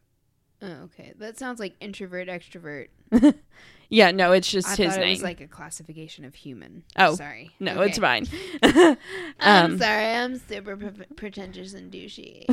Oh, 0.62 0.66
okay. 0.84 1.12
That 1.18 1.38
sounds 1.38 1.60
like 1.60 1.74
introvert, 1.80 2.28
extrovert. 2.28 2.88
Yeah, 3.90 4.12
no, 4.12 4.32
it's 4.32 4.50
just 4.50 4.66
I 4.80 4.82
his 4.82 4.96
name. 4.96 5.08
it 5.08 5.10
was 5.10 5.22
like 5.22 5.40
a 5.42 5.46
classification 5.46 6.24
of 6.24 6.34
human. 6.34 6.82
Oh, 6.96 7.14
sorry. 7.16 7.50
no, 7.60 7.74
Okay. 7.74 7.90
it's 7.90 7.98
fine. 7.98 8.26
I'm 8.62 8.96
um, 9.72 9.78
sorry. 9.78 10.06
I'm 10.06 10.38
super 10.38 10.74
pre- 10.76 11.06
pretentious 11.14 11.74
and 11.74 11.92
douchey. 11.92 12.44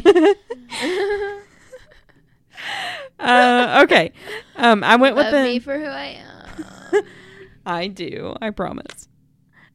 Uh, 3.19 3.81
okay. 3.83 4.11
Um, 4.55 4.83
I 4.83 4.95
went 4.95 5.15
with 5.15 5.25
Love 5.25 5.33
the. 5.33 5.43
me 5.43 5.59
for 5.59 5.77
who 5.77 5.85
I 5.85 6.21
am. 6.21 7.03
I 7.65 7.87
do. 7.87 8.35
I 8.41 8.49
promise. 8.49 9.07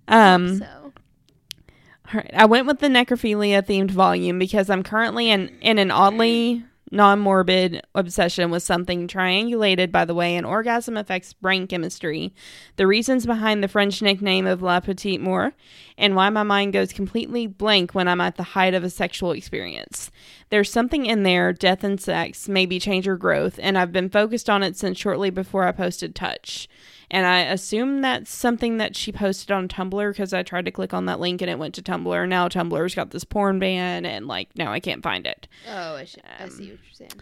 Um. 0.09 0.59
so 0.59 0.67
All 0.87 2.15
right. 2.15 2.31
I 2.35 2.47
went 2.47 2.67
with 2.67 2.79
the 2.81 2.89
necrophilia 2.89 3.65
themed 3.65 3.91
volume 3.91 4.39
because 4.39 4.71
I'm 4.71 4.83
currently 4.83 5.31
in, 5.31 5.49
in 5.61 5.79
an 5.79 5.91
oddly 5.91 6.65
non 6.91 7.19
morbid 7.19 7.83
obsession 7.95 8.51
with 8.51 8.63
something 8.63 9.09
triangulated 9.09 9.91
by 9.91 10.05
the 10.05 10.15
way 10.15 10.37
an 10.37 10.45
orgasm 10.45 10.97
affects 10.97 11.33
brain 11.33 11.67
chemistry, 11.67 12.33
the 12.77 12.87
reasons 12.87 13.27
behind 13.27 13.63
the 13.63 13.69
French 13.69 14.01
nickname 14.03 14.47
of 14.47 14.63
La 14.63 14.81
Petite 14.81 15.21
Mort, 15.21 15.55
and 15.99 16.15
why 16.15 16.31
my 16.31 16.43
mind 16.43 16.73
goes 16.73 16.93
completely 16.93 17.47
blank 17.47 17.95
when 17.95 18.09
I'm 18.09 18.21
at 18.21 18.37
the 18.37 18.43
height 18.43 18.75
of 18.75 18.85
a 18.85 18.91
sexual 18.91 19.33
experience. 19.33 20.11
There's 20.51 20.71
something 20.71 21.07
in 21.07 21.23
there, 21.23 21.53
death 21.53 21.83
and 21.83 22.01
sex, 22.01 22.49
maybe 22.49 22.79
change 22.79 23.09
or 23.09 23.17
growth, 23.17 23.59
and 23.63 23.77
I've 23.77 23.93
been 23.93 24.11
focused 24.11 24.49
on 24.49 24.63
it 24.63 24.77
since 24.77 24.99
shortly 24.99 25.31
before 25.31 25.65
I 25.67 25.73
posted 25.73 26.15
Touch. 26.15 26.69
And 27.11 27.27
I 27.27 27.41
assume 27.41 28.01
that's 28.01 28.35
something 28.35 28.79
that 28.79 28.97
she 28.97 29.13
posted 29.13 29.53
on 29.53 29.69
Tumblr 29.69 30.11
because 30.13 30.33
I 30.33 30.43
tried 30.43 30.65
to 30.65 30.71
click 30.71 30.93
on 30.93 31.07
that 31.07 31.21
link 31.21 31.41
and 31.41 31.51
it 31.51 31.59
went 31.59 31.75
to 31.77 31.83
Tumblr. 31.83 32.29
Now 32.29 32.49
Tumblr's 32.49 32.95
got 32.95 33.11
this 33.11 33.25
porn 33.25 33.59
ban 33.59 34.05
and 34.05 34.27
like 34.27 34.49
now 34.57 34.73
I 34.73 34.81
can't 34.81 35.03
find 35.03 35.27
it. 35.27 35.47
Oh, 35.69 35.97
I, 35.97 36.05
should, 36.05 36.23
I 36.39 36.45
Um, 36.45 36.51
see 36.51 36.71
what 36.71 36.81
you're 36.85 36.93
saying. 36.93 37.13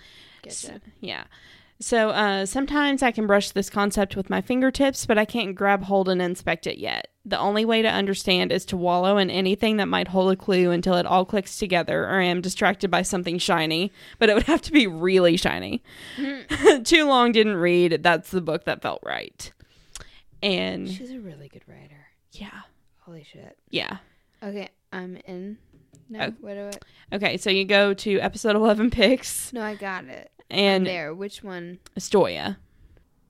Gotcha. 0.42 0.80
Yeah. 1.00 1.24
So 1.80 2.10
uh, 2.10 2.46
sometimes 2.46 3.02
I 3.02 3.10
can 3.10 3.26
brush 3.26 3.50
this 3.50 3.68
concept 3.68 4.14
with 4.16 4.30
my 4.30 4.40
fingertips, 4.40 5.06
but 5.06 5.18
I 5.18 5.24
can't 5.24 5.56
grab 5.56 5.82
hold 5.82 6.08
and 6.08 6.22
inspect 6.22 6.66
it 6.66 6.78
yet. 6.78 7.08
The 7.26 7.38
only 7.38 7.64
way 7.64 7.82
to 7.82 7.88
understand 7.88 8.52
is 8.52 8.64
to 8.66 8.76
wallow 8.76 9.18
in 9.18 9.28
anything 9.28 9.78
that 9.78 9.88
might 9.88 10.08
hold 10.08 10.32
a 10.32 10.36
clue 10.36 10.70
until 10.70 10.94
it 10.94 11.04
all 11.04 11.24
clicks 11.24 11.58
together, 11.58 12.04
or 12.04 12.20
I 12.20 12.24
am 12.24 12.40
distracted 12.40 12.90
by 12.90 13.02
something 13.02 13.38
shiny. 13.38 13.90
But 14.18 14.28
it 14.30 14.34
would 14.34 14.44
have 14.44 14.62
to 14.62 14.72
be 14.72 14.86
really 14.86 15.36
shiny. 15.36 15.82
Too 16.84 17.06
long 17.06 17.32
didn't 17.32 17.56
read. 17.56 18.02
That's 18.02 18.30
the 18.30 18.40
book 18.40 18.64
that 18.64 18.80
felt 18.82 19.00
right. 19.04 19.52
And 20.44 20.88
She's 20.88 21.10
a 21.10 21.20
really 21.20 21.48
good 21.48 21.62
writer. 21.66 22.06
yeah, 22.32 22.60
Holy 23.00 23.24
shit. 23.24 23.56
yeah. 23.70 23.98
Okay, 24.42 24.68
I'm 24.92 25.16
in. 25.26 25.56
No, 26.10 26.26
Oh. 26.26 26.34
what 26.40 26.54
do 26.54 26.70
I? 27.12 27.16
Okay, 27.16 27.36
so 27.38 27.48
you 27.50 27.64
go 27.64 27.94
to 27.94 28.18
episode 28.20 28.54
11 28.56 28.90
pics 28.90 29.52
No, 29.54 29.62
I 29.62 29.74
got 29.74 30.04
it. 30.04 30.30
and 30.50 30.86
there. 30.86 31.14
Which 31.14 31.42
one? 31.42 31.78
Stoya. 31.98 32.56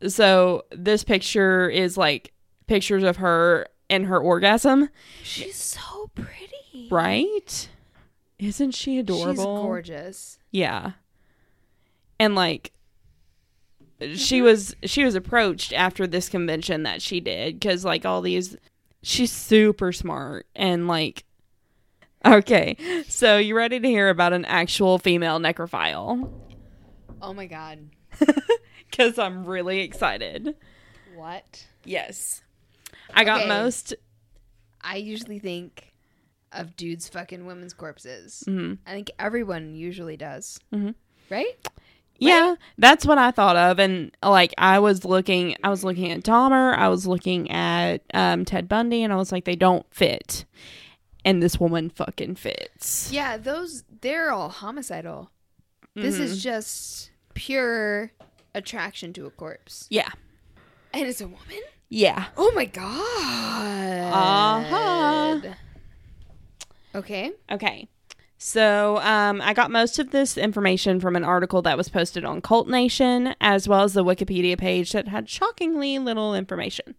So 0.08 0.64
this 0.72 1.04
picture 1.04 1.68
is 1.70 1.96
like 1.96 2.32
pictures 2.66 3.04
of 3.04 3.18
her 3.18 3.68
and 3.88 4.06
her 4.06 4.18
orgasm, 4.18 4.88
She's 5.22 5.56
so 5.56 6.10
pretty. 6.16 6.88
right? 6.90 7.68
Isn't 8.40 8.72
she 8.72 8.98
adorable? 8.98 9.34
She's 9.34 9.44
gorgeous. 9.44 10.38
Yeah. 10.50 10.92
And 12.18 12.34
like 12.34 12.72
she 14.14 14.42
was 14.42 14.74
she 14.84 15.04
was 15.04 15.14
approached 15.14 15.72
after 15.72 16.06
this 16.06 16.28
convention 16.28 16.82
that 16.84 17.00
she 17.02 17.20
did 17.20 17.60
cuz 17.60 17.84
like 17.84 18.04
all 18.04 18.20
these 18.22 18.56
she's 19.02 19.30
super 19.32 19.92
smart 19.92 20.46
and 20.54 20.86
like 20.88 21.24
Okay. 22.26 22.76
So 23.06 23.36
you 23.36 23.54
ready 23.54 23.78
to 23.78 23.86
hear 23.88 24.08
about 24.08 24.32
an 24.32 24.46
actual 24.46 24.98
female 24.98 25.38
necrophile? 25.38 26.32
Oh 27.20 27.34
my 27.34 27.44
god. 27.46 27.90
Cuz 28.96 29.18
I'm 29.18 29.44
really 29.44 29.80
excited. 29.80 30.54
What? 31.14 31.66
Yes. 31.84 32.42
I 33.12 33.24
got 33.24 33.40
Okay. 33.40 33.48
most 33.48 33.94
I 34.80 34.96
usually 34.96 35.38
think 35.38 35.92
of 36.52 36.76
dudes 36.76 37.08
fucking 37.08 37.44
women's 37.46 37.74
corpses. 37.74 38.42
mhm. 38.46 38.78
I 38.86 38.92
think 38.92 39.10
everyone 39.18 39.74
usually 39.74 40.16
does. 40.16 40.58
Mhm. 40.72 40.94
Right? 41.28 41.56
Yeah, 42.28 42.54
that's 42.78 43.04
what 43.06 43.18
I 43.18 43.30
thought 43.30 43.56
of, 43.56 43.78
and 43.78 44.10
like 44.22 44.52
I 44.58 44.78
was 44.78 45.04
looking, 45.04 45.56
I 45.62 45.68
was 45.68 45.84
looking 45.84 46.10
at 46.10 46.22
Dahmer, 46.22 46.76
I 46.76 46.88
was 46.88 47.06
looking 47.06 47.50
at 47.50 48.02
um, 48.12 48.44
Ted 48.44 48.68
Bundy, 48.68 49.02
and 49.02 49.12
I 49.12 49.16
was 49.16 49.32
like, 49.32 49.44
they 49.44 49.56
don't 49.56 49.86
fit, 49.90 50.44
and 51.24 51.42
this 51.42 51.58
woman 51.60 51.90
fucking 51.90 52.36
fits. 52.36 53.10
Yeah, 53.12 53.36
those 53.36 53.84
they're 54.00 54.30
all 54.32 54.48
homicidal. 54.48 55.30
This 55.96 56.18
is 56.18 56.42
just 56.42 57.10
pure 57.34 58.10
attraction 58.54 59.12
to 59.12 59.26
a 59.26 59.30
corpse. 59.30 59.86
Yeah, 59.90 60.10
And 60.92 61.06
it's 61.06 61.20
a 61.20 61.26
woman? 61.28 61.60
Yeah. 61.88 62.26
Oh 62.36 62.50
my 62.52 62.64
god. 62.64 62.92
Uh-huh. 64.12 65.54
Okay. 66.96 67.32
Okay. 67.50 67.88
So 68.46 68.98
um, 68.98 69.40
I 69.40 69.54
got 69.54 69.70
most 69.70 69.98
of 69.98 70.10
this 70.10 70.36
information 70.36 71.00
from 71.00 71.16
an 71.16 71.24
article 71.24 71.62
that 71.62 71.78
was 71.78 71.88
posted 71.88 72.26
on 72.26 72.42
Cult 72.42 72.68
Nation, 72.68 73.34
as 73.40 73.66
well 73.66 73.84
as 73.84 73.94
the 73.94 74.04
Wikipedia 74.04 74.58
page 74.58 74.92
that 74.92 75.08
had 75.08 75.30
shockingly 75.30 75.98
little 75.98 76.34
information. 76.34 76.94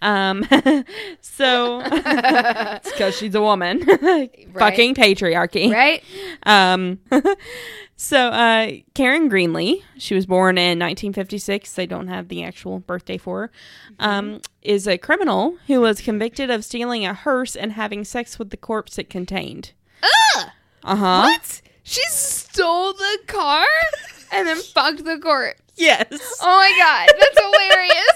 Um, 0.00 0.48
so 1.20 1.82
it's 1.84 2.90
because 2.90 3.14
she's 3.14 3.34
a 3.34 3.40
woman, 3.42 3.84
fucking 3.84 4.94
patriarchy, 4.94 5.70
Right? 5.70 6.02
Um, 6.44 7.00
so 7.96 8.28
uh, 8.28 8.70
Karen 8.94 9.30
Greenlee, 9.30 9.82
she 9.98 10.14
was 10.14 10.24
born 10.24 10.56
in 10.56 10.78
1956. 10.78 11.70
They 11.74 11.84
don't 11.84 12.08
have 12.08 12.28
the 12.28 12.42
actual 12.42 12.78
birthday 12.78 13.18
for 13.18 13.40
her. 13.42 13.50
Um, 13.98 14.40
is 14.62 14.88
a 14.88 14.96
criminal 14.96 15.58
who 15.66 15.82
was 15.82 16.00
convicted 16.00 16.48
of 16.50 16.64
stealing 16.64 17.04
a 17.04 17.12
hearse 17.12 17.54
and 17.54 17.72
having 17.72 18.04
sex 18.04 18.38
with 18.38 18.48
the 18.48 18.56
corpse 18.56 18.98
it 18.98 19.10
contained. 19.10 19.72
Ugh! 20.02 20.48
Uh 20.84 20.96
huh. 20.96 21.20
What? 21.22 21.62
She 21.82 22.02
stole 22.08 22.92
the 22.92 23.18
car 23.26 23.64
and 24.32 24.46
then 24.46 24.56
fucked 24.74 25.04
the 25.04 25.18
corpse. 25.18 25.60
Yes. 25.76 26.06
Oh 26.42 26.56
my 26.56 26.72
god, 26.78 27.08
that's 27.18 27.40
hilarious. 27.40 28.14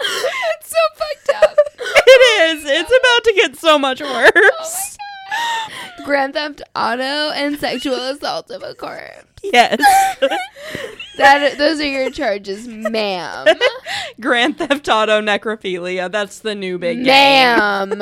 it's 0.00 0.70
so 0.70 0.76
fucked 0.94 1.44
up. 1.44 1.56
It 2.06 2.56
is. 2.56 2.64
It's 2.64 2.90
about 2.90 3.24
to 3.24 3.32
get 3.34 3.56
so 3.56 3.78
much 3.78 4.00
worse. 4.00 4.96
Grand 6.04 6.34
theft 6.34 6.62
auto 6.74 7.30
and 7.30 7.58
sexual 7.58 7.94
assault 7.94 8.50
of 8.50 8.62
a 8.62 8.74
corpse. 8.74 9.24
yes. 9.42 9.80
That 11.16 11.58
those 11.58 11.80
are 11.80 11.86
your 11.86 12.10
charges, 12.10 12.66
ma'am. 12.66 13.46
Grand 14.20 14.56
Theft 14.56 14.88
Auto 14.88 15.20
necrophilia. 15.20 16.10
That's 16.10 16.38
the 16.38 16.54
new 16.54 16.78
big 16.78 17.04
game. 17.04 17.06
Ma'am. 17.06 17.90
so 17.90 17.96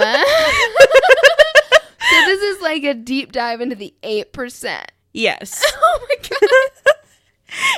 this 2.27 2.41
is 2.41 2.63
like 2.63 2.85
a 2.85 2.95
deep 2.95 3.33
dive 3.33 3.61
into 3.61 3.75
the 3.75 3.93
eight 4.05 4.33
percent. 4.33 4.93
Yes. 5.13 5.65
Oh 5.83 6.07
my 6.09 6.15
god. 6.29 6.95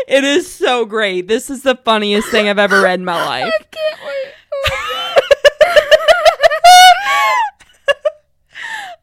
It 0.08 0.24
is 0.24 0.52
so 0.52 0.84
great. 0.84 1.26
This 1.28 1.48
is 1.48 1.62
the 1.62 1.76
funniest 1.76 2.28
thing 2.28 2.48
I've 2.48 2.58
ever 2.58 2.82
read 2.82 2.98
in 2.98 3.06
my 3.06 3.24
life. 3.24 3.50
I 3.58 3.62
can't 3.70 4.00
wait. 4.04 4.34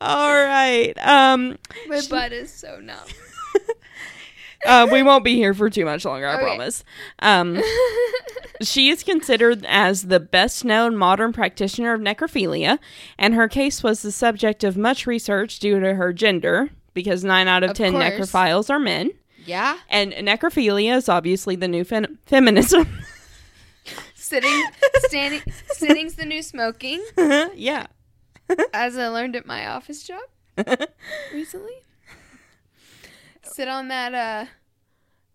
All 0.02 0.34
right. 0.34 0.94
Um 1.00 1.58
my, 1.88 2.02
butt 2.10 2.32
is 2.32 2.54
so 2.54 2.80
numb. 2.80 2.98
uh, 4.66 4.88
we 4.92 5.04
won't 5.04 5.24
be 5.24 5.36
here 5.36 5.54
for 5.54 5.70
too 5.70 5.86
much 5.86 6.06
longer, 6.06 6.28
I 6.28 6.36
Okay. 6.36 6.44
promise. 6.44 6.84
Um 7.20 7.62
she 8.62 8.90
is 8.90 9.04
considered 9.04 9.66
as 9.68 10.04
the 10.04 10.20
best 10.20 10.66
known 10.66 10.96
modern 10.98 11.32
practitioner 11.34 11.94
of 11.94 12.02
necrophilia, 12.02 12.80
and 13.18 13.34
her 13.36 13.48
case 13.48 13.84
was 13.84 14.02
the 14.02 14.12
subject 14.12 14.64
of 14.64 14.78
much 14.78 15.06
research 15.08 15.60
due 15.60 15.80
to 15.80 15.94
her 15.96 16.12
gender, 16.14 16.70
because 16.94 17.24
nine 17.24 17.48
out 17.48 17.64
of, 17.64 17.72
Of 17.72 17.78
ten 17.78 17.94
course. 17.94 18.04
necrophiles 18.04 18.70
are 18.70 18.80
men. 18.80 19.12
yeah. 19.46 19.78
And 19.90 20.12
necrophilia 20.14 20.98
is 20.98 21.08
obviously 21.10 21.56
the 21.56 21.68
new 21.68 21.84
fen- 21.84 22.18
feminism. 22.26 22.88
Sitting, 24.16 24.66
standing, 25.06 25.42
sitting's 25.70 26.16
the 26.16 26.26
new 26.26 26.42
smoking, 26.42 27.02
yeah. 27.56 27.86
As 28.74 28.98
I 28.98 29.08
learned 29.08 29.36
at 29.36 29.46
my 29.46 29.68
office 29.68 30.04
job 30.04 30.22
recently. 31.34 31.84
Sit 33.44 33.68
on 33.68 33.88
that 33.88 34.14
uh 34.14 34.46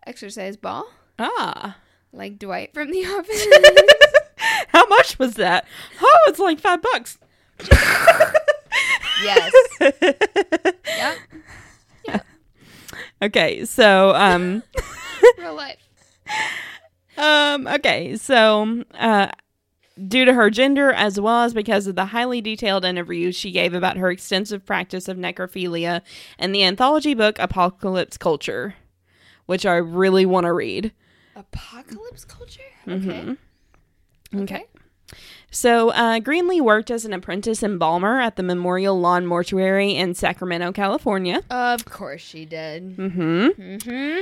exercise 0.06 0.56
ball 0.56 0.86
ah. 1.18 1.76
like 2.12 2.38
Dwight 2.38 2.74
from 2.74 2.90
The 2.90 3.04
Office. 3.04 3.46
How 4.68 4.86
much 4.86 5.18
was 5.18 5.34
that? 5.34 5.66
Oh, 6.00 6.18
it's 6.28 6.38
like 6.38 6.60
five 6.60 6.82
bucks. 6.82 7.18
yes. 9.22 9.52
Yep. 9.80 11.18
Yeah. 12.06 12.20
Okay, 13.22 13.64
so 13.64 14.14
um 14.14 14.62
Real 15.38 15.54
life. 15.54 15.78
um 17.16 17.66
okay, 17.66 18.16
so 18.16 18.84
uh 18.94 19.28
due 20.08 20.24
to 20.24 20.32
her 20.34 20.50
gender 20.50 20.90
as 20.92 21.20
well 21.20 21.42
as 21.42 21.54
because 21.54 21.86
of 21.86 21.94
the 21.96 22.06
highly 22.06 22.40
detailed 22.40 22.84
interviews 22.84 23.36
she 23.36 23.50
gave 23.50 23.74
about 23.74 23.96
her 23.96 24.10
extensive 24.10 24.64
practice 24.64 25.06
of 25.08 25.16
necrophilia 25.16 26.00
and 26.38 26.54
the 26.54 26.64
anthology 26.64 27.14
book 27.14 27.38
Apocalypse 27.38 28.16
Culture, 28.16 28.74
which 29.46 29.64
I 29.66 29.76
really 29.76 30.24
want 30.26 30.44
to 30.46 30.52
read. 30.52 30.92
Apocalypse 31.36 32.24
culture? 32.24 32.60
Mm-hmm. 32.86 33.34
Okay. 34.40 34.42
Okay. 34.42 34.64
So, 35.50 35.90
uh, 35.90 36.18
Greenlee 36.20 36.62
worked 36.62 36.90
as 36.90 37.04
an 37.04 37.12
apprentice 37.12 37.62
embalmer 37.62 38.18
at 38.18 38.36
the 38.36 38.42
Memorial 38.42 38.98
Lawn 38.98 39.26
Mortuary 39.26 39.94
in 39.94 40.14
Sacramento, 40.14 40.72
California. 40.72 41.42
Of 41.50 41.84
course 41.84 42.22
she 42.22 42.46
did. 42.46 42.94
hmm 42.96 43.10
Mm-hmm. 43.48 44.20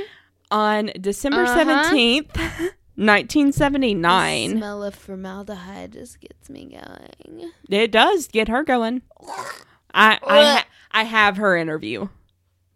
On 0.51 0.91
December 0.99 1.43
Uh-huh. 1.43 1.93
17th, 1.93 2.71
1979. 3.05 4.51
The 4.53 4.57
smell 4.57 4.83
of 4.83 4.95
formaldehyde 4.95 5.93
just 5.93 6.19
gets 6.19 6.49
me 6.49 6.65
going. 6.65 7.51
It 7.69 7.91
does 7.91 8.27
get 8.27 8.47
her 8.47 8.63
going. 8.63 9.01
I 9.93 10.19
I, 10.25 10.43
ha- 10.43 10.67
I 10.91 11.03
have 11.03 11.37
her 11.37 11.55
interview. 11.57 12.07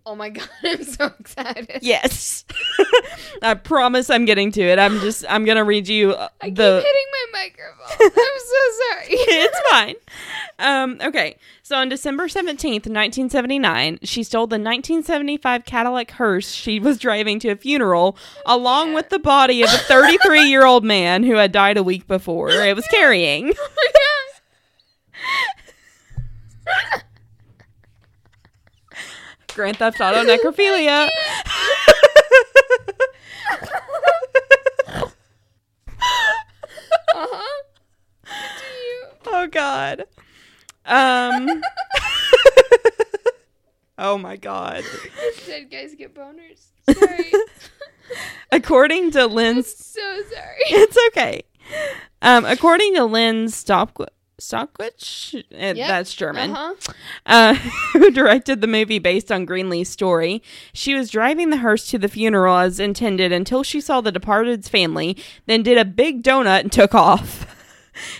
Oh 0.08 0.14
my 0.16 0.30
god, 0.30 0.48
I'm 0.64 0.84
so 0.84 1.12
excited. 1.20 1.80
Yes, 1.82 2.46
I 3.42 3.56
promise 3.56 4.12
I'm 4.12 4.26
getting 4.26 4.52
to 4.52 4.62
it. 4.62 4.78
I'm 4.78 5.00
just 5.00 5.26
I'm 5.28 5.46
gonna 5.46 5.64
read 5.64 5.88
you 5.88 6.12
uh, 6.12 6.30
I 6.42 6.46
keep 6.46 6.56
the. 6.58 6.76
hitting 6.76 7.06
my 7.12 7.26
microphone. 7.40 8.12
I'm 8.16 8.40
so 8.40 8.56
sorry. 8.92 9.06
it's 9.10 9.60
fine. 9.72 9.96
Um, 10.60 10.98
okay, 11.02 11.38
so 11.64 11.76
on 11.78 11.90
December 11.90 12.28
seventeenth, 12.28 12.86
nineteen 12.88 13.32
seventy 13.32 13.58
nine, 13.58 13.98
she 14.04 14.22
stole 14.24 14.46
the 14.46 14.60
nineteen 14.60 15.02
seventy 15.02 15.38
five 15.38 15.66
Cadillac 15.66 16.12
hearse 16.12 16.52
she 16.52 16.80
was 16.80 17.00
driving 17.00 17.40
to 17.40 17.50
a 17.50 17.56
funeral, 17.56 18.16
along 18.46 18.94
with 18.94 19.10
the 19.10 19.18
body 19.20 19.64
of 19.64 19.74
a 19.74 19.78
thirty 19.78 20.18
three 20.20 20.48
year 20.50 20.66
old 20.66 20.84
man 20.84 21.24
who 21.24 21.34
had 21.36 21.52
died 21.52 21.78
a 21.78 21.84
week 21.84 22.06
before. 22.08 22.52
It 22.52 22.76
was 22.76 22.88
carrying. 22.90 23.54
Oh 23.58 23.70
my 23.76 23.88
god. 23.94 24.02
Grand 29.56 29.78
Theft 29.78 30.02
Auto 30.02 30.24
necrophilia. 30.26 31.08
Uh-huh. 37.16 37.64
Do 38.26 38.66
you? 38.86 39.06
Oh 39.28 39.48
God. 39.48 40.04
Um. 40.86 41.62
oh 43.98 44.18
my 44.18 44.36
God. 44.36 44.84
Dead 45.46 45.72
guys 45.72 45.96
get 45.96 46.14
boners. 46.14 46.68
Sorry. 46.94 47.32
According 48.52 49.12
to 49.12 49.26
Lynne's, 49.26 49.74
so 49.74 50.02
sorry. 50.02 50.58
it's 50.68 50.98
okay. 51.08 51.44
Um, 52.22 52.46
according 52.46 52.94
to 52.96 53.06
Lynne 53.06 53.46
Stopqu- 53.46 54.08
Stopwich, 54.38 55.34
eh, 55.54 55.74
Yep. 55.76 55.88
that's 55.88 56.14
German, 56.14 56.52
Uh-huh. 56.52 56.74
uh, 57.26 57.54
who 57.94 58.12
directed 58.12 58.60
the 58.62 58.68
movie 58.68 59.00
based 59.00 59.32
on 59.32 59.46
Greenlee's 59.46 59.90
story. 59.90 60.44
She 60.74 60.94
was 60.94 61.10
driving 61.10 61.50
the 61.52 61.58
hearse 61.58 61.88
to 61.92 61.98
the 61.98 62.10
funeral 62.10 62.58
as 62.58 62.80
intended 62.80 63.32
until 63.32 63.64
she 63.64 63.80
saw 63.80 64.02
the 64.02 64.12
departed's 64.12 64.68
family, 64.68 65.16
then 65.46 65.64
did 65.64 65.78
a 65.78 65.86
big 65.86 66.22
donut 66.24 66.62
and 66.62 66.72
took 66.72 66.94
off. 66.94 67.52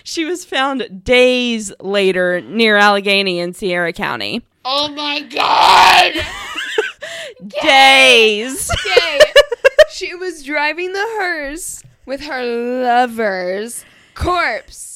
She 0.04 0.24
was 0.24 0.42
found 0.42 1.04
days 1.04 1.70
later 1.80 2.40
near 2.40 2.78
Alleghany 2.78 3.38
in 3.40 3.52
Sierra 3.52 3.92
County. 3.92 4.40
Oh 4.64 4.88
my 4.88 5.20
god. 5.20 6.14
Days. 7.62 8.70
Okay. 8.70 9.20
she 9.90 10.14
was 10.14 10.42
driving 10.42 10.92
the 10.94 10.98
hearse 11.18 11.82
with 12.06 12.22
her 12.22 12.42
lover's 12.42 13.84
corpse 14.14 14.95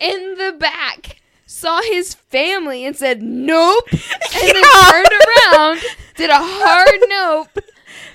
in 0.00 0.34
the 0.36 0.56
back. 0.58 1.16
Saw 1.46 1.80
his 1.82 2.14
family 2.14 2.84
and 2.84 2.94
said 2.96 3.22
nope, 3.22 3.84
and 3.92 4.00
then 4.00 4.62
turned 4.90 5.08
around, 5.52 5.80
did 6.16 6.30
a 6.30 6.38
hard 6.38 7.00
nope, 7.08 7.64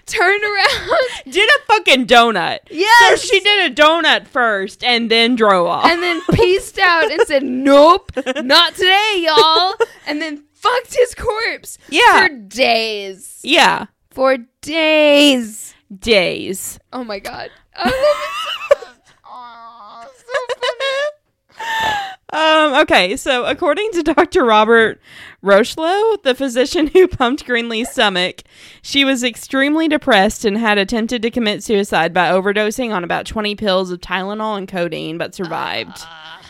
turned 0.05 0.41
around, 0.43 0.99
did 1.33 1.49
a 1.49 1.65
fucking 1.67 2.07
donut. 2.07 2.59
Yes. 2.71 3.21
So 3.21 3.27
she 3.27 3.41
did 3.41 3.71
a 3.71 3.75
donut 3.75 4.27
first 4.27 4.83
and 4.85 5.11
then 5.11 5.35
drove 5.35 5.67
off. 5.67 5.85
and 5.85 6.01
then 6.01 6.21
pieced 6.31 6.79
out 6.79 7.11
and 7.11 7.21
said 7.27 7.43
nope, 7.43 8.09
not 8.41 8.73
today, 8.75 9.15
y'all, 9.27 9.75
and 10.07 10.21
then 10.21 10.45
fucked 10.53 10.95
his 10.95 11.13
corpse 11.13 11.77
Yeah. 11.89 12.27
for 12.27 12.33
days, 12.33 13.41
yeah. 13.43 13.87
for 14.11 14.37
days. 14.61 15.73
Days. 15.99 16.79
Oh 16.93 17.03
my 17.03 17.19
god, 17.19 17.51
I 17.75 17.83
love 17.83 17.93
it 17.93 18.79
so 18.79 18.87
much. 18.87 18.97
Aw, 19.25 20.07
so 20.15 21.59
funny. 21.59 22.11
Um, 22.35 22.73
okay, 22.81 23.15
so 23.15 23.45
according 23.45 23.91
to 23.93 24.03
Dr. 24.13 24.43
Robert 24.43 24.99
Rocheleau, 25.41 26.21
the 26.21 26.35
physician 26.35 26.87
who 26.87 27.07
pumped 27.07 27.45
Greenlee's 27.45 27.89
stomach, 27.89 28.43
she 28.81 29.05
was 29.05 29.23
extremely 29.23 29.87
depressed 29.87 30.43
and 30.43 30.57
had 30.57 30.77
attempted 30.77 31.21
to 31.21 31.31
commit 31.31 31.63
suicide 31.63 32.13
by 32.13 32.29
overdosing 32.29 32.93
on 32.93 33.05
about 33.05 33.25
20 33.25 33.55
pills 33.55 33.89
of 33.89 34.01
Tylenol 34.01 34.57
and 34.57 34.67
codeine, 34.67 35.17
but 35.17 35.33
survived. 35.33 35.99
Ah. 36.01 36.41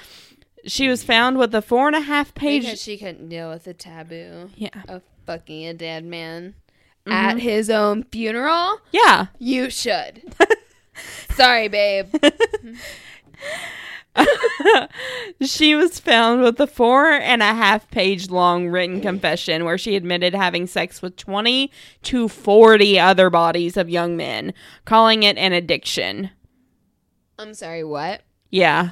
She 0.65 0.87
was 0.87 1.03
found 1.03 1.37
with 1.37 1.53
a 1.53 1.61
four 1.61 1.85
and 1.85 1.95
a 1.95 2.01
half 2.01 2.33
page. 2.33 2.63
Because 2.63 2.81
she 2.81 2.97
couldn't 2.97 3.29
deal 3.29 3.51
with 3.51 3.65
the 3.65 3.75
taboo 3.75 4.49
Yeah. 4.55 4.69
of 4.87 5.03
fucking 5.27 5.67
a 5.67 5.75
dead 5.75 6.03
man 6.03 6.55
at 7.05 7.35
mm-hmm. 7.35 7.37
his 7.37 7.69
own 7.69 8.05
funeral. 8.05 8.79
Yeah. 8.91 9.27
You 9.37 9.69
should. 9.69 10.23
Sorry, 11.35 11.67
babe. 11.67 12.07
Mm-hmm. 12.21 12.73
She 15.41 15.75
was 15.75 15.99
found 15.99 16.41
with 16.41 16.59
a 16.59 16.67
four 16.67 17.11
and 17.11 17.41
a 17.41 17.53
half 17.53 17.89
page 17.91 18.29
long 18.29 18.69
written 18.69 19.01
confession 19.01 19.65
where 19.65 19.77
she 19.77 19.95
admitted 19.95 20.33
having 20.33 20.65
sex 20.67 21.01
with 21.01 21.17
20 21.17 21.69
to 22.03 22.27
40 22.27 22.99
other 22.99 23.29
bodies 23.29 23.75
of 23.75 23.89
young 23.89 24.15
men, 24.15 24.53
calling 24.85 25.23
it 25.23 25.37
an 25.37 25.51
addiction. 25.51 26.29
I'm 27.37 27.53
sorry, 27.53 27.83
what? 27.83 28.21
Yeah. 28.49 28.91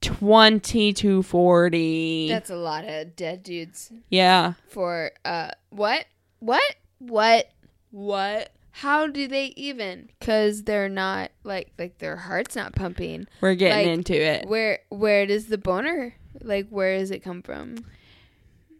20 0.00 0.92
to 0.94 1.22
40. 1.22 2.28
That's 2.28 2.50
a 2.50 2.56
lot 2.56 2.84
of 2.84 3.16
dead 3.16 3.42
dudes 3.42 3.92
yeah. 4.10 4.54
for 4.68 5.12
uh 5.24 5.50
what? 5.70 6.06
What? 6.40 6.76
What? 6.98 7.48
What? 7.90 8.52
How 8.80 9.06
do 9.08 9.26
they 9.26 9.46
even? 9.56 10.08
Cuz 10.20 10.62
they're 10.62 10.88
not 10.88 11.30
like 11.44 11.72
like 11.78 11.98
their 11.98 12.16
heart's 12.16 12.54
not 12.56 12.74
pumping. 12.74 13.26
We're 13.40 13.54
getting 13.54 13.88
Like, 13.88 13.94
into 13.98 14.14
it. 14.14 14.46
Where 14.48 14.78
where 14.88 15.26
does 15.26 15.46
the 15.46 15.58
boner 15.58 16.14
like 16.42 16.68
where 16.68 16.98
does 16.98 17.10
it 17.10 17.20
come 17.24 17.42
from? 17.42 17.84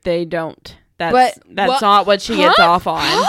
They 0.04 0.24
don't. 0.24 0.76
That's 0.98 1.12
But 1.12 1.42
that's 1.54 1.68
what- 1.68 1.82
not 1.82 2.06
what 2.06 2.22
she 2.22 2.36
gets 2.36 2.56
Huh? 2.56 2.70
off 2.70 2.86
on. 2.86 3.24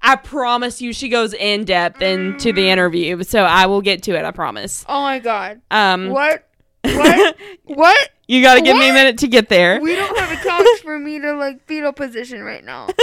I 0.00 0.14
promise 0.16 0.80
you 0.80 0.92
she 0.92 1.08
goes 1.08 1.34
in 1.34 1.64
depth 1.64 2.00
into 2.00 2.52
the 2.52 2.70
interview, 2.70 3.24
so 3.24 3.42
I 3.42 3.66
will 3.66 3.80
get 3.80 4.04
to 4.04 4.14
it, 4.16 4.24
I 4.24 4.30
promise. 4.30 4.84
Oh 4.88 5.02
my 5.02 5.18
god. 5.18 5.60
Um 5.70 6.10
What? 6.10 6.44
What? 6.84 7.36
what? 7.64 8.10
you 8.28 8.40
got 8.40 8.54
to 8.54 8.62
give 8.62 8.76
me 8.76 8.88
a 8.88 8.92
minute 8.92 9.18
to 9.18 9.26
get 9.26 9.48
there. 9.48 9.80
We 9.80 9.96
don't 9.96 10.16
have 10.16 10.30
a 10.30 10.42
for 10.82 10.98
me 10.98 11.18
to 11.20 11.32
like 11.34 11.64
fetal 11.66 11.92
position 11.92 12.42
right 12.42 12.64
now. 12.64 12.86
Understand. 12.86 12.94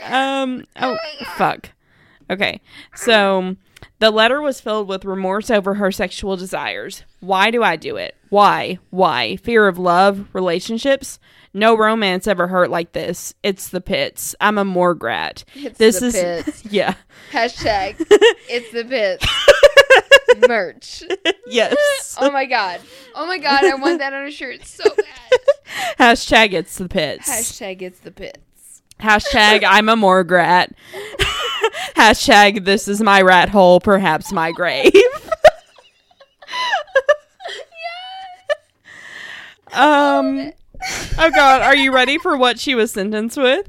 Um. 0.10 0.64
Oh, 0.76 0.96
God. 1.18 1.26
fuck. 1.36 1.70
Okay. 2.30 2.60
So 2.94 3.56
the 3.98 4.10
letter 4.10 4.40
was 4.40 4.60
filled 4.60 4.88
with 4.88 5.04
remorse 5.04 5.50
over 5.50 5.74
her 5.74 5.90
sexual 5.90 6.36
desires. 6.36 7.02
Why 7.20 7.50
do 7.50 7.62
I 7.62 7.76
do 7.76 7.96
it? 7.96 8.14
Why? 8.30 8.78
Why? 8.90 9.36
Fear 9.36 9.66
of 9.66 9.78
love, 9.78 10.28
relationships. 10.32 11.18
No 11.52 11.76
romance 11.76 12.26
ever 12.28 12.46
hurt 12.46 12.70
like 12.70 12.92
this. 12.92 13.34
It's 13.42 13.70
the 13.70 13.80
pits. 13.80 14.34
I'm 14.40 14.58
a 14.58 14.64
morgue 14.64 15.02
rat. 15.02 15.44
It's 15.54 15.78
this 15.78 15.98
the 16.00 16.06
is 16.06 16.14
pits. 16.14 16.64
yeah. 16.70 16.94
Hashtag 17.32 17.96
it's 18.48 18.70
the 18.72 18.84
pits. 18.84 19.26
Merch. 20.48 21.02
yes. 21.46 21.76
Oh 22.20 22.32
my 22.32 22.46
god. 22.46 22.80
Oh 23.14 23.26
my 23.26 23.38
god, 23.38 23.64
I 23.64 23.74
want 23.76 24.00
that 24.00 24.12
on 24.12 24.26
a 24.26 24.30
shirt 24.30 24.64
so 24.66 24.82
bad. 24.96 25.40
Hashtag 26.00 26.52
it's 26.52 26.76
the 26.76 26.88
pits. 26.88 27.30
Hashtag 27.30 27.80
it's 27.80 28.00
the 28.00 28.10
pits. 28.10 28.82
Hashtag 28.98 29.62
I'm 29.64 29.88
a 29.88 29.94
morgue 29.94 30.32
rat. 30.32 30.72
Hashtag 31.94 32.64
this 32.64 32.88
is 32.88 33.00
my 33.00 33.22
rat 33.22 33.50
hole, 33.50 33.78
perhaps 33.78 34.32
my 34.32 34.50
grave. 34.50 34.90
Yes. 34.94 35.30
Um 39.72 40.52
Oh 41.18 41.30
god, 41.30 41.62
are 41.62 41.76
you 41.76 41.92
ready 41.92 42.18
for 42.18 42.36
what 42.36 42.58
she 42.58 42.74
was 42.74 42.90
sentenced 42.92 43.36
with? 43.36 43.68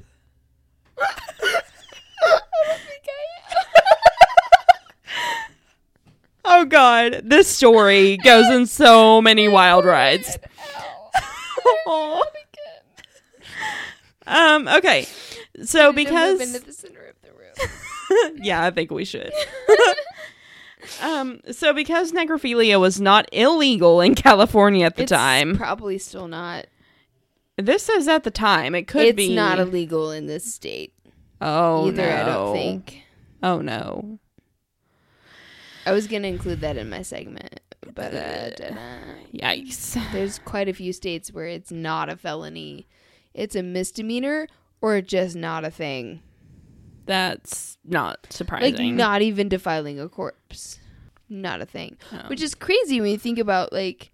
Oh 6.52 6.66
god, 6.66 7.22
this 7.24 7.48
story 7.48 8.18
goes 8.18 8.50
in 8.50 8.66
so 8.66 9.22
many 9.22 9.48
wild 9.48 9.86
rides. 9.86 10.36
Aw. 11.86 12.24
um 14.28 14.68
okay. 14.68 15.06
So 15.64 15.94
because 15.94 16.42
into 16.42 16.66
the 16.66 16.74
center 16.74 17.06
of 17.06 17.16
the 17.22 17.30
room. 17.32 18.38
yeah, 18.42 18.66
I 18.66 18.72
think 18.72 18.90
we 18.90 19.06
should. 19.06 19.32
um, 21.04 21.40
so 21.52 21.72
because 21.74 22.12
necrophilia 22.14 22.80
was 22.80 23.00
not 23.00 23.30
illegal 23.32 24.02
in 24.02 24.16
California 24.16 24.86
at 24.86 24.96
the 24.96 25.04
It's 25.04 25.12
time, 25.12 25.56
probably 25.56 26.00
still 26.00 26.28
not. 26.28 26.66
this 27.58 27.84
says 27.84 28.08
at 28.08 28.24
the 28.24 28.32
time 28.32 28.74
it 28.74 28.88
could 28.88 29.06
it's 29.06 29.18
be 29.18 29.36
not 29.36 29.60
illegal 29.60 30.10
in 30.12 30.26
this 30.28 30.52
state 30.52 30.94
Oh 31.42 31.90
either. 31.90 32.10
I 32.12 32.24
no. 32.24 32.26
don't 32.26 32.54
think. 32.56 33.04
Oh 33.44 33.62
no. 33.62 34.20
I 35.90 35.94
was 35.94 36.08
gonna 36.08 36.28
include 36.28 36.62
that 36.62 36.78
in 36.78 36.90
my 36.90 37.02
segment, 37.02 37.60
but 37.96 38.14
uh, 38.14 38.50
didn't. 38.52 38.78
Yikes. 39.34 40.12
there's 40.12 40.40
quite 40.40 40.68
a 40.70 40.74
few 40.74 40.94
states 40.94 41.32
where 41.34 41.48
it's 41.48 41.72
not 41.72 42.10
a 42.10 42.16
felony. 42.16 42.88
It's 43.34 43.56
a 43.56 43.64
misdemeanor 43.64 44.48
or 44.82 45.02
just 45.02 45.36
not 45.36 45.66
a 45.66 45.72
thing. 45.72 46.22
That's 47.06 47.78
not 47.84 48.28
surprising. 48.30 48.76
Like 48.76 48.94
not 48.94 49.22
even 49.22 49.50
defiling 49.50 50.00
a 50.00 50.08
corpse. 50.08 50.80
Not 51.28 51.62
a 51.62 51.66
thing. 51.66 51.98
No. 52.12 52.20
Which 52.28 52.42
is 52.42 52.54
crazy 52.56 53.02
when 53.02 53.12
you 53.12 53.18
think 53.18 53.40
about 53.40 53.72
like 53.74 54.12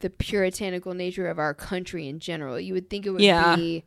the 0.00 0.10
puritanical 0.10 0.94
nature 0.94 1.26
of 1.28 1.38
our 1.38 1.54
country 1.54 2.08
in 2.08 2.18
general. 2.20 2.58
You 2.60 2.74
would 2.74 2.90
think 2.90 3.06
it 3.06 3.10
would 3.10 3.20
Yeah. 3.20 3.56
be 3.56 3.84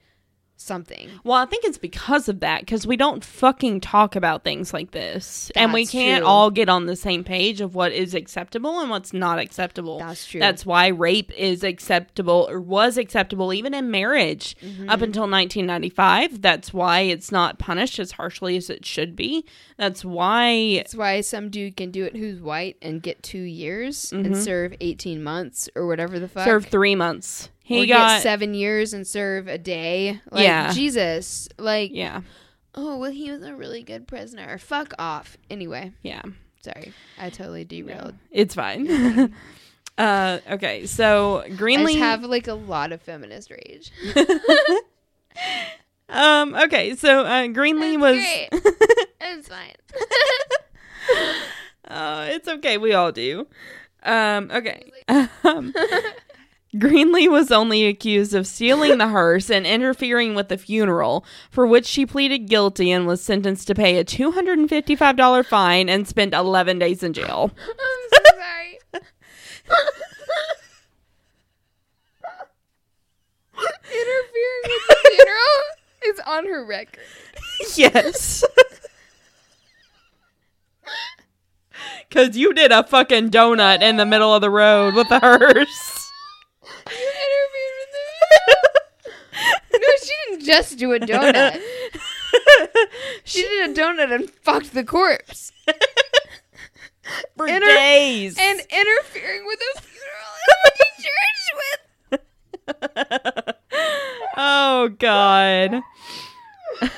something. 0.59 1.09
Well, 1.23 1.37
I 1.37 1.45
think 1.45 1.63
it's 1.65 1.77
because 1.77 2.27
of 2.29 2.41
that 2.41 2.61
because 2.61 2.85
we 2.85 2.97
don't 2.97 3.23
fucking 3.23 3.81
talk 3.81 4.15
about 4.15 4.43
things 4.43 4.73
like 4.73 4.91
this, 4.91 5.51
and 5.55 5.73
we 5.73 5.85
can't 5.85 6.21
true. 6.23 6.27
all 6.29 6.51
get 6.51 6.69
on 6.69 6.85
the 6.85 6.95
same 6.95 7.23
page 7.23 7.61
of 7.61 7.75
what 7.75 7.91
is 7.91 8.13
acceptable 8.13 8.79
and 8.79 8.89
what's 8.89 9.13
not 9.13 9.39
acceptable. 9.39 9.99
That's 9.99 10.25
true. 10.27 10.39
That's 10.39 10.65
why 10.65 10.87
rape 10.87 11.31
is 11.37 11.63
acceptable 11.63 12.47
or 12.49 12.59
was 12.59 12.97
acceptable 12.97 13.53
even 13.53 13.73
in 13.73 13.89
marriage 13.91 14.55
Mm-hmm. 14.59 14.89
up 14.89 15.01
until 15.01 15.23
1995. 15.23 16.41
That's 16.41 16.73
why 16.73 17.01
it's 17.01 17.31
not 17.31 17.59
punished 17.59 17.99
as 17.99 18.11
harshly 18.13 18.57
as 18.57 18.69
it 18.69 18.85
should 18.85 19.15
be. 19.15 19.45
That's 19.77 20.03
why 20.03 20.75
That's 20.77 20.95
why 20.95 21.21
some 21.21 21.49
dude 21.49 21.77
can 21.77 21.91
do 21.91 22.03
it 22.05 22.15
who's 22.15 22.41
white 22.41 22.77
and 22.81 23.01
get 23.01 23.23
two 23.23 23.41
years 23.41 24.11
and 24.11 24.35
serve 24.35 24.73
eighteen 24.81 25.23
months 25.23 25.69
or 25.75 25.87
whatever 25.87 26.19
the 26.19 26.27
fuck. 26.27 26.45
Serve 26.45 26.65
three 26.65 26.95
months. 26.95 27.49
He 27.69 27.85
got 27.85 28.15
get 28.17 28.23
seven 28.23 28.53
years 28.53 28.93
and 28.93 29.05
serve 29.05 29.47
a 29.47 29.57
day. 29.57 30.19
Like, 30.31 30.43
Yeah. 30.43 30.71
Jesus. 30.73 31.47
Like 31.57 31.91
yeah, 31.93 32.21
Oh, 32.75 32.97
well, 32.97 33.11
he 33.11 33.31
was 33.31 33.43
a 33.43 33.55
really 33.55 33.83
good 33.83 34.07
prisoner. 34.07 34.57
Fuck 34.57 34.93
off. 34.99 35.37
Anyway, 35.49 35.91
yeah. 36.01 36.21
sorry. 36.63 36.93
I 37.19 37.29
totally 37.29 37.65
derailed. 37.65 38.15
It's 38.31 38.55
fine. 38.55 39.33
uh, 39.97 40.39
okay, 40.49 40.85
so 40.85 41.41
I 41.41 41.49
Greenlee. 41.49 41.87
just 41.87 41.97
have 41.97 42.23
like 42.23 42.47
a 42.47 42.53
lot 42.53 42.91
of 42.91 43.01
feminist 43.01 43.51
rage. 43.51 43.91
um. 46.09 46.55
Okay, 46.55 46.95
so 46.95 47.23
uh, 47.25 47.47
Greenlee 47.47 47.99
was. 47.99 48.15
Great. 48.15 48.49
it's 49.21 49.47
fine. 49.47 49.73
Uh, 51.87 52.27
it's 52.29 52.47
okay. 52.47 52.77
We 52.77 52.93
all 52.93 53.11
do. 53.11 53.47
Um, 54.03 54.49
okay. 54.51 54.91
Um, 55.43 55.73
Greenlee 56.75 57.29
was 57.29 57.51
only 57.51 57.87
accused 57.87 58.35
of 58.35 58.45
stealing 58.45 58.99
the 58.99 59.07
hearse 59.07 59.49
and 59.49 59.65
interfering 59.65 60.35
with 60.35 60.49
the 60.49 60.57
funeral, 60.57 61.25
for 61.49 61.65
which 61.65 61.87
she 61.87 62.05
pleaded 62.05 62.47
guilty 62.47 62.91
and 62.91 63.07
was 63.07 63.23
sentenced 63.23 63.67
to 63.67 63.75
pay 63.75 63.97
a 63.97 64.05
$255 64.05 65.45
fine 65.45 65.89
and 65.89 66.07
spent 66.07 66.33
11 66.35 66.77
days 66.77 67.01
in 67.01 67.13
jail. 67.13 67.51
I'm 67.67 68.09
so 68.13 68.19
sorry. 68.35 68.79
Interfering 73.91 74.63
with 74.63 74.87
the 74.87 74.95
funeral 75.09 75.59
is 76.05 76.19
on 76.27 76.45
her 76.45 76.65
record. 76.65 77.03
yes. 77.75 78.43
Because 82.09 82.35
you 82.35 82.53
did 82.53 82.71
a 82.71 82.83
fucking 82.83 83.29
donut 83.29 83.81
in 83.83 83.97
the 83.97 84.05
middle 84.05 84.33
of 84.33 84.41
the 84.41 84.49
road 84.49 84.95
with 84.95 85.07
the 85.09 85.19
hearse. 85.19 86.11
You 86.89 87.05
interfered 87.05 87.75
with 87.77 87.91
the 87.93 88.09
No, 89.71 89.79
she 90.03 90.11
didn't 90.29 90.45
just 90.45 90.77
do 90.77 90.91
a 90.93 90.99
donut. 90.99 91.59
She 93.23 93.41
did 93.43 93.69
a 93.69 93.73
donut 93.81 94.11
and 94.13 94.29
fucked 94.29 94.73
the 94.73 94.83
corpse. 94.83 95.51
For 97.35 97.47
Inter- 97.47 97.65
days. 97.65 98.37
And 98.39 98.59
interfering 98.59 99.45
with 99.45 99.59
a 99.75 99.81
funeral 99.81 100.33
what 100.63 100.73
you 100.79 100.85
charged 101.05 101.53
with. 102.11 103.55
oh 104.37 104.89
god. 104.99 105.81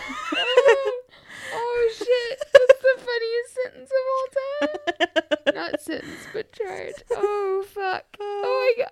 oh 1.53 1.91
shit. 1.97 2.39
That's 2.53 2.81
the 2.81 2.95
funniest 2.97 3.53
sentence 3.63 3.91
of 3.91 4.03
all 4.11 4.27
time. 4.35 5.55
Not 5.55 5.81
sentence, 5.81 6.27
but 6.33 6.51
charge. 6.51 6.93
Oh 7.11 7.63
fuck. 7.67 8.05
Oh 8.19 8.73
my 8.77 8.85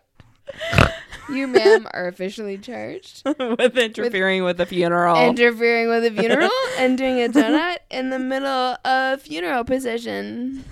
You, 1.30 1.46
ma'am, 1.48 1.88
are 1.94 2.08
officially 2.08 2.58
charged. 2.58 3.22
with 3.40 3.78
interfering 3.78 4.44
with, 4.44 4.60
a 4.60 4.66
funeral. 4.66 5.16
Interfering 5.30 5.88
with 5.88 6.04
a 6.04 6.10
funeral 6.12 6.50
and 6.80 6.98
doing 6.98 7.22
a 7.22 7.28
donut 7.30 7.78
in 7.92 8.10
the 8.10 8.18
middle 8.18 8.76
of 8.84 9.22
funeral 9.22 9.64
procession. 9.64 10.66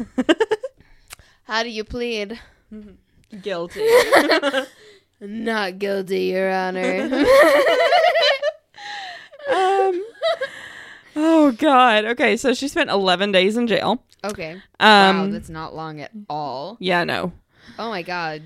How 1.43 1.61
do 1.61 1.69
you 1.69 1.83
plead? 1.83 2.39
Guilty. 3.41 3.85
Not 5.21 5.77
guilty, 5.79 6.21
Your 6.25 6.51
Honor. 6.51 7.03
um. 9.49 10.03
Oh 11.15 11.51
God. 11.57 12.05
Okay, 12.05 12.37
so 12.37 12.53
she 12.53 12.67
spent 12.67 12.89
11 12.89 13.31
days 13.31 13.57
in 13.57 13.65
jail. 13.67 14.03
okay. 14.23 14.61
wow, 14.79 15.09
Um. 15.21 15.31
that's 15.31 15.49
not 15.49 15.73
long 15.75 15.99
at 16.01 16.11
all. 16.29 16.77
yeah. 16.79 17.03
No. 17.03 17.31
Oh 17.79 17.89
my 17.89 18.01
god. 18.01 18.41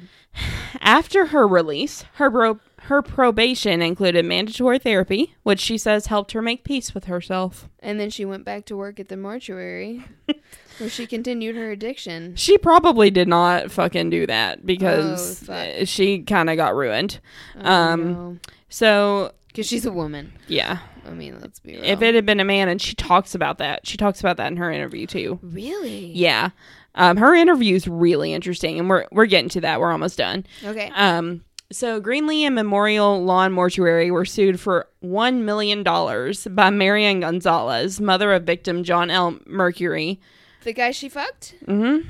After 0.79 1.27
her 1.27 1.47
release, 1.47 2.05
her 2.15 2.29
bro- 2.29 2.59
her 2.83 3.01
probation 3.01 3.81
included 3.81 4.25
mandatory 4.25 4.79
therapy, 4.79 5.35
which 5.43 5.59
she 5.59 5.77
says 5.77 6.07
helped 6.07 6.31
her 6.31 6.41
make 6.41 6.63
peace 6.63 6.93
with 6.95 7.05
herself. 7.05 7.69
And 7.79 7.99
then 7.99 8.09
she 8.09 8.25
went 8.25 8.43
back 8.45 8.65
to 8.65 8.77
work 8.77 8.99
at 8.99 9.07
the 9.09 9.17
mortuary 9.17 10.03
where 10.79 10.89
she 10.89 11.05
continued 11.05 11.55
her 11.55 11.69
addiction. 11.71 12.35
She 12.35 12.57
probably 12.57 13.11
did 13.11 13.27
not 13.27 13.71
fucking 13.71 14.09
do 14.09 14.25
that 14.27 14.65
because 14.65 15.43
Oh, 15.43 15.45
fuck. 15.45 15.81
uh, 15.81 15.85
she 15.85 16.23
kind 16.23 16.49
of 16.49 16.57
got 16.57 16.75
ruined. 16.75 17.19
Oh, 17.59 17.71
Um, 17.71 18.39
So 18.69 19.31
Because 19.47 19.67
she's 19.67 19.85
a 19.85 19.91
woman. 19.91 20.33
yeah, 20.47 20.79
I 21.05 21.11
mean, 21.11 21.39
let's 21.41 21.59
be 21.59 21.73
real. 21.73 21.83
if 21.83 22.01
it 22.01 22.15
had 22.15 22.25
been 22.25 22.39
a 22.39 22.45
man, 22.45 22.67
and 22.69 22.81
she 22.81 22.95
talks 22.95 23.35
about 23.35 23.57
that, 23.59 23.85
she 23.85 23.97
talks 23.97 24.19
about 24.21 24.37
that 24.37 24.47
in 24.51 24.57
her 24.57 24.71
interview 24.71 25.05
too. 25.05 25.39
Really? 25.43 26.11
Yeah, 26.13 26.49
um, 26.95 27.17
her 27.17 27.33
interview 27.35 27.75
is 27.75 27.87
really 27.87 28.33
interesting, 28.33 28.79
and 28.79 28.89
we're 28.89 29.05
we're 29.11 29.25
getting 29.25 29.49
to 29.49 29.61
that. 29.61 29.79
We're 29.79 29.91
almost 29.91 30.17
done. 30.17 30.45
Okay. 30.63 30.91
Um, 30.95 31.43
so 31.71 32.01
Greenlee 32.01 32.41
and 32.41 32.53
Memorial 32.55 33.23
Lawn 33.23 33.53
Mortuary 33.53 34.11
were 34.11 34.25
sued 34.25 34.59
for 34.59 34.87
one 34.99 35.45
million 35.45 35.83
dollars 35.83 36.45
by 36.51 36.69
Marian 36.69 37.21
Gonzalez, 37.21 38.01
mother 38.01 38.33
of 38.33 38.43
victim 38.43 38.83
John 38.83 39.09
L. 39.09 39.37
Mercure. 39.45 40.15
The 40.63 40.73
guy 40.73 40.91
she 40.91 41.07
fucked? 41.09 41.55
Mm-hmm. 41.65 42.07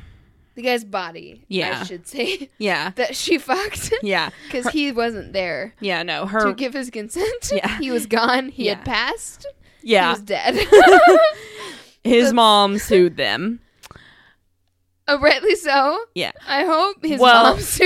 The 0.55 0.61
guy's 0.63 0.83
body. 0.83 1.45
Yeah. 1.47 1.79
I 1.81 1.83
should 1.85 2.07
say. 2.07 2.49
Yeah, 2.57 2.91
that 2.95 3.15
she 3.15 3.37
fucked. 3.37 3.93
yeah, 4.01 4.31
Because 4.47 4.67
he 4.73 4.91
wasn't 4.91 5.31
there 5.31 5.73
yeah. 5.79 6.03
No, 6.03 6.25
her 6.25 6.45
to 6.47 6.53
give 6.53 6.73
his 6.73 6.89
consent. 6.89 7.51
Yeah. 7.53 7.77
He 7.77 7.91
was 7.91 8.05
gone. 8.07 8.49
He 8.49 8.65
Yeah. 8.65 8.75
had 8.75 8.85
passed. 8.85 9.45
Yeah, 9.83 10.07
he 10.07 10.11
was 10.11 10.21
dead. 10.21 10.59
his 12.03 12.33
mom 12.33 12.77
sued 12.77 13.17
them. 13.17 13.59
Oh, 15.15 15.19
rightly 15.19 15.55
so. 15.55 15.99
Yeah. 16.15 16.31
I 16.47 16.63
hope 16.65 17.03
his 17.03 17.19
Well- 17.19 17.55
mom 17.55 17.63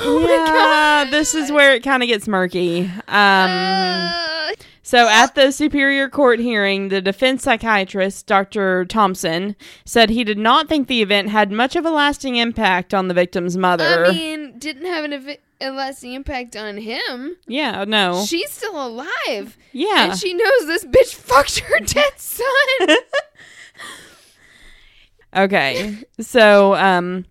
oh 0.00 0.20
my 0.20 0.28
yeah, 0.28 0.46
god. 0.46 1.10
this 1.12 1.34
is 1.34 1.50
where 1.50 1.74
it 1.74 1.82
kind 1.82 2.02
of 2.02 2.08
gets 2.08 2.28
murky. 2.28 2.82
Um, 3.08 3.50
Uh, 3.50 4.52
so 4.84 5.08
at 5.08 5.34
the 5.34 5.52
Superior 5.52 6.08
Court 6.08 6.38
hearing, 6.38 6.88
the 6.88 7.00
defense 7.00 7.42
psychiatrist, 7.44 8.26
Dr. 8.26 8.84
Thompson, 8.84 9.56
said 9.84 10.10
he 10.10 10.22
did 10.24 10.38
not 10.38 10.68
think 10.68 10.86
the 10.88 11.02
event 11.02 11.30
had 11.30 11.50
much 11.50 11.76
of 11.76 11.86
a 11.86 11.90
lasting 11.90 12.36
impact 12.36 12.92
on 12.92 13.08
the 13.08 13.14
victim's 13.14 13.56
mother. 13.56 14.06
I 14.06 14.10
mean, 14.12 14.58
didn't 14.58 14.86
have 14.86 15.04
an 15.04 15.12
ev- 15.14 15.36
a 15.60 15.70
lasting 15.70 16.12
impact 16.12 16.56
on 16.56 16.76
him. 16.76 17.36
yeah, 17.46 17.84
no. 17.86 18.24
She's 18.26 18.50
still 18.50 18.84
alive. 18.86 19.56
yeah. 19.72 20.10
And 20.10 20.18
she 20.18 20.34
knows 20.34 20.66
this 20.66 20.84
bitch 20.84 21.14
fucked 21.14 21.60
her 21.60 21.78
dead 21.80 22.12
son. 22.18 22.46
Okay. 25.34 25.96
So, 26.20 26.74
um, 26.74 27.24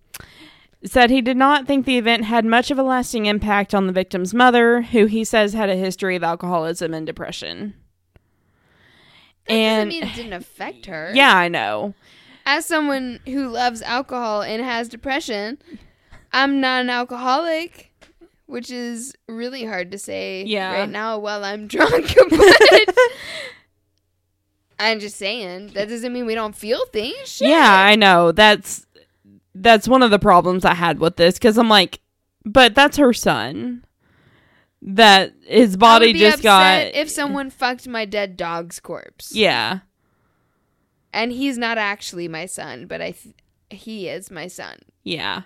said 0.83 1.09
he 1.11 1.21
did 1.21 1.37
not 1.37 1.67
think 1.67 1.85
the 1.85 1.97
event 1.97 2.25
had 2.25 2.43
much 2.45 2.71
of 2.71 2.79
a 2.79 2.83
lasting 2.83 3.27
impact 3.27 3.75
on 3.75 3.85
the 3.87 3.93
victim's 3.93 4.33
mother, 4.33 4.81
who 4.81 5.05
he 5.05 5.23
says 5.23 5.53
had 5.53 5.69
a 5.69 5.75
history 5.75 6.15
of 6.15 6.23
alcoholism 6.23 6.93
and 6.93 7.05
depression. 7.05 7.75
That 9.47 9.53
and 9.53 9.89
doesn't 9.89 10.01
mean 10.01 10.11
it 10.11 10.15
didn't 10.15 10.33
affect 10.33 10.85
her. 10.87 11.11
yeah, 11.15 11.35
I 11.35 11.47
know. 11.47 11.93
As 12.45 12.65
someone 12.65 13.19
who 13.25 13.49
loves 13.49 13.81
alcohol 13.83 14.41
and 14.41 14.63
has 14.63 14.87
depression, 14.89 15.59
I'm 16.33 16.59
not 16.59 16.81
an 16.81 16.89
alcoholic, 16.89 17.91
which 18.47 18.71
is 18.71 19.13
really 19.27 19.63
hard 19.63 19.91
to 19.91 19.99
say 19.99 20.43
Yeah. 20.47 20.73
right 20.73 20.89
now 20.89 21.19
while 21.19 21.43
I'm 21.43 21.67
drunk. 21.67 22.15
but 22.29 22.95
I'm 24.81 24.99
just 24.99 25.15
saying 25.17 25.67
that 25.73 25.87
doesn't 25.89 26.11
mean 26.11 26.25
we 26.25 26.33
don't 26.35 26.55
feel 26.55 26.83
things. 26.87 27.15
Shit. 27.27 27.49
Yeah, 27.49 27.83
I 27.85 27.95
know. 27.95 28.31
That's 28.31 28.85
that's 29.53 29.87
one 29.87 30.01
of 30.01 30.09
the 30.11 30.19
problems 30.19 30.65
I 30.65 30.73
had 30.73 30.99
with 30.99 31.17
this 31.17 31.37
cuz 31.37 31.57
I'm 31.57 31.69
like, 31.69 31.99
but 32.43 32.73
that's 32.73 32.97
her 32.97 33.13
son. 33.13 33.85
That 34.81 35.33
his 35.45 35.77
body 35.77 36.13
just 36.13 36.41
got 36.41 36.81
if 36.95 37.09
someone 37.09 37.51
fucked 37.51 37.87
my 37.87 38.05
dead 38.05 38.35
dog's 38.35 38.79
corpse. 38.79 39.35
Yeah. 39.35 39.79
And 41.13 41.31
he's 41.31 41.57
not 41.57 41.77
actually 41.77 42.27
my 42.27 42.47
son, 42.47 42.87
but 42.87 43.01
I 43.01 43.11
th- 43.11 43.35
he 43.69 44.07
is 44.07 44.31
my 44.31 44.47
son. 44.47 44.79
Yeah. 45.03 45.43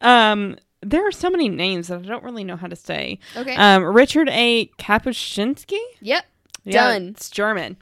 Um 0.00 0.56
there 0.82 1.06
are 1.06 1.12
so 1.12 1.30
many 1.30 1.48
names 1.48 1.88
that 1.88 2.00
I 2.00 2.02
don't 2.02 2.24
really 2.24 2.44
know 2.44 2.56
how 2.56 2.66
to 2.66 2.76
say. 2.76 3.20
Okay. 3.36 3.54
Um 3.54 3.84
Richard 3.84 4.28
A. 4.30 4.66
Kapuscinski? 4.78 5.78
yep. 6.00 6.24
Yeah, 6.66 6.88
Done. 6.88 7.08
It's 7.16 7.30
German. 7.30 7.76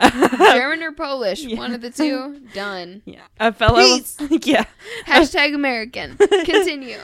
German 0.00 0.82
or 0.84 0.92
Polish, 0.92 1.44
one 1.56 1.74
of 1.74 1.80
the 1.80 1.90
two. 1.90 2.40
Done. 2.54 3.02
yeah. 3.04 3.22
A 3.40 3.52
fellow 3.52 3.80
Peace. 3.80 4.16
Yeah. 4.44 4.64
Hashtag 5.06 5.54
American. 5.54 6.16
Continue. 6.16 6.98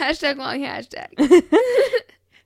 hashtag 0.00 0.36
long 0.38 0.58
hashtag. 0.60 1.08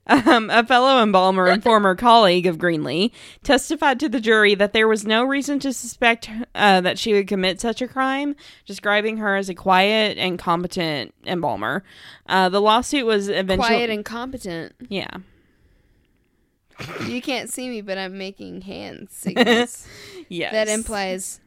Um, 0.05 0.49
a 0.49 0.65
fellow 0.65 1.01
embalmer 1.01 1.47
and 1.47 1.63
former 1.63 1.95
colleague 1.95 2.45
of 2.45 2.57
Greenlee 2.57 3.11
testified 3.41 4.01
to 4.01 4.09
the 4.09 4.19
jury 4.19 4.53
that 4.53 4.73
there 4.73 4.87
was 4.87 5.05
no 5.05 5.23
reason 5.23 5.59
to 5.59 5.71
suspect 5.71 6.29
uh, 6.53 6.81
that 6.81 6.99
she 6.99 7.13
would 7.13 7.25
commit 7.27 7.61
such 7.61 7.81
a 7.81 7.87
crime, 7.87 8.35
describing 8.65 9.15
her 9.17 9.37
as 9.37 9.47
a 9.47 9.55
quiet 9.55 10.17
and 10.17 10.37
competent 10.37 11.13
embalmer. 11.25 11.85
Uh, 12.27 12.49
the 12.49 12.59
lawsuit 12.59 13.05
was 13.05 13.29
eventually 13.29 13.65
Quiet 13.69 13.89
and 13.89 14.03
competent. 14.03 14.73
yeah, 14.89 15.07
You 17.07 17.21
can't 17.21 17.49
see 17.51 17.69
me, 17.69 17.81
but 17.81 17.97
I'm 17.97 18.17
making 18.17 18.61
hand 18.61 19.09
signals. 19.11 19.87
yes, 20.29 20.51
that 20.51 20.67
implies 20.67 21.39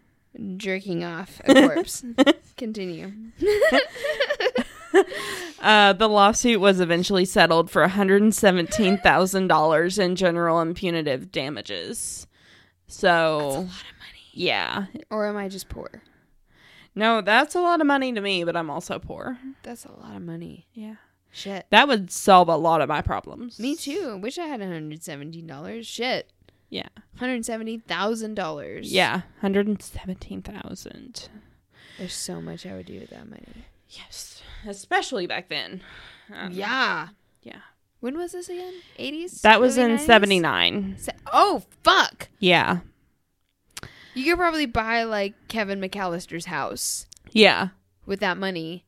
jerking 0.57 1.05
off 1.05 1.40
a 1.44 1.55
corpse. 1.55 2.05
Continue. 2.57 3.12
Uh, 5.61 5.93
the 5.93 6.09
lawsuit 6.09 6.59
was 6.61 6.81
eventually 6.81 7.24
settled 7.27 7.70
for 7.70 7.82
one 7.82 7.90
hundred 7.90 8.23
and 8.23 8.35
seventeen 8.35 8.97
thousand 8.98 9.48
dollars 9.48 9.98
in 9.98 10.16
general 10.16 10.59
and 10.61 10.74
punitive 10.74 11.31
damages. 11.32 12.27
So, 12.86 13.69
yeah, 14.32 14.86
Or 15.11 15.27
am 15.27 15.36
I 15.36 15.48
just 15.48 15.69
poor? 15.69 16.03
no, 16.94 17.20
that's 17.20 17.55
a 17.55 17.61
lot 17.61 17.81
of 17.82 17.86
money 17.86 18.12
to 18.12 18.20
me, 18.23 18.44
but 18.44 18.57
I'm 18.57 18.70
also 18.70 18.98
poor. 18.98 19.39
That's 19.65 19.85
a 19.85 19.93
lot 19.93 20.16
of 20.16 20.23
money. 20.23 20.66
Yeah. 20.73 20.94
Shit. 21.36 21.66
That 21.68 21.86
would 21.86 22.10
solve 22.10 22.48
a 22.48 22.56
lot 22.56 22.80
of 22.80 22.88
my 22.88 23.02
problems. 23.02 23.58
Me 23.60 23.76
too. 23.76 24.16
Wish 24.16 24.38
I 24.38 24.46
had 24.46 24.60
$117. 24.60 25.86
Shit. 25.86 26.32
Yeah. 26.70 26.88
$170,000. 27.20 28.80
Yeah. 28.84 29.20
Hundred 29.40 29.66
and 29.66 29.80
seventeen 29.82 30.40
thousand. 30.42 31.28
There's 31.98 32.14
so 32.14 32.40
much 32.40 32.64
I 32.66 32.74
would 32.74 32.86
do 32.86 32.98
with 33.00 33.10
that 33.10 33.28
money. 33.28 33.66
Yes. 33.90 34.42
Especially 34.66 35.26
back 35.26 35.48
then. 35.50 35.82
Um, 36.34 36.52
yeah. 36.52 37.08
Yeah. 37.42 37.60
When 38.00 38.16
was 38.16 38.32
this 38.32 38.48
again? 38.48 38.72
80s? 38.98 39.42
That 39.42 39.60
was 39.60 39.76
in 39.78 39.92
90s? 39.98 40.00
seventy 40.06 40.40
nine. 40.40 40.94
Se- 40.98 41.12
oh, 41.32 41.62
fuck. 41.82 42.28
Yeah. 42.38 42.78
You 44.14 44.24
could 44.24 44.38
probably 44.38 44.66
buy 44.66 45.02
like 45.04 45.34
Kevin 45.48 45.80
McAllister's 45.80 46.46
house 46.46 47.04
Yeah. 47.32 47.68
with 48.06 48.20
that 48.20 48.38
money. 48.38 48.85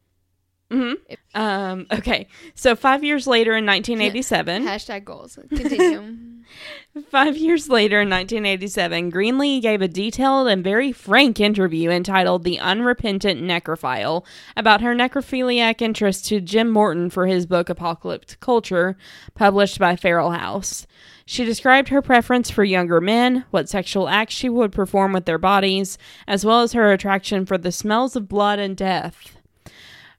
Hmm 0.71 0.93
Um, 1.35 1.87
okay. 1.93 2.27
So 2.55 2.77
five 2.77 3.03
years 3.03 3.27
later 3.27 3.57
in 3.57 3.65
1987, 3.65 4.65
Hashtag 4.65 5.05
goals. 5.05 5.39
Continue. 5.49 6.17
five 7.11 7.37
years 7.37 7.69
later 7.69 8.01
in 8.01 8.11
1987, 8.11 9.13
Greenlee 9.13 9.63
gave 9.63 9.83
a 9.83 9.89
detailed 9.89 10.49
and 10.49 10.65
very 10.65 10.93
frank 10.93 11.41
interview 11.41 11.91
entitled 11.91 12.45
The 12.45 12.59
Unrepentant 12.59 13.41
Necrophile 13.41 14.25
about 14.57 14.81
her 14.81 14.95
necrophiliac 14.95 15.81
interest 15.81 16.27
to 16.27 16.41
Jim 16.41 16.71
Morton 16.71 17.11
for 17.11 17.27
his 17.27 17.47
book 17.47 17.69
Apocalypse 17.69 18.37
Culture, 18.37 18.97
published 19.35 19.79
by 19.79 19.97
Feral 19.97 20.33
House. 20.33 20.87
She 21.27 21.45
described 21.45 21.89
her 21.89 22.01
preference 22.01 22.51
for 22.51 22.65
younger 22.65 23.01
men, 23.01 23.45
what 23.51 23.69
sexual 23.69 24.09
acts 24.09 24.35
she 24.35 24.49
would 24.49 24.73
perform 24.73 25.13
with 25.13 25.27
their 25.27 25.39
bodies, 25.39 25.99
as 26.27 26.45
well 26.45 26.63
as 26.63 26.73
her 26.73 26.91
attraction 26.91 27.45
for 27.45 27.59
the 27.59 27.73
smells 27.73 28.17
of 28.17 28.29
blood 28.29 28.59
and 28.59 28.77
death. 28.77 29.38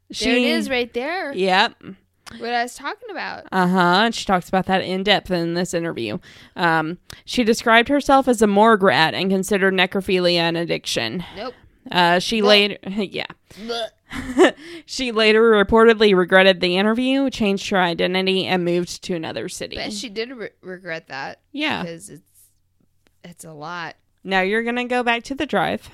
There 0.09 0.35
it 0.35 0.41
is 0.41 0.69
right 0.69 0.93
there. 0.93 1.33
Yep. 1.33 1.83
What 2.37 2.53
I 2.53 2.63
was 2.63 2.75
talking 2.75 3.09
about. 3.09 3.47
Uh 3.51 3.67
huh. 3.67 4.01
And 4.05 4.15
she 4.15 4.25
talks 4.25 4.47
about 4.49 4.67
that 4.67 4.83
in 4.83 5.03
depth 5.03 5.31
in 5.31 5.55
this 5.55 5.73
interview. 5.73 6.19
Um, 6.55 6.99
she 7.25 7.43
described 7.43 7.89
herself 7.89 8.27
as 8.27 8.41
a 8.41 8.47
morgue 8.47 8.83
rat 8.83 9.13
and 9.15 9.31
considered 9.31 9.73
necrophilia 9.73 10.39
an 10.39 10.55
addiction. 10.55 11.23
Nope. 11.35 11.55
Uh, 11.91 12.19
she 12.19 12.41
Blech. 12.41 12.45
later, 12.45 12.77
yeah. 13.03 13.25
She 14.85 15.11
later 15.11 15.51
reportedly 15.51 16.15
regretted 16.15 16.61
the 16.61 16.77
interview, 16.77 17.29
changed 17.29 17.69
her 17.69 17.77
identity, 17.77 18.45
and 18.45 18.65
moved 18.65 19.03
to 19.03 19.13
another 19.13 19.47
city. 19.49 19.75
Bet 19.75 19.93
she 19.93 20.09
did 20.09 20.31
re- 20.31 20.49
regret 20.61 21.07
that 21.09 21.41
yeah. 21.51 21.83
because 21.83 22.09
it's 22.09 22.23
it's 23.23 23.45
a 23.45 23.53
lot. 23.53 23.95
Now 24.23 24.41
you're 24.41 24.63
gonna 24.63 24.85
go 24.85 25.03
back 25.03 25.23
to 25.25 25.35
the 25.35 25.45
drive, 25.45 25.89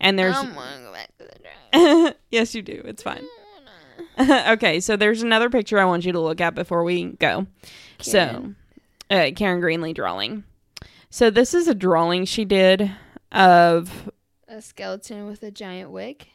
and 0.00 0.18
there's 0.18 0.36
I 0.36 0.44
don't 0.44 0.54
want 0.54 0.76
to 0.76 0.82
go 0.82 0.92
back 0.92 1.10
to 1.18 1.24
the 1.24 2.02
drive. 2.02 2.14
yes, 2.30 2.54
you 2.54 2.62
do. 2.62 2.82
It's 2.84 3.02
fine. 3.02 3.24
I 4.18 4.22
don't 4.22 4.28
wanna. 4.28 4.52
okay, 4.52 4.80
so 4.80 4.96
there's 4.96 5.22
another 5.22 5.50
picture 5.50 5.78
I 5.78 5.84
want 5.84 6.04
you 6.04 6.12
to 6.12 6.20
look 6.20 6.40
at 6.40 6.54
before 6.54 6.84
we 6.84 7.04
go. 7.04 7.46
Karen. 7.98 8.56
So, 9.10 9.14
uh, 9.16 9.30
Karen 9.36 9.60
Greenlee 9.60 9.94
drawing. 9.94 10.44
So 11.10 11.30
this 11.30 11.54
is 11.54 11.68
a 11.68 11.74
drawing 11.74 12.24
she 12.24 12.44
did 12.44 12.90
of 13.32 14.10
A 14.48 14.60
skeleton 14.60 15.26
with 15.26 15.42
a 15.42 15.50
giant 15.50 15.90
wig, 15.90 16.26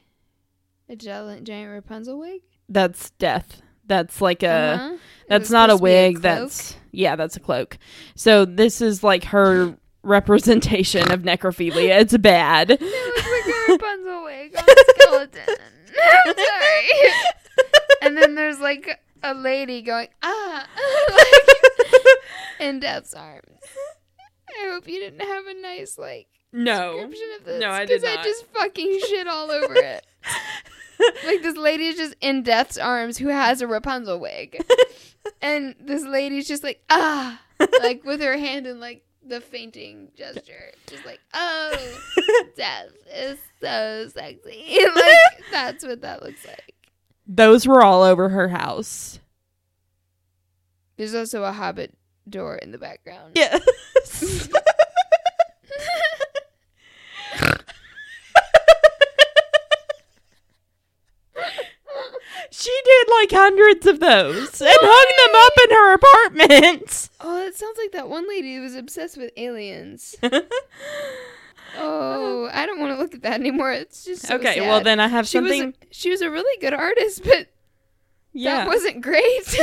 a 0.88 0.96
giant 0.96 1.46
giant 1.46 1.72
Rapunzel 1.72 2.18
wig. 2.20 2.42
that's 2.70 3.10
death. 3.12 3.62
That's 3.86 4.22
like 4.22 4.44
a 4.44 4.48
Uh-huh. 4.50 4.98
That's 5.28 5.50
not 5.50 5.70
a 5.70 5.74
supposed 5.74 5.82
to 5.82 5.86
be 5.86 5.92
wig. 5.92 6.14
cloak. 6.16 6.22
that's 6.24 6.76
yeah, 6.92 7.16
that's 7.16 7.36
a 7.36 7.40
cloak. 7.40 7.78
So 8.16 8.46
this 8.46 8.82
is 8.82 9.04
like 9.04 9.24
her 9.26 9.76
representation 10.10 11.12
of 11.12 11.22
necrophilia. 11.22 12.02
It's 12.02 12.18
bad. 12.18 12.72
It 12.72 12.82
looks 12.82 13.30
like 13.30 13.56
a 13.56 13.72
Rapunzel 13.72 14.24
wig 14.26 14.56
on 14.58 14.64
a 14.68 14.94
skeleton. 14.94 15.56
I'm 16.26 16.36
sorry. 16.36 17.14
And 18.02 18.18
then 18.18 18.36
there's 18.36 18.60
like 18.60 19.00
a 19.24 19.34
lady 19.34 19.82
going 19.82 20.08
ah, 20.22 20.68
like, 21.16 22.06
in 22.60 22.80
Death's 22.80 23.14
arms. 23.14 23.44
I 24.50 24.72
hope 24.72 24.88
you 24.88 25.00
didn't 25.00 25.22
have 25.22 25.46
a 25.46 25.62
nice 25.62 25.98
like 25.98 26.28
no. 26.52 26.94
description 26.94 27.28
of 27.38 27.46
this. 27.46 27.62
No, 27.62 27.70
I 27.70 27.86
did 27.86 28.02
not. 28.02 28.12
Because 28.12 28.18
I 28.18 28.24
just 28.24 28.46
fucking 28.54 29.00
shit 29.08 29.28
all 29.28 29.52
over 29.52 29.76
it. 29.76 30.06
like 31.26 31.42
this 31.42 31.56
lady 31.56 31.88
is 31.88 31.98
just 31.98 32.16
in 32.20 32.44
Death's 32.44 32.78
arms 32.78 33.18
who 33.18 33.28
has 33.28 33.62
a 33.62 33.68
Rapunzel 33.68 34.20
wig, 34.20 34.62
and 35.42 35.76
this 35.80 36.04
lady's 36.04 36.48
just 36.48 36.64
like 36.64 36.82
ah, 36.90 37.40
like 37.82 38.04
with 38.04 38.22
her 38.22 38.38
hand 38.38 38.68
in 38.68 38.80
like 38.80 39.04
the 39.26 39.42
fainting 39.42 40.10
gesture, 40.16 40.72
just 40.88 41.06
like 41.06 41.20
oh, 41.34 42.02
Death 42.58 42.92
is 43.14 43.40
so 43.62 44.08
sexy. 44.14 44.80
like 44.96 45.44
that's 45.52 45.86
what 45.86 46.02
that 46.02 46.24
looks 46.24 46.46
like. 46.46 46.76
Those 47.28 47.68
were 47.68 47.84
all 47.84 48.04
over 48.04 48.30
her 48.30 48.48
house. 48.48 49.20
There's 50.98 51.16
also 51.16 51.44
a 51.44 51.52
Hobbit 51.52 51.94
door 52.28 52.56
in 52.58 52.72
the 52.72 52.78
background. 52.78 53.34
Yes. 53.36 54.50
she 62.52 62.82
did 62.86 63.08
like 63.12 63.32
hundreds 63.32 63.86
of 63.86 64.00
those 64.00 64.62
and 64.62 64.78
hung 64.82 65.28
them 65.28 65.36
up 65.36 65.54
in 65.64 65.76
her 65.76 65.94
apartment. 65.94 67.10
Oh, 67.22 67.46
it 67.46 67.54
sounds 67.56 67.78
like 67.78 67.92
that 67.92 68.08
one 68.08 68.30
lady 68.30 68.56
who 68.56 68.62
was 68.62 68.76
obsessed 68.76 69.18
with 69.18 69.32
aliens. 69.36 70.16
Oh, 71.78 72.50
I 72.52 72.66
don't 72.66 72.80
want 72.80 72.96
to 72.96 73.02
look 73.02 73.14
at 73.14 73.22
that 73.22 73.40
anymore. 73.40 73.72
It's 73.72 74.04
just 74.04 74.26
so 74.26 74.36
okay, 74.36 74.56
sad. 74.56 74.68
well 74.68 74.82
then 74.82 75.00
I 75.00 75.08
have 75.08 75.28
she 75.28 75.38
something. 75.38 75.68
was 75.68 75.76
a, 75.76 75.88
she 75.92 76.10
was 76.10 76.22
a 76.22 76.30
really 76.30 76.60
good 76.60 76.74
artist, 76.74 77.24
but 77.24 77.48
yeah. 78.34 78.58
that 78.58 78.68
wasn't 78.68 79.02
great. 79.02 79.60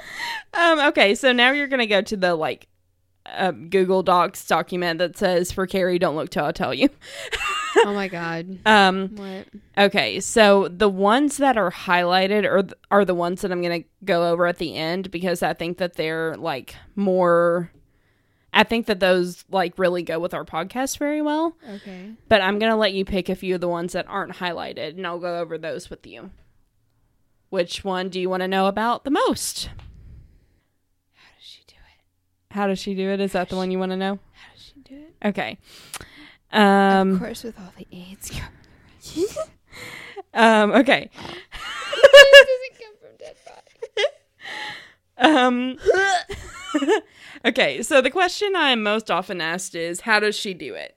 um. 0.54 0.80
Okay, 0.80 1.14
so 1.14 1.32
now 1.32 1.52
you're 1.52 1.68
gonna 1.68 1.86
go 1.86 2.02
to 2.02 2.16
the 2.16 2.34
like. 2.34 2.66
Um, 3.32 3.68
Google 3.68 4.02
Docs 4.02 4.46
document 4.46 4.98
that 4.98 5.16
says 5.16 5.52
for 5.52 5.66
Carrie, 5.66 5.98
don't 5.98 6.16
look 6.16 6.30
till 6.30 6.46
I 6.46 6.52
tell 6.52 6.72
you. 6.72 6.88
oh 7.84 7.92
my 7.94 8.08
god. 8.08 8.58
Um, 8.66 9.08
What? 9.16 9.46
Okay, 9.78 10.20
so 10.20 10.68
the 10.68 10.88
ones 10.88 11.36
that 11.38 11.56
are 11.56 11.70
highlighted 11.70 12.44
are 12.44 12.62
th- 12.62 12.74
are 12.90 13.04
the 13.04 13.14
ones 13.14 13.42
that 13.42 13.52
I'm 13.52 13.62
going 13.62 13.82
to 13.82 13.88
go 14.04 14.30
over 14.30 14.46
at 14.46 14.58
the 14.58 14.74
end 14.76 15.10
because 15.10 15.42
I 15.42 15.54
think 15.54 15.78
that 15.78 15.94
they're 15.94 16.36
like 16.36 16.74
more 16.96 17.70
I 18.52 18.64
think 18.64 18.86
that 18.86 18.98
those 18.98 19.44
like 19.50 19.78
really 19.78 20.02
go 20.02 20.18
with 20.18 20.34
our 20.34 20.44
podcast 20.44 20.98
very 20.98 21.22
well, 21.22 21.56
Okay. 21.76 22.12
but 22.28 22.40
I'm 22.40 22.58
going 22.58 22.70
to 22.72 22.76
let 22.76 22.92
you 22.92 23.04
pick 23.04 23.28
a 23.28 23.36
few 23.36 23.54
of 23.54 23.60
the 23.60 23.68
ones 23.68 23.92
that 23.92 24.06
aren't 24.08 24.32
highlighted 24.36 24.96
and 24.96 25.06
I'll 25.06 25.20
go 25.20 25.38
over 25.38 25.56
those 25.56 25.88
with 25.88 26.04
you. 26.06 26.30
Which 27.50 27.84
one 27.84 28.08
do 28.08 28.20
you 28.20 28.28
want 28.28 28.40
to 28.42 28.48
know 28.48 28.66
about 28.66 29.04
the 29.04 29.10
most? 29.12 29.70
How 31.14 31.28
does 31.38 31.46
she 31.46 31.62
do 31.68 31.74
it? 31.76 32.54
How 32.54 32.66
does 32.66 32.78
she 32.80 32.94
do 32.94 33.08
it? 33.10 33.20
Is 33.20 33.32
that 33.32 33.48
the 33.50 33.56
one 33.56 33.70
you 33.70 33.78
want 33.78 33.92
to 33.92 33.96
know? 33.96 34.18
How 34.32 34.52
does 34.54 34.62
she 34.64 34.80
do 34.80 34.96
it? 34.96 35.28
Okay. 35.28 35.58
Um 36.52 37.12
of 37.14 37.18
course, 37.20 37.44
with 37.44 37.58
all 37.58 37.72
the 37.76 37.86
AIDS. 37.92 38.32
um 40.34 40.72
okay. 40.72 41.10
doesn't 41.92 42.78
come 42.78 42.94
from 43.00 43.16
dead 43.18 43.36
body. 43.46 44.06
Um 45.18 45.78
Okay, 47.44 47.82
so 47.82 48.00
the 48.00 48.10
question 48.10 48.54
I 48.56 48.70
am 48.70 48.82
most 48.82 49.10
often 49.10 49.40
asked 49.40 49.74
is 49.74 50.00
how 50.02 50.20
does 50.20 50.36
she 50.36 50.52
do 50.54 50.74
it? 50.74 50.96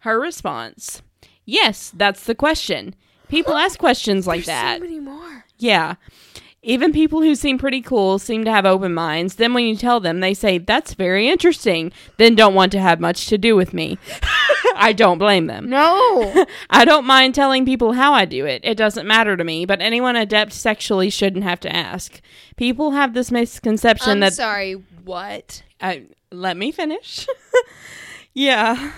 Her 0.00 0.20
response, 0.20 1.02
"Yes, 1.44 1.92
that's 1.96 2.24
the 2.24 2.34
question." 2.34 2.94
People 3.28 3.54
ask 3.54 3.78
questions 3.78 4.26
like 4.26 4.38
There's 4.44 4.46
that. 4.46 4.78
so 4.78 4.84
many 4.84 5.00
more. 5.00 5.44
Yeah. 5.58 5.94
Even 6.62 6.92
people 6.92 7.22
who 7.22 7.34
seem 7.34 7.58
pretty 7.58 7.80
cool 7.80 8.18
seem 8.18 8.44
to 8.44 8.50
have 8.52 8.64
open 8.66 8.92
minds. 8.94 9.34
Then 9.36 9.52
when 9.54 9.64
you 9.64 9.76
tell 9.76 9.98
them, 10.00 10.20
they 10.20 10.34
say, 10.34 10.58
"That's 10.58 10.94
very 10.94 11.28
interesting." 11.28 11.92
Then 12.18 12.34
don't 12.34 12.54
want 12.54 12.70
to 12.72 12.80
have 12.80 13.00
much 13.00 13.26
to 13.26 13.38
do 13.38 13.56
with 13.56 13.72
me. 13.74 13.98
I 14.76 14.92
don't 14.92 15.18
blame 15.18 15.46
them. 15.46 15.68
No. 15.68 16.46
I 16.70 16.84
don't 16.84 17.06
mind 17.06 17.34
telling 17.34 17.64
people 17.64 17.92
how 17.92 18.12
I 18.12 18.24
do 18.24 18.46
it. 18.46 18.62
It 18.64 18.76
doesn't 18.76 19.06
matter 19.06 19.36
to 19.36 19.44
me, 19.44 19.64
but 19.64 19.80
anyone 19.80 20.16
adept 20.16 20.52
sexually 20.52 21.10
shouldn't 21.10 21.44
have 21.44 21.60
to 21.60 21.74
ask. 21.74 22.20
People 22.56 22.92
have 22.92 23.14
this 23.14 23.30
misconception 23.30 24.12
I'm 24.12 24.20
that 24.20 24.34
sorry. 24.34 24.72
What? 25.04 25.62
I 25.80 26.06
let 26.30 26.56
me 26.56 26.72
finish. 26.72 27.26
yeah. 28.34 28.92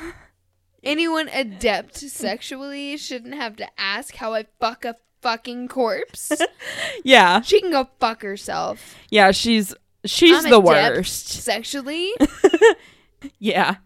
Anyone 0.82 1.28
adept 1.28 1.96
sexually 1.96 2.96
shouldn't 2.96 3.34
have 3.34 3.56
to 3.56 3.66
ask 3.76 4.14
how 4.16 4.34
I 4.34 4.46
fuck 4.60 4.84
a 4.84 4.96
fucking 5.20 5.68
corpse. 5.68 6.32
Yeah. 7.04 7.40
she 7.42 7.60
can 7.60 7.70
go 7.70 7.88
fuck 8.00 8.22
herself. 8.22 8.96
Yeah, 9.10 9.30
she's 9.32 9.74
she's 10.04 10.44
I'm 10.44 10.50
the 10.50 10.60
worst. 10.60 11.28
Sexually? 11.28 12.12
Yeah. 13.38 13.76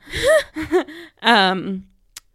um 1.22 1.86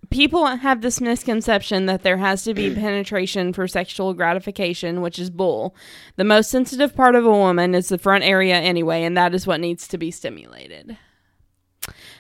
people 0.09 0.45
have 0.45 0.81
this 0.81 1.01
misconception 1.01 1.85
that 1.85 2.03
there 2.03 2.17
has 2.17 2.43
to 2.43 2.53
be 2.53 2.73
penetration 2.75 3.53
for 3.53 3.67
sexual 3.67 4.13
gratification, 4.13 5.01
which 5.01 5.19
is 5.19 5.29
bull. 5.29 5.75
The 6.15 6.23
most 6.23 6.49
sensitive 6.49 6.95
part 6.95 7.15
of 7.15 7.25
a 7.25 7.31
woman 7.31 7.75
is 7.75 7.89
the 7.89 7.97
front 7.97 8.23
area 8.23 8.55
anyway, 8.55 9.03
and 9.03 9.17
that 9.17 9.33
is 9.33 9.45
what 9.47 9.59
needs 9.59 9.87
to 9.89 9.97
be 9.97 10.11
stimulated. 10.11 10.97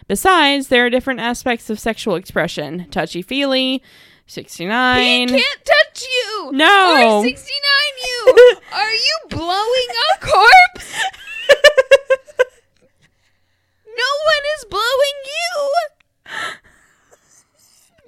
Besides, 0.07 0.67
there 0.67 0.85
are 0.85 0.89
different 0.89 1.19
aspects 1.19 1.69
of 1.69 1.79
sexual 1.79 2.15
expression. 2.15 2.87
Touchy-feely, 2.89 3.83
69. 4.25 5.27
He 5.29 5.33
can't 5.33 5.65
touch 5.65 6.03
you. 6.03 6.51
No. 6.53 7.19
Or 7.19 7.23
69 7.23 7.53
you. 8.03 8.33
Are 8.73 8.93
you 8.93 9.17
blowing 9.29 9.87
a 10.13 10.25
corpse? 10.25 10.93
No 13.97 14.09
one 14.23 14.43
is 14.57 14.65
blowing 14.65 15.17
you. 15.25 15.71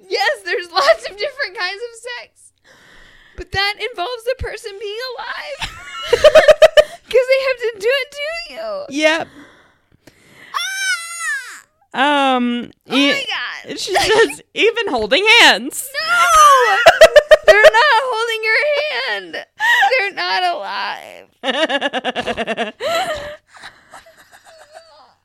Yes, 0.08 0.42
there's 0.44 0.70
lots 0.70 1.04
of 1.10 1.16
different 1.16 1.56
kinds 1.58 1.80
of 1.82 1.94
sex. 2.20 2.52
But 3.36 3.50
that 3.52 3.74
involves 3.90 4.24
the 4.24 4.34
person 4.38 4.78
being 4.80 4.98
alive. 5.16 5.70
Because 7.10 7.26
they 7.28 7.42
have 7.44 7.58
to 7.58 7.70
do 7.80 7.90
it 7.90 8.10
to 8.12 8.20
you. 8.54 8.84
Yep. 9.02 9.26
Ah! 10.54 11.64
Um 12.36 12.70
Oh 12.88 12.96
e- 12.96 13.10
my 13.10 13.24
god. 13.66 13.80
she 13.84 13.92
says 13.96 14.42
even 14.54 14.86
holding 14.88 15.24
hands. 15.40 15.90
No! 16.00 16.76
They're 17.46 17.62
not 17.62 18.02
holding 18.12 18.44
your 18.44 18.60
hand. 19.10 19.32
They're 19.90 20.14
not 20.14 20.42
alive. 20.54 21.26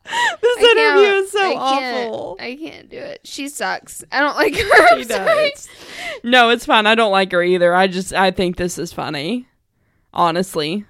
this 0.05 0.57
I 0.57 0.71
interview 0.71 1.23
is 1.23 1.31
so 1.31 1.39
I 1.39 1.55
awful. 1.57 2.37
I 2.39 2.55
can't 2.55 2.89
do 2.89 2.97
it. 2.97 3.21
She 3.23 3.49
sucks. 3.49 4.03
I 4.11 4.19
don't 4.21 4.35
like 4.35 4.55
her. 4.55 4.87
I'm 4.91 4.97
She 4.99 5.03
sorry. 5.05 5.49
does. 5.51 5.69
No, 6.23 6.49
it's 6.49 6.65
fine. 6.65 6.85
I 6.85 6.95
don't 6.95 7.11
like 7.11 7.31
her 7.31 7.41
either. 7.43 7.73
I 7.73 7.87
just 7.87 8.13
I 8.13 8.31
think 8.31 8.57
this 8.57 8.77
is 8.77 8.93
funny. 8.93 9.47
Honestly. 10.13 10.85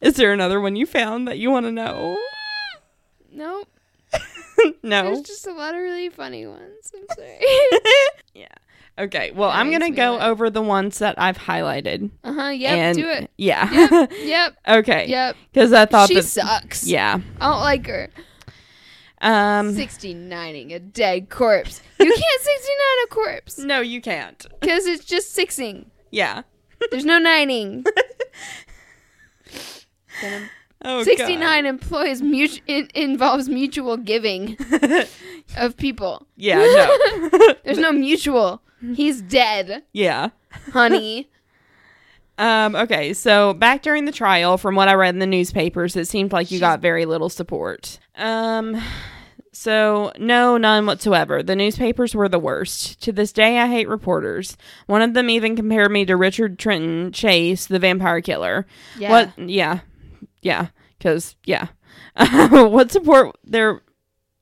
Is 0.00 0.14
there 0.14 0.32
another 0.32 0.60
one 0.60 0.76
you 0.76 0.84
found 0.86 1.28
that 1.28 1.38
you 1.38 1.50
want 1.50 1.66
to 1.66 1.72
know? 1.72 2.18
Nope. 3.36 3.66
no. 4.84 5.02
There's 5.06 5.22
just 5.22 5.46
a 5.48 5.52
lot 5.52 5.74
of 5.74 5.80
really 5.80 6.08
funny 6.08 6.46
ones. 6.46 6.92
I'm 6.94 7.04
sorry. 7.16 7.40
yeah. 8.32 8.46
Okay. 8.96 9.32
Well, 9.32 9.50
That 9.50 9.56
I'm 9.56 9.70
going 9.70 9.80
to 9.80 9.90
go 9.90 10.12
laugh. 10.14 10.22
over 10.28 10.50
the 10.50 10.62
ones 10.62 11.00
that 11.00 11.16
I've 11.18 11.36
highlighted. 11.36 12.12
Uh 12.22 12.32
huh. 12.32 12.48
Yep. 12.50 12.70
and 12.78 12.96
do 12.96 13.08
it. 13.08 13.30
Yeah. 13.36 13.68
Yep. 13.90 14.12
Yep. 14.22 14.56
okay. 14.68 15.08
Yep. 15.08 15.36
Cuz 15.52 15.72
I 15.72 15.86
thought 15.86 16.08
She 16.10 16.14
that 16.14 16.22
sucks. 16.22 16.86
Yeah. 16.86 17.18
I 17.40 17.50
don't 17.50 17.60
like 17.60 17.84
her. 17.88 18.08
Um 19.24 19.74
69ing 19.74 20.74
a 20.74 20.78
dead 20.78 21.30
corpse. 21.30 21.80
You 21.98 22.06
can't 22.14 22.42
69 22.42 22.76
a 23.04 23.06
corpse 23.08 23.58
no, 23.58 23.80
you 23.80 24.00
can't. 24.00 24.46
because 24.60 24.86
it's 24.86 25.04
just 25.04 25.32
sixing. 25.32 25.90
Yeah. 26.10 26.42
There's 26.90 27.04
no 27.04 27.18
nining. 27.18 27.84
Oh, 30.86 30.98
God. 30.98 31.04
69 31.06 31.66
employs 31.66 32.20
mutu- 32.20 32.60
in- 32.66 32.88
involves 32.94 33.48
mutual 33.48 33.96
giving 33.96 34.56
of 35.56 35.76
people. 35.78 36.26
Yeah, 36.36 36.58
no. 36.58 37.54
There's 37.64 37.78
no 37.78 37.90
mutual. 37.90 38.60
He's 38.94 39.22
dead, 39.22 39.82
yeah. 39.94 40.28
honey. 40.72 41.30
Um, 42.36 42.74
okay, 42.76 43.14
so 43.14 43.54
back 43.54 43.80
during 43.82 44.04
the 44.04 44.12
trial, 44.12 44.58
from 44.58 44.74
what 44.74 44.88
I 44.88 44.94
read 44.94 45.14
in 45.14 45.20
the 45.20 45.26
newspapers, 45.26 45.96
it 45.96 46.06
seemed 46.06 46.32
like 46.32 46.50
you 46.50 46.60
got 46.60 46.80
very 46.80 47.06
little 47.06 47.30
support. 47.30 47.98
Um, 48.16 48.80
so 49.54 50.12
no, 50.18 50.56
none 50.58 50.84
whatsoever. 50.84 51.42
The 51.42 51.56
newspapers 51.56 52.14
were 52.14 52.28
the 52.28 52.38
worst. 52.38 53.00
To 53.02 53.12
this 53.12 53.32
day, 53.32 53.58
I 53.58 53.68
hate 53.68 53.88
reporters. 53.88 54.56
One 54.86 55.00
of 55.00 55.14
them 55.14 55.30
even 55.30 55.56
compared 55.56 55.90
me 55.90 56.04
to 56.04 56.16
Richard 56.16 56.58
Trenton 56.58 57.12
Chase, 57.12 57.66
the 57.66 57.78
vampire 57.78 58.20
killer. 58.20 58.66
Yeah. 58.98 59.10
What? 59.10 59.38
Yeah, 59.38 59.80
yeah, 60.42 60.66
because 60.98 61.36
yeah, 61.44 61.68
what 62.50 62.92
support 62.92 63.36
there 63.44 63.80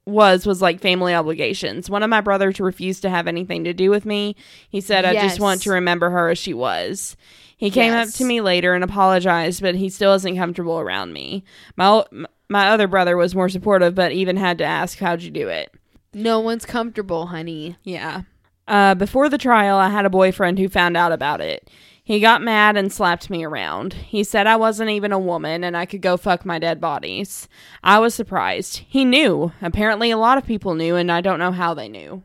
was 0.04 0.46
was 0.46 0.60
like 0.60 0.80
family 0.80 1.14
obligations. 1.14 1.88
One 1.88 2.02
of 2.02 2.10
my 2.10 2.20
brothers 2.20 2.58
refused 2.58 3.02
to 3.02 3.10
have 3.10 3.28
anything 3.28 3.64
to 3.64 3.72
do 3.72 3.90
with 3.90 4.04
me. 4.04 4.34
He 4.68 4.80
said, 4.80 5.04
"I 5.04 5.12
just 5.22 5.38
want 5.40 5.62
to 5.62 5.70
remember 5.70 6.10
her 6.10 6.30
as 6.30 6.38
she 6.38 6.54
was." 6.54 7.16
He 7.56 7.70
came 7.70 7.92
up 7.92 8.08
to 8.14 8.24
me 8.24 8.40
later 8.40 8.74
and 8.74 8.82
apologized, 8.82 9.62
but 9.62 9.76
he 9.76 9.88
still 9.88 10.14
isn't 10.14 10.36
comfortable 10.36 10.80
around 10.80 11.12
me. 11.12 11.44
My 11.76 11.86
o- 11.88 12.26
my 12.52 12.68
other 12.68 12.86
brother 12.86 13.16
was 13.16 13.34
more 13.34 13.48
supportive, 13.48 13.94
but 13.94 14.12
even 14.12 14.36
had 14.36 14.58
to 14.58 14.64
ask, 14.64 14.98
"How'd 14.98 15.22
you 15.22 15.30
do 15.30 15.48
it?" 15.48 15.72
No 16.14 16.40
one's 16.40 16.66
comfortable, 16.66 17.26
honey. 17.26 17.76
Yeah. 17.82 18.22
Uh, 18.68 18.94
before 18.94 19.28
the 19.28 19.38
trial, 19.38 19.78
I 19.78 19.88
had 19.88 20.04
a 20.04 20.10
boyfriend 20.10 20.58
who 20.58 20.68
found 20.68 20.96
out 20.96 21.12
about 21.12 21.40
it. 21.40 21.68
He 22.04 22.20
got 22.20 22.42
mad 22.42 22.76
and 22.76 22.92
slapped 22.92 23.30
me 23.30 23.44
around. 23.44 23.94
He 23.94 24.24
said 24.24 24.46
I 24.46 24.56
wasn't 24.56 24.90
even 24.90 25.12
a 25.12 25.18
woman 25.18 25.62
and 25.62 25.76
I 25.76 25.86
could 25.86 26.02
go 26.02 26.16
fuck 26.16 26.44
my 26.44 26.58
dead 26.58 26.80
bodies. 26.80 27.48
I 27.82 28.00
was 28.00 28.14
surprised. 28.14 28.78
He 28.88 29.04
knew. 29.04 29.52
Apparently, 29.62 30.10
a 30.10 30.18
lot 30.18 30.36
of 30.36 30.46
people 30.46 30.74
knew, 30.74 30.96
and 30.96 31.12
I 31.12 31.20
don't 31.20 31.38
know 31.38 31.52
how 31.52 31.74
they 31.74 31.88
knew. 31.88 32.22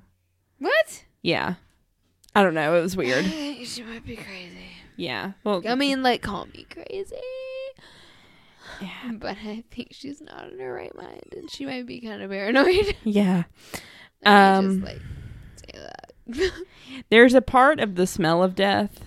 What? 0.57 1.05
Yeah. 1.21 1.55
I 2.33 2.43
don't 2.43 2.55
know. 2.55 2.75
It 2.75 2.81
was 2.81 2.97
weird. 2.97 3.25
she 3.65 3.83
might 3.83 4.05
be 4.05 4.15
crazy. 4.15 4.71
Yeah. 4.95 5.33
Well, 5.43 5.61
I 5.67 5.75
mean, 5.75 6.01
like, 6.01 6.23
call 6.23 6.47
me 6.47 6.65
crazy. 6.69 7.15
But 9.19 9.37
I 9.43 9.63
think 9.71 9.89
she's 9.91 10.21
not 10.21 10.51
in 10.51 10.59
her 10.59 10.73
right 10.73 10.95
mind, 10.95 11.33
and 11.35 11.49
she 11.49 11.65
might 11.65 11.85
be 11.85 11.99
kind 12.01 12.21
of 12.21 12.29
paranoid. 12.29 12.95
yeah. 13.03 13.43
Um, 14.25 14.81
just 14.81 14.93
like 14.93 15.01
say 15.55 15.79
that. 15.79 16.51
There's 17.09 17.33
a 17.33 17.41
part 17.41 17.79
of 17.79 17.95
the 17.95 18.05
smell 18.07 18.43
of 18.43 18.55
death, 18.55 18.99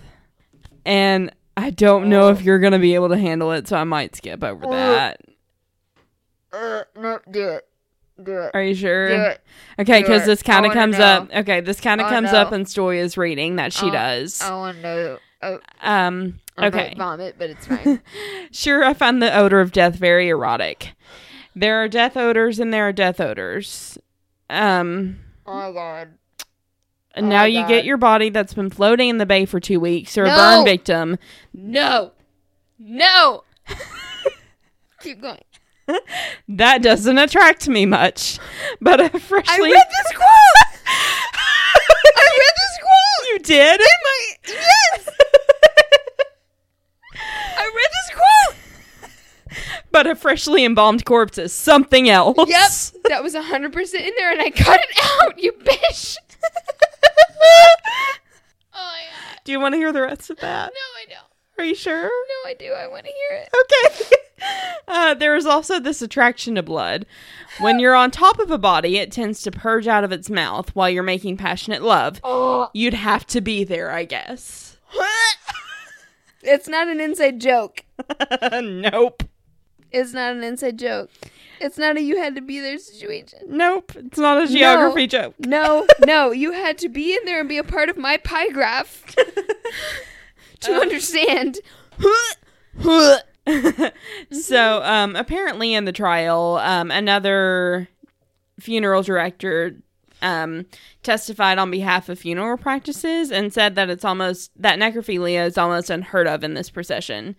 and 0.86 1.30
I 1.56 1.70
don't 1.70 2.08
know 2.08 2.28
if 2.30 2.42
you're 2.42 2.58
going 2.58 2.72
to 2.72 2.78
be 2.78 2.94
able 2.94 3.08
to 3.10 3.18
handle 3.18 3.52
it, 3.52 3.68
so 3.68 3.76
I 3.76 3.84
might 3.84 4.16
skip 4.16 4.42
over 4.42 4.66
that. 4.68 5.20
uh, 6.52 6.82
no, 6.96 7.18
do 7.30 7.48
it. 7.48 7.66
Do 8.22 8.32
it. 8.38 8.50
Are 8.54 8.62
you 8.62 8.74
sure? 8.74 9.08
Do 9.08 9.14
it. 9.14 9.40
Okay, 9.78 10.00
because 10.02 10.26
this 10.26 10.42
kind 10.42 10.66
of 10.66 10.72
comes 10.72 10.98
know. 10.98 11.04
up. 11.04 11.30
Okay, 11.34 11.60
this 11.60 11.80
kind 11.80 12.00
of 12.00 12.08
comes 12.08 12.32
know. 12.32 12.38
up 12.38 12.52
in 12.52 12.64
Stoya's 12.66 13.16
reading 13.16 13.56
that 13.56 13.72
she 13.72 13.86
I- 13.86 13.90
does. 13.92 14.40
I 14.42 14.54
want 14.54 14.76
to 14.78 14.82
know. 14.82 15.18
Oh, 15.42 15.58
Um. 15.80 16.38
I 16.60 16.66
Okay. 16.66 16.88
might 16.88 16.96
vomit, 16.98 17.36
but 17.38 17.50
it's 17.50 17.66
fine. 17.66 18.00
Sure, 18.52 18.84
I 18.84 18.94
find 18.94 19.22
the 19.22 19.36
odor 19.36 19.60
of 19.60 19.72
death 19.72 19.94
very 19.96 20.28
erotic. 20.28 20.94
There 21.54 21.82
are 21.82 21.88
death 21.88 22.16
odors 22.16 22.58
and 22.58 22.72
there 22.72 22.88
are 22.88 22.92
death 22.92 23.20
odors. 23.20 23.98
Um. 24.48 25.18
oh 25.46 25.54
my 25.54 25.72
god. 25.72 26.08
And 27.14 27.26
Oh 27.26 27.28
now 27.28 27.40
my 27.42 27.46
you 27.46 27.60
God. 27.62 27.68
get 27.68 27.84
your 27.84 27.96
body 27.96 28.30
that's 28.30 28.54
been 28.54 28.70
floating 28.70 29.08
in 29.08 29.18
the 29.18 29.26
bay 29.26 29.44
for 29.44 29.58
two 29.60 29.80
weeks 29.80 30.16
or 30.18 30.24
a 30.24 30.28
burn 30.28 30.64
victim. 30.64 31.18
No. 31.52 32.12
No. 32.78 33.44
Keep 35.00 35.20
going. 35.22 35.40
That 36.48 36.82
doesn't 36.82 37.18
attract 37.18 37.66
me 37.68 37.84
much. 37.84 38.38
But 38.80 39.00
a 39.00 39.08
freshly. 39.18 39.54
I 39.54 39.72
read 39.72 39.72
this 39.90 40.16
quote. 40.16 40.84
I 42.16 42.38
read 42.38 42.54
this 42.56 42.78
quote. 42.78 43.28
You 43.28 43.38
did? 43.40 43.80
In 43.80 43.86
my 44.04 44.34
yes. 44.46 45.08
I 47.58 47.72
read 47.74 47.90
this 47.92 48.10
quote. 48.14 48.56
But 49.92 50.06
a 50.06 50.14
freshly 50.14 50.64
embalmed 50.64 51.04
corpse 51.04 51.38
is 51.38 51.52
something 51.52 52.08
else. 52.08 52.36
Yep, 52.38 53.02
that 53.08 53.22
was 53.22 53.34
hundred 53.34 53.72
percent 53.72 54.04
in 54.06 54.12
there, 54.16 54.32
and 54.32 54.40
I 54.40 54.50
cut 54.50 54.80
it 54.80 55.22
out. 55.22 55.38
You 55.38 55.52
bitch. 55.52 56.16
oh 57.44 57.76
my 58.74 59.00
god. 59.02 59.40
Do 59.44 59.52
you 59.52 59.60
want 59.60 59.74
to 59.74 59.78
hear 59.78 59.92
the 59.92 60.02
rest 60.02 60.30
of 60.30 60.38
that? 60.38 60.72
No, 60.72 60.80
I 61.00 61.06
don't. 61.08 61.26
Are 61.58 61.64
you 61.64 61.74
sure? 61.74 62.02
No, 62.04 62.50
I 62.50 62.54
do. 62.58 62.72
I 62.72 62.86
want 62.86 63.04
to 63.04 63.12
hear 63.12 63.38
it. 63.38 63.48
Okay. 63.64 64.16
Uh, 64.88 65.12
there 65.12 65.36
is 65.36 65.44
also 65.44 65.78
this 65.78 66.00
attraction 66.00 66.54
to 66.54 66.62
blood. 66.62 67.04
When 67.58 67.78
you're 67.78 67.94
on 67.94 68.10
top 68.10 68.38
of 68.38 68.50
a 68.50 68.56
body, 68.56 68.96
it 68.96 69.12
tends 69.12 69.42
to 69.42 69.50
purge 69.50 69.86
out 69.86 70.02
of 70.02 70.12
its 70.12 70.30
mouth 70.30 70.74
while 70.74 70.88
you're 70.88 71.02
making 71.02 71.36
passionate 71.36 71.82
love. 71.82 72.22
Oh. 72.24 72.70
You'd 72.72 72.94
have 72.94 73.26
to 73.28 73.42
be 73.42 73.64
there, 73.64 73.90
I 73.90 74.06
guess. 74.06 74.78
It's 76.42 76.68
not 76.68 76.88
an 76.88 77.00
inside 77.00 77.40
joke. 77.40 77.84
nope. 78.42 79.24
It's 79.92 80.12
not 80.12 80.36
an 80.36 80.42
inside 80.42 80.78
joke. 80.78 81.10
It's 81.60 81.76
not 81.76 81.96
a 81.96 82.00
you 82.00 82.16
had 82.16 82.34
to 82.36 82.40
be 82.40 82.58
there 82.58 82.78
situation. 82.78 83.40
Nope. 83.46 83.92
It's 83.96 84.18
not 84.18 84.42
a 84.42 84.46
geography 84.46 85.06
joke. 85.06 85.34
No, 85.40 85.86
no, 86.06 86.30
you 86.32 86.52
had 86.52 86.78
to 86.78 86.88
be 86.88 87.14
in 87.14 87.24
there 87.26 87.40
and 87.40 87.48
be 87.48 87.58
a 87.58 87.64
part 87.64 87.88
of 87.90 87.98
my 87.98 88.16
pie 88.16 88.48
graph 88.50 89.14
to 90.60 90.72
understand. 90.72 91.58
so, 94.32 94.82
um, 94.82 95.16
apparently 95.16 95.74
in 95.74 95.84
the 95.84 95.92
trial, 95.92 96.58
um, 96.62 96.90
another 96.90 97.88
funeral 98.58 99.02
director 99.02 99.76
um, 100.22 100.66
testified 101.02 101.58
on 101.58 101.70
behalf 101.70 102.08
of 102.08 102.18
funeral 102.18 102.56
practices 102.56 103.30
and 103.30 103.52
said 103.52 103.74
that 103.74 103.90
it's 103.90 104.04
almost 104.04 104.50
that 104.56 104.78
necrophilia 104.78 105.46
is 105.46 105.58
almost 105.58 105.90
unheard 105.90 106.26
of 106.26 106.44
in 106.44 106.54
this 106.54 106.70
procession 106.70 107.36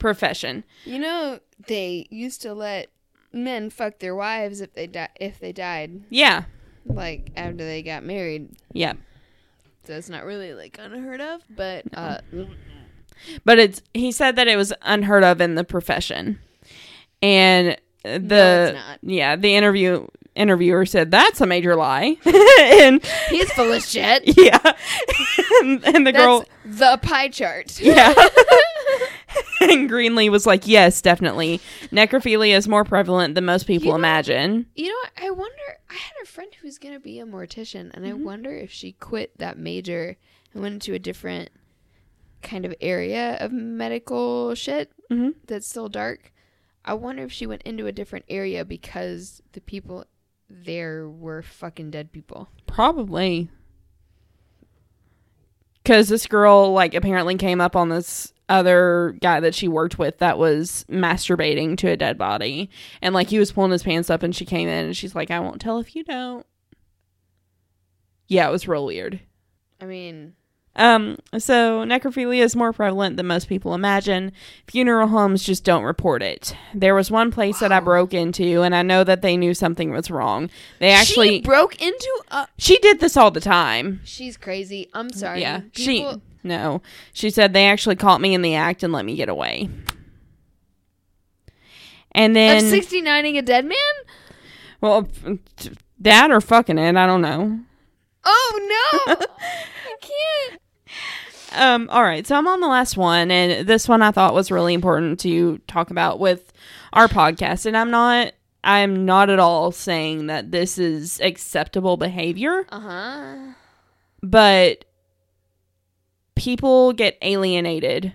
profession. 0.00 0.64
You 0.84 0.98
know, 0.98 1.38
they 1.68 2.08
used 2.10 2.42
to 2.42 2.52
let 2.54 2.88
men 3.32 3.70
fuck 3.70 4.00
their 4.00 4.16
wives 4.16 4.60
if 4.60 4.74
they 4.74 4.88
di- 4.88 5.08
if 5.20 5.38
they 5.38 5.52
died, 5.52 6.02
Yeah. 6.10 6.44
like 6.84 7.30
after 7.36 7.58
they 7.58 7.82
got 7.82 8.02
married. 8.02 8.48
Yeah. 8.72 8.94
So 9.86 9.94
it's 9.94 10.08
not 10.10 10.24
really 10.24 10.52
like 10.54 10.76
unheard 10.80 11.20
of, 11.20 11.42
but 11.48 11.84
uh, 11.94 12.18
But 13.44 13.58
it's 13.58 13.82
he 13.94 14.10
said 14.12 14.34
that 14.36 14.48
it 14.48 14.56
was 14.56 14.72
unheard 14.82 15.22
of 15.24 15.40
in 15.40 15.54
the 15.54 15.64
profession. 15.64 16.38
And 17.22 17.76
the 18.02 18.72
it's 18.74 18.74
not. 18.74 18.98
yeah, 19.02 19.36
the 19.36 19.54
interview 19.54 20.06
interviewer 20.34 20.86
said 20.86 21.10
that's 21.10 21.40
a 21.40 21.46
major 21.46 21.76
lie. 21.76 22.16
and 22.60 23.04
he's 23.28 23.50
full 23.52 23.72
of 23.72 23.82
shit. 23.82 24.22
yeah. 24.38 24.58
and, 25.62 25.84
and 25.84 26.06
the 26.06 26.12
girl 26.12 26.44
the 26.64 26.98
pie 27.02 27.28
chart. 27.28 27.78
Yeah. 27.80 28.14
and 29.60 29.88
Greenlee 29.90 30.30
was 30.30 30.46
like, 30.46 30.66
"Yes, 30.66 31.00
definitely. 31.02 31.60
Necrophilia 31.92 32.54
is 32.56 32.66
more 32.68 32.84
prevalent 32.84 33.34
than 33.34 33.44
most 33.44 33.66
people 33.66 33.86
You 33.86 33.92
know- 33.92 33.96
imagine." 33.98 34.66
You 34.74 34.88
know, 34.88 34.94
what? 34.94 35.12
I 35.24 35.30
wonder. 35.30 35.78
I 35.88 35.94
had 35.94 36.12
a 36.22 36.26
friend 36.26 36.52
who's 36.60 36.78
gonna 36.78 37.00
be 37.00 37.18
a 37.20 37.26
mortician, 37.26 37.90
and 37.94 38.06
I 38.06 38.12
wonder 38.12 38.50
if 38.54 38.70
she 38.70 38.92
quit 38.92 39.36
that 39.38 39.58
major 39.58 40.16
and 40.52 40.62
went 40.62 40.74
into 40.74 40.94
a 40.94 40.98
different 40.98 41.50
kind 42.42 42.64
of 42.64 42.74
area 42.80 43.36
of 43.40 43.52
medical 43.52 44.54
shit 44.54 44.90
Mhm. 45.10 45.34
that's 45.46 45.68
still 45.68 45.88
dark. 45.90 46.32
I 46.84 46.94
wonder 46.94 47.22
if 47.24 47.32
she 47.32 47.46
went 47.46 47.62
into 47.62 47.86
a 47.86 47.92
different 47.92 48.24
area 48.28 48.64
because 48.64 49.42
the 49.52 49.60
people 49.60 50.06
there 50.48 51.06
were 51.08 51.42
fucking 51.42 51.90
dead 51.90 52.10
people. 52.12 52.48
Probably. 52.66 53.50
Cuz 55.84 56.08
this 56.08 56.26
girl 56.26 56.72
like 56.72 56.94
apparently 56.94 57.36
came 57.36 57.60
up 57.60 57.74
on 57.76 57.88
this 57.88 58.32
other 58.50 59.16
guy 59.22 59.40
that 59.40 59.54
she 59.54 59.68
worked 59.68 59.98
with 59.98 60.18
that 60.18 60.36
was 60.38 60.84
masturbating 60.90 61.78
to 61.78 61.88
a 61.88 61.96
dead 61.96 62.18
body 62.18 62.68
and 63.00 63.14
like 63.14 63.28
he 63.28 63.38
was 63.38 63.52
pulling 63.52 63.70
his 63.70 63.82
pants 63.84 64.10
up 64.10 64.22
and 64.22 64.34
she 64.36 64.44
came 64.44 64.68
in 64.68 64.86
and 64.86 64.96
she's 64.96 65.14
like, 65.14 65.30
"I 65.30 65.40
won't 65.40 65.60
tell 65.60 65.78
if 65.78 65.94
you 65.96 66.04
don't." 66.04 66.44
Yeah, 68.26 68.48
it 68.48 68.52
was 68.52 68.68
real 68.68 68.86
weird. 68.86 69.20
I 69.80 69.86
mean, 69.86 70.34
Um, 70.76 71.16
so 71.38 71.84
necrophilia 71.84 72.42
is 72.42 72.54
more 72.54 72.72
prevalent 72.72 73.16
than 73.16 73.26
most 73.26 73.48
people 73.48 73.74
imagine. 73.74 74.30
Funeral 74.68 75.08
homes 75.08 75.42
just 75.42 75.64
don't 75.64 75.82
report 75.82 76.22
it. 76.22 76.54
There 76.74 76.94
was 76.94 77.10
one 77.10 77.32
place 77.32 77.58
that 77.58 77.72
I 77.72 77.80
broke 77.80 78.14
into, 78.14 78.62
and 78.62 78.74
I 78.74 78.82
know 78.82 79.02
that 79.02 79.20
they 79.22 79.36
knew 79.36 79.52
something 79.52 79.90
was 79.90 80.10
wrong. 80.12 80.48
They 80.78 80.90
actually, 80.90 81.36
she 81.38 81.40
broke 81.42 81.80
into 81.82 82.22
a. 82.30 82.46
she 82.56 82.78
did 82.78 83.00
this 83.00 83.16
all 83.16 83.30
the 83.32 83.40
time. 83.40 84.00
She's 84.04 84.36
crazy. 84.36 84.88
I'm 84.94 85.10
sorry. 85.10 85.40
yeah, 85.40 85.62
People- 85.74 86.12
she 86.12 86.20
no, 86.42 86.82
she 87.12 87.30
said 87.30 87.52
they 87.52 87.66
actually 87.66 87.96
caught 87.96 88.20
me 88.20 88.34
in 88.34 88.42
the 88.42 88.54
act 88.54 88.82
and 88.82 88.92
let 88.92 89.04
me 89.04 89.16
get 89.16 89.28
away. 89.28 89.68
And 92.12 92.34
then. 92.34 92.64
of 92.64 92.70
then, 92.70 92.80
69ing 92.80 93.38
a 93.38 93.42
dead 93.42 93.64
man? 93.64 93.76
well, 94.80 95.08
that 95.98 96.30
or 96.30 96.40
fucking 96.40 96.78
it, 96.78 96.96
I 96.96 97.06
don't 97.06 97.22
know. 97.22 97.60
Oh 98.24 99.00
no! 99.08 99.14
I 99.86 99.96
can't. 100.00 100.60
Um, 101.52 101.88
all 101.90 102.02
right, 102.02 102.26
so 102.26 102.36
I'm 102.36 102.46
on 102.46 102.60
the 102.60 102.68
last 102.68 102.96
one, 102.96 103.30
and 103.30 103.66
this 103.66 103.88
one 103.88 104.02
I 104.02 104.10
thought 104.12 104.34
was 104.34 104.50
really 104.50 104.74
important 104.74 105.18
to 105.20 105.58
talk 105.66 105.90
about 105.90 106.20
with 106.20 106.52
our 106.92 107.08
podcast. 107.08 107.66
And 107.66 107.76
I'm 107.76 107.90
not, 107.90 108.32
I'm 108.62 109.04
not 109.04 109.30
at 109.30 109.38
all 109.38 109.72
saying 109.72 110.26
that 110.26 110.50
this 110.52 110.78
is 110.78 111.20
acceptable 111.20 111.96
behavior, 111.96 112.66
Uh 112.70 112.80
huh. 112.80 113.36
but 114.22 114.84
people 116.40 116.94
get 116.94 117.18
alienated 117.20 118.14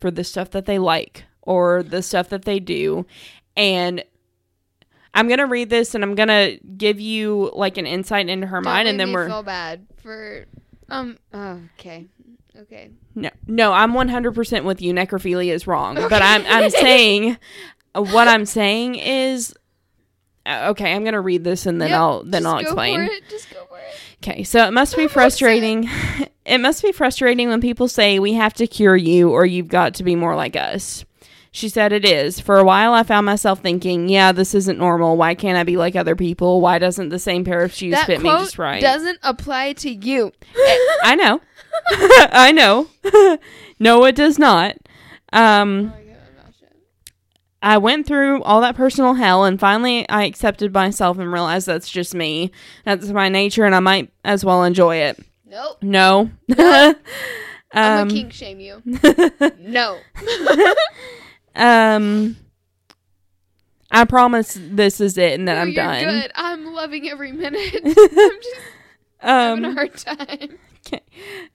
for 0.00 0.10
the 0.10 0.24
stuff 0.24 0.50
that 0.52 0.64
they 0.64 0.78
like 0.78 1.24
or 1.42 1.82
the 1.82 2.02
stuff 2.02 2.30
that 2.30 2.44
they 2.46 2.58
do, 2.58 3.04
and 3.56 4.02
I'm 5.12 5.28
gonna 5.28 5.46
read 5.46 5.68
this, 5.68 5.94
and 5.94 6.02
I'm 6.02 6.14
gonna 6.14 6.56
give 6.76 6.98
you 6.98 7.50
like 7.54 7.76
an 7.76 7.86
insight 7.86 8.28
into 8.28 8.46
her 8.46 8.62
mind, 8.62 8.88
and 8.88 8.98
then 8.98 9.12
we're 9.12 9.28
feel 9.28 9.42
bad 9.42 9.86
for 9.96 10.46
um. 10.88 11.18
Oh, 11.34 11.60
okay. 11.78 12.06
Okay. 12.54 12.90
No, 13.14 13.30
no, 13.46 13.72
I'm 13.72 13.92
100% 13.92 14.64
with 14.64 14.82
you. 14.82 14.92
Necrophilia 14.92 15.52
is 15.52 15.66
wrong, 15.66 15.94
but 15.96 16.22
I'm 16.22 16.44
I'm 16.46 16.70
saying 16.70 17.38
what 17.94 18.28
I'm 18.28 18.46
saying 18.46 18.94
is 18.96 19.54
okay. 20.46 20.92
I'm 20.92 21.04
gonna 21.04 21.20
read 21.20 21.44
this 21.44 21.66
and 21.66 21.80
then 21.80 21.90
Yep, 21.90 21.98
I'll 21.98 22.22
then 22.24 22.42
just 22.42 22.46
I'll 22.46 22.62
go 22.62 22.68
explain. 22.68 23.06
For 23.06 23.12
it. 23.12 23.22
Just 23.28 23.50
go 23.50 23.64
for 23.66 23.78
it. 23.78 23.94
Okay, 24.22 24.44
so 24.44 24.66
it 24.66 24.72
must 24.72 24.96
be 24.96 25.08
frustrating. 25.08 25.88
it 26.44 26.58
must 26.58 26.82
be 26.82 26.92
frustrating 26.92 27.48
when 27.48 27.60
people 27.60 27.88
say 27.88 28.18
we 28.18 28.34
have 28.34 28.54
to 28.54 28.66
cure 28.66 28.96
you 28.96 29.30
or 29.30 29.44
you've 29.44 29.68
got 29.68 29.94
to 29.94 30.04
be 30.04 30.14
more 30.14 30.36
like 30.36 30.56
us. 30.56 31.04
She 31.54 31.68
said 31.68 31.92
it 31.92 32.06
is. 32.06 32.40
For 32.40 32.56
a 32.56 32.64
while, 32.64 32.94
I 32.94 33.02
found 33.02 33.26
myself 33.26 33.60
thinking, 33.60 34.08
yeah, 34.08 34.32
this 34.32 34.54
isn't 34.54 34.78
normal. 34.78 35.18
Why 35.18 35.34
can't 35.34 35.58
I 35.58 35.64
be 35.64 35.76
like 35.76 35.94
other 35.94 36.16
people? 36.16 36.62
Why 36.62 36.78
doesn't 36.78 37.10
the 37.10 37.18
same 37.18 37.44
pair 37.44 37.62
of 37.62 37.74
shoes 37.74 37.92
That 37.92 38.06
fit 38.06 38.22
me 38.22 38.30
just 38.30 38.58
right? 38.58 38.78
It 38.78 38.80
doesn't 38.80 39.18
apply 39.22 39.74
to 39.74 39.90
you. 39.90 40.32
I 41.04 41.14
know. 41.14 41.42
I 41.90 42.52
know. 42.52 42.88
no, 43.78 44.04
it 44.06 44.14
does 44.14 44.38
not. 44.38 44.76
Um, 45.34 45.92
I 47.62 47.78
went 47.78 48.06
through 48.06 48.42
all 48.42 48.60
that 48.62 48.74
personal 48.74 49.14
hell 49.14 49.44
and 49.44 49.58
finally 49.58 50.08
I 50.08 50.24
accepted 50.24 50.74
myself 50.74 51.18
and 51.18 51.32
realized 51.32 51.66
that's 51.66 51.88
just 51.88 52.14
me. 52.14 52.50
That's 52.84 53.06
my 53.08 53.28
nature 53.28 53.64
and 53.64 53.74
I 53.74 53.80
might 53.80 54.12
as 54.24 54.44
well 54.44 54.64
enjoy 54.64 54.96
it. 54.96 55.20
Nope. 55.46 55.78
No. 55.80 56.30
I'm 56.58 56.94
um, 57.74 58.08
gonna 58.08 58.10
kink 58.10 58.32
shame 58.32 58.58
you. 58.58 58.82
no. 59.58 59.98
um 61.54 62.36
I 63.90 64.04
promise 64.06 64.58
this 64.60 65.00
is 65.00 65.16
it 65.16 65.38
and 65.38 65.46
then 65.46 65.56
No, 65.56 65.62
I'm 65.62 65.72
done. 65.74 66.04
good. 66.04 66.32
I'm 66.34 66.74
loving 66.74 67.08
every 67.08 67.30
minute. 67.32 67.74
I'm 67.84 67.94
just 67.94 68.60
having 69.18 69.64
a 69.64 69.68
Um 69.68 69.74
hard 69.74 69.96
time. 69.96 70.58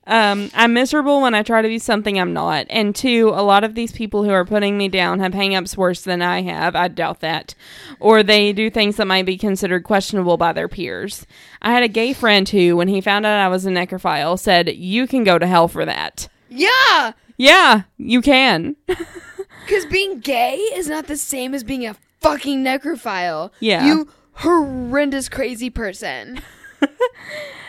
Um, 0.08 0.50
I'm 0.54 0.74
miserable 0.74 1.22
when 1.22 1.36
I 1.36 1.44
try 1.44 1.62
to 1.62 1.68
be 1.68 1.80
something 1.80 2.18
I'm 2.18 2.32
not. 2.32 2.66
And 2.70 2.96
two, 2.96 3.28
a 3.36 3.44
lot 3.44 3.66
of 3.66 3.76
these 3.76 3.92
people 3.92 4.24
who 4.24 4.30
are 4.30 4.46
putting 4.46 4.78
me 4.78 4.88
down 4.88 5.20
have 5.20 5.34
hangups 5.34 5.76
worse 5.76 6.02
than 6.02 6.22
I 6.22 6.44
have. 6.44 6.78
I 6.78 6.88
doubt 6.88 7.20
that. 7.20 7.54
Or 8.00 8.24
they 8.24 8.54
do 8.54 8.70
things 8.70 8.96
that 8.96 9.06
might 9.06 9.26
be 9.26 9.38
considered 9.38 9.84
questionable 9.84 10.38
by 10.38 10.54
their 10.54 10.70
peers. 10.70 11.28
I 11.62 11.74
had 11.74 11.84
a 11.84 11.90
gay 11.90 12.14
friend 12.14 12.48
who, 12.48 12.78
when 12.78 12.88
he 12.88 13.02
found 13.02 13.26
out 13.26 13.38
I 13.38 13.50
was 13.50 13.66
a 13.66 13.70
necrophile, 13.70 14.40
said, 14.40 14.70
You 14.70 15.08
can 15.08 15.26
go 15.26 15.38
to 15.38 15.46
hell 15.46 15.68
for 15.68 15.84
that. 15.84 16.30
Yeah, 16.50 17.12
Yeah, 17.36 17.82
you 17.98 18.22
can. 18.22 18.78
because 18.88 19.86
being 19.88 20.20
gay 20.20 20.56
is 20.56 20.88
not 20.88 21.08
the 21.08 21.18
same 21.18 21.54
as 21.54 21.66
being 21.66 21.86
a 21.86 21.98
fucking 22.22 22.64
necrophile. 22.64 23.52
Yeah. 23.60 23.86
You 23.86 24.08
horrendous 24.32 25.28
crazy 25.28 25.70
person. 25.70 26.42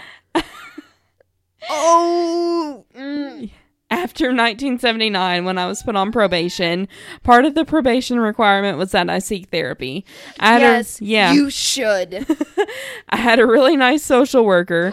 oh. 1.69 2.85
mm. 2.97 3.51
After 3.91 4.27
1979, 4.27 5.47
when 5.47 5.57
I 5.57 5.67
was 5.67 5.83
put 5.83 5.97
on 5.97 6.13
probation, 6.13 6.89
part 7.23 7.47
of 7.47 7.55
the 7.55 7.65
probation 7.65 8.21
requirement 8.21 8.77
was 8.77 8.91
that 8.93 9.09
I 9.09 9.19
seek 9.19 9.49
therapy. 9.49 10.05
I 10.39 10.53
had 10.53 10.61
Yes. 10.61 11.01
a, 11.01 11.05
yeah. 11.05 11.33
You 11.33 11.49
should. 11.49 12.27
I 13.09 13.17
had 13.17 13.39
a 13.41 13.47
really 13.47 13.77
nice 13.79 14.03
social 14.05 14.45
worker. 14.45 14.93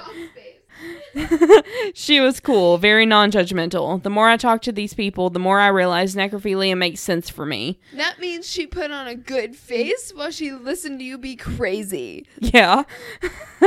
she 1.94 2.20
was 2.20 2.40
cool, 2.40 2.78
very 2.78 3.06
non 3.06 3.32
judgmental. 3.32 4.02
The 4.02 4.10
more 4.10 4.28
I 4.30 4.38
talked 4.38 4.64
to 4.66 4.72
these 4.72 4.94
people, 4.94 5.30
the 5.30 5.40
more 5.40 5.60
I 5.60 5.68
realized 5.68 6.16
necrophilia 6.18 6.78
makes 6.78 7.00
sense 7.00 7.30
for 7.30 7.46
me. 7.46 7.80
that 7.94 8.20
means 8.20 8.50
she 8.50 8.68
put 8.68 8.92
on 8.92 9.08
a 9.08 9.16
good 9.16 9.56
face 9.56 10.12
while 10.16 10.32
she 10.32 10.52
listened 10.52 11.00
to 11.00 11.06
you 11.06 11.18
be 11.18 11.36
crazy. 11.36 12.28
Yeah. 12.40 12.84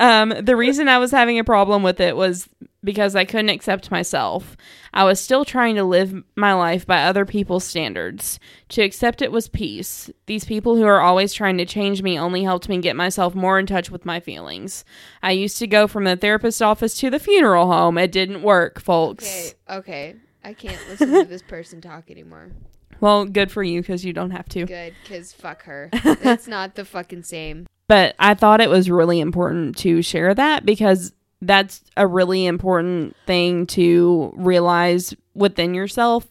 um, 0.00 0.34
the 0.40 0.56
reason 0.56 0.88
I 0.88 0.98
was 0.98 1.10
having 1.10 1.38
a 1.38 1.44
problem 1.44 1.82
with 1.82 2.00
it 2.00 2.16
was 2.16 2.48
because 2.82 3.14
I 3.14 3.26
couldn't 3.26 3.50
accept 3.50 3.90
myself. 3.90 4.56
I 4.94 5.04
was 5.04 5.20
still 5.20 5.44
trying 5.44 5.74
to 5.76 5.84
live 5.84 6.24
my 6.34 6.54
life 6.54 6.86
by 6.86 7.04
other 7.04 7.26
people's 7.26 7.64
standards. 7.64 8.40
To 8.70 8.82
accept 8.82 9.20
it 9.20 9.30
was 9.30 9.48
peace. 9.48 10.10
These 10.24 10.46
people 10.46 10.76
who 10.76 10.84
are 10.84 11.00
always 11.00 11.34
trying 11.34 11.58
to 11.58 11.66
change 11.66 12.02
me 12.02 12.18
only 12.18 12.42
helped 12.42 12.68
me 12.68 12.78
get 12.78 12.96
myself 12.96 13.34
more 13.34 13.58
in 13.58 13.66
touch 13.66 13.90
with 13.90 14.06
my 14.06 14.18
feelings. 14.18 14.84
I 15.22 15.32
used 15.32 15.58
to 15.58 15.66
go 15.66 15.86
from 15.86 16.04
the 16.04 16.16
therapist's 16.16 16.62
office 16.62 16.94
to 17.00 17.10
the 17.10 17.18
funeral 17.18 17.66
home. 17.66 17.98
It 17.98 18.10
didn't 18.10 18.42
work, 18.42 18.80
folks. 18.80 19.54
Okay, 19.68 19.76
okay. 19.76 20.16
I 20.42 20.54
can't 20.54 20.80
listen 20.88 21.12
to 21.12 21.24
this 21.24 21.42
person 21.42 21.82
talk 21.82 22.10
anymore. 22.10 22.52
Well, 23.00 23.26
good 23.26 23.50
for 23.50 23.62
you 23.62 23.82
because 23.82 24.04
you 24.04 24.14
don't 24.14 24.30
have 24.30 24.48
to. 24.50 24.64
Good, 24.64 24.94
because 25.02 25.32
fuck 25.32 25.64
her. 25.64 25.90
It's 26.02 26.48
not 26.48 26.74
the 26.74 26.84
fucking 26.84 27.24
same. 27.24 27.66
But 27.90 28.14
I 28.20 28.34
thought 28.34 28.60
it 28.60 28.70
was 28.70 28.88
really 28.88 29.18
important 29.18 29.76
to 29.78 30.00
share 30.00 30.32
that 30.32 30.64
because 30.64 31.12
that's 31.42 31.82
a 31.96 32.06
really 32.06 32.46
important 32.46 33.16
thing 33.26 33.66
to 33.66 34.32
realize 34.36 35.12
within 35.34 35.74
yourself 35.74 36.24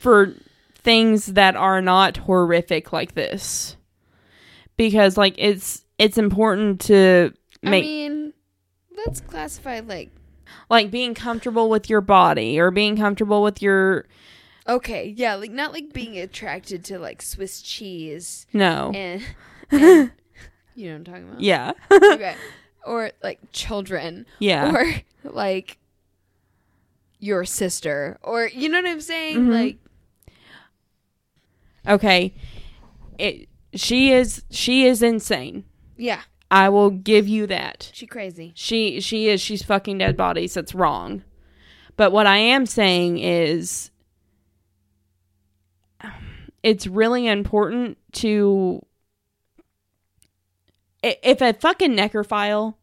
for 0.00 0.32
things 0.76 1.26
that 1.26 1.54
are 1.54 1.82
not 1.82 2.16
horrific 2.16 2.94
like 2.94 3.12
this. 3.12 3.76
Because 4.78 5.18
like 5.18 5.34
it's 5.36 5.84
it's 5.98 6.16
important 6.16 6.80
to 6.86 7.34
make 7.62 7.84
I 7.84 7.86
mean, 7.86 8.32
let's 8.96 9.20
classify 9.20 9.80
like 9.80 10.12
like 10.70 10.90
being 10.90 11.12
comfortable 11.12 11.68
with 11.68 11.90
your 11.90 12.00
body 12.00 12.58
or 12.58 12.70
being 12.70 12.96
comfortable 12.96 13.42
with 13.42 13.60
your 13.60 14.06
okay, 14.66 15.12
yeah, 15.14 15.34
like 15.34 15.50
not 15.50 15.74
like 15.74 15.92
being 15.92 16.16
attracted 16.16 16.86
to 16.86 16.98
like 16.98 17.20
Swiss 17.20 17.60
cheese 17.60 18.46
no. 18.54 18.92
and, 18.94 19.22
and 19.70 20.10
you 20.74 20.86
know 20.88 20.92
what 20.92 20.96
I'm 20.98 21.04
talking 21.04 21.28
about. 21.28 21.40
yeah. 21.40 21.72
Okay. 21.92 22.36
Or 22.86 23.12
like 23.22 23.40
children. 23.52 24.26
yeah. 24.40 24.70
Or 24.74 24.84
like 25.32 25.78
your 27.18 27.46
sister. 27.46 28.18
Or 28.22 28.46
you 28.46 28.68
know 28.68 28.82
what 28.82 28.90
I'm 28.90 29.00
saying? 29.00 29.38
Mhm. 29.38 29.50
Like 29.50 29.78
okay. 31.88 32.34
It 33.18 33.48
she 33.74 34.12
is 34.12 34.44
she 34.50 34.84
is 34.84 35.02
insane. 35.02 35.64
yeah, 35.96 36.20
I 36.50 36.68
will 36.68 36.90
give 36.90 37.26
you 37.26 37.46
that. 37.46 37.90
she 37.94 38.06
crazy. 38.06 38.52
She 38.54 39.00
she 39.00 39.28
is 39.28 39.40
she's 39.40 39.62
fucking 39.62 39.96
dead 39.98 40.14
bodies. 40.16 40.52
That's 40.52 40.74
wrong. 40.74 41.22
But 41.96 42.12
what 42.12 42.26
I 42.26 42.36
am 42.36 42.66
saying 42.66 43.18
is 43.18 43.90
it's 46.62 46.86
really 46.86 47.26
important 47.26 47.96
to 48.12 48.84
if 51.22 51.40
a 51.40 51.52
fucking 51.52 51.92
necrophile 51.96 52.74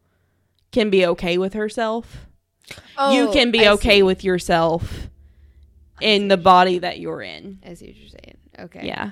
can 0.72 0.90
be 0.90 1.06
okay 1.06 1.38
with 1.38 1.54
herself, 1.54 2.28
you 2.70 2.76
Oh, 2.98 3.30
can 3.34 3.52
be 3.52 3.62
oh, 3.68 3.72
I 3.72 3.74
okay 3.74 3.98
see. 3.98 4.04
with 4.04 4.24
yourself 4.24 5.10
in 6.00 6.28
the 6.28 6.38
body 6.38 6.80
that 6.80 7.00
you're 7.00 7.22
in. 7.22 7.60
I 7.66 7.74
see 7.74 7.88
what 7.88 7.96
you're 7.98 8.10
saying. 8.10 8.38
Okay. 8.60 8.88
Yeah. 8.88 9.12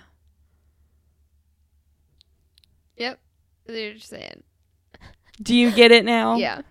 Yep. 2.98 3.20
I 3.68 3.72
see 3.72 3.84
what 3.86 3.92
you're 3.92 4.00
saying. 4.00 4.44
Do 5.42 5.56
you 5.56 5.72
get 5.72 5.92
it 5.92 6.04
now? 6.06 6.36
Yeah. 6.36 6.62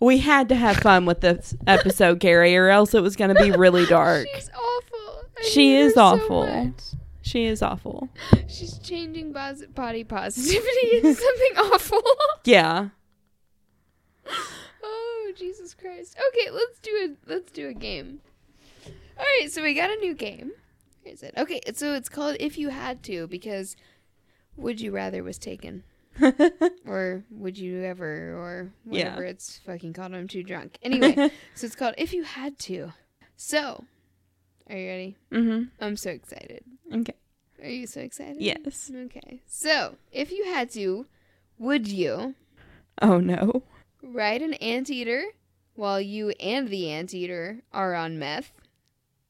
We 0.00 0.18
had 0.18 0.48
to 0.48 0.54
have 0.56 0.78
fun 0.78 1.04
with 1.06 1.20
this 1.20 1.54
episode, 1.66 2.18
Carrie, 2.18 2.56
or 2.56 2.68
else 2.68 2.92
it 2.94 3.02
was 3.02 3.14
going 3.14 3.34
to 3.34 3.40
be 3.42 3.50
really 3.52 3.86
dark. 3.90 4.26
She's 4.34 4.50
awful. 4.50 5.24
I 5.38 5.42
She 5.48 5.76
is 5.76 5.94
so 5.94 6.02
awful. 6.02 6.46
much. 6.46 6.82
She 7.22 7.44
is 7.44 7.62
awful. 7.62 8.08
She's 8.48 8.78
changing 8.78 9.32
bos- 9.32 9.64
body 9.66 10.04
positivity 10.04 10.90
into 10.96 11.14
something 11.14 11.56
awful. 11.72 12.02
Yeah. 12.44 12.88
oh 14.82 15.32
Jesus 15.36 15.74
Christ! 15.74 16.16
Okay, 16.28 16.50
let's 16.50 16.78
do 16.80 16.90
a 17.26 17.30
let's 17.30 17.52
do 17.52 17.68
a 17.68 17.74
game. 17.74 18.20
All 19.18 19.24
right, 19.40 19.50
so 19.50 19.62
we 19.62 19.74
got 19.74 19.90
a 19.90 19.96
new 19.96 20.14
game. 20.14 20.52
Where 21.02 21.12
is 21.14 21.22
it? 21.22 21.34
Okay, 21.36 21.60
so 21.74 21.94
it's 21.94 22.08
called 22.08 22.36
If 22.40 22.58
You 22.58 22.70
Had 22.70 23.02
to 23.04 23.26
because 23.26 23.76
Would 24.56 24.80
You 24.80 24.90
Rather 24.92 25.22
was 25.22 25.38
taken, 25.38 25.84
or 26.86 27.24
Would 27.30 27.58
You 27.58 27.82
Ever, 27.84 28.06
or 28.36 28.72
Yeah. 28.84 29.04
whatever 29.10 29.24
it's 29.24 29.58
fucking 29.66 29.92
called. 29.92 30.14
I'm 30.14 30.28
too 30.28 30.42
drunk. 30.42 30.78
Anyway, 30.82 31.30
so 31.54 31.66
it's 31.66 31.76
called 31.76 31.94
If 31.98 32.12
You 32.12 32.24
Had 32.24 32.58
to. 32.60 32.92
So, 33.36 33.84
are 34.70 34.76
you 34.76 34.88
ready? 34.88 35.16
mm-hmm 35.32 35.62
I'm 35.80 35.96
so 35.96 36.10
excited. 36.10 36.64
Okay. 36.92 37.14
Are 37.62 37.68
you 37.68 37.86
so 37.86 38.00
excited? 38.00 38.36
Yes. 38.40 38.90
Okay. 38.94 39.42
So, 39.46 39.96
if 40.10 40.30
you 40.32 40.44
had 40.46 40.70
to, 40.70 41.06
would 41.58 41.86
you 41.88 42.34
Oh 43.00 43.18
no. 43.18 43.62
ride 44.02 44.42
an 44.42 44.54
anteater 44.54 45.24
while 45.74 46.00
you 46.00 46.30
and 46.40 46.68
the 46.68 46.90
anteater 46.90 47.62
are 47.72 47.94
on 47.94 48.18
meth, 48.18 48.52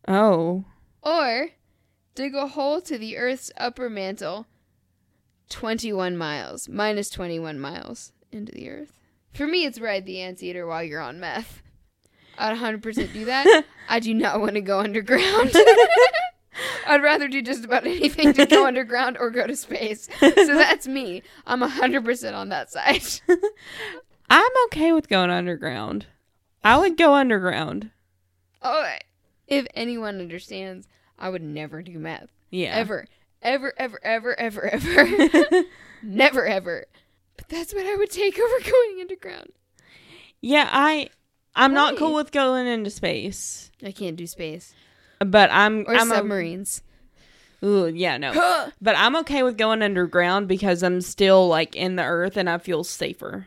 Oh. 0.09 0.65
or 1.03 1.51
dig 2.15 2.35
a 2.35 2.49
hole 2.49 2.81
to 2.83 2.99
the 2.99 3.17
Earth's 3.17 3.53
upper 3.57 3.89
mantle 3.91 4.47
21 5.51 6.17
miles, 6.17 6.69
minus 6.69 7.11
21 7.11 7.59
miles 7.61 8.13
into 8.33 8.51
the 8.53 8.69
Earth. 8.71 8.93
For 9.35 9.47
me, 9.47 9.65
it's 9.67 9.79
ride 9.81 10.07
the 10.07 10.21
anteater 10.21 10.67
while 10.67 10.83
you're 10.83 11.01
on 11.01 11.21
meth. 11.21 11.63
I'd 12.39 12.57
100% 12.59 13.13
do 13.13 13.27
that. 13.27 13.65
I 13.89 14.01
do 14.01 14.15
not 14.15 14.41
want 14.41 14.55
to 14.55 14.61
go 14.63 14.81
underground. 14.81 15.55
I'd 16.87 17.03
rather 17.03 17.29
do 17.29 17.43
just 17.43 17.65
about 17.65 17.87
anything 17.87 18.33
to 18.35 18.47
go 18.47 18.67
underground 18.67 19.17
or 19.19 19.31
go 19.31 19.47
to 19.47 19.57
space. 19.57 20.09
So 20.21 20.31
that's 20.47 20.87
me. 20.87 21.23
I'm 21.47 21.61
100% 21.61 22.35
on 22.35 22.49
that 22.51 22.71
side. 22.71 23.03
I'm 24.31 24.51
okay 24.67 24.93
with 24.93 25.09
going 25.09 25.31
underground. 25.31 26.07
I 26.65 26.79
would 26.79 26.97
go 26.97 27.15
underground. 27.15 27.91
Oh, 28.63 28.95
if 29.49 29.67
anyone 29.75 30.21
understands, 30.21 30.89
I 31.19 31.29
would 31.29 31.43
never 31.43 31.83
do 31.83 31.99
meth. 31.99 32.31
Yeah. 32.51 32.75
Ever. 32.75 33.07
Ever, 33.43 33.73
ever, 33.77 33.99
ever, 34.05 34.39
ever, 34.39 34.67
ever. 34.69 35.65
Never, 36.03 36.47
ever. 36.47 36.87
But 37.37 37.49
that's 37.49 37.75
what 37.75 37.87
I 37.87 37.95
would 37.97 38.11
take 38.11 38.39
over 38.39 38.71
going 38.71 39.01
underground. 39.01 39.53
Yeah, 40.41 40.69
I 40.71 41.09
I'm 41.55 41.75
not 41.75 41.97
cool 41.97 42.15
with 42.15 42.33
going 42.33 42.67
into 42.67 42.91
space. 42.91 43.71
I 43.85 43.93
can't 43.93 44.17
do 44.17 44.27
space. 44.27 44.75
But 45.25 45.51
I'm 45.53 45.85
Or 45.87 45.95
I'm 45.95 46.11
a- 46.11 46.15
submarines. 46.17 46.83
ooh, 47.65 47.87
yeah, 47.87 48.17
no. 48.19 48.33
But 48.81 48.97
I'm 48.97 49.17
okay 49.17 49.43
with 49.43 49.57
going 49.57 49.83
underground 49.83 50.49
because 50.49 50.83
I'm 50.83 51.01
still 51.01 51.49
like 51.49 51.75
in 51.77 51.97
the 51.97 52.03
earth 52.05 52.37
and 52.37 52.49
I 52.51 52.59
feel 52.59 52.85
safer. 52.85 53.47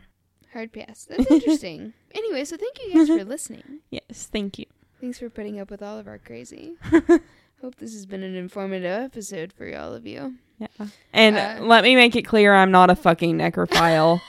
Hard 0.52 0.72
pass. 0.72 1.04
That's 1.08 1.30
interesting. 1.30 1.92
anyway, 2.14 2.44
so 2.44 2.56
thank 2.56 2.78
you 2.82 2.94
guys 2.94 3.08
for 3.08 3.24
listening. 3.28 3.80
Yes, 3.90 4.28
thank 4.32 4.58
you. 4.58 4.66
Thanks 5.00 5.18
for 5.18 5.28
putting 5.28 5.60
up 5.60 5.70
with 5.70 5.82
all 5.82 5.98
of 5.98 6.06
our 6.08 6.18
crazy. 6.18 6.74
Hope 7.60 7.74
this 7.76 7.92
has 7.92 8.06
been 8.06 8.22
an 8.22 8.34
informative 8.34 8.90
episode 9.04 9.52
for 9.52 9.74
all 9.76 9.92
of 9.94 10.06
you. 10.06 10.34
Yeah. 10.58 10.86
And 11.12 11.36
Uh, 11.36 11.64
let 11.64 11.84
me 11.84 11.94
make 11.96 12.16
it 12.16 12.22
clear 12.22 12.54
I'm 12.54 12.70
not 12.70 12.88
a 12.90 12.96
fucking 12.96 13.36
necrophile. 13.36 14.20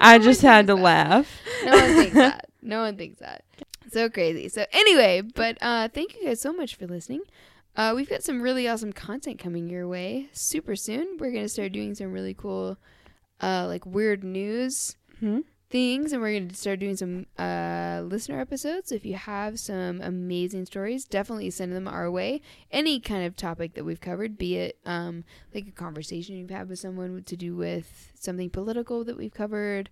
I 0.00 0.18
just 0.22 0.42
had 0.42 0.66
to 0.66 0.74
laugh. 0.74 1.40
No 1.64 1.72
one 1.72 1.94
thinks 1.94 2.14
that. 2.14 2.48
No 2.62 2.80
one 2.82 2.96
thinks 2.96 3.18
that. 3.20 3.44
So 3.90 4.08
crazy. 4.08 4.48
So 4.48 4.66
anyway, 4.72 5.20
but 5.22 5.58
uh 5.60 5.88
thank 5.88 6.14
you 6.16 6.24
guys 6.26 6.40
so 6.40 6.52
much 6.52 6.74
for 6.74 6.86
listening. 6.86 7.22
Uh 7.76 7.92
we've 7.94 8.08
got 8.08 8.22
some 8.22 8.40
really 8.42 8.66
awesome 8.68 8.92
content 8.92 9.38
coming 9.38 9.68
your 9.68 9.86
way 9.86 10.28
super 10.32 10.76
soon. 10.76 11.16
We're 11.18 11.32
gonna 11.32 11.48
start 11.48 11.72
doing 11.72 11.94
some 11.94 12.12
really 12.12 12.34
cool 12.34 12.78
uh 13.40 13.66
like 13.66 13.84
weird 13.86 14.24
news 14.24 14.96
Hmm? 15.20 15.40
things 15.68 16.12
and 16.12 16.22
we're 16.22 16.38
gonna 16.38 16.54
start 16.54 16.78
doing 16.78 16.96
some 16.96 17.26
uh 17.38 18.02
listener 18.04 18.40
episodes. 18.40 18.92
If 18.92 19.04
you 19.04 19.14
have 19.14 19.58
some 19.58 20.00
amazing 20.00 20.66
stories, 20.66 21.04
definitely 21.04 21.50
send 21.50 21.72
them 21.72 21.86
our 21.88 22.10
way. 22.10 22.40
Any 22.70 22.98
kind 23.00 23.24
of 23.26 23.36
topic 23.36 23.74
that 23.74 23.84
we've 23.84 24.00
covered, 24.00 24.36
be 24.38 24.56
it 24.56 24.78
um 24.84 25.24
like 25.54 25.68
a 25.68 25.72
conversation 25.72 26.36
you've 26.36 26.50
had 26.50 26.68
with 26.68 26.78
someone 26.78 27.22
to 27.24 27.36
do 27.36 27.54
with 27.56 28.12
something 28.14 28.50
political 28.50 29.04
that 29.04 29.16
we've 29.16 29.34
covered, 29.34 29.90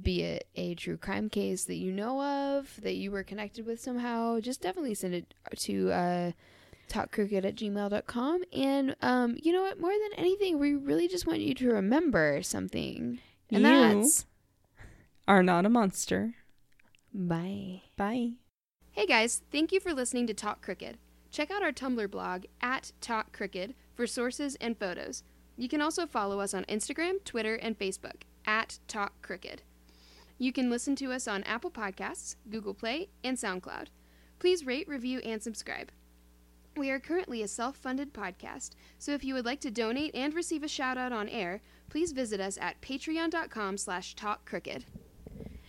be 0.00 0.22
it 0.22 0.46
a 0.54 0.74
true 0.74 0.96
crime 0.96 1.28
case 1.28 1.64
that 1.64 1.74
you 1.76 1.92
know 1.92 2.22
of 2.22 2.80
that 2.82 2.94
you 2.94 3.10
were 3.10 3.22
connected 3.22 3.66
with 3.66 3.80
somehow, 3.80 4.40
just 4.40 4.62
definitely 4.62 4.94
send 4.94 5.14
it 5.14 5.34
to 5.56 5.90
uh, 5.90 6.32
talkcricket 6.88 7.44
at 7.44 7.56
gmail.com. 7.56 8.42
And 8.52 8.96
um, 9.02 9.36
you 9.42 9.52
know 9.52 9.62
what? 9.62 9.80
More 9.80 9.92
than 9.92 10.18
anything, 10.18 10.58
we 10.58 10.74
really 10.74 11.08
just 11.08 11.26
want 11.26 11.40
you 11.40 11.54
to 11.54 11.68
remember 11.72 12.42
something. 12.42 13.18
And 13.50 13.62
You 13.62 13.68
that's 13.68 14.26
Are 15.28 15.42
not 15.42 15.66
a 15.66 15.68
monster. 15.68 16.34
bye. 17.12 17.82
Bye. 17.96 18.32
Hey 18.92 19.06
guys, 19.06 19.42
thank 19.50 19.72
you 19.72 19.80
for 19.80 19.92
listening 19.94 20.26
to 20.26 20.34
Talk 20.34 20.62
Cricket. 20.62 20.96
Check 21.30 21.50
out 21.50 21.62
our 21.62 21.72
Tumblr 21.72 22.10
blog 22.10 22.44
at 22.60 22.92
Talk 23.00 23.32
Cricket 23.32 23.74
for 23.94 24.06
sources 24.06 24.54
and 24.60 24.78
photos. 24.78 25.22
You 25.56 25.68
can 25.68 25.80
also 25.80 26.06
follow 26.06 26.40
us 26.40 26.52
on 26.54 26.64
Instagram, 26.64 27.22
Twitter, 27.24 27.54
and 27.54 27.78
Facebook 27.78 28.22
at 28.46 28.78
Talk 28.88 29.22
Cricket. 29.22 29.62
You 30.38 30.52
can 30.52 30.70
listen 30.70 30.96
to 30.96 31.12
us 31.12 31.28
on 31.28 31.42
Apple 31.44 31.70
Podcasts, 31.70 32.36
Google 32.50 32.74
Play, 32.74 33.10
and 33.22 33.36
SoundCloud. 33.36 33.86
Please 34.38 34.66
rate, 34.66 34.88
review, 34.88 35.20
and 35.20 35.42
subscribe. 35.42 35.90
We 36.76 36.90
are 36.90 36.98
currently 36.98 37.42
a 37.42 37.48
self-funded 37.48 38.14
podcast, 38.14 38.70
so 38.98 39.12
if 39.12 39.24
you 39.24 39.34
would 39.34 39.44
like 39.44 39.60
to 39.60 39.70
donate 39.70 40.14
and 40.14 40.32
receive 40.32 40.62
a 40.62 40.68
shout-out 40.68 41.12
on 41.12 41.28
air, 41.28 41.60
please 41.90 42.12
visit 42.12 42.40
us 42.40 42.56
at 42.60 42.80
patreon.com 42.80 43.76
slash 43.76 44.14
talkcricket. 44.14 44.86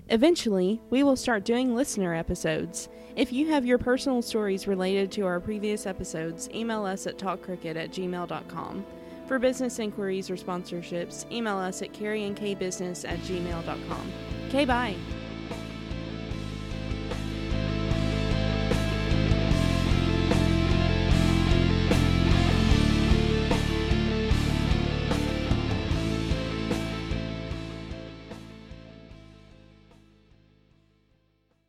Eventually, 0.10 0.82
we 0.90 1.04
will 1.04 1.16
start 1.16 1.44
doing 1.44 1.76
listener 1.76 2.14
episodes. 2.14 2.90
If 3.16 3.32
you 3.32 3.50
have 3.52 3.66
your 3.66 3.78
personal 3.78 4.22
stories 4.22 4.68
related 4.68 5.12
to 5.14 5.26
our 5.26 5.40
previous 5.40 5.86
episodes, 5.86 6.50
email 6.54 6.86
us 6.86 7.06
at 7.06 7.18
talkcricket 7.18 7.76
at 7.76 7.92
gmail.com. 7.92 8.86
For 9.28 9.40
business 9.40 9.80
inquiries 9.80 10.30
or 10.30 10.36
sponsorships, 10.36 11.30
email 11.32 11.58
us 11.58 11.82
at 11.82 11.94
carrieandkbusiness 11.94 13.08
at 13.08 13.20
gmail.com. 13.20 14.12
Okay, 14.54 14.66
bye. 14.66 15.23